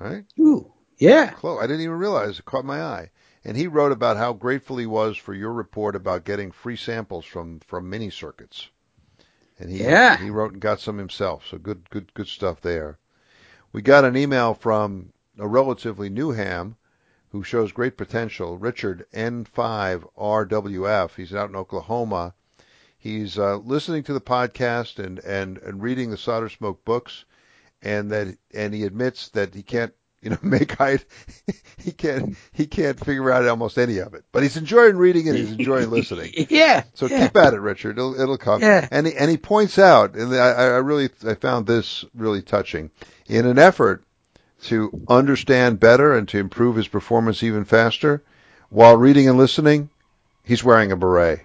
All 0.00 0.06
right? 0.10 0.24
Ooh. 0.40 0.72
Yeah. 0.98 1.30
Close. 1.30 1.62
I 1.62 1.66
didn't 1.66 1.82
even 1.82 1.98
realize 1.98 2.38
it 2.38 2.44
caught 2.44 2.64
my 2.64 2.82
eye. 2.82 3.10
And 3.44 3.56
he 3.56 3.66
wrote 3.66 3.92
about 3.92 4.16
how 4.16 4.32
grateful 4.32 4.78
he 4.78 4.86
was 4.86 5.16
for 5.16 5.34
your 5.34 5.52
report 5.52 5.94
about 5.96 6.24
getting 6.24 6.50
free 6.50 6.76
samples 6.76 7.24
from, 7.24 7.60
from 7.60 7.90
Mini-Circuits. 7.90 8.68
And 9.58 9.70
he, 9.70 9.82
Yeah. 9.84 10.16
he 10.16 10.30
wrote 10.30 10.52
and 10.52 10.60
got 10.60 10.80
some 10.80 10.98
himself. 10.98 11.46
So 11.48 11.58
good, 11.58 11.88
good, 11.90 12.12
good 12.14 12.28
stuff 12.28 12.60
there. 12.60 12.98
We 13.74 13.82
got 13.82 14.04
an 14.04 14.16
email 14.16 14.54
from 14.54 15.12
a 15.36 15.48
relatively 15.48 16.08
new 16.08 16.30
ham 16.30 16.76
who 17.30 17.42
shows 17.42 17.72
great 17.72 17.96
potential, 17.96 18.56
Richard 18.56 19.04
N5RWF. 19.12 21.16
He's 21.16 21.34
out 21.34 21.50
in 21.50 21.56
Oklahoma. 21.56 22.34
He's 22.96 23.36
uh, 23.36 23.56
listening 23.56 24.04
to 24.04 24.12
the 24.12 24.20
podcast 24.20 25.04
and, 25.04 25.18
and, 25.18 25.58
and 25.58 25.82
reading 25.82 26.10
the 26.10 26.16
Solder 26.16 26.48
Smoke 26.48 26.84
books, 26.84 27.24
and 27.82 28.12
that 28.12 28.38
and 28.54 28.74
he 28.74 28.84
admits 28.84 29.28
that 29.30 29.56
he 29.56 29.64
can't 29.64 29.92
You 30.24 30.30
know, 30.30 30.38
make 30.42 30.72
height. 30.72 31.04
he 31.76 31.92
can't 31.92 32.36
he 32.52 32.66
can't 32.66 32.98
figure 32.98 33.30
out 33.30 33.46
almost 33.46 33.78
any 33.78 33.98
of 33.98 34.14
it, 34.14 34.24
but 34.32 34.42
he's 34.42 34.56
enjoying 34.56 34.96
reading 34.96 35.28
and 35.28 35.36
he's 35.36 35.52
enjoying 35.52 35.90
listening. 35.90 36.32
yeah. 36.48 36.84
So 36.94 37.06
yeah. 37.06 37.26
keep 37.26 37.36
at 37.36 37.52
it, 37.52 37.60
Richard. 37.60 37.98
It'll 37.98 38.18
it'll 38.18 38.38
come. 38.38 38.62
Yeah. 38.62 38.88
And 38.90 39.06
he, 39.06 39.14
and 39.14 39.30
he 39.30 39.36
points 39.36 39.78
out, 39.78 40.14
and 40.14 40.34
I, 40.34 40.48
I 40.48 40.64
really 40.78 41.10
I 41.26 41.34
found 41.34 41.66
this 41.66 42.04
really 42.14 42.42
touching. 42.42 42.90
In 43.26 43.46
an 43.46 43.58
effort 43.58 44.04
to 44.64 45.04
understand 45.08 45.78
better 45.78 46.16
and 46.16 46.26
to 46.28 46.38
improve 46.38 46.76
his 46.76 46.88
performance 46.88 47.42
even 47.42 47.64
faster, 47.64 48.22
while 48.70 48.96
reading 48.96 49.28
and 49.28 49.36
listening, 49.36 49.90
he's 50.42 50.64
wearing 50.64 50.90
a 50.90 50.96
beret. 50.96 51.40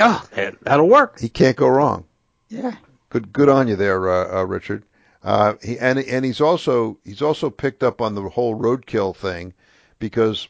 Oh, 0.00 0.24
that'll 0.62 0.88
work. 0.88 1.18
He 1.18 1.28
can't 1.28 1.56
go 1.56 1.68
wrong. 1.68 2.04
Yeah. 2.48 2.76
Good 3.08 3.32
good 3.32 3.48
on 3.48 3.68
you 3.68 3.76
there, 3.76 4.10
uh, 4.10 4.40
uh, 4.40 4.44
Richard. 4.44 4.84
Uh, 5.22 5.54
he 5.62 5.78
and 5.78 5.98
and 5.98 6.24
he's 6.24 6.40
also 6.40 6.98
he's 7.04 7.22
also 7.22 7.48
picked 7.48 7.82
up 7.82 8.00
on 8.00 8.14
the 8.14 8.28
whole 8.28 8.58
roadkill 8.58 9.14
thing 9.14 9.54
because 9.98 10.48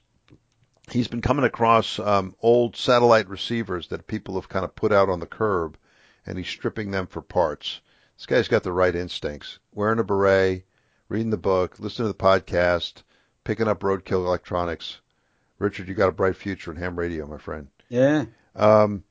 he's 0.90 1.08
been 1.08 1.20
coming 1.20 1.44
across 1.44 1.98
um, 1.98 2.34
old 2.42 2.76
satellite 2.76 3.28
receivers 3.28 3.88
that 3.88 4.06
people 4.06 4.34
have 4.36 4.48
kind 4.48 4.64
of 4.64 4.74
put 4.74 4.92
out 4.92 5.08
on 5.08 5.20
the 5.20 5.26
curb, 5.26 5.76
and 6.26 6.38
he's 6.38 6.48
stripping 6.48 6.90
them 6.90 7.06
for 7.06 7.20
parts. 7.20 7.80
This 8.16 8.26
guy's 8.26 8.48
got 8.48 8.62
the 8.62 8.72
right 8.72 8.94
instincts. 8.94 9.58
Wearing 9.74 9.98
a 9.98 10.04
beret, 10.04 10.64
reading 11.08 11.30
the 11.30 11.36
book, 11.36 11.78
listening 11.78 12.10
to 12.10 12.16
the 12.16 12.24
podcast, 12.24 13.02
picking 13.44 13.68
up 13.68 13.80
roadkill 13.80 14.24
electronics. 14.24 15.00
Richard, 15.58 15.88
you 15.88 15.94
got 15.94 16.08
a 16.08 16.12
bright 16.12 16.36
future 16.36 16.70
in 16.70 16.76
ham 16.76 16.98
radio, 16.98 17.26
my 17.26 17.38
friend. 17.38 17.68
Yeah. 17.88 18.24
Um, 18.56 19.04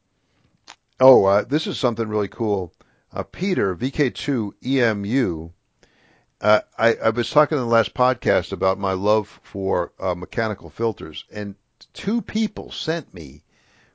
oh, 0.99 1.25
uh, 1.25 1.43
this 1.43 1.67
is 1.67 1.77
something 1.77 2.07
really 2.07 2.27
cool. 2.27 2.73
Uh, 3.13 3.23
Peter, 3.23 3.75
VK2EMU, 3.75 5.51
uh, 6.39 6.61
I, 6.77 6.95
I 6.95 7.09
was 7.09 7.29
talking 7.29 7.57
in 7.57 7.63
the 7.63 7.69
last 7.69 7.93
podcast 7.93 8.53
about 8.53 8.79
my 8.79 8.93
love 8.93 9.39
for 9.43 9.91
uh, 9.99 10.15
mechanical 10.15 10.69
filters, 10.69 11.25
and 11.31 11.55
two 11.93 12.21
people 12.21 12.71
sent 12.71 13.13
me 13.13 13.43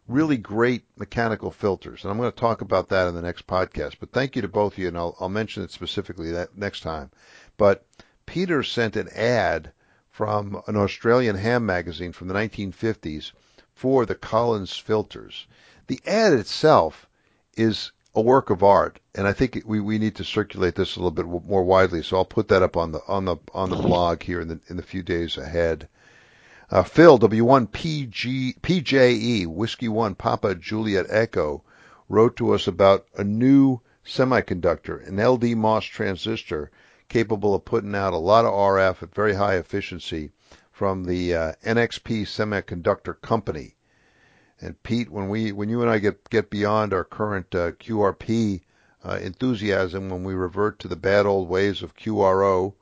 really 0.07 0.37
great 0.37 0.85
mechanical 0.97 1.51
filters, 1.51 2.05
and 2.05 2.11
I'm 2.11 2.19
going 2.19 2.31
to 2.31 2.39
talk 2.39 2.61
about 2.61 2.91
that 2.91 3.09
in 3.09 3.15
the 3.15 3.23
next 3.23 3.47
podcast. 3.47 3.97
But 3.99 4.13
thank 4.13 4.37
you 4.37 4.43
to 4.43 4.49
both 4.49 4.75
of 4.75 4.79
you, 4.79 4.89
and 4.89 4.99
I'll, 4.99 5.17
I'll 5.19 5.29
mention 5.29 5.63
it 5.63 5.71
specifically 5.71 6.31
that 6.33 6.57
next 6.57 6.81
time. 6.81 7.11
But 7.57 7.87
Peter 8.27 8.63
sent 8.63 8.97
an 8.97 9.09
ad 9.15 9.73
from 10.11 10.63
an 10.67 10.77
Australian 10.77 11.37
ham 11.37 11.65
magazine 11.65 12.13
from 12.13 12.29
the 12.29 12.35
1950s 12.35 13.33
for 13.75 14.07
the 14.07 14.15
Collins 14.15 14.77
filters. 14.77 15.47
The 15.87 16.01
ad 16.07 16.35
itself 16.35 17.09
is 17.57 17.93
a 18.17 18.21
work 18.23 18.49
of 18.49 18.63
art, 18.63 18.99
and 19.15 19.29
I 19.29 19.35
think 19.35 19.63
we, 19.67 19.79
we 19.79 19.99
need 19.99 20.15
to 20.17 20.25
circulate 20.25 20.75
this 20.75 20.97
a 20.97 21.01
little 21.01 21.11
bit 21.11 21.27
more 21.27 21.63
widely. 21.63 22.03
So 22.03 22.17
I'll 22.17 22.25
put 22.25 22.49
that 22.49 22.63
up 22.63 22.75
on 22.75 22.93
the 22.93 23.01
on 23.07 23.27
the 23.27 23.37
on 23.53 23.69
the 23.69 23.77
blog 23.77 24.23
here 24.23 24.41
in 24.41 24.49
the 24.49 24.59
in 24.69 24.79
the 24.79 24.83
few 24.83 25.03
days 25.03 25.37
ahead. 25.37 25.87
Uh, 26.71 26.83
Phil 26.83 27.19
W1 27.19 27.71
PG 27.71 28.57
PJE 28.63 29.47
Whiskey 29.47 29.89
One 29.89 30.15
Papa 30.15 30.55
Juliet 30.55 31.07
Echo 31.11 31.63
wrote 32.09 32.37
to 32.37 32.55
us 32.55 32.67
about 32.67 33.07
a 33.17 33.23
new 33.23 33.81
semiconductor, 34.05 35.07
an 35.07 35.23
LD 35.23 35.55
MOS 35.57 35.85
transistor 35.85 36.71
capable 37.11 37.55
of 37.55 37.67
putting 37.67 37.95
out 37.95 38.15
a 38.15 38.19
lot 38.19 38.47
of 38.47 38.53
RF 38.53 39.03
at 39.03 39.15
very 39.15 39.35
high 39.35 39.57
efficiency 39.57 40.33
from 40.73 41.05
the 41.05 41.35
uh, 41.35 41.53
NXP 41.65 42.23
Semiconductor 42.23 43.21
Company. 43.21 43.76
And 44.61 44.83
Pete, 44.83 45.11
when 45.11 45.29
we, 45.29 45.53
when 45.53 45.69
you 45.69 45.83
and 45.83 45.91
I 45.91 45.99
get 45.99 46.29
get 46.31 46.49
beyond 46.51 46.93
our 46.93 47.05
current 47.05 47.55
uh, 47.55 47.73
QRP 47.73 48.63
uh, 49.05 49.19
enthusiasm, 49.23 50.09
when 50.09 50.25
we 50.25 50.35
revert 50.35 50.79
to 50.81 50.89
the 50.89 50.97
bad 50.97 51.27
old 51.27 51.49
ways 51.49 51.83
of 51.83 51.95
QRO, 51.95 52.73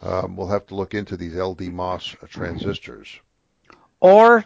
um, 0.00 0.36
we'll 0.36 0.48
have 0.48 0.66
to 0.66 0.76
look 0.76 0.94
into 0.94 1.16
these 1.16 1.34
LD 1.34 1.72
MOS 1.72 2.14
transistors. 2.28 3.18
Or 4.00 4.44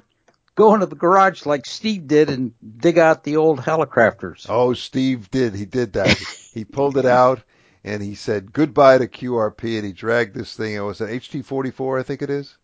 go 0.55 0.75
into 0.75 0.87
the 0.87 0.97
garage 0.97 1.45
like 1.45 1.67
Steve 1.67 2.07
did 2.07 2.31
and 2.31 2.55
dig 2.79 2.99
out 2.99 3.25
the 3.25 3.37
old 3.37 3.61
Hallicrafters. 3.61 4.47
Oh, 4.49 4.73
Steve 4.73 5.31
did. 5.31 5.55
He 5.55 5.67
did 5.67 5.93
that. 5.95 6.17
he 6.55 6.65
pulled 6.65 6.97
it 6.97 7.07
out 7.07 7.43
and 7.85 8.03
he 8.03 8.15
said 8.15 8.53
goodbye 8.53 8.99
to 8.99 9.09
QRP 9.09 9.77
and 9.77 9.87
he 9.87 9.93
dragged 9.93 10.35
this 10.35 10.57
thing. 10.57 10.75
It 10.75 10.81
was 10.81 11.01
an 11.01 11.09
HT44, 11.09 12.01
I 12.01 12.03
think 12.03 12.23
it 12.23 12.31
is. 12.31 12.57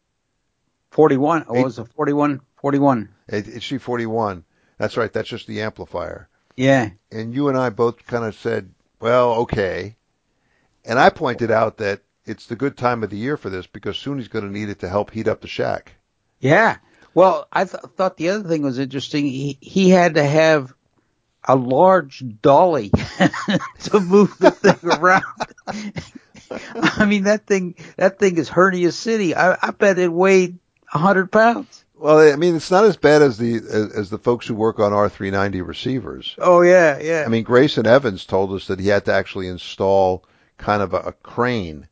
41. 0.91 1.45
Oh, 1.49 1.55
it 1.55 1.63
was 1.63 1.79
a 1.79 1.85
41. 1.85 2.41
41. 2.61 3.09
HT41. 3.31 4.43
That's 4.79 4.97
right. 4.97 5.13
That's 5.13 5.29
just 5.29 5.47
the 5.47 5.63
amplifier. 5.63 6.29
Yeah. 6.57 6.91
And 7.11 7.35
you 7.35 7.49
and 7.49 7.57
I 7.57 7.71
both 7.71 8.07
kind 8.07 8.25
of 8.25 8.35
said, 8.35 8.71
well, 9.01 9.33
okay. 9.43 9.97
And 10.85 10.99
I 10.99 11.11
pointed 11.11 11.51
out 11.51 11.79
that 11.79 12.01
it's 12.25 12.47
the 12.47 12.57
good 12.57 12.77
time 12.77 13.03
of 13.03 13.11
the 13.11 13.17
year 13.17 13.37
for 13.37 13.51
this 13.51 13.67
because 13.67 13.97
soon 13.97 14.19
he's 14.19 14.29
going 14.29 14.45
to 14.45 14.51
need 14.51 14.69
it 14.69 14.81
to 14.81 14.89
help 14.89 15.11
heat 15.11 15.29
up 15.29 15.41
the 15.41 15.49
shack. 15.49 15.95
Yeah. 16.41 16.77
Well, 17.15 17.47
I 17.53 17.65
th- 17.65 17.83
thought 17.97 18.17
the 18.17 18.31
other 18.31 18.49
thing 18.49 18.63
was 18.63 18.79
interesting. 18.79 19.27
He, 19.27 19.59
he 19.61 19.91
had 19.91 20.15
to 20.15 20.25
have 20.25 20.73
a 21.45 21.57
large 21.57 22.23
dolly 22.43 22.91
to 23.85 24.01
move 24.01 24.37
the 24.39 24.51
thing 24.51 24.79
around. 24.99 25.25
I 26.75 27.07
mean, 27.07 27.25
that 27.25 27.47
thing, 27.47 27.77
that 27.97 28.19
thing 28.19 28.37
is 28.37 28.49
hernia 28.49 28.93
city. 28.93 29.35
I, 29.35 29.57
I 29.61 29.71
bet 29.71 29.99
it 29.99 30.13
weighed 30.13 30.59
a 30.93 30.99
hundred 30.99 31.33
pounds. 31.33 31.85
Well, 31.99 32.33
I 32.33 32.37
mean, 32.37 32.55
it's 32.57 32.71
not 32.71 32.85
as 32.85 32.97
bad 32.97 33.23
as 33.23 33.39
the 33.39 33.57
as, 33.57 33.93
as 33.93 34.11
the 34.11 34.19
folks 34.19 34.47
who 34.47 34.55
work 34.55 34.79
on 34.79 34.93
R390 34.93 35.67
receivers. 35.67 36.35
Oh 36.39 36.61
yeah, 36.63 36.99
yeah. 37.01 37.25
I 37.27 37.29
mean, 37.29 37.45
Grayson 37.45 37.87
Evans 37.87 38.25
told 38.25 38.53
us 38.53 38.67
that 38.69 38.79
he 38.81 38.89
had 38.89 39.05
to 39.07 39.13
actually 39.13 39.49
install 39.49 40.25
kind 40.59 40.83
of 40.83 40.95
a, 40.95 40.99
a 40.99 41.13
crane, 41.13 41.89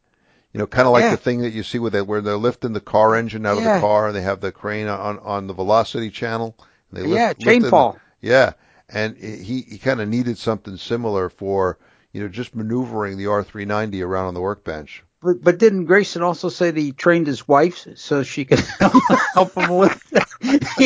you 0.53 0.59
know, 0.59 0.67
kind 0.67 0.87
of 0.87 0.93
like 0.93 1.03
Yeah. 1.03 1.11
the 1.13 1.17
thing 1.17 1.41
that 1.43 1.53
you 1.53 1.63
see 1.63 1.79
where 1.79 1.91
they 1.91 2.03
where 2.03 2.21
they're 2.21 2.37
lifting 2.37 2.73
the 2.73 2.81
car 2.81 3.15
engine 3.17 3.47
out 3.47 3.59
of 3.59 3.65
the 3.65 3.81
car 3.81 4.07
and 4.09 4.17
they 4.17 4.23
have 4.23 4.41
the 4.41 4.53
crane 4.53 4.87
on 4.89 5.19
on 5.21 5.47
the 5.49 5.55
velocity 5.55 6.11
channel. 6.11 6.57
And 6.91 6.99
they 7.01 7.03
lift, 7.07 7.19
yeah, 7.21 7.33
chain 7.33 7.63
fall. 7.65 7.99
Yeah, 8.21 8.53
and 8.89 9.17
he 9.17 9.63
he 9.63 9.79
kind 9.79 10.01
of 10.01 10.09
needed 10.09 10.39
something 10.39 10.77
similar 10.77 11.29
for 11.29 11.79
you 12.13 12.21
know 12.23 12.29
just 12.29 12.55
maneuvering 12.55 13.17
the 13.19 13.25
R390 13.29 14.05
around 14.05 14.27
on 14.27 14.35
the 14.35 14.41
workbench. 14.41 15.03
But, 15.27 15.43
but 15.43 15.59
didn't 15.59 15.87
Grayson 15.87 16.23
also 16.23 16.49
say 16.49 16.71
that 16.71 16.81
he 16.81 16.93
trained 16.93 17.27
his 17.27 17.49
wife 17.49 17.85
so 17.97 18.23
she 18.23 18.45
could 18.45 18.61
help 19.35 19.55
him 19.57 19.71
with? 19.77 20.01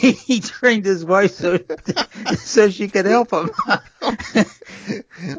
he, 0.00 0.12
he 0.12 0.40
trained 0.40 0.86
his 0.86 1.04
wife 1.04 1.32
so 1.32 1.58
so 2.38 2.70
she 2.70 2.88
could 2.88 3.04
help 3.04 3.30
him. 3.30 3.50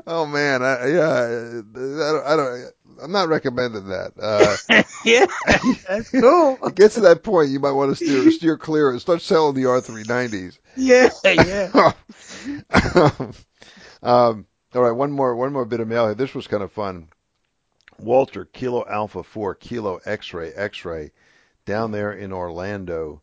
oh 0.05 0.27
man, 0.27 0.61
I, 0.61 0.87
yeah, 0.89 1.09
I 1.09 1.63
don't, 1.73 2.25
I 2.27 2.35
don't, 2.35 2.73
I'm 3.01 3.11
not 3.11 3.29
recommending 3.29 3.87
that. 3.87 4.11
Uh, 4.21 4.83
yeah, 5.03 5.25
that's 5.87 6.11
cool. 6.11 6.59
it 6.67 6.75
gets 6.75 6.93
to 6.95 7.01
that 7.01 7.23
point, 7.23 7.49
you 7.49 7.59
might 7.59 7.71
want 7.71 7.97
to 7.97 8.05
steer 8.05 8.29
steer 8.29 8.57
clear 8.59 8.91
and 8.91 9.01
start 9.01 9.23
selling 9.23 9.55
the 9.55 9.63
R390s. 9.63 10.59
Yeah, 10.75 11.09
yeah. 11.23 11.93
um, 14.03 14.45
all 14.75 14.81
right, 14.83 14.91
one 14.91 15.11
more 15.11 15.35
one 15.35 15.51
more 15.51 15.65
bit 15.65 15.79
of 15.79 15.87
mail 15.87 16.05
here. 16.05 16.13
This 16.13 16.35
was 16.35 16.45
kind 16.45 16.61
of 16.61 16.71
fun. 16.71 17.07
Walter 17.97 18.45
Kilo 18.45 18.85
Alpha 18.87 19.23
Four 19.23 19.55
Kilo 19.55 19.99
X-ray 20.05 20.51
X-ray 20.53 21.11
down 21.65 21.91
there 21.91 22.11
in 22.11 22.33
Orlando 22.33 23.21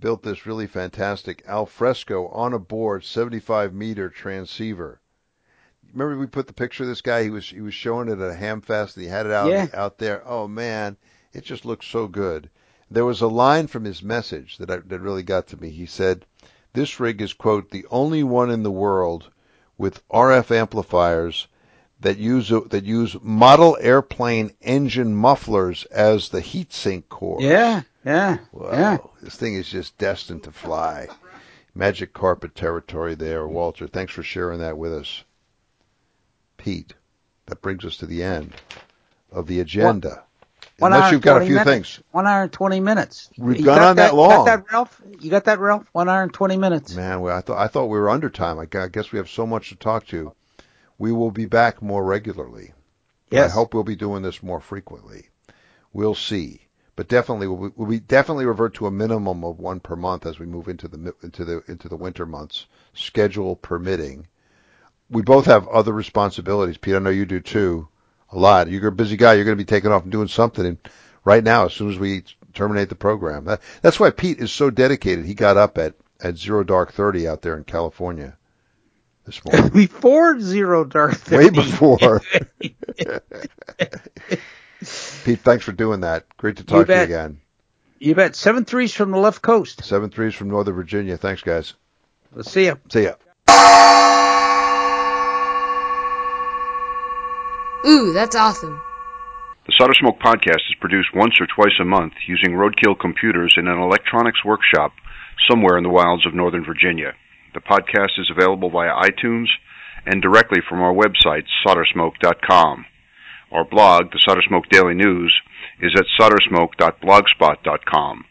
built 0.00 0.22
this 0.22 0.46
really 0.46 0.66
fantastic 0.66 1.42
alfresco 1.46 2.28
on 2.28 2.52
a 2.52 2.58
board 2.58 3.04
75 3.04 3.72
meter 3.74 4.08
transceiver. 4.08 5.00
Remember 5.92 6.18
we 6.18 6.26
put 6.26 6.46
the 6.46 6.52
picture 6.52 6.82
of 6.84 6.88
this 6.88 7.00
guy? 7.02 7.22
He 7.22 7.30
was 7.30 7.50
he 7.50 7.60
was 7.60 7.74
showing 7.74 8.08
it 8.08 8.18
at 8.18 8.30
a 8.30 8.34
ham 8.34 8.60
fest. 8.60 8.96
And 8.96 9.04
he 9.04 9.10
had 9.10 9.26
it 9.26 9.32
out 9.32 9.50
Yeah. 9.50 9.68
out 9.74 9.98
there. 9.98 10.22
Oh 10.26 10.48
man, 10.48 10.96
it 11.32 11.44
just 11.44 11.64
looks 11.64 11.86
so 11.86 12.08
good. 12.08 12.50
There 12.90 13.04
was 13.04 13.20
a 13.20 13.28
line 13.28 13.66
from 13.66 13.84
his 13.84 14.02
message 14.02 14.58
that 14.58 14.70
I, 14.70 14.76
that 14.78 15.00
really 15.00 15.22
got 15.22 15.46
to 15.48 15.60
me. 15.60 15.70
He 15.70 15.86
said, 15.86 16.26
"This 16.72 16.98
rig 16.98 17.20
is 17.22 17.32
quote 17.32 17.70
the 17.70 17.86
only 17.90 18.22
one 18.24 18.50
in 18.50 18.62
the 18.62 18.70
world 18.70 19.30
with 19.78 20.02
RF 20.08 20.50
amplifiers 20.50 21.46
that 22.04 22.18
use 22.18 22.48
that 22.50 22.84
use 22.84 23.16
model 23.22 23.76
airplane 23.80 24.52
engine 24.62 25.14
mufflers 25.14 25.84
as 25.86 26.28
the 26.30 26.40
heatsink 26.40 27.08
core." 27.08 27.42
Yeah, 27.42 27.82
yeah, 28.04 28.38
Wow, 28.52 28.70
yeah. 28.72 28.98
this 29.22 29.36
thing 29.36 29.54
is 29.54 29.68
just 29.68 29.98
destined 29.98 30.44
to 30.44 30.52
fly. 30.52 31.08
Magic 31.74 32.12
carpet 32.12 32.54
territory 32.54 33.16
there, 33.16 33.48
Walter. 33.48 33.88
Thanks 33.88 34.12
for 34.12 34.22
sharing 34.22 34.60
that 34.60 34.78
with 34.78 34.94
us. 34.94 35.24
Pete, 36.56 36.94
that 37.46 37.60
brings 37.60 37.84
us 37.84 37.96
to 37.98 38.06
the 38.06 38.22
end 38.22 38.52
of 39.32 39.46
the 39.48 39.58
agenda. 39.60 40.22
One 40.78 40.92
Unless 40.92 41.12
you've 41.12 41.20
got 41.22 41.42
a 41.42 41.46
few 41.46 41.56
minutes. 41.56 41.70
things. 41.70 42.00
One 42.12 42.26
hour 42.26 42.42
and 42.44 42.52
twenty 42.52 42.80
minutes. 42.80 43.30
We've 43.38 43.58
You 43.58 43.64
gone 43.64 43.78
got 43.78 43.88
on 43.90 43.96
that 43.96 44.12
You 44.12 44.18
long. 44.18 44.28
got 44.30 44.44
that, 44.44 44.72
Ralph? 44.72 45.02
You 45.20 45.30
got 45.30 45.44
that, 45.44 45.58
Ralph? 45.60 45.84
One 45.92 46.08
hour 46.08 46.22
and 46.22 46.32
twenty 46.32 46.56
minutes. 46.56 46.94
Man, 46.94 47.20
well, 47.20 47.36
I 47.36 47.40
thought 47.40 47.58
I 47.58 47.66
thought 47.68 47.86
we 47.86 47.98
were 47.98 48.10
under 48.10 48.30
time. 48.30 48.58
I 48.58 48.66
guess 48.66 49.12
we 49.12 49.18
have 49.18 49.28
so 49.30 49.46
much 49.46 49.68
to 49.70 49.76
talk 49.76 50.06
to. 50.08 50.32
We 51.04 51.12
will 51.12 51.30
be 51.30 51.44
back 51.44 51.82
more 51.82 52.02
regularly. 52.02 52.72
Yes. 53.30 53.50
I 53.50 53.54
hope 53.54 53.74
we'll 53.74 53.84
be 53.84 53.94
doing 53.94 54.22
this 54.22 54.42
more 54.42 54.58
frequently. 54.58 55.28
We'll 55.92 56.14
see, 56.14 56.62
but 56.96 57.08
definitely 57.08 57.46
we'll, 57.46 57.72
we'll 57.76 57.90
be 57.90 58.00
definitely 58.00 58.46
revert 58.46 58.72
to 58.76 58.86
a 58.86 58.90
minimum 58.90 59.44
of 59.44 59.58
one 59.58 59.80
per 59.80 59.96
month 59.96 60.24
as 60.24 60.38
we 60.38 60.46
move 60.46 60.66
into 60.66 60.88
the 60.88 61.14
into 61.22 61.44
the 61.44 61.62
into 61.68 61.90
the 61.90 61.98
winter 61.98 62.24
months, 62.24 62.64
schedule 62.94 63.54
permitting. 63.54 64.28
We 65.10 65.20
both 65.20 65.44
have 65.44 65.68
other 65.68 65.92
responsibilities, 65.92 66.78
Pete. 66.78 66.94
I 66.94 67.00
know 67.00 67.10
you 67.10 67.26
do 67.26 67.40
too. 67.40 67.86
A 68.30 68.38
lot. 68.38 68.70
You're 68.70 68.88
a 68.88 68.90
busy 68.90 69.18
guy. 69.18 69.34
You're 69.34 69.44
going 69.44 69.58
to 69.58 69.62
be 69.62 69.68
taking 69.68 69.92
off 69.92 70.04
and 70.04 70.12
doing 70.12 70.28
something 70.28 70.64
And 70.64 70.78
right 71.22 71.44
now 71.44 71.66
as 71.66 71.74
soon 71.74 71.90
as 71.90 71.98
we 71.98 72.22
terminate 72.54 72.88
the 72.88 72.94
program. 72.94 73.44
That, 73.44 73.60
that's 73.82 74.00
why 74.00 74.08
Pete 74.08 74.38
is 74.38 74.52
so 74.52 74.70
dedicated. 74.70 75.26
He 75.26 75.34
got 75.34 75.58
up 75.58 75.76
at 75.76 75.96
at 76.22 76.38
zero 76.38 76.64
dark 76.64 76.94
thirty 76.94 77.28
out 77.28 77.42
there 77.42 77.58
in 77.58 77.64
California 77.64 78.38
this 79.24 79.44
morning. 79.44 79.68
before 79.72 80.40
zero 80.40 80.84
dark 80.84 81.16
30. 81.16 81.44
Way 81.44 81.50
before. 81.50 82.22
Pete, 85.24 85.40
thanks 85.40 85.64
for 85.64 85.72
doing 85.72 86.00
that. 86.00 86.24
Great 86.36 86.58
to 86.58 86.64
talk 86.64 86.86
to 86.86 86.94
you 86.94 87.00
again. 87.00 87.40
You 87.98 88.14
bet. 88.14 88.36
Seven 88.36 88.64
threes 88.64 88.92
from 88.92 89.10
the 89.10 89.18
left 89.18 89.40
coast. 89.40 89.84
Seven 89.84 90.10
threes 90.10 90.34
from 90.34 90.48
Northern 90.48 90.74
Virginia. 90.74 91.16
Thanks, 91.16 91.42
guys. 91.42 91.74
Let's 92.32 92.50
see 92.50 92.66
ya. 92.66 92.74
See 92.90 93.04
ya. 93.04 93.14
Ooh, 97.86 98.12
that's 98.12 98.34
awesome. 98.34 98.80
The 99.66 99.72
Solder 99.78 99.94
Smoke 99.94 100.18
podcast 100.18 100.60
is 100.68 100.76
produced 100.80 101.14
once 101.14 101.34
or 101.40 101.46
twice 101.46 101.74
a 101.80 101.84
month 101.84 102.12
using 102.26 102.52
roadkill 102.52 102.98
computers 102.98 103.54
in 103.56 103.66
an 103.66 103.78
electronics 103.78 104.44
workshop 104.44 104.92
somewhere 105.48 105.78
in 105.78 105.84
the 105.84 105.90
wilds 105.90 106.26
of 106.26 106.34
Northern 106.34 106.64
Virginia. 106.64 107.14
The 107.54 107.60
podcast 107.60 108.18
is 108.18 108.30
available 108.30 108.68
via 108.70 108.90
iTunes 108.90 109.46
and 110.04 110.20
directly 110.20 110.60
from 110.68 110.82
our 110.82 110.92
website, 110.92 111.44
soldersmoke.com. 111.66 112.84
Our 113.52 113.64
blog, 113.64 114.10
the 114.10 114.18
Solder 114.18 114.42
Smoke 114.46 114.68
Daily 114.70 114.94
News, 114.94 115.32
is 115.80 115.94
at 115.96 116.04
soldersmoke.blogspot.com. 116.20 118.24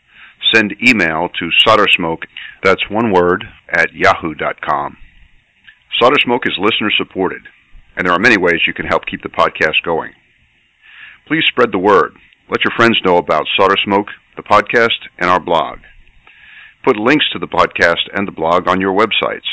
Send 0.53 0.75
email 0.85 1.29
to 1.39 1.49
soldersmoke, 1.65 2.23
that's 2.61 2.89
one 2.89 3.13
word, 3.13 3.45
at 3.69 3.93
yahoo.com. 3.93 4.97
Solder 5.99 6.19
Smoke 6.23 6.45
is 6.45 6.57
listener 6.59 6.91
supported, 6.97 7.43
and 7.95 8.05
there 8.05 8.13
are 8.13 8.19
many 8.19 8.37
ways 8.37 8.67
you 8.67 8.73
can 8.73 8.87
help 8.87 9.05
keep 9.05 9.21
the 9.23 9.29
podcast 9.29 9.81
going. 9.85 10.11
Please 11.27 11.45
spread 11.47 11.71
the 11.71 11.79
word. 11.79 12.17
Let 12.49 12.65
your 12.65 12.73
friends 12.75 12.99
know 13.05 13.15
about 13.17 13.47
Solder 13.57 13.77
Smoke, 13.85 14.07
the 14.35 14.43
podcast, 14.43 15.07
and 15.17 15.29
our 15.29 15.39
blog. 15.39 15.79
Put 16.83 16.97
links 16.97 17.25
to 17.31 17.39
the 17.39 17.47
podcast 17.47 18.09
and 18.13 18.27
the 18.27 18.31
blog 18.31 18.67
on 18.67 18.81
your 18.81 18.93
websites. 18.93 19.47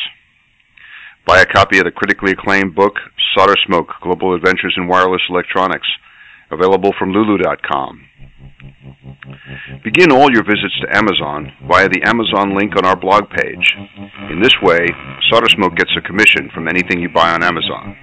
Buy 1.26 1.40
a 1.40 1.46
copy 1.46 1.78
of 1.78 1.84
the 1.84 1.92
critically 1.92 2.32
acclaimed 2.32 2.74
book, 2.74 2.94
Solder 3.36 3.54
Smoke 3.66 3.88
Global 4.02 4.34
Adventures 4.34 4.74
in 4.76 4.88
Wireless 4.88 5.22
Electronics, 5.30 5.86
available 6.50 6.92
from 6.98 7.12
Lulu.com. 7.12 8.09
Begin 9.84 10.12
all 10.12 10.28
your 10.28 10.44
visits 10.44 10.76
to 10.84 10.96
Amazon 10.96 11.48
via 11.68 11.88
the 11.88 12.04
Amazon 12.04 12.56
link 12.56 12.76
on 12.76 12.84
our 12.84 12.96
blog 12.96 13.24
page. 13.30 13.66
In 14.28 14.40
this 14.42 14.54
way, 14.62 14.84
Solder 15.30 15.48
Smoke 15.56 15.76
gets 15.76 15.92
a 15.96 16.04
commission 16.04 16.50
from 16.52 16.68
anything 16.68 17.00
you 17.00 17.08
buy 17.08 17.32
on 17.32 17.42
Amazon. 17.42 17.96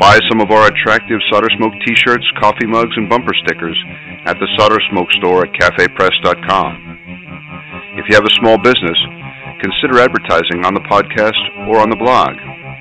Buy 0.00 0.18
some 0.28 0.40
of 0.40 0.50
our 0.50 0.66
attractive 0.66 1.20
Solder 1.30 1.52
Smoke 1.56 1.74
t-shirts, 1.86 2.24
coffee 2.40 2.66
mugs, 2.66 2.96
and 2.96 3.08
bumper 3.08 3.34
stickers 3.44 3.76
at 4.24 4.40
the 4.40 4.48
Solder 4.56 4.80
Smoke 4.90 5.12
store 5.20 5.44
at 5.46 5.52
cafepress.com. 5.52 6.94
If 8.00 8.08
you 8.08 8.16
have 8.16 8.24
a 8.24 8.38
small 8.40 8.56
business, 8.58 8.98
consider 9.60 10.00
advertising 10.00 10.64
on 10.64 10.74
the 10.74 10.84
podcast 10.88 11.38
or 11.68 11.78
on 11.78 11.90
the 11.90 12.00
blog. 12.00 12.32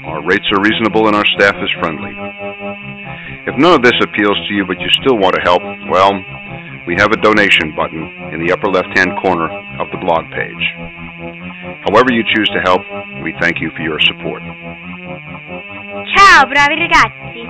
Our 0.08 0.26
rates 0.26 0.48
are 0.56 0.64
reasonable 0.64 1.08
and 1.08 1.16
our 1.16 1.26
staff 1.36 1.56
is 1.60 1.70
friendly. 1.80 2.16
If 3.46 3.60
none 3.60 3.74
of 3.74 3.84
this 3.84 4.00
appeals 4.02 4.40
to 4.48 4.54
you 4.54 4.66
but 4.66 4.80
you 4.80 4.88
still 5.04 5.18
want 5.18 5.36
to 5.36 5.42
help, 5.44 5.62
well, 5.92 6.14
we 6.88 6.96
have 6.96 7.12
a 7.12 7.20
donation 7.20 7.76
button 7.76 8.04
in 8.32 8.40
the 8.40 8.52
upper 8.54 8.72
left-hand 8.72 9.20
corner 9.22 9.52
of 9.80 9.92
the 9.92 9.98
blog 9.98 10.32
page. 10.32 10.64
However 11.88 12.12
you 12.12 12.24
choose 12.24 12.50
to 12.56 12.62
help, 12.64 12.82
we 13.24 13.34
thank 13.40 13.60
you 13.60 13.70
for 13.76 13.84
your 13.84 14.00
support. 14.00 14.42
Ciao 16.16 16.46
bravi 16.48 16.76
ragazzi! 16.76 17.44